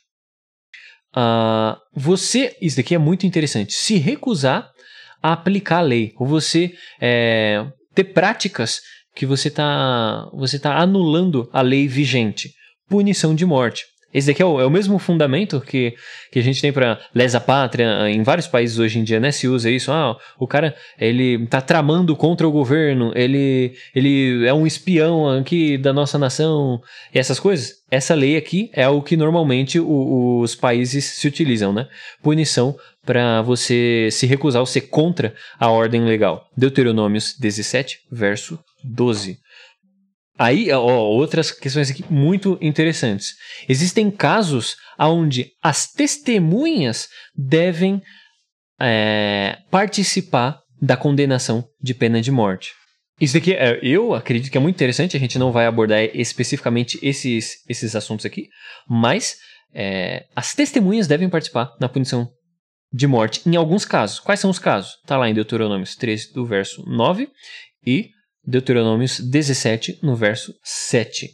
ah, 1.12 1.78
você, 1.92 2.56
isso 2.62 2.78
daqui 2.78 2.94
é 2.94 2.98
muito 2.98 3.26
interessante, 3.26 3.74
se 3.74 3.98
recusar 3.98 4.70
a 5.22 5.34
aplicar 5.34 5.80
a 5.80 5.82
lei, 5.82 6.14
ou 6.16 6.26
você 6.26 6.72
é, 6.98 7.66
ter 7.94 8.04
práticas 8.04 8.80
que 9.14 9.26
você 9.26 9.48
está 9.48 10.26
você 10.32 10.58
tá 10.58 10.78
anulando 10.78 11.46
a 11.52 11.60
lei 11.60 11.86
vigente. 11.86 12.54
Punição 12.88 13.34
de 13.34 13.44
morte. 13.44 13.84
Esse 14.14 14.28
daqui 14.28 14.40
é 14.40 14.46
o, 14.46 14.60
é 14.60 14.64
o 14.64 14.70
mesmo 14.70 14.96
fundamento 15.00 15.60
que, 15.60 15.94
que 16.30 16.38
a 16.38 16.42
gente 16.42 16.60
tem 16.62 16.72
para 16.72 17.00
lesa 17.12 17.40
pátria 17.40 18.08
em 18.08 18.22
vários 18.22 18.46
países 18.46 18.78
hoje 18.78 19.00
em 19.00 19.04
dia, 19.04 19.18
né? 19.18 19.32
Se 19.32 19.48
usa 19.48 19.68
isso. 19.68 19.90
Ah, 19.90 20.16
o 20.38 20.46
cara, 20.46 20.76
ele 20.98 21.46
tá 21.48 21.60
tramando 21.60 22.14
contra 22.14 22.46
o 22.46 22.52
governo, 22.52 23.12
ele, 23.16 23.74
ele 23.92 24.46
é 24.46 24.54
um 24.54 24.66
espião 24.66 25.28
aqui 25.28 25.76
da 25.76 25.92
nossa 25.92 26.16
nação, 26.16 26.80
e 27.12 27.18
essas 27.18 27.40
coisas. 27.40 27.82
Essa 27.90 28.14
lei 28.14 28.36
aqui 28.36 28.70
é 28.72 28.88
o 28.88 29.02
que 29.02 29.16
normalmente 29.16 29.78
o, 29.78 30.40
os 30.40 30.54
países 30.54 31.04
se 31.04 31.28
utilizam, 31.28 31.72
né? 31.72 31.86
Punição 32.22 32.76
para 33.04 33.42
você 33.42 34.08
se 34.10 34.26
recusar 34.26 34.60
ou 34.60 34.66
ser 34.66 34.82
contra 34.82 35.34
a 35.58 35.70
ordem 35.70 36.04
legal. 36.04 36.48
Deuteronômios 36.56 37.36
17, 37.38 38.00
verso 38.10 38.58
12. 38.82 39.38
Aí, 40.38 40.70
ó, 40.72 40.82
outras 40.82 41.50
questões 41.52 41.90
aqui 41.90 42.04
muito 42.10 42.58
interessantes. 42.60 43.34
Existem 43.68 44.10
casos 44.10 44.76
onde 44.98 45.50
as 45.62 45.90
testemunhas 45.90 47.08
devem 47.36 48.02
é, 48.80 49.58
participar 49.70 50.60
da 50.80 50.96
condenação 50.96 51.64
de 51.80 51.94
pena 51.94 52.20
de 52.20 52.30
morte. 52.30 52.72
Isso 53.20 53.36
aqui, 53.36 53.52
é, 53.52 53.78
eu 53.80 54.12
acredito 54.12 54.50
que 54.50 54.58
é 54.58 54.60
muito 54.60 54.74
interessante, 54.74 55.16
a 55.16 55.20
gente 55.20 55.38
não 55.38 55.52
vai 55.52 55.66
abordar 55.66 56.02
especificamente 56.14 56.98
esses, 57.00 57.64
esses 57.68 57.94
assuntos 57.94 58.26
aqui, 58.26 58.48
mas 58.88 59.36
é, 59.72 60.24
as 60.34 60.52
testemunhas 60.52 61.06
devem 61.06 61.28
participar 61.28 61.70
na 61.80 61.88
punição 61.88 62.28
de 62.92 63.06
morte 63.06 63.40
em 63.46 63.54
alguns 63.54 63.84
casos. 63.84 64.18
Quais 64.18 64.40
são 64.40 64.50
os 64.50 64.58
casos? 64.58 64.96
Está 65.02 65.16
lá 65.16 65.28
em 65.28 65.34
Deuteronômios 65.34 65.94
13, 65.94 66.32
do 66.32 66.44
verso 66.44 66.84
9 66.88 67.28
e 67.86 68.10
Deuteronômios 68.46 69.20
17, 69.20 70.00
no 70.02 70.14
verso 70.14 70.54
7. 70.62 71.30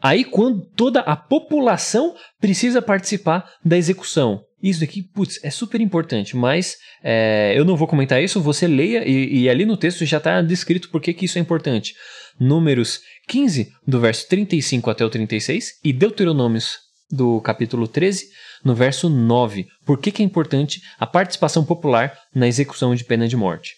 Aí, 0.00 0.24
quando 0.24 0.64
toda 0.76 1.00
a 1.00 1.16
população 1.16 2.14
precisa 2.40 2.80
participar 2.80 3.50
da 3.64 3.76
execução. 3.76 4.40
Isso 4.62 4.80
daqui, 4.80 5.02
putz, 5.02 5.42
é 5.42 5.50
super 5.50 5.80
importante, 5.80 6.36
mas 6.36 6.76
é, 7.02 7.52
eu 7.56 7.64
não 7.64 7.76
vou 7.76 7.86
comentar 7.86 8.22
isso, 8.22 8.40
você 8.40 8.66
leia 8.66 9.08
e, 9.08 9.42
e 9.42 9.48
ali 9.48 9.64
no 9.64 9.76
texto 9.76 10.04
já 10.04 10.18
está 10.18 10.42
descrito 10.42 10.90
por 10.90 11.00
que, 11.00 11.12
que 11.14 11.24
isso 11.24 11.38
é 11.38 11.40
importante. 11.40 11.94
Números 12.38 13.00
15, 13.28 13.68
do 13.86 14.00
verso 14.00 14.28
35 14.28 14.90
até 14.90 15.04
o 15.04 15.10
36, 15.10 15.80
e 15.84 15.92
Deuteronômios, 15.92 16.76
do 17.10 17.40
capítulo 17.40 17.86
13, 17.86 18.26
no 18.64 18.74
verso 18.74 19.08
9. 19.08 19.66
Por 19.84 19.98
que, 19.98 20.10
que 20.10 20.22
é 20.22 20.24
importante 20.24 20.80
a 20.98 21.06
participação 21.06 21.64
popular 21.64 22.16
na 22.34 22.48
execução 22.48 22.94
de 22.94 23.04
pena 23.04 23.28
de 23.28 23.36
morte? 23.36 23.74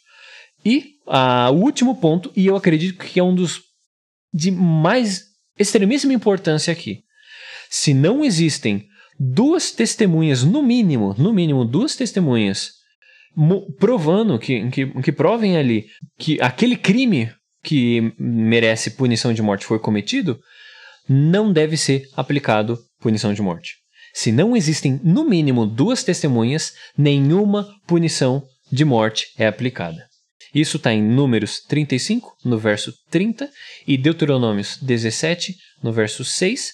E 0.64 0.94
uh, 1.11 1.53
o 1.53 1.62
último 1.62 1.97
ponto, 1.97 2.32
e 2.37 2.47
eu 2.47 2.57
acredito 2.57 3.05
que 3.05 3.19
é 3.19 3.23
um 3.23 3.35
dos 3.35 3.61
de 4.32 4.51
mais 4.51 5.24
extremíssima 5.59 6.12
importância 6.12 6.73
aqui. 6.73 7.01
Se 7.69 7.93
não 7.93 8.24
existem 8.24 8.87
duas 9.19 9.73
testemunhas, 9.73 10.45
no 10.45 10.62
mínimo, 10.62 11.15
no 11.19 11.32
mínimo 11.32 11.65
duas 11.65 11.97
testemunhas, 11.97 12.70
provando 13.78 14.39
que, 14.39 14.70
que, 14.70 14.87
que 15.03 15.12
provem 15.12 15.57
ali 15.57 15.87
que 16.19 16.41
aquele 16.41 16.77
crime 16.77 17.31
que 17.62 18.12
merece 18.19 18.93
punição 18.93 19.32
de 19.32 19.43
morte 19.43 19.66
foi 19.66 19.78
cometido, 19.78 20.39
não 21.09 21.53
deve 21.53 21.77
ser 21.77 22.05
aplicado 22.16 22.78
punição 23.01 23.35
de 23.35 23.43
morte. 23.43 23.74
Se 24.15 24.32
não 24.32 24.57
existem, 24.57 25.01
no 25.05 25.28
mínimo, 25.28 25.66
duas 25.66 26.03
testemunhas, 26.03 26.73
nenhuma 26.97 27.69
punição 27.87 28.43
de 28.73 28.85
morte 28.85 29.27
é 29.37 29.47
aplicada. 29.47 30.10
Isso 30.55 30.77
está 30.77 30.93
em 30.93 31.02
Números 31.02 31.60
35, 31.68 32.36
no 32.44 32.59
verso 32.59 32.93
30, 33.10 33.48
e 33.86 33.97
Deuteronômios 33.97 34.78
17, 34.82 35.55
no 35.82 35.93
verso 35.93 36.24
6, 36.24 36.72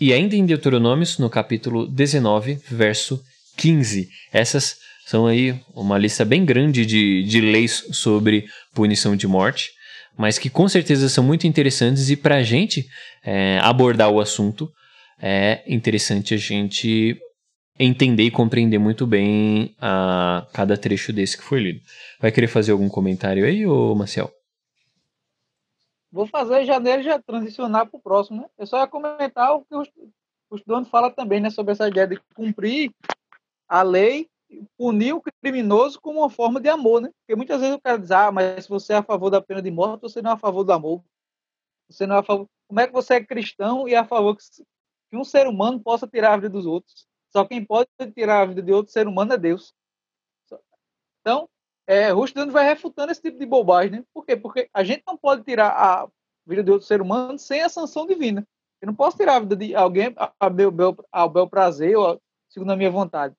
e 0.00 0.12
ainda 0.12 0.34
em 0.34 0.46
Deuteronômios, 0.46 1.18
no 1.18 1.28
capítulo 1.28 1.86
19, 1.86 2.58
verso 2.70 3.20
15. 3.56 4.08
Essas 4.32 4.76
são 5.06 5.26
aí 5.26 5.60
uma 5.74 5.98
lista 5.98 6.24
bem 6.24 6.44
grande 6.44 6.86
de, 6.86 7.22
de 7.24 7.40
leis 7.40 7.84
sobre 7.92 8.46
punição 8.74 9.14
de 9.14 9.26
morte, 9.26 9.70
mas 10.16 10.38
que 10.38 10.50
com 10.50 10.68
certeza 10.68 11.08
são 11.08 11.24
muito 11.24 11.46
interessantes 11.46 12.10
e 12.10 12.16
para 12.16 12.36
a 12.36 12.42
gente 12.42 12.86
é, 13.24 13.58
abordar 13.60 14.10
o 14.10 14.20
assunto 14.20 14.70
é 15.20 15.62
interessante 15.66 16.34
a 16.34 16.36
gente 16.36 17.16
entender 17.78 18.24
e 18.24 18.30
compreender 18.30 18.78
muito 18.78 19.06
bem 19.06 19.74
a 19.80 20.46
cada 20.52 20.76
trecho 20.76 21.12
desse 21.12 21.36
que 21.36 21.42
foi 21.42 21.60
lido. 21.60 21.80
Vai 22.20 22.30
querer 22.30 22.48
fazer 22.48 22.72
algum 22.72 22.88
comentário 22.88 23.44
aí, 23.44 23.66
ô 23.66 23.94
Marcel? 23.94 24.30
Vou 26.10 26.26
fazer 26.26 26.64
janeiro 26.64 27.02
já 27.02 27.18
transicionar 27.18 27.86
para 27.86 27.96
o 27.96 28.02
próximo, 28.02 28.42
né? 28.42 28.48
Eu 28.58 28.66
só 28.66 28.80
ia 28.80 28.86
comentar 28.86 29.54
o 29.54 29.64
que 29.64 29.74
o, 29.74 29.82
o 30.50 30.56
estudante 30.56 30.90
fala 30.90 31.10
também, 31.10 31.40
né? 31.40 31.48
Sobre 31.48 31.72
essa 31.72 31.88
ideia 31.88 32.06
de 32.06 32.20
cumprir 32.34 32.92
a 33.66 33.82
lei 33.82 34.28
punir 34.76 35.14
o 35.14 35.22
criminoso 35.42 36.00
como 36.00 36.20
uma 36.20 36.30
forma 36.30 36.60
de 36.60 36.68
amor, 36.68 37.00
né? 37.00 37.10
Porque 37.20 37.36
muitas 37.36 37.60
vezes 37.60 37.76
o 37.76 37.80
cara 37.80 37.98
diz, 37.98 38.10
ah, 38.10 38.30
mas 38.30 38.64
se 38.64 38.70
você 38.70 38.92
é 38.92 38.96
a 38.96 39.02
favor 39.02 39.30
da 39.30 39.40
pena 39.40 39.62
de 39.62 39.70
morte, 39.70 40.02
você 40.02 40.20
não 40.20 40.32
é 40.32 40.34
a 40.34 40.38
favor 40.38 40.64
do 40.64 40.72
amor. 40.72 41.02
Você 41.88 42.06
não 42.06 42.16
é 42.16 42.18
a 42.18 42.22
favor... 42.22 42.46
Como 42.68 42.80
é 42.80 42.86
que 42.86 42.92
você 42.92 43.14
é 43.14 43.24
cristão 43.24 43.88
e 43.88 43.94
é 43.94 43.98
a 43.98 44.04
favor 44.04 44.36
que, 44.36 44.42
que 45.10 45.16
um 45.16 45.24
ser 45.24 45.46
humano 45.46 45.80
possa 45.80 46.06
tirar 46.06 46.34
a 46.34 46.36
vida 46.36 46.50
dos 46.50 46.66
outros? 46.66 47.06
Só 47.32 47.44
quem 47.46 47.64
pode 47.64 47.88
tirar 48.14 48.42
a 48.42 48.46
vida 48.46 48.62
de 48.62 48.72
outro 48.72 48.92
ser 48.92 49.08
humano 49.08 49.32
é 49.32 49.38
Deus. 49.38 49.74
Então, 51.20 51.48
é, 51.86 52.10
Rushdie 52.10 52.44
vai 52.46 52.64
refutando 52.64 53.10
esse 53.10 53.22
tipo 53.22 53.38
de 53.38 53.46
bobagem, 53.46 53.90
né? 53.90 54.04
Por 54.12 54.24
quê? 54.26 54.36
Porque 54.36 54.68
a 54.72 54.84
gente 54.84 55.02
não 55.06 55.16
pode 55.16 55.42
tirar 55.42 55.70
a 55.70 56.08
vida 56.46 56.62
de 56.62 56.70
outro 56.70 56.86
ser 56.86 57.00
humano 57.00 57.38
sem 57.38 57.62
a 57.62 57.68
sanção 57.68 58.06
divina. 58.06 58.46
Eu 58.80 58.86
não 58.86 58.94
posso 58.94 59.16
tirar 59.16 59.36
a 59.36 59.40
vida 59.40 59.56
de 59.56 59.74
alguém 59.74 60.14
ao 60.38 60.50
meu 60.50 60.70
bel, 60.70 60.96
ao 61.10 61.48
prazer 61.48 61.96
ou 61.96 62.20
segundo 62.48 62.72
a 62.72 62.76
minha 62.76 62.90
vontade. 62.90 63.34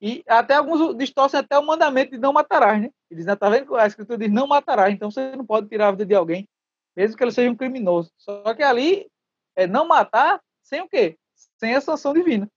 E 0.00 0.24
até 0.26 0.54
alguns 0.54 0.96
distorcem 0.96 1.38
até 1.38 1.58
o 1.58 1.66
mandamento 1.66 2.12
de 2.12 2.18
não 2.18 2.32
matarás, 2.32 2.80
né? 2.80 2.90
Eles 3.10 3.26
tá 3.26 3.50
vendo 3.50 3.76
a 3.76 3.86
escritura 3.86 4.18
diz 4.18 4.32
não 4.32 4.46
matarás, 4.46 4.94
então 4.94 5.10
você 5.10 5.36
não 5.36 5.44
pode 5.44 5.68
tirar 5.68 5.88
a 5.88 5.90
vida 5.90 6.06
de 6.06 6.14
alguém, 6.14 6.48
mesmo 6.96 7.16
que 7.16 7.22
ele 7.22 7.32
seja 7.32 7.50
um 7.50 7.56
criminoso. 7.56 8.10
Só 8.16 8.54
que 8.54 8.62
ali 8.62 9.06
é 9.54 9.66
não 9.66 9.86
matar 9.86 10.40
sem 10.62 10.80
o 10.80 10.88
quê? 10.88 11.18
Sem 11.58 11.74
a 11.74 11.80
sanção 11.80 12.14
divina. 12.14 12.50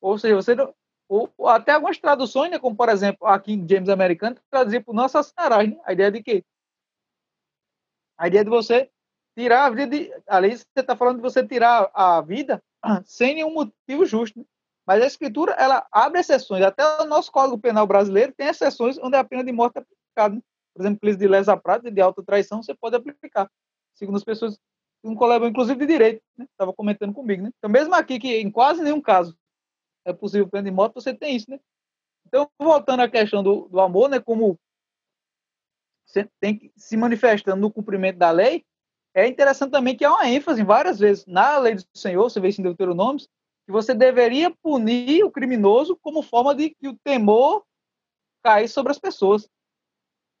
Ou 0.00 0.18
seja, 0.18 0.34
você 0.34 0.54
não, 0.54 0.74
ou, 1.10 1.28
até 1.48 1.72
algumas 1.72 1.98
traduções, 1.98 2.52
né, 2.52 2.58
como 2.58 2.76
por 2.76 2.88
exemplo 2.88 3.26
aqui 3.26 3.52
em 3.52 3.68
James 3.68 3.88
Americano, 3.88 4.36
traduzir 4.48 4.84
por 4.84 4.94
não 4.94 5.04
assassinarás, 5.04 5.68
né? 5.68 5.76
A 5.84 5.92
ideia 5.92 6.10
de 6.10 6.22
quê? 6.22 6.44
A 8.16 8.28
ideia 8.28 8.44
de 8.44 8.50
você 8.50 8.88
tirar 9.36 9.64
a 9.66 9.70
vida 9.70 9.96
de. 9.96 10.12
Ali 10.26 10.56
você 10.56 10.64
está 10.76 10.94
falando 10.94 11.16
de 11.16 11.22
você 11.22 11.44
tirar 11.44 11.90
a 11.92 12.20
vida 12.20 12.62
sem 13.04 13.34
nenhum 13.34 13.52
motivo 13.52 14.06
justo. 14.06 14.38
Né? 14.38 14.44
Mas 14.86 15.02
a 15.02 15.06
escritura 15.06 15.52
ela 15.52 15.84
abre 15.90 16.20
exceções. 16.20 16.62
Até 16.62 16.84
o 17.02 17.06
nosso 17.06 17.32
Código 17.32 17.58
Penal 17.58 17.86
brasileiro 17.88 18.32
tem 18.36 18.46
exceções 18.46 18.96
onde 18.98 19.16
a 19.16 19.24
pena 19.24 19.42
de 19.42 19.50
morte 19.50 19.78
é 19.78 19.80
aplicada. 19.80 20.36
Né? 20.36 20.42
Por 20.74 20.82
exemplo, 20.82 21.00
crime 21.00 21.16
de 21.16 21.26
lesa 21.26 21.56
prata 21.56 21.88
e 21.88 21.90
de 21.90 22.00
alta 22.00 22.22
traição, 22.22 22.62
você 22.62 22.74
pode 22.74 22.94
aplicar. 22.94 23.50
Segundo 23.96 24.16
as 24.16 24.24
pessoas, 24.24 24.58
um 25.02 25.16
colega, 25.16 25.46
inclusive 25.46 25.78
de 25.78 25.86
direito, 25.86 26.22
estava 26.38 26.70
né? 26.70 26.76
comentando 26.76 27.12
comigo. 27.12 27.42
Né? 27.42 27.50
Então, 27.58 27.68
mesmo 27.68 27.94
aqui, 27.94 28.18
que 28.20 28.36
em 28.36 28.50
quase 28.50 28.80
nenhum 28.82 29.00
caso 29.00 29.36
é 30.04 30.12
possível 30.12 30.48
pena 30.48 30.64
de 30.64 30.70
morte, 30.70 30.94
você 30.94 31.14
tem 31.14 31.36
isso, 31.36 31.50
né? 31.50 31.58
Então, 32.26 32.48
voltando 32.58 33.00
à 33.00 33.08
questão 33.08 33.42
do, 33.42 33.68
do 33.68 33.80
amor, 33.80 34.08
né? 34.08 34.20
Como 34.20 34.58
tem 36.40 36.58
que 36.58 36.72
se 36.76 36.96
manifestando 36.96 37.60
no 37.60 37.70
cumprimento 37.70 38.18
da 38.18 38.30
lei, 38.30 38.64
é 39.14 39.26
interessante 39.26 39.70
também 39.70 39.96
que 39.96 40.04
há 40.04 40.10
uma 40.10 40.28
ênfase 40.28 40.62
várias 40.62 40.98
vezes 40.98 41.24
na 41.26 41.58
lei 41.58 41.74
do 41.74 41.84
Senhor, 41.94 42.22
você 42.22 42.40
vê 42.40 42.48
isso 42.48 42.60
em 42.60 42.64
Deuteronômio, 42.64 43.24
que 43.66 43.72
você 43.72 43.94
deveria 43.94 44.50
punir 44.62 45.24
o 45.24 45.30
criminoso 45.30 45.96
como 46.00 46.22
forma 46.22 46.54
de 46.54 46.70
que 46.70 46.88
o 46.88 46.98
temor 47.04 47.64
caísse 48.42 48.74
sobre 48.74 48.92
as 48.92 48.98
pessoas. 48.98 49.48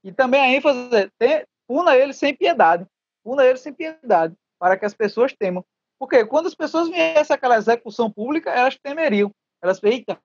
E 0.02 0.12
também 0.12 0.40
a 0.40 0.48
ênfase 0.48 1.10
é 1.20 1.46
puna 1.68 1.96
ele 1.96 2.12
sem 2.12 2.34
piedade. 2.34 2.86
Puna 3.22 3.44
ele 3.44 3.58
sem 3.58 3.72
piedade, 3.72 4.34
para 4.58 4.76
que 4.76 4.84
as 4.84 4.94
pessoas 4.94 5.32
temam. 5.32 5.64
Porque 5.98 6.24
quando 6.24 6.46
as 6.46 6.54
pessoas 6.54 6.88
viessem 6.88 7.34
aquela 7.34 7.58
execução 7.58 8.10
pública, 8.10 8.50
elas 8.50 8.78
temeriam. 8.78 9.30
Elas 9.62 9.80
pensam, 9.80 9.98
eita, 9.98 10.20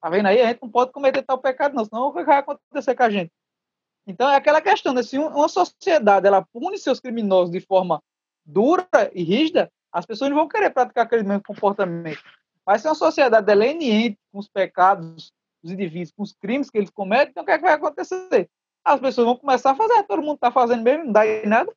tá 0.00 0.10
vendo 0.10 0.26
aí? 0.26 0.40
A 0.40 0.48
gente 0.48 0.62
não 0.62 0.70
pode 0.70 0.92
cometer 0.92 1.22
tal 1.22 1.38
pecado, 1.38 1.74
não, 1.74 1.84
senão 1.84 2.08
o 2.08 2.12
que 2.12 2.24
vai 2.24 2.38
acontecer 2.38 2.94
com 2.94 3.02
a 3.02 3.10
gente? 3.10 3.32
Então 4.06 4.28
é 4.28 4.36
aquela 4.36 4.60
questão, 4.60 4.92
né? 4.92 5.02
se 5.02 5.18
uma 5.18 5.48
sociedade 5.48 6.26
ela 6.26 6.44
pune 6.52 6.78
seus 6.78 6.98
criminosos 6.98 7.52
de 7.52 7.60
forma 7.60 8.02
dura 8.44 8.88
e 9.12 9.22
rígida, 9.22 9.70
as 9.92 10.06
pessoas 10.06 10.30
não 10.30 10.38
vão 10.38 10.48
querer 10.48 10.70
praticar 10.70 11.04
aquele 11.04 11.22
mesmo 11.22 11.42
comportamento. 11.42 12.22
Mas 12.66 12.82
se 12.82 12.88
uma 12.88 12.94
sociedade 12.94 13.50
é 13.50 13.54
leniente 13.54 14.18
com 14.32 14.38
os 14.38 14.48
pecados 14.48 15.32
dos 15.62 15.72
indivíduos, 15.72 16.12
com 16.12 16.22
os 16.22 16.32
crimes 16.32 16.70
que 16.70 16.78
eles 16.78 16.90
cometem, 16.90 17.30
então 17.30 17.42
o 17.42 17.46
que, 17.46 17.52
é 17.52 17.58
que 17.58 17.64
vai 17.64 17.74
acontecer? 17.74 18.48
As 18.84 19.00
pessoas 19.00 19.26
vão 19.26 19.36
começar 19.36 19.72
a 19.72 19.76
fazer, 19.76 20.02
todo 20.04 20.22
mundo 20.22 20.36
está 20.36 20.50
fazendo 20.50 20.82
mesmo, 20.82 21.04
não 21.04 21.12
dá 21.12 21.26
em 21.26 21.46
nada. 21.46 21.72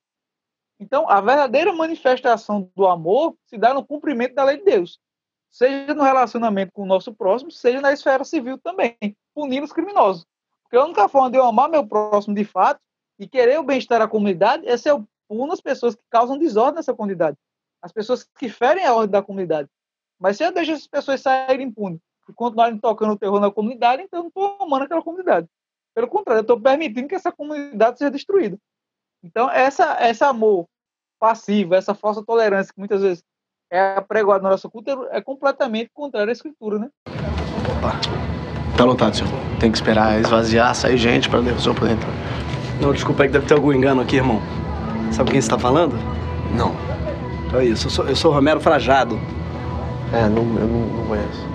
Então, 0.80 1.10
a 1.10 1.22
verdadeira 1.22 1.72
manifestação 1.73 2.69
do 2.76 2.88
amor 2.88 3.35
se 3.45 3.57
dá 3.57 3.73
no 3.73 3.85
cumprimento 3.85 4.35
da 4.35 4.44
lei 4.44 4.57
de 4.57 4.64
Deus, 4.64 4.99
seja 5.53 5.93
no 5.93 6.03
relacionamento 6.03 6.71
com 6.73 6.81
o 6.81 6.85
nosso 6.85 7.13
próximo, 7.13 7.51
seja 7.51 7.80
na 7.80 7.93
esfera 7.93 8.23
civil 8.23 8.57
também, 8.57 8.97
punindo 9.35 9.65
os 9.65 9.71
criminosos. 9.71 10.25
Porque 10.63 10.75
a 10.75 10.84
única 10.84 11.07
forma 11.07 11.30
de 11.30 11.38
eu 11.38 11.45
amar 11.45 11.69
meu 11.69 11.85
próximo 11.85 12.34
de 12.34 12.43
fato 12.43 12.81
e 13.19 13.27
querer 13.27 13.59
o 13.59 13.63
bem-estar 13.63 13.99
da 13.99 14.07
comunidade 14.07 14.67
é 14.67 14.75
se 14.75 14.89
eu 14.89 15.07
puno 15.27 15.53
as 15.53 15.61
pessoas 15.61 15.93
que 15.93 16.01
causam 16.09 16.39
desordem 16.39 16.77
nessa 16.77 16.93
comunidade, 16.93 17.38
as 17.81 17.91
pessoas 17.91 18.27
que 18.38 18.49
ferem 18.49 18.84
a 18.84 18.95
ordem 18.95 19.11
da 19.11 19.21
comunidade. 19.21 19.69
Mas 20.19 20.38
se 20.38 20.43
eu 20.43 20.51
deixo 20.51 20.71
essas 20.71 20.88
pessoas 20.88 21.21
saírem 21.21 21.67
impunes 21.67 21.99
e 22.27 22.34
continuarem 22.34 22.80
tocando 22.80 23.13
o 23.13 23.17
terror 23.17 23.39
na 23.39 23.51
comunidade, 23.51 24.01
então 24.01 24.19
eu 24.19 24.23
não 24.23 24.30
estou 24.30 24.57
amando 24.59 24.85
aquela 24.85 25.03
comunidade. 25.03 25.47
Pelo 25.93 26.07
contrário, 26.07 26.39
eu 26.39 26.43
estou 26.43 26.59
permitindo 26.59 27.07
que 27.07 27.15
essa 27.15 27.31
comunidade 27.31 27.99
seja 27.99 28.09
destruída. 28.09 28.57
Então, 29.21 29.49
essa, 29.51 29.97
esse 30.09 30.23
amor 30.23 30.67
passivo, 31.19 31.75
essa 31.75 31.93
falsa 31.93 32.23
tolerância 32.25 32.73
que 32.73 32.80
muitas 32.80 33.01
vezes 33.01 33.23
é 33.74 33.98
apregoada 33.98 34.44
na 34.44 34.52
nossa 34.52 34.70
cultura, 34.70 35.10
é 35.12 35.20
completamente 35.20 35.90
contrária 35.91 36.30
à 36.30 36.32
escritura, 36.32 36.78
né? 36.78 36.90
Opa, 37.76 38.00
tá 38.78 38.86
lotado, 38.86 39.16
senhor. 39.16 39.32
Tem 39.60 39.72
que 39.72 39.78
esperar 39.78 40.20
esvaziar, 40.20 40.76
sair 40.76 40.95
gente 40.95 41.28
para 41.28 41.40
o 41.40 41.60
senhor 41.60 41.74
poder 41.74 41.94
entrar. 41.94 42.14
Não, 42.80 42.94
desculpa, 42.94 43.24
é 43.24 43.28
que 43.28 43.34
deve 43.34 43.48
ter 43.48 43.56
algum 43.56 43.74
engano 43.74 44.00
aqui, 44.00 44.18
irmão. 44.18 44.40
Sabe 45.12 45.32
quem 45.32 45.41
você 45.41 45.48
está 45.48 45.58
falando? 45.58 45.95
Não. 46.56 46.76
Então 47.48 47.60
é 47.60 47.66
isso, 47.66 47.88
eu 47.88 47.91
sou, 47.91 48.06
eu 48.06 48.16
sou 48.16 48.32
Romero 48.32 48.60
Frajado. 48.60 49.20
É, 50.14 50.30
não, 50.30 50.44
eu 50.44 50.68
não, 50.68 50.80
não 50.95 51.08
conheço. 51.08 51.48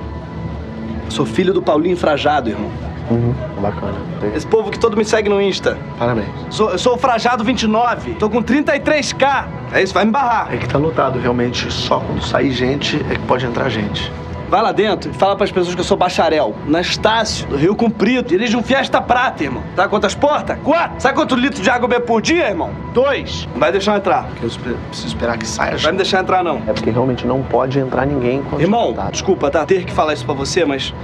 Eu 1.04 1.10
sou 1.12 1.24
filho 1.24 1.54
do 1.54 1.62
Paulinho 1.62 1.96
Frajado, 1.96 2.50
irmão. 2.50 2.70
Uhum, 3.10 3.34
bacana. 3.60 3.94
Esse 4.34 4.46
povo 4.46 4.70
que 4.70 4.78
todo 4.78 4.96
me 4.96 5.04
segue 5.04 5.28
no 5.28 5.40
Insta. 5.40 5.78
Parabéns. 5.98 6.28
Sou, 6.50 6.70
eu 6.70 6.78
sou 6.78 6.94
o 6.94 6.98
Frajado 6.98 7.42
29. 7.42 8.14
Tô 8.14 8.28
com 8.28 8.42
33k. 8.42 9.46
É 9.72 9.82
isso, 9.82 9.94
vai 9.94 10.04
me 10.04 10.10
barrar. 10.10 10.52
É 10.52 10.56
que 10.56 10.68
tá 10.68 10.78
lotado, 10.78 11.18
realmente. 11.18 11.72
Só 11.72 12.00
quando 12.00 12.22
sair 12.22 12.50
gente 12.50 12.96
é 13.10 13.14
que 13.14 13.20
pode 13.20 13.46
entrar 13.46 13.68
gente. 13.68 14.12
Vai 14.48 14.62
lá 14.62 14.72
dentro 14.72 15.10
e 15.10 15.14
fala 15.14 15.36
pras 15.36 15.52
pessoas 15.52 15.74
que 15.74 15.80
eu 15.82 15.84
sou 15.84 15.96
bacharel. 15.96 16.54
Nastácio, 16.66 17.46
do 17.48 17.56
Rio 17.56 17.76
Comprido. 17.76 18.28
Dirige 18.28 18.56
um 18.56 18.62
Fiesta 18.62 18.98
Prata, 18.98 19.44
irmão. 19.44 19.62
Tá 19.76 19.86
quantas 19.86 20.14
portas? 20.14 20.58
Quatro. 20.64 20.98
Sabe 20.98 21.16
quanto 21.16 21.34
litro 21.34 21.62
de 21.62 21.68
água 21.68 21.84
eu 21.84 21.88
bebo 21.88 22.06
por 22.06 22.22
dia, 22.22 22.48
irmão? 22.48 22.70
Dois. 22.94 23.46
Não 23.52 23.60
vai 23.60 23.70
deixar 23.70 23.92
eu 23.92 23.96
entrar. 23.98 24.24
Porque 24.24 24.46
eu 24.46 24.50
preciso 24.88 25.08
esperar 25.08 25.36
que 25.36 25.46
saia 25.46 25.76
Vai 25.76 25.92
me 25.92 25.98
deixar 25.98 26.20
entrar, 26.20 26.42
não. 26.42 26.62
É 26.66 26.72
porque 26.72 26.90
realmente 26.90 27.26
não 27.26 27.42
pode 27.42 27.78
entrar 27.78 28.06
ninguém 28.06 28.42
Irmão, 28.58 28.96
desculpa, 29.12 29.50
tá? 29.50 29.66
Ter 29.66 29.84
que 29.84 29.92
falar 29.92 30.14
isso 30.14 30.24
pra 30.24 30.34
você, 30.34 30.64
mas... 30.64 30.94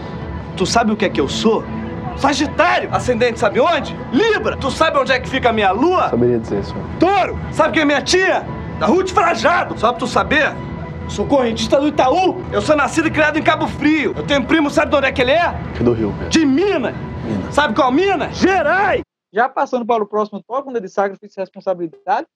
Tu 0.56 0.64
sabe 0.64 0.92
o 0.92 0.96
que 0.96 1.04
é 1.04 1.08
que 1.08 1.20
eu 1.20 1.28
sou? 1.28 1.64
Sagitário! 2.16 2.88
Ascendente 2.92 3.38
sabe 3.38 3.60
onde? 3.60 3.96
Libra! 4.12 4.56
Tu 4.56 4.70
sabe 4.70 4.98
onde 4.98 5.12
é 5.12 5.18
que 5.18 5.28
fica 5.28 5.50
a 5.50 5.52
minha 5.52 5.70
lua? 5.70 6.10
Saberia 6.10 6.38
dizer, 6.38 6.64
senhor. 6.64 6.84
Touro! 6.98 7.38
Sabe 7.52 7.72
quem 7.74 7.82
é 7.82 7.84
minha 7.84 8.02
tia? 8.02 8.44
Da 8.78 8.86
Ruth 8.86 9.10
Frajado! 9.10 9.78
Só 9.78 9.90
pra 9.90 9.98
tu 9.98 10.06
saber, 10.06 10.52
sou 11.08 11.26
correntista 11.26 11.80
do 11.80 11.88
Itaú. 11.88 12.42
Eu 12.52 12.62
sou 12.62 12.76
nascido 12.76 13.08
e 13.08 13.10
criado 13.10 13.38
em 13.38 13.42
Cabo 13.42 13.66
Frio. 13.66 14.14
Eu 14.16 14.26
tenho 14.26 14.44
primo, 14.44 14.70
sabe 14.70 14.90
de 14.90 14.96
onde 14.96 15.06
é 15.06 15.12
que 15.12 15.22
ele 15.22 15.32
é? 15.32 15.42
Aqui 15.42 15.82
do 15.82 15.92
Rio, 15.92 16.12
velho. 16.12 16.30
De 16.30 16.46
Minas. 16.46 16.94
Minas. 17.24 17.54
Sabe 17.54 17.74
qual 17.74 17.90
Minas? 17.90 18.36
Gerais! 18.36 19.02
Já 19.32 19.48
passando 19.48 19.84
para 19.84 20.02
o 20.02 20.06
próximo 20.06 20.42
tópico, 20.46 20.70
né, 20.70 20.78
de 20.78 20.88
sacrifício 20.88 21.40
e 21.40 21.42
responsabilidade, 21.42 22.26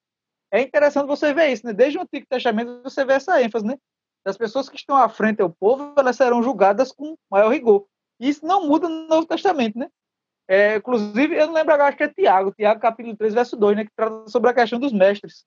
é 0.53 0.61
interessante 0.61 1.07
você 1.07 1.33
ver 1.33 1.49
isso, 1.49 1.65
né? 1.65 1.73
Desde 1.73 1.99
o 1.99 2.03
Antigo 2.03 2.27
Testamento 2.29 2.81
você 2.83 3.05
vê 3.05 3.13
essa 3.13 3.41
ênfase, 3.41 3.65
né? 3.65 3.77
As 4.27 4.37
pessoas 4.37 4.69
que 4.69 4.77
estão 4.77 4.97
à 4.97 5.09
frente 5.09 5.41
ao 5.41 5.49
povo, 5.49 5.93
elas 5.97 6.17
serão 6.17 6.43
julgadas 6.43 6.91
com 6.91 7.15
maior 7.31 7.51
rigor. 7.53 7.85
Isso 8.19 8.45
não 8.45 8.66
muda 8.66 8.89
no 8.89 9.07
Novo 9.07 9.27
Testamento, 9.27 9.78
né? 9.78 9.89
É, 10.49 10.77
inclusive, 10.77 11.36
eu 11.36 11.47
não 11.47 11.55
lembro 11.55 11.74
agora, 11.74 11.90
acho 11.90 11.99
que 11.99 12.05
é 12.05 12.09
Tiago, 12.09 12.53
Tiago 12.53 12.81
capítulo 12.81 13.16
3, 13.16 13.35
verso 13.35 13.57
2, 13.57 13.77
né? 13.77 13.85
Que 13.85 13.93
trata 13.95 14.28
sobre 14.28 14.51
a 14.51 14.55
questão 14.55 14.81
dos 14.81 14.93
mestres. 14.93 15.45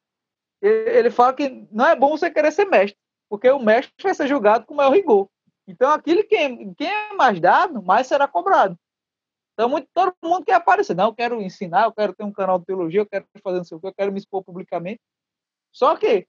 Ele 0.61 1.09
fala 1.09 1.33
que 1.33 1.67
não 1.71 1.87
é 1.87 1.95
bom 1.95 2.09
você 2.11 2.29
querer 2.29 2.51
ser 2.51 2.65
mestre, 2.65 2.97
porque 3.27 3.49
o 3.49 3.57
mestre 3.57 3.91
vai 4.01 4.13
ser 4.13 4.27
julgado 4.27 4.65
com 4.65 4.75
maior 4.75 4.93
rigor. 4.93 5.27
Então, 5.67 5.91
aquilo 5.91 6.23
que 6.23 6.37
quem 6.75 6.87
é 6.87 7.13
mais 7.15 7.39
dado, 7.39 7.81
mais 7.81 8.05
será 8.05 8.27
cobrado. 8.27 8.77
Então, 9.53 9.67
muito, 9.67 9.87
todo 9.91 10.13
mundo 10.23 10.45
quer 10.45 10.53
aparecer. 10.53 10.95
Não, 10.95 11.07
eu 11.07 11.15
quero 11.15 11.41
ensinar, 11.41 11.85
eu 11.85 11.91
quero 11.91 12.13
ter 12.13 12.23
um 12.23 12.31
canal 12.31 12.59
de 12.59 12.65
teologia, 12.65 13.01
eu 13.01 13.05
quero 13.05 13.25
fazer 13.43 13.57
não 13.57 13.63
sei 13.63 13.77
o 13.77 13.81
que, 13.81 13.87
eu 13.87 13.93
quero 13.93 14.11
me 14.11 14.19
expor 14.19 14.43
publicamente. 14.43 15.01
Só 15.71 15.95
que, 15.95 16.27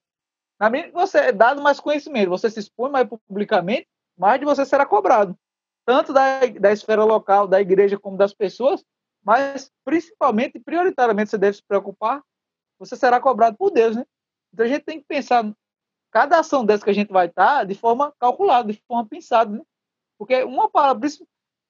na 0.59 0.71
medida 0.71 0.93
que 0.93 0.99
você 0.99 1.19
é 1.19 1.33
dado 1.33 1.61
mais 1.61 1.79
conhecimento, 1.79 2.31
você 2.31 2.51
se 2.51 2.61
expõe 2.61 2.91
mais 2.91 3.07
publicamente, 3.29 3.87
mais 4.17 4.41
de 4.41 4.47
você 4.47 4.65
será 4.65 4.87
cobrado 4.87 5.37
tanto 5.85 6.13
da, 6.13 6.41
da 6.61 6.73
esfera 6.73 7.05
local, 7.05 7.47
da 7.47 7.61
igreja, 7.61 7.99
como 7.99 8.17
das 8.17 8.33
pessoas, 8.33 8.85
mas 9.25 9.71
principalmente, 9.85 10.59
prioritariamente, 10.59 11.31
você 11.31 11.39
deve 11.39 11.57
se 11.57 11.63
preocupar, 11.63 12.23
você 12.79 12.97
será 12.97 13.21
cobrado 13.21 13.57
por 13.57 13.71
Deus, 13.71 13.97
né? 13.97 14.05
Então 14.53 14.67
a 14.67 14.69
gente 14.69 14.83
tem 14.83 15.01
que 15.01 15.07
pensar 15.07 15.51
cada 16.11 16.39
ação 16.41 16.65
dessa 16.65 16.85
que 16.85 16.91
a 16.91 16.95
gente 16.95 17.13
vai 17.13 17.27
estar 17.27 17.65
de 17.65 17.75
forma 17.75 18.13
calculada, 18.19 18.73
de 18.73 18.83
forma 18.87 19.07
pensada, 19.09 19.51
né? 19.51 19.63
Porque 20.19 20.43
uma 20.43 20.69
palavra, 20.69 21.09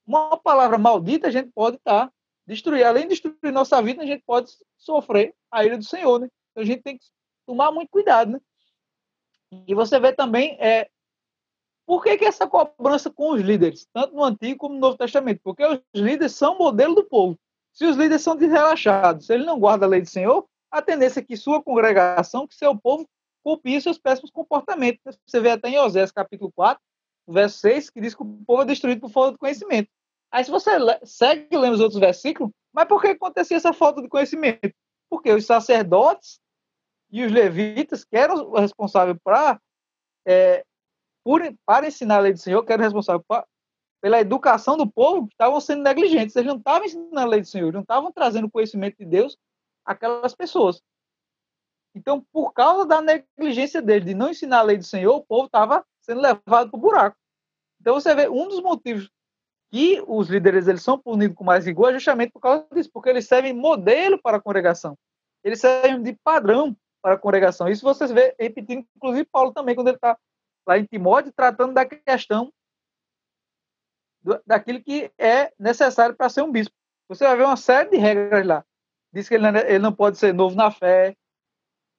uma 0.07 0.37
palavra 0.37 0.79
maldita 0.79 1.29
a 1.29 1.31
gente 1.31 1.51
pode 1.53 1.77
estar 1.77 2.11
destruir, 2.47 2.85
além 2.85 3.05
de 3.05 3.11
destruir 3.11 3.53
nossa 3.53 3.81
vida, 3.83 4.03
a 4.03 4.07
gente 4.07 4.23
pode 4.27 4.51
sofrer 4.77 5.35
a 5.51 5.65
ira 5.65 5.79
do 5.79 5.85
Senhor, 5.85 6.19
né? 6.19 6.29
Então 6.51 6.63
a 6.63 6.67
gente 6.67 6.83
tem 6.83 6.99
que 6.99 7.05
tomar 7.47 7.71
muito 7.71 7.89
cuidado, 7.89 8.33
né? 8.33 8.41
E 9.67 9.75
você 9.75 10.01
vê 10.01 10.13
também 10.13 10.57
é, 10.61 10.89
por 11.87 12.03
que, 12.03 12.17
que 12.17 12.25
essa 12.25 12.47
cobrança 12.47 13.11
com 13.11 13.33
os 13.33 13.41
líderes, 13.41 13.87
tanto 13.93 14.15
no 14.15 14.25
Antigo 14.25 14.59
como 14.59 14.75
no 14.75 14.81
Novo 14.81 14.97
Testamento? 14.97 15.41
Porque 15.43 15.65
os 15.65 15.81
líderes 15.95 16.33
são 16.33 16.57
modelo 16.57 16.95
do 16.95 17.05
povo. 17.05 17.39
Se 17.73 17.85
os 17.85 17.97
líderes 17.97 18.23
são 18.23 18.37
desrelaxados, 18.37 19.27
se 19.27 19.35
ele 19.35 19.45
não 19.45 19.59
guarda 19.59 19.87
a 19.87 19.89
lei 19.89 20.01
do 20.01 20.09
Senhor, 20.09 20.47
a 20.71 20.81
tendência 20.81 21.21
é 21.21 21.23
que 21.23 21.37
sua 21.37 21.63
congregação, 21.63 22.47
que 22.47 22.55
seu 22.55 22.77
povo, 22.77 23.09
copie 23.43 23.81
seus 23.81 23.99
péssimos 23.99 24.31
comportamentos. 24.31 25.19
Você 25.27 25.41
vê 25.41 25.51
até 25.51 25.69
em 25.69 25.79
Osés 25.79 26.13
capítulo 26.13 26.53
4, 26.55 26.83
verso 27.29 27.59
6, 27.59 27.91
que 27.91 28.01
diz 28.01 28.15
que 28.15 28.23
o 28.23 28.45
povo 28.47 28.63
é 28.63 28.67
destruído 28.67 29.01
por 29.01 29.11
falta 29.11 29.33
de 29.33 29.39
conhecimento. 29.39 29.89
Aí 30.31 30.45
se 30.45 30.51
você 30.51 30.71
segue 31.05 31.57
lendo 31.57 31.75
os 31.75 31.81
outros 31.81 32.01
versículos, 32.01 32.53
mas 32.73 32.87
por 32.87 33.03
que 33.03 33.09
acontecia 33.09 33.57
essa 33.57 33.73
falta 33.73 34.01
de 34.01 34.09
conhecimento? 34.09 34.73
Porque 35.11 35.31
os 35.31 35.45
sacerdotes 35.45 36.41
e 37.11 37.23
os 37.23 37.31
levitas, 37.31 38.05
que 38.05 38.17
eram 38.17 38.53
responsáveis 38.53 39.19
para 39.23 39.61
é, 40.27 40.65
por, 41.25 41.43
para 41.65 41.87
ensinar 41.87 42.17
a 42.17 42.21
lei 42.21 42.33
do 42.33 42.39
Senhor, 42.39 42.65
que 42.65 42.73
era 42.73 42.83
responsável 42.83 43.25
pra, 43.27 43.47
pela 44.01 44.21
educação 44.21 44.77
do 44.77 44.91
povo, 44.91 45.29
estavam 45.31 45.61
sendo 45.61 45.83
negligentes. 45.83 46.35
Eles 46.35 46.49
não 46.49 46.59
estavam 46.59 46.85
ensinando 46.85 47.21
a 47.21 47.25
lei 47.25 47.41
do 47.41 47.47
Senhor, 47.47 47.73
não 47.73 47.83
estavam 47.83 48.13
trazendo 48.13 48.51
conhecimento 48.51 48.97
de 48.99 49.07
Deus 49.07 49.37
àquelas 49.85 50.35
pessoas. 50.35 50.83
Então, 51.95 52.25
por 52.33 52.53
causa 52.53 52.87
da 52.87 53.01
negligência 53.01 53.83
deles 53.83 54.07
de 54.07 54.15
não 54.15 54.31
ensinar 54.31 54.61
a 54.61 54.63
lei 54.63 54.79
do 54.79 54.85
Senhor, 54.85 55.15
o 55.15 55.25
povo 55.25 55.47
estava 55.47 55.85
sendo 56.01 56.21
levado 56.21 56.71
para 56.71 56.77
o 56.77 56.81
buraco. 56.81 57.17
Então, 57.81 57.95
você 57.95 58.15
vê, 58.15 58.29
um 58.29 58.49
dos 58.49 58.61
motivos 58.61 59.11
que 59.71 60.03
os 60.07 60.29
líderes 60.29 60.69
eles 60.69 60.83
são 60.83 60.99
punidos 60.99 61.37
com 61.37 61.45
mais 61.45 61.65
rigor 61.65 61.91
é 61.91 61.95
justamente 61.95 62.31
por 62.31 62.41
causa 62.41 62.67
disso, 62.75 62.91
porque 62.93 63.09
eles 63.09 63.27
servem 63.27 63.53
modelo 63.53 64.21
para 64.21 64.37
a 64.37 64.41
congregação. 64.41 64.97
Eles 65.43 65.61
servem 65.61 66.03
de 66.03 66.17
padrão 66.23 66.77
para 67.01 67.15
a 67.15 67.19
congregação. 67.19 67.69
Isso 67.69 67.83
vocês 67.83 68.11
vê 68.11 68.35
repetindo, 68.39 68.87
inclusive 68.97 69.27
Paulo 69.33 69.53
também, 69.53 69.75
quando 69.75 69.89
ele 69.89 69.97
está 69.97 70.17
lá 70.67 70.79
em 70.79 70.85
Timóteo, 70.85 71.33
tratando 71.33 71.75
da 71.75 71.85
questão 71.85 72.53
do, 74.23 74.41
daquilo 74.47 74.83
que 74.83 75.11
é 75.19 75.53
necessário 75.59 76.15
para 76.15 76.29
ser 76.29 76.43
um 76.43 76.53
bispo. 76.53 76.75
Você 77.09 77.25
vai 77.25 77.37
ver 77.37 77.45
uma 77.45 77.57
série 77.57 77.91
de 77.91 77.97
regras 77.97 78.47
lá. 78.47 78.65
Diz 79.13 79.29
que 79.29 79.35
ele 79.35 79.51
não, 79.51 79.61
ele 79.61 79.79
não 79.79 79.93
pode 79.93 80.17
ser 80.17 80.33
novo 80.33 80.57
na 80.57 80.71
fé, 80.71 81.17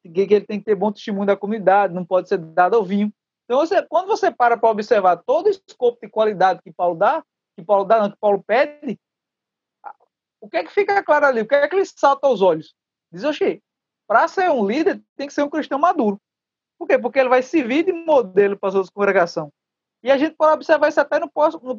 que 0.01 0.21
ele 0.21 0.41
tem 0.41 0.59
que 0.59 0.65
ter 0.65 0.75
bom 0.75 0.91
testemunho 0.91 1.27
da 1.27 1.37
comunidade, 1.37 1.93
não 1.93 2.05
pode 2.05 2.27
ser 2.27 2.37
dado 2.37 2.75
ao 2.75 2.83
vinho. 2.83 3.13
Então, 3.45 3.59
você, 3.59 3.81
quando 3.83 4.07
você 4.07 4.31
para 4.31 4.57
para 4.57 4.69
observar 4.69 5.17
todo 5.17 5.47
o 5.47 5.49
escopo 5.49 5.99
de 6.01 6.09
qualidade 6.09 6.61
que 6.61 6.71
Paulo 6.71 6.95
dá, 6.95 7.23
que 7.55 7.63
Paulo 7.63 7.85
dá, 7.85 7.99
não, 7.99 8.11
que 8.11 8.17
Paulo 8.17 8.43
pede, 8.43 8.99
o 10.41 10.49
que 10.49 10.57
é 10.57 10.63
que 10.63 10.71
fica 10.71 11.01
claro 11.03 11.25
ali? 11.25 11.41
O 11.41 11.47
que 11.47 11.55
é 11.55 11.67
que 11.67 11.75
ele 11.75 11.85
salta 11.85 12.27
aos 12.27 12.41
olhos? 12.41 12.75
Diz, 13.11 13.23
oxê, 13.23 13.61
para 14.07 14.27
ser 14.27 14.49
um 14.49 14.65
líder, 14.65 15.01
tem 15.15 15.27
que 15.27 15.33
ser 15.33 15.43
um 15.43 15.49
cristão 15.49 15.79
maduro. 15.79 16.19
Por 16.77 16.87
quê? 16.87 16.97
Porque 16.97 17.19
ele 17.19 17.29
vai 17.29 17.41
servir 17.41 17.83
de 17.83 17.93
modelo 17.93 18.57
para 18.57 18.69
as 18.69 18.75
outras 18.75 18.89
congregações. 18.89 19.49
E 20.03 20.11
a 20.11 20.17
gente 20.17 20.35
pode 20.35 20.53
observar 20.55 20.89
isso 20.89 20.99
até 20.99 21.17
no, 21.19 21.31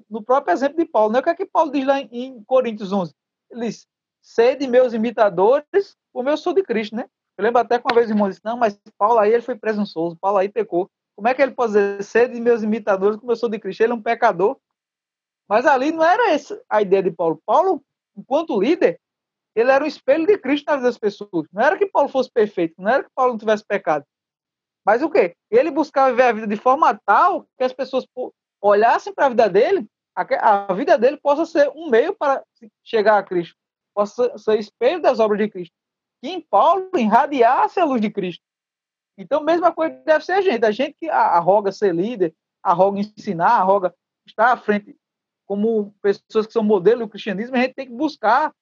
no 0.08 0.22
próprio 0.22 0.52
exemplo 0.52 0.78
de 0.78 0.86
Paulo. 0.86 1.12
Né? 1.12 1.18
O 1.18 1.22
que 1.22 1.30
é 1.30 1.34
que 1.34 1.44
Paulo 1.46 1.70
diz 1.70 1.86
lá 1.86 2.00
em, 2.00 2.08
em 2.10 2.44
Coríntios 2.44 2.90
11? 2.90 3.12
Ele 3.50 3.66
diz, 3.66 3.86
sede 4.22 4.66
meus 4.66 4.94
imitadores, 4.94 5.94
como 6.12 6.30
eu 6.30 6.36
sou 6.36 6.54
de 6.54 6.62
Cristo, 6.62 6.96
né? 6.96 7.06
Eu 7.36 7.44
lembro 7.44 7.60
até 7.60 7.78
que 7.78 7.84
uma 7.86 7.94
vez 7.94 8.08
o 8.08 8.12
irmão 8.12 8.28
disse, 8.28 8.40
não, 8.42 8.56
mas 8.56 8.78
Paulo 8.96 9.18
aí 9.18 9.32
ele 9.32 9.42
foi 9.42 9.56
presunçoso, 9.56 10.16
Paulo 10.16 10.38
aí 10.38 10.48
pecou. 10.48 10.88
Como 11.14 11.28
é 11.28 11.34
que 11.34 11.42
ele 11.42 11.52
pode 11.52 11.72
dizer, 11.72 12.02
sede 12.02 12.40
meus 12.40 12.62
imitadores, 12.62 13.18
como 13.18 13.30
eu 13.30 13.36
sou 13.36 13.48
de 13.48 13.58
Cristo? 13.58 13.82
Ele 13.82 13.92
é 13.92 13.96
um 13.96 14.02
pecador. 14.02 14.56
Mas 15.48 15.66
ali 15.66 15.92
não 15.92 16.02
era 16.02 16.30
essa 16.30 16.60
a 16.68 16.80
ideia 16.80 17.02
de 17.02 17.10
Paulo. 17.10 17.40
Paulo, 17.44 17.82
enquanto 18.16 18.60
líder, 18.60 18.98
ele 19.54 19.70
era 19.70 19.84
um 19.84 19.86
espelho 19.86 20.26
de 20.26 20.38
Cristo 20.38 20.66
na 20.66 20.76
vida 20.76 20.88
das 20.88 20.98
pessoas. 20.98 21.46
Não 21.52 21.62
era 21.62 21.76
que 21.76 21.86
Paulo 21.86 22.08
fosse 22.08 22.30
perfeito, 22.30 22.74
não 22.78 22.90
era 22.90 23.04
que 23.04 23.10
Paulo 23.14 23.32
não 23.32 23.38
tivesse 23.38 23.64
pecado. 23.64 24.04
Mas 24.84 25.02
o 25.02 25.10
quê? 25.10 25.34
Ele 25.50 25.70
buscava 25.70 26.10
viver 26.10 26.22
a 26.24 26.32
vida 26.32 26.46
de 26.46 26.56
forma 26.56 26.98
tal 27.06 27.46
que 27.56 27.64
as 27.64 27.72
pessoas 27.72 28.06
olhassem 28.60 29.14
para 29.14 29.26
a 29.26 29.28
vida 29.30 29.48
dele, 29.48 29.88
a, 30.14 30.72
vida 30.74 30.98
dele 30.98 31.16
possa 31.16 31.46
ser 31.46 31.70
um 31.74 31.88
meio 31.88 32.14
para 32.14 32.42
chegar 32.82 33.18
a 33.18 33.22
Cristo, 33.22 33.56
possa 33.94 34.36
ser 34.38 34.58
espelho 34.58 35.00
das 35.00 35.18
obras 35.18 35.38
de 35.38 35.48
Cristo. 35.48 35.74
Que 36.22 36.30
em 36.30 36.40
Paulo 36.40 36.90
irradiasse 36.96 37.80
a 37.80 37.84
luz 37.84 38.00
de 38.00 38.10
Cristo. 38.10 38.42
Então, 39.16 39.42
mesma 39.42 39.72
coisa 39.72 39.94
deve 40.04 40.24
ser 40.24 40.32
a 40.32 40.40
gente. 40.40 40.64
A 40.64 40.70
gente 40.70 40.96
que 40.98 41.08
arroga 41.08 41.70
ser 41.70 41.94
líder, 41.94 42.34
arroga 42.62 42.98
ensinar, 42.98 43.52
arroga 43.52 43.94
estar 44.26 44.52
à 44.52 44.56
frente 44.56 44.96
como 45.46 45.94
pessoas 46.00 46.46
que 46.46 46.52
são 46.52 46.62
modelo 46.62 47.00
do 47.00 47.08
cristianismo, 47.08 47.56
a 47.56 47.60
gente 47.60 47.74
tem 47.74 47.86
que 47.86 47.92
buscar 47.92 48.52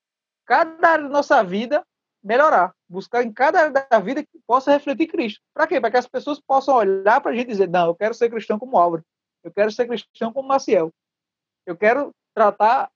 cada 0.45 0.89
área 0.89 1.05
da 1.05 1.11
nossa 1.11 1.43
vida 1.43 1.85
melhorar, 2.23 2.75
buscar 2.89 3.23
em 3.23 3.33
cada 3.33 3.61
área 3.61 3.87
da 3.91 3.99
vida 3.99 4.23
que 4.23 4.39
possa 4.47 4.71
refletir 4.71 5.09
Cristo. 5.09 5.41
Para 5.53 5.67
quê? 5.67 5.81
Para 5.81 5.91
que 5.91 5.97
as 5.97 6.07
pessoas 6.07 6.41
possam 6.41 6.77
olhar 6.77 7.21
para 7.21 7.33
a 7.33 7.35
gente 7.35 7.49
e 7.49 7.53
dizer: 7.53 7.69
não, 7.69 7.87
eu 7.87 7.95
quero 7.95 8.15
ser 8.15 8.31
cristão 8.31 8.59
como 8.59 8.79
Álvaro, 8.79 9.05
eu 9.43 9.53
quero 9.53 9.71
ser 9.73 9.87
cristão 9.87 10.33
como 10.33 10.49
Maciel, 10.49 10.93
eu 11.67 11.77
quero 11.77 12.13
tratar 12.35 12.91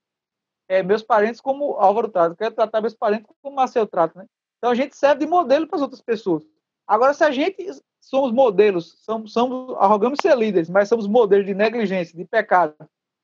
é, 0.69 0.81
meus 0.83 1.03
parentes 1.03 1.41
como 1.41 1.75
Álvaro 1.75 2.09
trata, 2.09 2.33
eu 2.33 2.37
quero 2.37 2.55
tratar 2.55 2.81
meus 2.81 2.95
parentes 2.95 3.27
como 3.41 3.55
Maciel 3.55 3.87
trata. 3.87 4.19
Né? 4.19 4.25
Então 4.57 4.71
a 4.71 4.75
gente 4.75 4.95
serve 4.95 5.19
de 5.19 5.27
modelo 5.27 5.67
para 5.67 5.77
as 5.77 5.81
outras 5.81 6.01
pessoas. 6.01 6.43
Agora, 6.87 7.13
se 7.13 7.23
a 7.23 7.31
gente 7.31 7.69
somos 7.99 8.31
modelos, 8.31 8.97
somos, 9.03 9.33
somos 9.33 9.75
arrogamos 9.77 10.19
ser 10.21 10.37
líderes, 10.37 10.69
mas 10.69 10.87
somos 10.87 11.07
modelos 11.07 11.45
de 11.45 11.53
negligência, 11.53 12.17
de 12.17 12.23
pecado. 12.23 12.75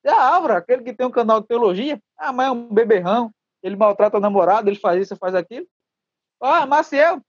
E 0.03 0.09
a 0.09 0.35
Álvaro, 0.35 0.55
aquele 0.55 0.83
que 0.83 0.93
tem 0.93 1.07
um 1.07 1.11
canal 1.11 1.39
de 1.39 1.47
teologia, 1.47 1.97
ah, 2.17 2.33
mas 2.33 2.47
é 2.47 2.51
um 2.51 2.67
beberrão, 2.67 3.31
ele 3.61 3.77
maltrata 3.77 4.17
o 4.17 4.19
namorado, 4.19 4.69
ele 4.69 4.77
faz 4.77 5.01
isso, 5.01 5.15
faz 5.15 5.33
aquilo. 5.33 5.65
Ah, 6.41 6.65
Maciel, 6.65 7.21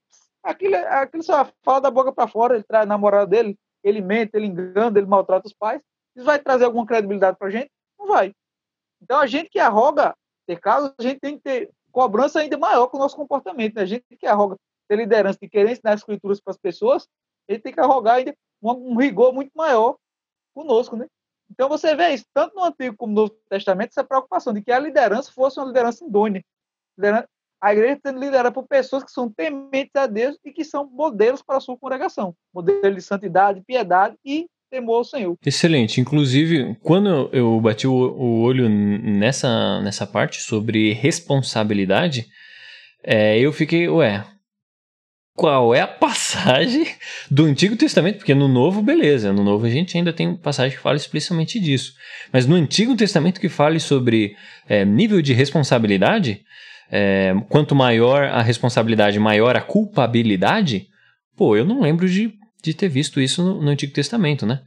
aquilo, 0.43 0.77
aquilo 0.77 1.23
só 1.23 1.49
fala 1.63 1.81
da 1.81 1.91
boca 1.91 2.13
para 2.13 2.29
fora, 2.29 2.55
ele 2.55 2.65
traz 2.65 2.85
a 2.85 2.87
namorada 2.87 3.27
dele, 3.27 3.59
ele 3.83 4.01
mente, 4.01 4.33
ele 4.35 4.47
engana, 4.47 4.99
ele 4.99 5.07
maltrata 5.07 5.47
os 5.47 5.53
pais. 5.53 5.81
Isso 6.17 6.25
vai 6.25 6.39
trazer 6.39 6.65
alguma 6.65 6.87
credibilidade 6.87 7.37
para 7.39 7.49
a 7.49 7.51
gente? 7.51 7.71
Não 7.99 8.07
vai. 8.07 8.33
Então, 9.01 9.19
a 9.19 9.27
gente 9.27 9.51
que 9.51 9.59
arroga 9.59 10.15
ter 10.47 10.59
casos, 10.61 10.95
a 10.99 11.03
gente 11.03 11.21
tem 11.21 11.37
que 11.37 11.43
ter 11.43 11.71
cobrança 11.93 12.41
ainda 12.41 12.57
maior 12.59 12.87
com 12.89 12.97
o 12.97 13.01
nosso 13.01 13.17
comportamento. 13.17 13.75
Né? 13.77 13.83
A 13.83 13.87
gente 13.87 14.05
que 14.19 14.27
arroga 14.27 14.57
ter 14.89 14.97
liderança, 14.97 15.39
de 15.41 15.49
querer 15.49 15.73
ensinar 15.73 15.93
as 15.93 16.01
escrituras 16.01 16.41
para 16.41 16.51
as 16.51 16.59
pessoas, 16.59 17.09
gente 17.51 17.63
tem 17.63 17.73
que 17.73 17.81
arrogar 17.81 18.17
ainda 18.17 18.35
um, 18.63 18.93
um 18.93 18.97
rigor 18.97 19.33
muito 19.33 19.51
maior 19.55 19.97
conosco, 20.55 20.97
né? 20.97 21.07
Então 21.51 21.69
você 21.69 21.95
vê 21.95 22.11
isso, 22.11 22.25
tanto 22.33 22.55
no 22.55 22.65
Antigo 22.65 22.97
como 22.97 23.13
no 23.13 23.23
Novo 23.23 23.37
Testamento, 23.49 23.91
essa 23.91 24.05
preocupação 24.05 24.53
de 24.53 24.63
que 24.63 24.73
a 24.73 24.79
liderança 24.79 25.31
fosse 25.31 25.59
uma 25.59 25.67
liderança 25.67 26.05
idônea. 26.05 26.43
A 27.65 27.73
igreja 27.73 27.99
sendo 28.05 28.21
liderada 28.21 28.53
por 28.53 28.69
pessoas 28.69 29.03
que 29.03 29.11
são 29.11 29.33
tementes 29.33 29.97
a 29.97 30.07
Deus 30.07 30.37
e 30.45 30.53
que 30.53 30.63
são 30.63 30.87
modelos 30.87 31.41
para 31.41 31.57
a 31.57 31.61
sua 31.61 31.79
congregação. 31.79 32.37
Modelo 32.55 32.95
de 32.95 33.01
santidade, 33.01 33.63
piedade 33.67 34.17
e 34.23 34.45
temor 34.71 34.97
ao 34.97 35.05
Senhor. 35.05 35.35
Excelente. 35.43 35.99
Inclusive, 35.99 36.77
quando 36.83 37.31
eu 37.33 37.59
bati 37.63 37.87
o, 37.87 38.43
olho 38.43 38.69
nessa, 38.69 39.81
nessa 39.81 40.07
parte 40.07 40.43
sobre 40.43 40.93
responsabilidade, 40.93 42.27
é, 43.03 43.39
eu 43.39 43.51
fiquei, 43.51 43.89
ué, 43.89 44.23
qual 45.35 45.75
é 45.75 45.81
a 45.81 45.87
passagem 45.87 46.87
do 47.31 47.47
Antigo 47.47 47.77
Testamento, 47.77 48.19
porque 48.19 48.35
no 48.35 48.47
Novo, 48.47 48.83
beleza, 48.83 49.33
no 49.33 49.43
Novo 49.43 49.65
a 49.65 49.71
gente 49.71 49.97
ainda 49.97 50.13
tem 50.13 50.37
passagem 50.37 50.77
que 50.77 50.83
fala 50.83 50.97
explicitamente 50.97 51.59
disso. 51.59 51.95
Mas 52.31 52.47
no 52.47 52.57
Antigo 52.57 52.95
Testamento 52.95 53.41
que 53.41 53.49
fale 53.49 53.81
sobre 53.81 54.37
é, 54.69 54.85
nível 54.85 55.23
de 55.23 55.33
responsabilidade, 55.33 56.45
é, 56.91 57.35
quanto 57.49 57.75
maior 57.75 58.25
a 58.25 58.43
responsabilidade, 58.43 59.19
maior 59.19 59.57
a 59.57 59.61
culpabilidade, 59.61 60.87
pô, 61.37 61.57
eu 61.57 61.65
não 61.65 61.81
lembro 61.81 62.09
de, 62.09 62.33
de 62.63 62.75
ter 62.75 62.89
visto 62.89 63.21
isso 63.21 63.43
no, 63.43 63.63
no 63.63 63.71
Antigo 63.71 63.93
Testamento, 63.93 64.47
né? 64.47 64.63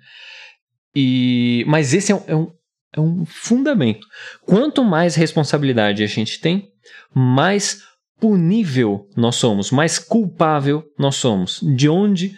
E, 0.96 1.64
mas 1.68 1.94
esse 1.94 2.12
é 2.12 2.16
um, 2.16 2.24
é, 2.28 2.36
um, 2.36 2.52
é 2.94 3.00
um 3.00 3.26
fundamento. 3.26 4.06
Quanto 4.46 4.84
mais 4.84 5.16
responsabilidade 5.16 6.04
a 6.04 6.08
gente 6.08 6.40
tem, 6.40 6.70
mais 7.14 7.84
punível 8.20 9.08
nós 9.16 9.36
somos, 9.36 9.72
mais 9.72 10.00
culpável 10.00 10.84
nós 10.98 11.16
somos. 11.16 11.60
De 11.76 11.88
onde 11.88 12.36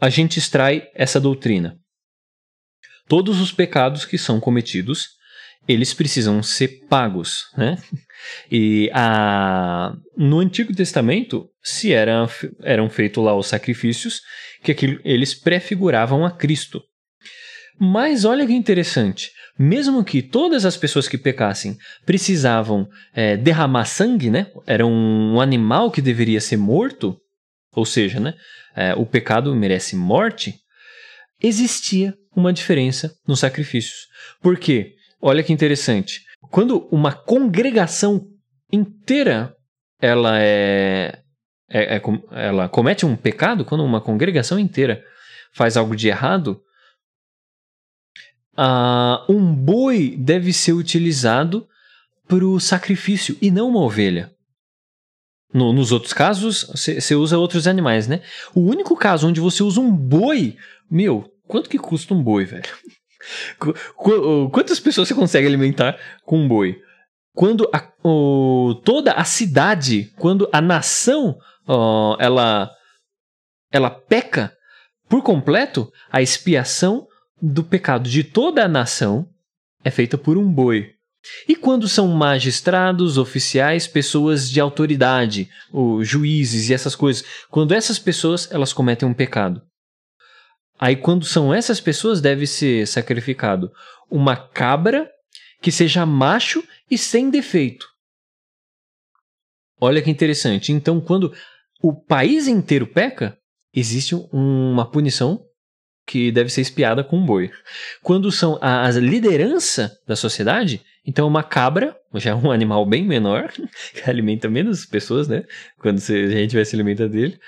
a 0.00 0.08
gente 0.08 0.38
extrai 0.38 0.88
essa 0.94 1.20
doutrina? 1.20 1.76
Todos 3.08 3.40
os 3.40 3.52
pecados 3.52 4.04
que 4.04 4.18
são 4.18 4.40
cometidos, 4.40 5.10
eles 5.68 5.92
precisam 5.92 6.42
ser 6.42 6.86
pagos, 6.88 7.44
né? 7.56 7.76
E 8.50 8.90
a, 8.92 9.94
no 10.16 10.40
Antigo 10.40 10.74
Testamento, 10.74 11.48
se 11.62 11.92
era, 11.92 12.26
eram 12.62 12.88
feitos 12.88 13.22
lá 13.22 13.36
os 13.36 13.46
sacrifícios, 13.46 14.20
que 14.64 14.72
aquilo, 14.72 14.98
eles 15.04 15.34
prefiguravam 15.34 16.24
a 16.24 16.30
Cristo. 16.30 16.82
Mas 17.78 18.24
olha 18.24 18.46
que 18.46 18.52
interessante, 18.52 19.30
mesmo 19.58 20.02
que 20.02 20.22
todas 20.22 20.64
as 20.64 20.76
pessoas 20.76 21.06
que 21.06 21.18
pecassem 21.18 21.76
precisavam 22.04 22.88
é, 23.14 23.36
derramar 23.36 23.84
sangue, 23.84 24.30
né? 24.30 24.50
Era 24.66 24.86
um 24.86 25.40
animal 25.40 25.90
que 25.90 26.00
deveria 26.00 26.40
ser 26.40 26.56
morto, 26.56 27.16
ou 27.72 27.84
seja, 27.84 28.18
né? 28.18 28.34
É, 28.74 28.94
o 28.94 29.06
pecado 29.06 29.54
merece 29.54 29.94
morte. 29.94 30.54
Existia 31.42 32.14
uma 32.34 32.52
diferença 32.52 33.14
nos 33.28 33.40
sacrifícios. 33.40 34.06
Por 34.40 34.58
quê? 34.58 34.94
Olha 35.20 35.42
que 35.42 35.52
interessante. 35.52 36.22
Quando 36.50 36.86
uma 36.90 37.12
congregação 37.12 38.28
inteira 38.72 39.56
ela 40.00 40.38
é, 40.40 41.22
é, 41.68 41.96
é 41.96 42.02
ela 42.32 42.68
comete 42.68 43.06
um 43.06 43.16
pecado, 43.16 43.64
quando 43.64 43.84
uma 43.84 44.00
congregação 44.00 44.58
inteira 44.58 45.02
faz 45.52 45.76
algo 45.76 45.96
de 45.96 46.08
errado, 46.08 46.62
uh, 48.58 49.32
um 49.32 49.54
boi 49.54 50.16
deve 50.18 50.52
ser 50.52 50.72
utilizado 50.72 51.66
para 52.28 52.44
o 52.44 52.60
sacrifício 52.60 53.36
e 53.40 53.50
não 53.50 53.68
uma 53.68 53.80
ovelha. 53.80 54.32
No, 55.54 55.72
nos 55.72 55.92
outros 55.92 56.12
casos, 56.12 56.64
você 56.74 57.14
usa 57.14 57.38
outros 57.38 57.66
animais, 57.66 58.06
né? 58.06 58.20
O 58.54 58.60
único 58.60 58.96
caso 58.96 59.28
onde 59.28 59.40
você 59.40 59.62
usa 59.62 59.80
um 59.80 59.90
boi, 59.90 60.56
meu, 60.90 61.32
quanto 61.46 61.70
que 61.70 61.78
custa 61.78 62.12
um 62.12 62.22
boi, 62.22 62.44
velho? 62.44 62.68
Quantas 64.50 64.80
pessoas 64.80 65.08
você 65.08 65.14
consegue 65.14 65.46
alimentar 65.46 65.98
com 66.24 66.38
um 66.38 66.48
boi? 66.48 66.80
Quando 67.34 67.68
a, 67.72 67.92
o, 68.02 68.80
toda 68.84 69.12
a 69.12 69.24
cidade, 69.24 70.12
quando 70.16 70.48
a 70.52 70.60
nação, 70.60 71.36
ó, 71.66 72.16
ela, 72.18 72.70
ela 73.70 73.90
peca 73.90 74.52
por 75.08 75.22
completo, 75.22 75.90
a 76.10 76.22
expiação 76.22 77.06
do 77.40 77.62
pecado 77.62 78.08
de 78.08 78.24
toda 78.24 78.64
a 78.64 78.68
nação 78.68 79.28
é 79.84 79.90
feita 79.90 80.16
por 80.16 80.36
um 80.36 80.50
boi. 80.50 80.96
E 81.48 81.54
quando 81.54 81.88
são 81.88 82.08
magistrados, 82.08 83.18
oficiais, 83.18 83.86
pessoas 83.86 84.48
de 84.48 84.60
autoridade, 84.60 85.48
ou 85.72 86.02
juízes 86.02 86.68
e 86.68 86.74
essas 86.74 86.94
coisas, 86.94 87.24
quando 87.50 87.72
essas 87.72 87.98
pessoas 87.98 88.50
elas 88.50 88.72
cometem 88.72 89.08
um 89.08 89.14
pecado, 89.14 89.60
aí 90.78 90.96
quando 90.96 91.24
são 91.24 91.52
essas 91.52 91.80
pessoas 91.80 92.20
deve 92.20 92.46
ser 92.46 92.86
sacrificado 92.86 93.70
uma 94.10 94.36
cabra 94.36 95.10
que 95.60 95.72
seja 95.72 96.06
macho 96.06 96.62
e 96.90 96.96
sem 96.96 97.30
defeito. 97.30 97.86
Olha 99.80 100.00
que 100.00 100.10
interessante. 100.10 100.72
Então, 100.72 101.00
quando 101.00 101.34
o 101.82 101.94
país 101.94 102.46
inteiro 102.46 102.86
peca, 102.86 103.36
existe 103.74 104.14
uma 104.32 104.90
punição 104.90 105.44
que 106.06 106.30
deve 106.30 106.50
ser 106.50 106.60
espiada 106.60 107.02
com 107.02 107.18
um 107.18 107.26
boi. 107.26 107.50
Quando 108.02 108.30
são 108.30 108.58
a, 108.62 108.88
liderança 108.90 109.98
da 110.06 110.14
sociedade, 110.14 110.80
então 111.04 111.26
uma 111.26 111.42
cabra, 111.42 111.96
já 112.14 112.30
é 112.30 112.34
um 112.34 112.50
animal 112.50 112.86
bem 112.86 113.04
menor, 113.04 113.52
que 113.92 114.08
alimenta 114.08 114.48
menos 114.48 114.86
pessoas, 114.86 115.26
né? 115.26 115.44
Quando 115.78 115.98
a 115.98 116.30
gente 116.30 116.54
vai 116.54 116.64
se 116.64 116.76
alimentar 116.76 117.08
dele. 117.08 117.38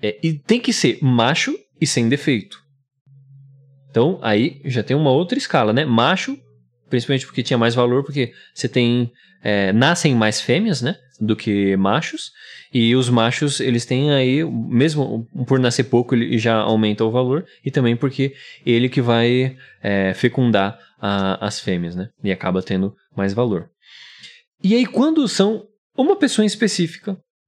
É, 0.00 0.18
e 0.22 0.32
tem 0.38 0.60
que 0.60 0.72
ser 0.72 0.98
macho 1.02 1.54
e 1.80 1.86
sem 1.86 2.08
defeito. 2.08 2.58
Então 3.90 4.18
aí 4.22 4.60
já 4.64 4.82
tem 4.82 4.96
uma 4.96 5.10
outra 5.10 5.38
escala, 5.38 5.72
né? 5.72 5.84
Macho, 5.84 6.38
principalmente 6.88 7.26
porque 7.26 7.42
tinha 7.42 7.58
mais 7.58 7.74
valor, 7.74 8.04
porque 8.04 8.32
você 8.54 8.68
tem. 8.68 9.10
É, 9.42 9.72
nascem 9.72 10.14
mais 10.14 10.40
fêmeas, 10.40 10.82
né? 10.82 10.96
do 11.20 11.36
que 11.36 11.76
machos. 11.76 12.32
E 12.72 12.94
os 12.96 13.10
machos, 13.10 13.60
eles 13.60 13.84
têm 13.84 14.12
aí, 14.12 14.44
mesmo 14.44 15.28
por 15.46 15.58
nascer 15.58 15.84
pouco, 15.84 16.14
ele 16.14 16.38
já 16.38 16.56
aumenta 16.56 17.04
o 17.04 17.10
valor. 17.10 17.44
E 17.64 17.70
também 17.70 17.96
porque 17.96 18.34
ele 18.64 18.88
que 18.88 19.02
vai 19.02 19.56
é, 19.82 20.14
fecundar 20.14 20.78
a, 20.98 21.46
as 21.46 21.60
fêmeas, 21.60 21.94
né? 21.94 22.08
E 22.24 22.32
acaba 22.32 22.62
tendo 22.62 22.94
mais 23.14 23.34
valor. 23.34 23.68
E 24.62 24.74
aí, 24.74 24.86
quando 24.86 25.26
são 25.28 25.66
uma 25.96 26.16
pessoa 26.16 26.44
em 26.44 26.48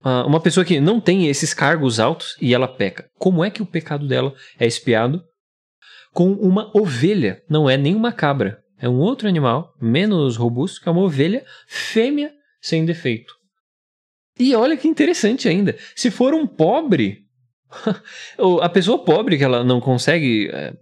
específica, 0.03 0.27
uma 0.27 0.41
pessoa 0.41 0.65
que 0.65 0.81
não 0.81 1.01
tem 1.01 1.29
esses 1.29 1.55
cargos 1.55 2.01
altos 2.01 2.37
e 2.41 2.55
ela 2.55 2.69
peca, 2.69 3.09
como 3.19 3.45
é 3.45 3.51
que 3.51 3.63
o 3.63 3.67
pecado 3.67 4.07
dela 4.07 4.35
é 4.59 4.67
espiado? 4.67 5.23
Com 6.13 6.33
uma 6.33 6.71
ovelha, 6.77 7.43
não 7.49 7.71
é 7.71 7.77
nem 7.77 7.95
uma 7.95 8.13
cabra. 8.13 8.61
É 8.79 8.89
um 8.89 8.99
outro 8.99 9.29
animal, 9.29 9.73
menos 9.81 10.37
robusto, 10.37 10.81
que 10.81 10.89
é 10.89 10.93
uma 10.93 11.03
ovelha 11.03 11.45
fêmea 11.69 12.33
sem 12.61 12.85
defeito. 12.85 13.33
E 14.39 14.55
olha 14.55 14.77
que 14.77 14.89
interessante 14.89 15.49
ainda. 15.49 15.77
Se 15.95 16.11
for 16.11 16.35
um 16.35 16.47
pobre, 16.47 17.21
a 18.61 18.69
pessoa 18.69 19.05
pobre 19.05 19.39
que 19.39 19.45
ela 19.45 19.63
não 19.63 19.81
consegue 19.81 20.51
é, 20.53 20.75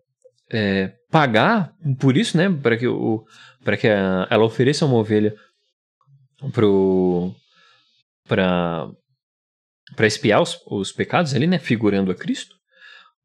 é, 0.50 0.92
pagar 1.10 1.72
por 1.98 2.16
isso, 2.16 2.36
né? 2.36 2.48
Para 2.50 2.76
que, 2.76 2.88
o, 2.88 3.24
para 3.62 3.76
que 3.76 3.86
a, 3.86 4.26
ela 4.30 4.44
ofereça 4.44 4.86
uma 4.86 4.96
ovelha 4.96 5.34
para 8.26 8.90
para 9.96 10.06
espiar 10.06 10.40
os, 10.40 10.58
os 10.66 10.92
pecados 10.92 11.34
ali, 11.34 11.46
né? 11.46 11.58
Figurando 11.58 12.10
a 12.10 12.14
Cristo, 12.14 12.54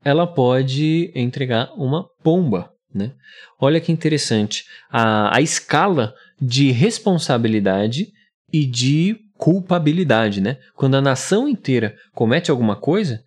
ela 0.04 0.28
pode 0.28 1.12
entregar 1.16 1.72
uma 1.76 2.08
pomba, 2.24 2.72
né? 2.94 3.14
Olha 3.60 3.82
que 3.82 3.92
interessante 3.92 4.66
a, 4.90 5.36
a 5.36 5.42
escala 5.42 6.14
de 6.40 6.72
responsabilidade 6.72 8.08
e 8.52 8.66
de 8.66 9.18
culpabilidade, 9.38 10.42
né? 10.42 10.58
Quando 10.76 10.96
a 10.96 11.02
nação 11.02 11.48
inteira 11.48 11.96
comete 12.14 12.52
alguma 12.52 12.76
coisa, 12.76 13.24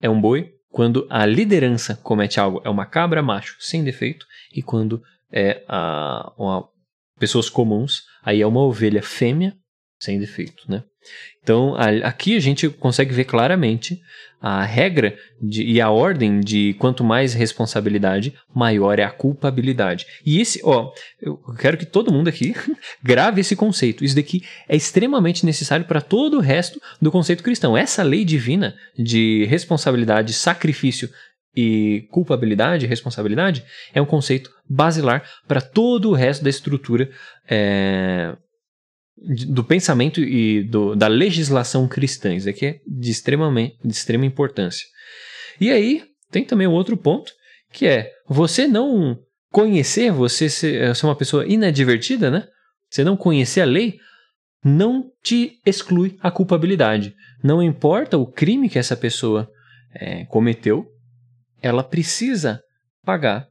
é 0.00 0.08
um 0.08 0.20
boi. 0.20 0.52
Quando 0.70 1.06
a 1.10 1.26
liderança 1.26 1.96
comete 1.96 2.38
algo, 2.38 2.62
é 2.64 2.70
uma 2.70 2.86
cabra 2.86 3.22
macho 3.22 3.56
sem 3.58 3.82
defeito. 3.82 4.24
E 4.54 4.62
quando 4.62 5.02
é 5.32 5.64
a, 5.68 6.32
uma, 6.38 6.68
pessoas 7.18 7.50
comuns, 7.50 8.02
aí 8.22 8.40
é 8.40 8.46
uma 8.46 8.60
ovelha 8.60 9.02
fêmea 9.02 9.54
sem 9.98 10.18
defeito, 10.18 10.70
né? 10.70 10.84
Então, 11.42 11.74
aqui 12.04 12.36
a 12.36 12.40
gente 12.40 12.68
consegue 12.68 13.14
ver 13.14 13.24
claramente 13.24 14.00
a 14.40 14.64
regra 14.64 15.16
de, 15.40 15.62
e 15.64 15.80
a 15.80 15.90
ordem 15.90 16.40
de 16.40 16.74
quanto 16.78 17.04
mais 17.04 17.34
responsabilidade, 17.34 18.34
maior 18.54 18.98
é 18.98 19.04
a 19.04 19.10
culpabilidade. 19.10 20.06
E 20.24 20.40
esse, 20.40 20.60
ó, 20.64 20.92
eu 21.20 21.36
quero 21.58 21.76
que 21.76 21.84
todo 21.84 22.12
mundo 22.12 22.28
aqui 22.28 22.54
grave 23.04 23.42
esse 23.42 23.54
conceito. 23.54 24.02
Isso 24.02 24.16
daqui 24.16 24.42
é 24.66 24.74
extremamente 24.74 25.44
necessário 25.44 25.84
para 25.84 26.00
todo 26.00 26.38
o 26.38 26.40
resto 26.40 26.80
do 27.00 27.10
conceito 27.12 27.42
cristão. 27.42 27.76
Essa 27.76 28.02
lei 28.02 28.24
divina 28.24 28.74
de 28.98 29.44
responsabilidade, 29.44 30.32
sacrifício 30.32 31.10
e 31.54 32.06
culpabilidade, 32.10 32.86
responsabilidade, 32.86 33.62
é 33.92 34.00
um 34.00 34.06
conceito 34.06 34.50
basilar 34.68 35.22
para 35.46 35.60
todo 35.60 36.10
o 36.10 36.14
resto 36.14 36.42
da 36.42 36.50
estrutura 36.50 37.10
é, 37.48 38.34
do 39.48 39.62
pensamento 39.62 40.20
e 40.20 40.62
do, 40.64 40.94
da 40.96 41.06
legislação 41.06 41.86
cristã. 41.86 42.34
Isso 42.34 42.48
aqui 42.48 42.66
é 42.66 42.80
de, 42.86 43.10
extremamente, 43.10 43.76
de 43.84 43.92
extrema 43.92 44.24
importância. 44.24 44.86
E 45.60 45.70
aí, 45.70 46.04
tem 46.30 46.44
também 46.44 46.66
um 46.66 46.72
outro 46.72 46.96
ponto, 46.96 47.32
que 47.72 47.86
é 47.86 48.10
você 48.26 48.66
não 48.66 49.18
conhecer, 49.50 50.10
você 50.10 50.48
ser, 50.48 50.94
ser 50.94 51.06
uma 51.06 51.16
pessoa 51.16 51.46
inadvertida, 51.46 52.30
né? 52.30 52.46
Você 52.88 53.04
não 53.04 53.16
conhecer 53.16 53.60
a 53.60 53.66
lei, 53.66 53.98
não 54.64 55.10
te 55.22 55.58
exclui 55.66 56.16
a 56.20 56.30
culpabilidade. 56.30 57.14
Não 57.42 57.62
importa 57.62 58.16
o 58.16 58.26
crime 58.26 58.68
que 58.68 58.78
essa 58.78 58.96
pessoa 58.96 59.50
é, 59.94 60.24
cometeu, 60.24 60.86
ela 61.62 61.82
precisa 61.82 62.62
pagar 63.04 63.48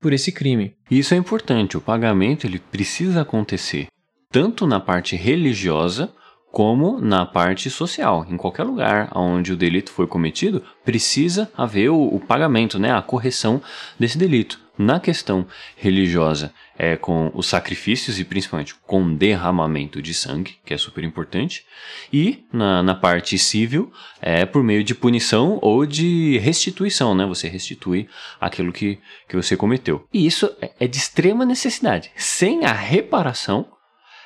por 0.00 0.12
esse 0.12 0.32
crime. 0.32 0.74
Isso 0.90 1.12
é 1.12 1.16
importante, 1.16 1.76
o 1.76 1.80
pagamento 1.80 2.46
ele 2.46 2.58
precisa 2.58 3.20
acontecer 3.20 3.86
tanto 4.30 4.66
na 4.66 4.80
parte 4.80 5.16
religiosa 5.16 6.12
como 6.50 7.00
na 7.00 7.24
parte 7.24 7.70
social. 7.70 8.26
Em 8.28 8.36
qualquer 8.36 8.64
lugar 8.64 9.10
onde 9.14 9.52
o 9.52 9.56
delito 9.56 9.92
foi 9.92 10.06
cometido, 10.06 10.64
precisa 10.84 11.50
haver 11.56 11.90
o, 11.90 12.02
o, 12.02 12.20
pagamento, 12.20 12.78
né, 12.78 12.92
a 12.92 13.02
correção 13.02 13.62
desse 13.98 14.18
delito. 14.18 14.58
Na 14.76 14.98
questão 14.98 15.46
religiosa, 15.76 16.54
é 16.78 16.96
com 16.96 17.30
os 17.34 17.46
sacrifícios 17.46 18.18
e 18.18 18.24
principalmente 18.24 18.74
com 18.86 19.14
derramamento 19.14 20.00
de 20.00 20.14
sangue, 20.14 20.56
que 20.64 20.72
é 20.72 20.78
super 20.78 21.04
importante. 21.04 21.66
E 22.10 22.46
na, 22.50 22.82
na 22.82 22.94
parte 22.94 23.36
civil, 23.36 23.92
é 24.22 24.46
por 24.46 24.62
meio 24.62 24.82
de 24.82 24.94
punição 24.94 25.58
ou 25.60 25.84
de 25.84 26.38
restituição, 26.38 27.14
né? 27.14 27.26
Você 27.26 27.46
restitui 27.46 28.08
aquilo 28.40 28.72
que, 28.72 28.98
que 29.28 29.36
você 29.36 29.54
cometeu. 29.54 30.06
E 30.14 30.26
isso 30.26 30.50
é, 30.62 30.70
é 30.80 30.88
de 30.88 30.96
extrema 30.96 31.44
necessidade. 31.44 32.10
Sem 32.16 32.64
a 32.64 32.72
reparação, 32.72 33.66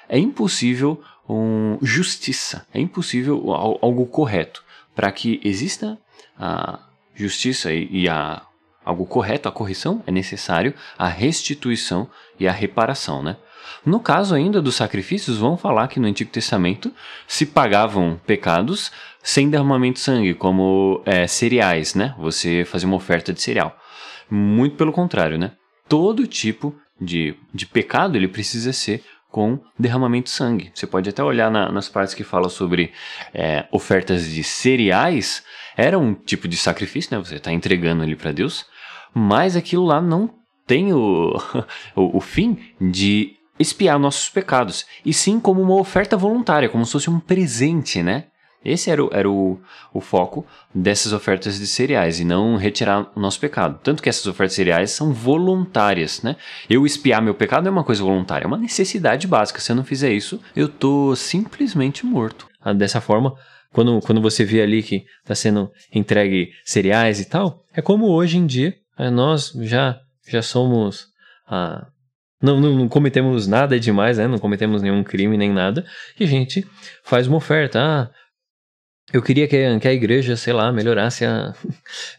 é 0.08 0.18
impossível 0.18 1.00
um, 1.28 1.78
justiça, 1.82 2.66
é 2.72 2.80
impossível 2.80 3.52
algo 3.52 4.06
correto. 4.06 4.62
Para 4.94 5.10
que 5.10 5.40
exista 5.42 5.98
a 6.38 6.78
justiça 7.14 7.72
e, 7.72 7.88
e 7.90 8.08
a, 8.08 8.42
algo 8.84 9.06
correto, 9.06 9.48
a 9.48 9.52
correção, 9.52 10.02
é 10.06 10.10
necessário 10.10 10.74
a 10.98 11.08
restituição 11.08 12.08
e 12.38 12.46
a 12.46 12.52
reparação, 12.52 13.22
né? 13.22 13.36
No 13.84 14.00
caso 14.00 14.34
ainda 14.34 14.62
dos 14.62 14.76
sacrifícios, 14.76 15.38
vamos 15.38 15.60
falar 15.60 15.88
que 15.88 16.00
no 16.00 16.06
Antigo 16.06 16.30
Testamento 16.30 16.92
se 17.26 17.46
pagavam 17.46 18.20
pecados 18.26 18.92
sem 19.22 19.48
derramamento 19.48 19.94
de 19.94 20.00
sangue, 20.00 20.34
como 20.34 21.02
é, 21.04 21.26
cereais, 21.26 21.94
né? 21.94 22.14
Você 22.18 22.64
fazia 22.64 22.86
uma 22.86 22.96
oferta 22.96 23.32
de 23.32 23.40
cereal. 23.42 23.76
Muito 24.30 24.76
pelo 24.76 24.92
contrário, 24.92 25.38
né? 25.38 25.52
Todo 25.88 26.26
tipo 26.26 26.74
de, 27.00 27.34
de 27.52 27.66
pecado 27.66 28.16
ele 28.16 28.28
precisa 28.28 28.72
ser 28.72 29.02
com 29.34 29.58
derramamento 29.76 30.26
de 30.26 30.30
sangue. 30.30 30.70
Você 30.72 30.86
pode 30.86 31.10
até 31.10 31.20
olhar 31.20 31.50
na, 31.50 31.68
nas 31.68 31.88
partes 31.88 32.14
que 32.14 32.22
fala 32.22 32.48
sobre 32.48 32.92
é, 33.34 33.66
ofertas 33.72 34.28
de 34.28 34.44
cereais, 34.44 35.42
era 35.76 35.98
um 35.98 36.14
tipo 36.14 36.46
de 36.46 36.56
sacrifício, 36.56 37.10
né? 37.12 37.24
Você 37.24 37.34
está 37.34 37.50
entregando 37.50 38.04
ali 38.04 38.14
para 38.14 38.30
Deus, 38.30 38.64
mas 39.12 39.56
aquilo 39.56 39.84
lá 39.84 40.00
não 40.00 40.30
tem 40.68 40.92
o, 40.92 41.36
o, 41.96 42.18
o 42.18 42.20
fim 42.20 42.56
de 42.80 43.32
espiar 43.58 43.98
nossos 43.98 44.30
pecados, 44.30 44.86
e 45.04 45.12
sim 45.12 45.40
como 45.40 45.60
uma 45.60 45.80
oferta 45.80 46.16
voluntária, 46.16 46.68
como 46.68 46.86
se 46.86 46.92
fosse 46.92 47.10
um 47.10 47.18
presente, 47.18 48.04
né? 48.04 48.26
Esse 48.64 48.90
era, 48.90 49.04
o, 49.04 49.10
era 49.12 49.28
o, 49.28 49.60
o 49.92 50.00
foco 50.00 50.46
dessas 50.74 51.12
ofertas 51.12 51.58
de 51.58 51.66
cereais 51.66 52.18
e 52.20 52.24
não 52.24 52.56
retirar 52.56 53.10
o 53.14 53.20
nosso 53.20 53.38
pecado. 53.38 53.78
Tanto 53.82 54.02
que 54.02 54.08
essas 54.08 54.26
ofertas 54.26 54.52
de 54.52 54.56
cereais 54.56 54.90
são 54.90 55.12
voluntárias, 55.12 56.22
né? 56.22 56.36
Eu 56.68 56.86
espiar 56.86 57.20
meu 57.20 57.34
pecado 57.34 57.68
é 57.68 57.70
uma 57.70 57.84
coisa 57.84 58.02
voluntária, 58.02 58.44
é 58.44 58.48
uma 58.48 58.56
necessidade 58.56 59.26
básica. 59.26 59.60
Se 59.60 59.72
eu 59.72 59.76
não 59.76 59.84
fizer 59.84 60.12
isso, 60.12 60.40
eu 60.56 60.68
tô 60.68 61.14
simplesmente 61.14 62.06
morto. 62.06 62.48
Ah, 62.60 62.72
dessa 62.72 63.00
forma, 63.00 63.34
quando, 63.72 64.00
quando 64.00 64.22
você 64.22 64.44
vê 64.44 64.62
ali 64.62 64.82
que 64.82 65.04
está 65.20 65.34
sendo 65.34 65.70
entregue 65.92 66.50
cereais 66.64 67.20
e 67.20 67.24
tal, 67.24 67.64
é 67.74 67.82
como 67.82 68.06
hoje 68.06 68.38
em 68.38 68.46
dia 68.46 68.74
é, 68.98 69.10
nós 69.10 69.52
já, 69.60 69.98
já 70.26 70.40
somos. 70.40 71.08
Ah, 71.46 71.86
não, 72.40 72.60
não, 72.60 72.74
não, 72.74 72.88
cometemos 72.88 73.46
nada 73.46 73.78
demais, 73.80 74.18
né? 74.18 74.28
não 74.28 74.38
cometemos 74.38 74.82
nenhum 74.82 75.02
crime 75.02 75.36
nem 75.36 75.50
nada, 75.50 75.84
e 76.18 76.24
a 76.24 76.26
gente 76.26 76.66
faz 77.02 77.26
uma 77.26 77.38
oferta. 77.38 77.80
Ah, 77.80 78.10
eu 79.16 79.22
queria 79.22 79.46
que, 79.46 79.78
que 79.78 79.88
a 79.88 79.92
igreja, 79.92 80.36
sei 80.36 80.52
lá, 80.52 80.72
melhorasse 80.72 81.24
a 81.24 81.54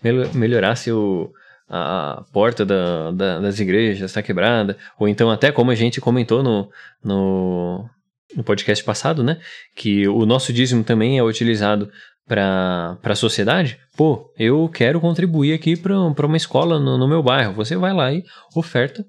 melhorasse 0.33 0.91
o, 0.91 1.31
a 1.69 2.23
porta 2.31 2.65
da, 2.65 3.11
da, 3.11 3.39
das 3.39 3.59
igrejas 3.59 4.11
está 4.11 4.21
quebrada, 4.21 4.77
ou 4.99 5.07
então 5.07 5.29
até 5.29 5.51
como 5.51 5.71
a 5.71 5.75
gente 5.75 5.99
comentou 5.99 6.41
no, 6.41 6.69
no, 7.03 7.89
no 8.35 8.43
podcast 8.43 8.83
passado, 8.83 9.23
né, 9.23 9.39
que 9.75 10.07
o 10.07 10.25
nosso 10.25 10.53
dízimo 10.53 10.83
também 10.83 11.17
é 11.17 11.23
utilizado 11.23 11.91
para 12.27 12.97
a 13.03 13.15
sociedade, 13.15 13.77
pô, 13.95 14.31
eu 14.37 14.69
quero 14.69 14.99
contribuir 14.99 15.53
aqui 15.53 15.75
para 15.75 16.25
uma 16.25 16.37
escola 16.37 16.79
no, 16.79 16.97
no, 16.97 17.07
meu 17.07 17.21
bairro. 17.21 17.53
Você 17.53 17.75
vai 17.75 17.93
lá 17.93 18.11
e 18.11 18.23
oferta 18.55 19.05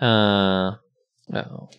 a, 0.00 0.76
é, 0.76 0.89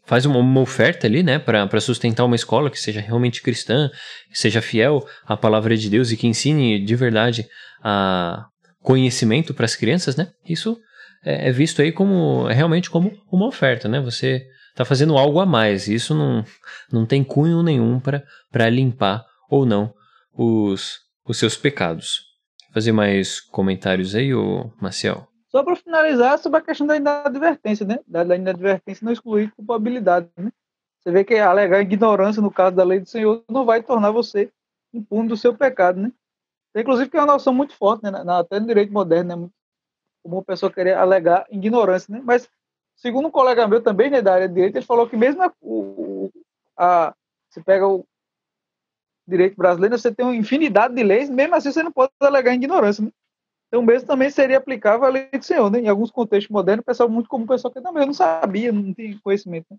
faz 0.05 0.25
uma, 0.25 0.39
uma, 0.39 0.61
oferta 0.61 1.07
ali, 1.07 1.23
né, 1.23 1.37
para 1.39 1.79
sustentar 1.79 2.25
uma 2.25 2.35
escola 2.35 2.69
que 2.69 2.79
seja 2.79 3.01
realmente 3.01 3.41
cristã, 3.41 3.89
que 4.29 4.39
seja 4.39 4.61
fiel 4.61 5.05
à 5.25 5.35
palavra 5.35 5.75
de 5.75 5.89
Deus 5.89 6.11
e 6.11 6.17
que 6.17 6.27
ensine 6.27 6.83
de 6.83 6.95
verdade 6.95 7.47
a 7.83 8.45
conhecimento 8.81 9.53
para 9.53 9.65
as 9.65 9.75
crianças, 9.75 10.15
né? 10.15 10.31
Isso 10.47 10.77
é, 11.23 11.49
é 11.49 11.51
visto 11.51 11.81
aí 11.81 11.91
como 11.91 12.47
realmente 12.47 12.89
como 12.89 13.11
uma 13.31 13.47
oferta, 13.47 13.87
né? 13.87 13.99
Você 14.01 14.43
está 14.69 14.83
fazendo 14.85 15.17
algo 15.17 15.39
a 15.39 15.45
mais. 15.45 15.87
Isso 15.87 16.15
não, 16.15 16.43
não 16.91 17.05
tem 17.05 17.23
cunho 17.23 17.61
nenhum 17.61 17.99
para 17.99 18.69
limpar 18.69 19.23
ou 19.49 19.65
não 19.65 19.93
os, 20.33 20.99
os 21.25 21.37
seus 21.37 21.55
pecados. 21.55 22.21
Fazer 22.73 22.91
mais 22.91 23.39
comentários 23.39 24.15
aí, 24.15 24.33
ô 24.33 24.71
Maciel? 24.81 25.30
Só 25.51 25.63
para 25.63 25.75
finalizar, 25.75 26.39
sobre 26.39 26.59
a 26.59 26.61
questão 26.61 26.87
da 26.87 26.95
inadvertência, 26.95 27.85
né? 27.85 27.99
Da, 28.07 28.23
da 28.23 28.35
inadvertência 28.37 29.03
não 29.03 29.11
excluir 29.11 29.51
culpabilidade, 29.51 30.29
né? 30.37 30.51
Você 30.99 31.11
vê 31.11 31.25
que 31.25 31.35
alegar 31.35 31.81
ignorância 31.81 32.41
no 32.41 32.51
caso 32.51 32.75
da 32.75 32.83
lei 32.83 32.99
do 32.99 33.09
Senhor 33.09 33.43
não 33.49 33.65
vai 33.65 33.83
tornar 33.83 34.11
você 34.11 34.51
impune 34.93 35.27
do 35.27 35.35
seu 35.35 35.55
pecado, 35.55 35.99
né? 35.99 36.11
Inclusive 36.75 37.09
que 37.09 37.17
é 37.17 37.19
uma 37.19 37.33
noção 37.33 37.53
muito 37.53 37.75
forte, 37.75 38.03
né? 38.03 38.11
até 38.27 38.59
no 38.59 38.67
direito 38.67 38.93
moderno, 38.93 39.35
né? 39.35 39.49
Como 40.23 40.37
uma 40.37 40.43
pessoa 40.43 40.71
querer 40.71 40.93
alegar 40.93 41.45
ignorância, 41.49 42.13
né? 42.13 42.21
Mas, 42.23 42.47
segundo 42.95 43.27
um 43.27 43.31
colega 43.31 43.67
meu 43.67 43.81
também, 43.81 44.09
né, 44.09 44.21
da 44.21 44.33
área 44.35 44.47
de 44.47 44.53
direito, 44.53 44.77
ele 44.77 44.85
falou 44.85 45.09
que 45.09 45.17
mesmo 45.17 45.43
a, 45.43 45.51
o, 45.59 46.31
a, 46.77 47.13
você 47.49 47.61
pega 47.61 47.85
o 47.85 48.05
direito 49.27 49.57
brasileiro, 49.57 49.97
você 49.97 50.13
tem 50.13 50.25
uma 50.25 50.35
infinidade 50.35 50.95
de 50.95 51.03
leis, 51.03 51.29
mesmo 51.29 51.55
assim 51.55 51.71
você 51.71 51.83
não 51.83 51.91
pode 51.91 52.11
alegar 52.21 52.53
ignorância, 52.53 53.03
né? 53.03 53.11
Então, 53.71 53.81
mesmo 53.81 54.05
também 54.05 54.29
seria 54.29 54.57
aplicável 54.57 55.05
a 55.05 55.09
lei 55.09 55.29
do 55.31 55.41
Senhor, 55.41 55.71
né? 55.71 55.79
Em 55.79 55.87
alguns 55.87 56.11
contextos 56.11 56.51
modernos, 56.51 56.83
o 56.83 56.85
pessoal 56.85 57.07
muito 57.07 57.29
comum, 57.29 57.45
o 57.45 57.47
pessoal 57.47 57.73
que 57.73 57.79
também 57.79 58.05
não 58.05 58.13
sabia, 58.13 58.69
não 58.69 58.93
tinha 58.93 59.17
conhecimento, 59.23 59.65
né? 59.71 59.77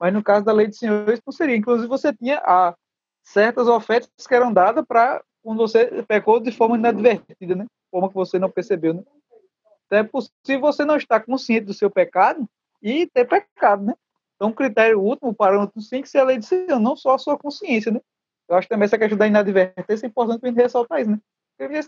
Mas 0.00 0.12
no 0.12 0.24
caso 0.24 0.44
da 0.44 0.52
lei 0.52 0.66
do 0.66 0.74
Senhor, 0.74 1.08
isso 1.08 1.22
não 1.24 1.32
seria. 1.32 1.54
Inclusive, 1.54 1.86
você 1.86 2.12
tinha 2.12 2.42
a, 2.44 2.74
certas 3.22 3.68
ofertas 3.68 4.26
que 4.26 4.34
eram 4.34 4.52
dadas 4.52 4.84
para 4.84 5.22
quando 5.40 5.58
você 5.58 6.02
pecou 6.02 6.40
de 6.40 6.50
forma 6.50 6.76
inadvertida, 6.76 7.54
né? 7.54 7.66
Forma 7.92 8.08
que 8.08 8.14
você 8.16 8.40
não 8.40 8.50
percebeu, 8.50 8.94
né? 8.94 9.02
Então 9.86 9.98
é 10.00 10.02
possível 10.02 10.60
você 10.60 10.84
não 10.84 10.96
estar 10.96 11.20
consciente 11.20 11.66
do 11.66 11.74
seu 11.74 11.88
pecado 11.88 12.44
e 12.82 13.06
ter 13.06 13.24
pecado, 13.24 13.84
né? 13.84 13.94
Então, 14.34 14.50
o 14.50 14.54
critério 14.54 15.00
último, 15.00 15.30
o 15.30 15.34
parâmetro 15.34 15.80
que 15.80 16.08
ser 16.08 16.18
a 16.18 16.24
lei 16.24 16.38
de 16.38 16.46
Senhor, 16.46 16.80
não 16.80 16.96
só 16.96 17.14
a 17.14 17.18
sua 17.18 17.38
consciência, 17.38 17.92
né? 17.92 18.00
Eu 18.48 18.56
acho 18.56 18.68
também 18.68 18.86
essa 18.86 18.98
questão 18.98 19.16
da 19.16 19.28
inadvertência 19.28 20.04
é 20.04 20.08
importante 20.08 20.40
para 20.40 20.48
a 20.48 20.52
gente 20.52 20.60
ressaltar 20.60 21.00
isso, 21.00 21.10
né? 21.12 21.20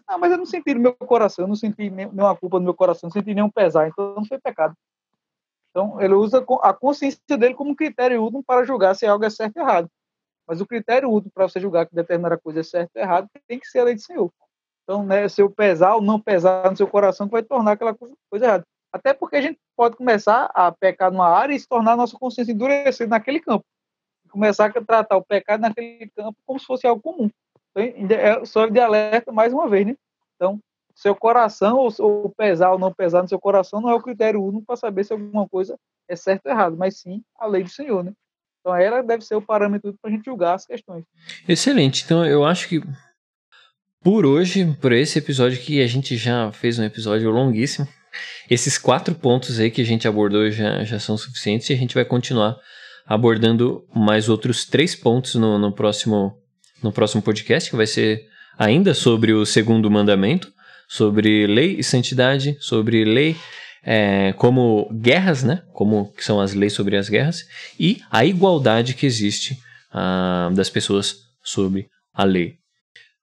Não, 0.09 0.19
mas 0.19 0.33
eu 0.33 0.39
não 0.39 0.47
senti 0.47 0.75
no 0.75 0.81
meu 0.81 0.95
coração, 0.95 1.45
eu 1.45 1.49
não 1.49 1.57
senti 1.57 1.91
nenhuma 1.91 2.37
culpa 2.37 2.59
no 2.59 2.65
meu 2.65 2.75
coração, 2.75 3.09
não 3.09 3.13
senti 3.13 3.35
nenhum 3.35 3.51
pesar, 3.51 3.89
então 3.89 4.15
não 4.15 4.25
foi 4.25 4.39
pecado. 4.39 4.75
Então, 5.71 6.01
ele 6.01 6.15
usa 6.15 6.45
a 6.63 6.73
consciência 6.73 7.19
dele 7.37 7.55
como 7.55 7.75
critério 7.75 8.23
último 8.23 8.45
para 8.45 8.65
julgar 8.65 8.95
se 8.95 9.07
algo 9.07 9.25
é 9.25 9.31
certo 9.31 9.57
ou 9.57 9.63
errado. 9.63 9.91
Mas 10.47 10.61
o 10.61 10.67
critério 10.67 11.11
último 11.11 11.33
para 11.35 11.49
você 11.49 11.59
julgar 11.59 11.87
que 11.87 11.95
determinada 11.95 12.39
coisa 12.39 12.61
é 12.61 12.63
certo 12.63 12.91
ou 12.95 13.03
errado 13.03 13.29
tem 13.49 13.59
que 13.59 13.67
ser 13.67 13.81
a 13.81 13.85
lei 13.85 13.95
do 13.95 14.01
Senhor. 14.01 14.31
Então, 14.85 15.05
né, 15.05 15.29
se 15.29 15.41
eu 15.41 15.51
pesar 15.51 15.97
ou 15.97 16.03
não 16.03 16.21
pesar 16.21 16.71
no 16.71 16.77
seu 16.77 16.87
coração, 16.87 17.27
que 17.27 17.33
vai 17.33 17.43
tornar 17.43 17.73
aquela 17.73 17.95
coisa, 17.95 18.15
coisa 18.31 18.45
errada. 18.45 18.65
Até 18.93 19.13
porque 19.13 19.37
a 19.37 19.41
gente 19.41 19.59
pode 19.77 19.97
começar 19.97 20.51
a 20.55 20.71
pecar 20.71 21.11
numa 21.11 21.29
área 21.29 21.55
e 21.55 21.59
se 21.59 21.67
tornar 21.67 21.93
a 21.93 21.97
nossa 21.97 22.17
consciência 22.17 22.53
endurecida 22.53 23.11
naquele 23.11 23.41
campo. 23.41 23.65
Começar 24.31 24.67
a 24.67 24.85
tratar 24.85 25.17
o 25.17 25.25
pecado 25.25 25.61
naquele 25.61 26.09
campo 26.15 26.37
como 26.47 26.61
se 26.61 26.67
fosse 26.67 26.87
algo 26.87 27.03
comum. 27.03 27.29
É 27.77 28.45
só 28.45 28.67
de 28.67 28.79
alerta 28.79 29.33
mais 29.33 29.53
uma 29.53 29.69
vez, 29.69 29.87
né? 29.87 29.97
Então, 30.37 30.61
seu 30.95 31.15
coração, 31.15 31.77
ou, 31.77 31.93
ou 31.99 32.31
pesar 32.31 32.73
ou 32.73 32.79
não 32.79 32.93
pesar 32.93 33.23
no 33.23 33.29
seu 33.29 33.39
coração, 33.39 33.81
não 33.81 33.91
é 33.91 33.95
o 33.95 34.03
critério 34.03 34.43
único 34.43 34.67
para 34.67 34.77
saber 34.77 35.05
se 35.05 35.13
alguma 35.13 35.49
coisa 35.49 35.77
é 36.09 36.15
certo 36.15 36.47
ou 36.47 36.53
errado, 36.53 36.77
mas 36.77 37.01
sim 37.01 37.23
a 37.39 37.47
lei 37.47 37.65
do 37.65 37.71
Senhor, 37.71 38.05
né? 38.05 38.13
Então 38.61 38.75
ela 38.75 39.03
deve 39.03 39.25
ser 39.25 39.35
o 39.35 39.43
parâmetro 39.43 39.95
para 40.01 40.11
a 40.11 40.15
gente 40.15 40.25
julgar 40.25 40.55
as 40.55 40.65
questões. 40.65 41.05
Excelente. 41.47 42.03
Então 42.05 42.25
eu 42.25 42.45
acho 42.45 42.69
que 42.69 42.81
por 44.03 44.25
hoje, 44.25 44.77
por 44.81 44.93
esse 44.93 45.19
episódio 45.19 45.59
que 45.59 45.83
a 45.83 45.87
gente 45.87 46.17
já 46.17 46.53
fez 46.53 46.79
um 46.79 46.85
episódio 46.85 47.31
longuíssimo, 47.31 47.89
esses 48.51 48.79
quatro 48.79 49.15
pontos 49.15 49.59
aí 49.59 49.71
que 49.71 49.81
a 49.81 49.85
gente 49.85 50.07
abordou 50.07 50.51
já, 50.51 50.85
já 50.85 50.99
são 50.99 51.17
suficientes 51.17 51.69
e 51.71 51.73
a 51.73 51.77
gente 51.77 51.95
vai 51.95 52.05
continuar 52.05 52.57
abordando 53.07 53.87
mais 53.95 54.29
outros 54.29 54.65
três 54.65 54.95
pontos 54.95 55.35
no, 55.35 55.59
no, 55.59 55.73
próximo, 55.73 56.39
no 56.83 56.93
próximo 56.93 57.23
podcast, 57.23 57.71
que 57.71 57.77
vai 57.77 57.87
ser 57.87 58.25
ainda 58.59 58.95
sobre 58.95 59.33
o 59.33 59.45
segundo 59.45 59.91
mandamento, 59.91 60.53
sobre 60.89 61.47
lei 61.47 61.77
e 61.79 61.85
santidade, 61.85 62.57
sobre 62.61 63.05
lei 63.05 63.37
é, 63.83 64.33
como 64.35 64.89
guerras, 64.93 65.43
né? 65.43 65.63
Como 65.73 66.13
são 66.19 66.41
as 66.41 66.55
leis 66.55 66.73
sobre 66.73 66.97
as 66.97 67.09
guerras 67.09 67.45
e 67.79 68.01
a 68.11 68.25
igualdade 68.25 68.95
que 68.95 69.07
existe 69.07 69.59
uh, 69.93 70.53
das 70.55 70.71
pessoas 70.71 71.17
sobre 71.43 71.89
a 72.13 72.25
lei. 72.25 72.57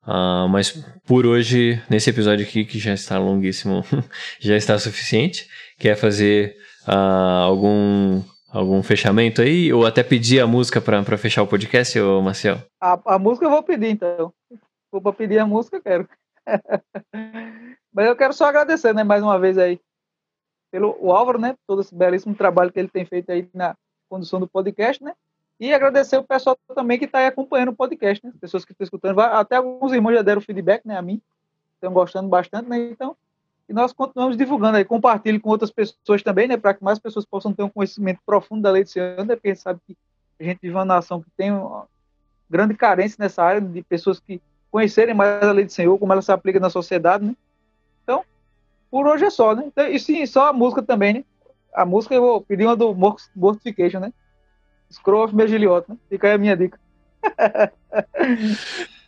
Uh, 0.03 0.47
mas 0.49 0.83
por 1.05 1.25
hoje, 1.25 1.81
nesse 1.89 2.09
episódio 2.09 2.45
aqui, 2.45 2.65
que 2.65 2.79
já 2.79 2.93
está 2.93 3.17
longuíssimo, 3.17 3.83
já 4.39 4.55
está 4.55 4.77
suficiente. 4.77 5.47
Quer 5.79 5.95
fazer 5.95 6.55
uh, 6.87 7.43
algum 7.43 8.23
algum 8.51 8.83
fechamento 8.83 9.41
aí? 9.41 9.71
Ou 9.71 9.85
até 9.85 10.03
pedir 10.03 10.39
a 10.39 10.47
música 10.47 10.81
para 10.81 11.17
fechar 11.17 11.43
o 11.43 11.47
podcast, 11.47 11.99
ô 11.99 12.21
Marcel? 12.21 12.57
A, 12.79 12.99
a 13.15 13.19
música 13.19 13.45
eu 13.45 13.49
vou 13.49 13.63
pedir, 13.63 13.89
então. 13.89 14.33
Vou 14.91 15.13
pedir 15.13 15.39
a 15.39 15.45
música, 15.45 15.77
eu 15.77 15.81
quero. 15.81 16.09
Mas 17.93 18.07
eu 18.07 18.15
quero 18.15 18.33
só 18.33 18.45
agradecer, 18.45 18.93
né, 18.93 19.03
mais 19.03 19.23
uma 19.23 19.39
vez 19.39 19.57
aí 19.57 19.79
pelo 20.71 20.97
o 20.99 21.11
Álvaro, 21.11 21.37
né, 21.37 21.55
todo 21.67 21.81
esse 21.81 21.93
belíssimo 21.93 22.33
trabalho 22.33 22.71
que 22.71 22.79
ele 22.79 22.87
tem 22.87 23.05
feito 23.05 23.29
aí 23.29 23.47
na 23.53 23.75
condução 24.09 24.39
do 24.39 24.47
podcast, 24.47 25.03
né, 25.03 25.13
e 25.59 25.73
agradecer 25.73 26.17
o 26.17 26.23
pessoal 26.23 26.57
também 26.73 26.97
que 26.97 27.05
está 27.05 27.19
aí 27.19 27.25
acompanhando 27.25 27.69
o 27.69 27.75
podcast, 27.75 28.25
né, 28.25 28.31
pessoas 28.39 28.63
que 28.63 28.71
estão 28.71 28.85
escutando, 28.85 29.19
até 29.19 29.57
alguns 29.57 29.91
irmãos 29.91 30.13
já 30.13 30.21
deram 30.21 30.41
feedback, 30.41 30.85
né, 30.85 30.97
a 30.97 31.01
mim, 31.01 31.21
estão 31.75 31.91
gostando 31.91 32.29
bastante, 32.29 32.69
né, 32.69 32.77
então, 32.89 33.15
e 33.71 33.73
nós 33.73 33.91
continuamos 33.93 34.37
divulgando 34.37 34.77
aí, 34.77 34.85
compartilhe 34.85 35.39
com 35.39 35.49
outras 35.49 35.71
pessoas 35.71 36.21
também, 36.21 36.47
né, 36.47 36.57
para 36.57 36.73
que 36.73 36.83
mais 36.83 36.99
pessoas 36.99 37.25
possam 37.25 37.53
ter 37.53 37.63
um 37.63 37.69
conhecimento 37.69 38.19
profundo 38.25 38.61
da 38.61 38.71
lei 38.71 38.83
de 38.83 38.91
Senhor, 38.91 39.25
né, 39.25 39.35
porque 39.35 39.47
a 39.47 39.53
gente 39.53 39.63
sabe 39.63 39.79
que 39.87 39.97
a 40.39 40.43
gente 40.43 40.59
vive 40.61 40.75
uma 40.75 40.85
nação 40.85 41.21
que 41.21 41.29
tem 41.37 41.51
uma 41.51 41.87
grande 42.49 42.75
carência 42.75 43.17
nessa 43.19 43.43
área 43.43 43.61
de 43.61 43.81
pessoas 43.83 44.19
que 44.19 44.41
conhecerem 44.69 45.15
mais 45.15 45.41
a 45.41 45.51
lei 45.51 45.65
do 45.65 45.71
Senhor, 45.71 45.97
como 45.97 46.11
ela 46.11 46.21
se 46.21 46.31
aplica 46.31 46.59
na 46.59 46.69
sociedade, 46.69 47.25
né, 47.25 47.35
por 48.91 49.07
hoje 49.07 49.23
é 49.23 49.29
só, 49.29 49.55
né? 49.55 49.63
Então, 49.67 49.87
e 49.87 49.97
sim, 49.97 50.25
só 50.25 50.49
a 50.49 50.53
música 50.53 50.83
também, 50.83 51.13
né? 51.13 51.23
A 51.73 51.85
música 51.85 52.13
eu 52.13 52.21
vou 52.21 52.41
pedir 52.41 52.65
uma 52.65 52.75
do 52.75 52.93
Mortification, 53.33 54.01
né? 54.01 54.11
Scroll 54.91 55.23
of 55.23 55.33
né? 55.33 55.97
Fica 56.09 56.27
aí 56.27 56.33
a 56.33 56.37
minha 56.37 56.57
dica. 56.57 56.77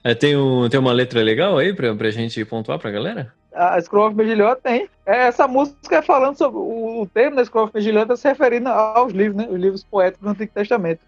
é, 0.02 0.16
tem, 0.16 0.38
um, 0.38 0.70
tem 0.70 0.80
uma 0.80 0.94
letra 0.94 1.22
legal 1.22 1.58
aí 1.58 1.74
pra, 1.74 1.94
pra 1.94 2.10
gente 2.10 2.46
pontuar 2.46 2.80
pra 2.80 2.90
galera? 2.90 3.34
A 3.54 3.80
Scroll 3.82 4.08
of 4.08 4.16
Megiliot 4.16 4.62
tem. 4.62 4.90
É, 5.06 5.28
essa 5.28 5.48
música 5.48 5.98
é 5.98 6.02
falando 6.02 6.38
sobre 6.38 6.58
o, 6.58 7.02
o 7.02 7.08
termo 7.08 7.36
da 7.36 7.46
Scroll 7.46 7.70
é 7.74 8.16
se 8.16 8.28
referindo 8.28 8.70
aos 8.70 9.14
livros, 9.14 9.36
né? 9.36 9.48
Os 9.50 9.60
livros 9.60 9.84
poéticos 9.84 10.26
do 10.26 10.32
Antigo 10.32 10.52
Testamento. 10.54 11.02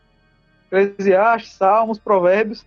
Eclesiastes, 0.72 1.54
Salmos, 1.54 1.98
Provérbios. 1.98 2.66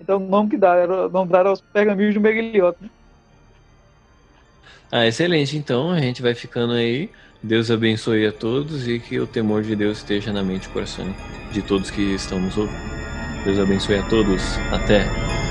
Então 0.00 0.18
o 0.18 0.28
nome 0.28 0.50
que 0.50 0.56
dá, 0.56 0.74
era 0.74 1.08
nome 1.08 1.30
dado 1.30 1.48
aos 1.48 1.60
pergaminhos 1.60 2.14
do 2.14 2.20
Megiliot, 2.20 2.76
né? 2.80 2.90
Ah, 4.90 5.06
excelente. 5.06 5.56
Então 5.56 5.90
a 5.90 6.00
gente 6.00 6.20
vai 6.20 6.34
ficando 6.34 6.74
aí. 6.74 7.10
Deus 7.42 7.70
abençoe 7.70 8.26
a 8.26 8.32
todos 8.32 8.86
e 8.86 9.00
que 9.00 9.18
o 9.18 9.26
temor 9.26 9.62
de 9.62 9.74
Deus 9.74 9.98
esteja 9.98 10.32
na 10.32 10.44
mente 10.44 10.66
e 10.66 10.68
coração 10.68 11.12
de 11.50 11.60
todos 11.62 11.90
que 11.90 12.14
estão 12.14 12.38
nos 12.38 12.56
ouvindo. 12.56 12.78
Deus 13.44 13.58
abençoe 13.58 13.96
a 13.96 14.02
todos. 14.08 14.42
Até. 14.70 15.41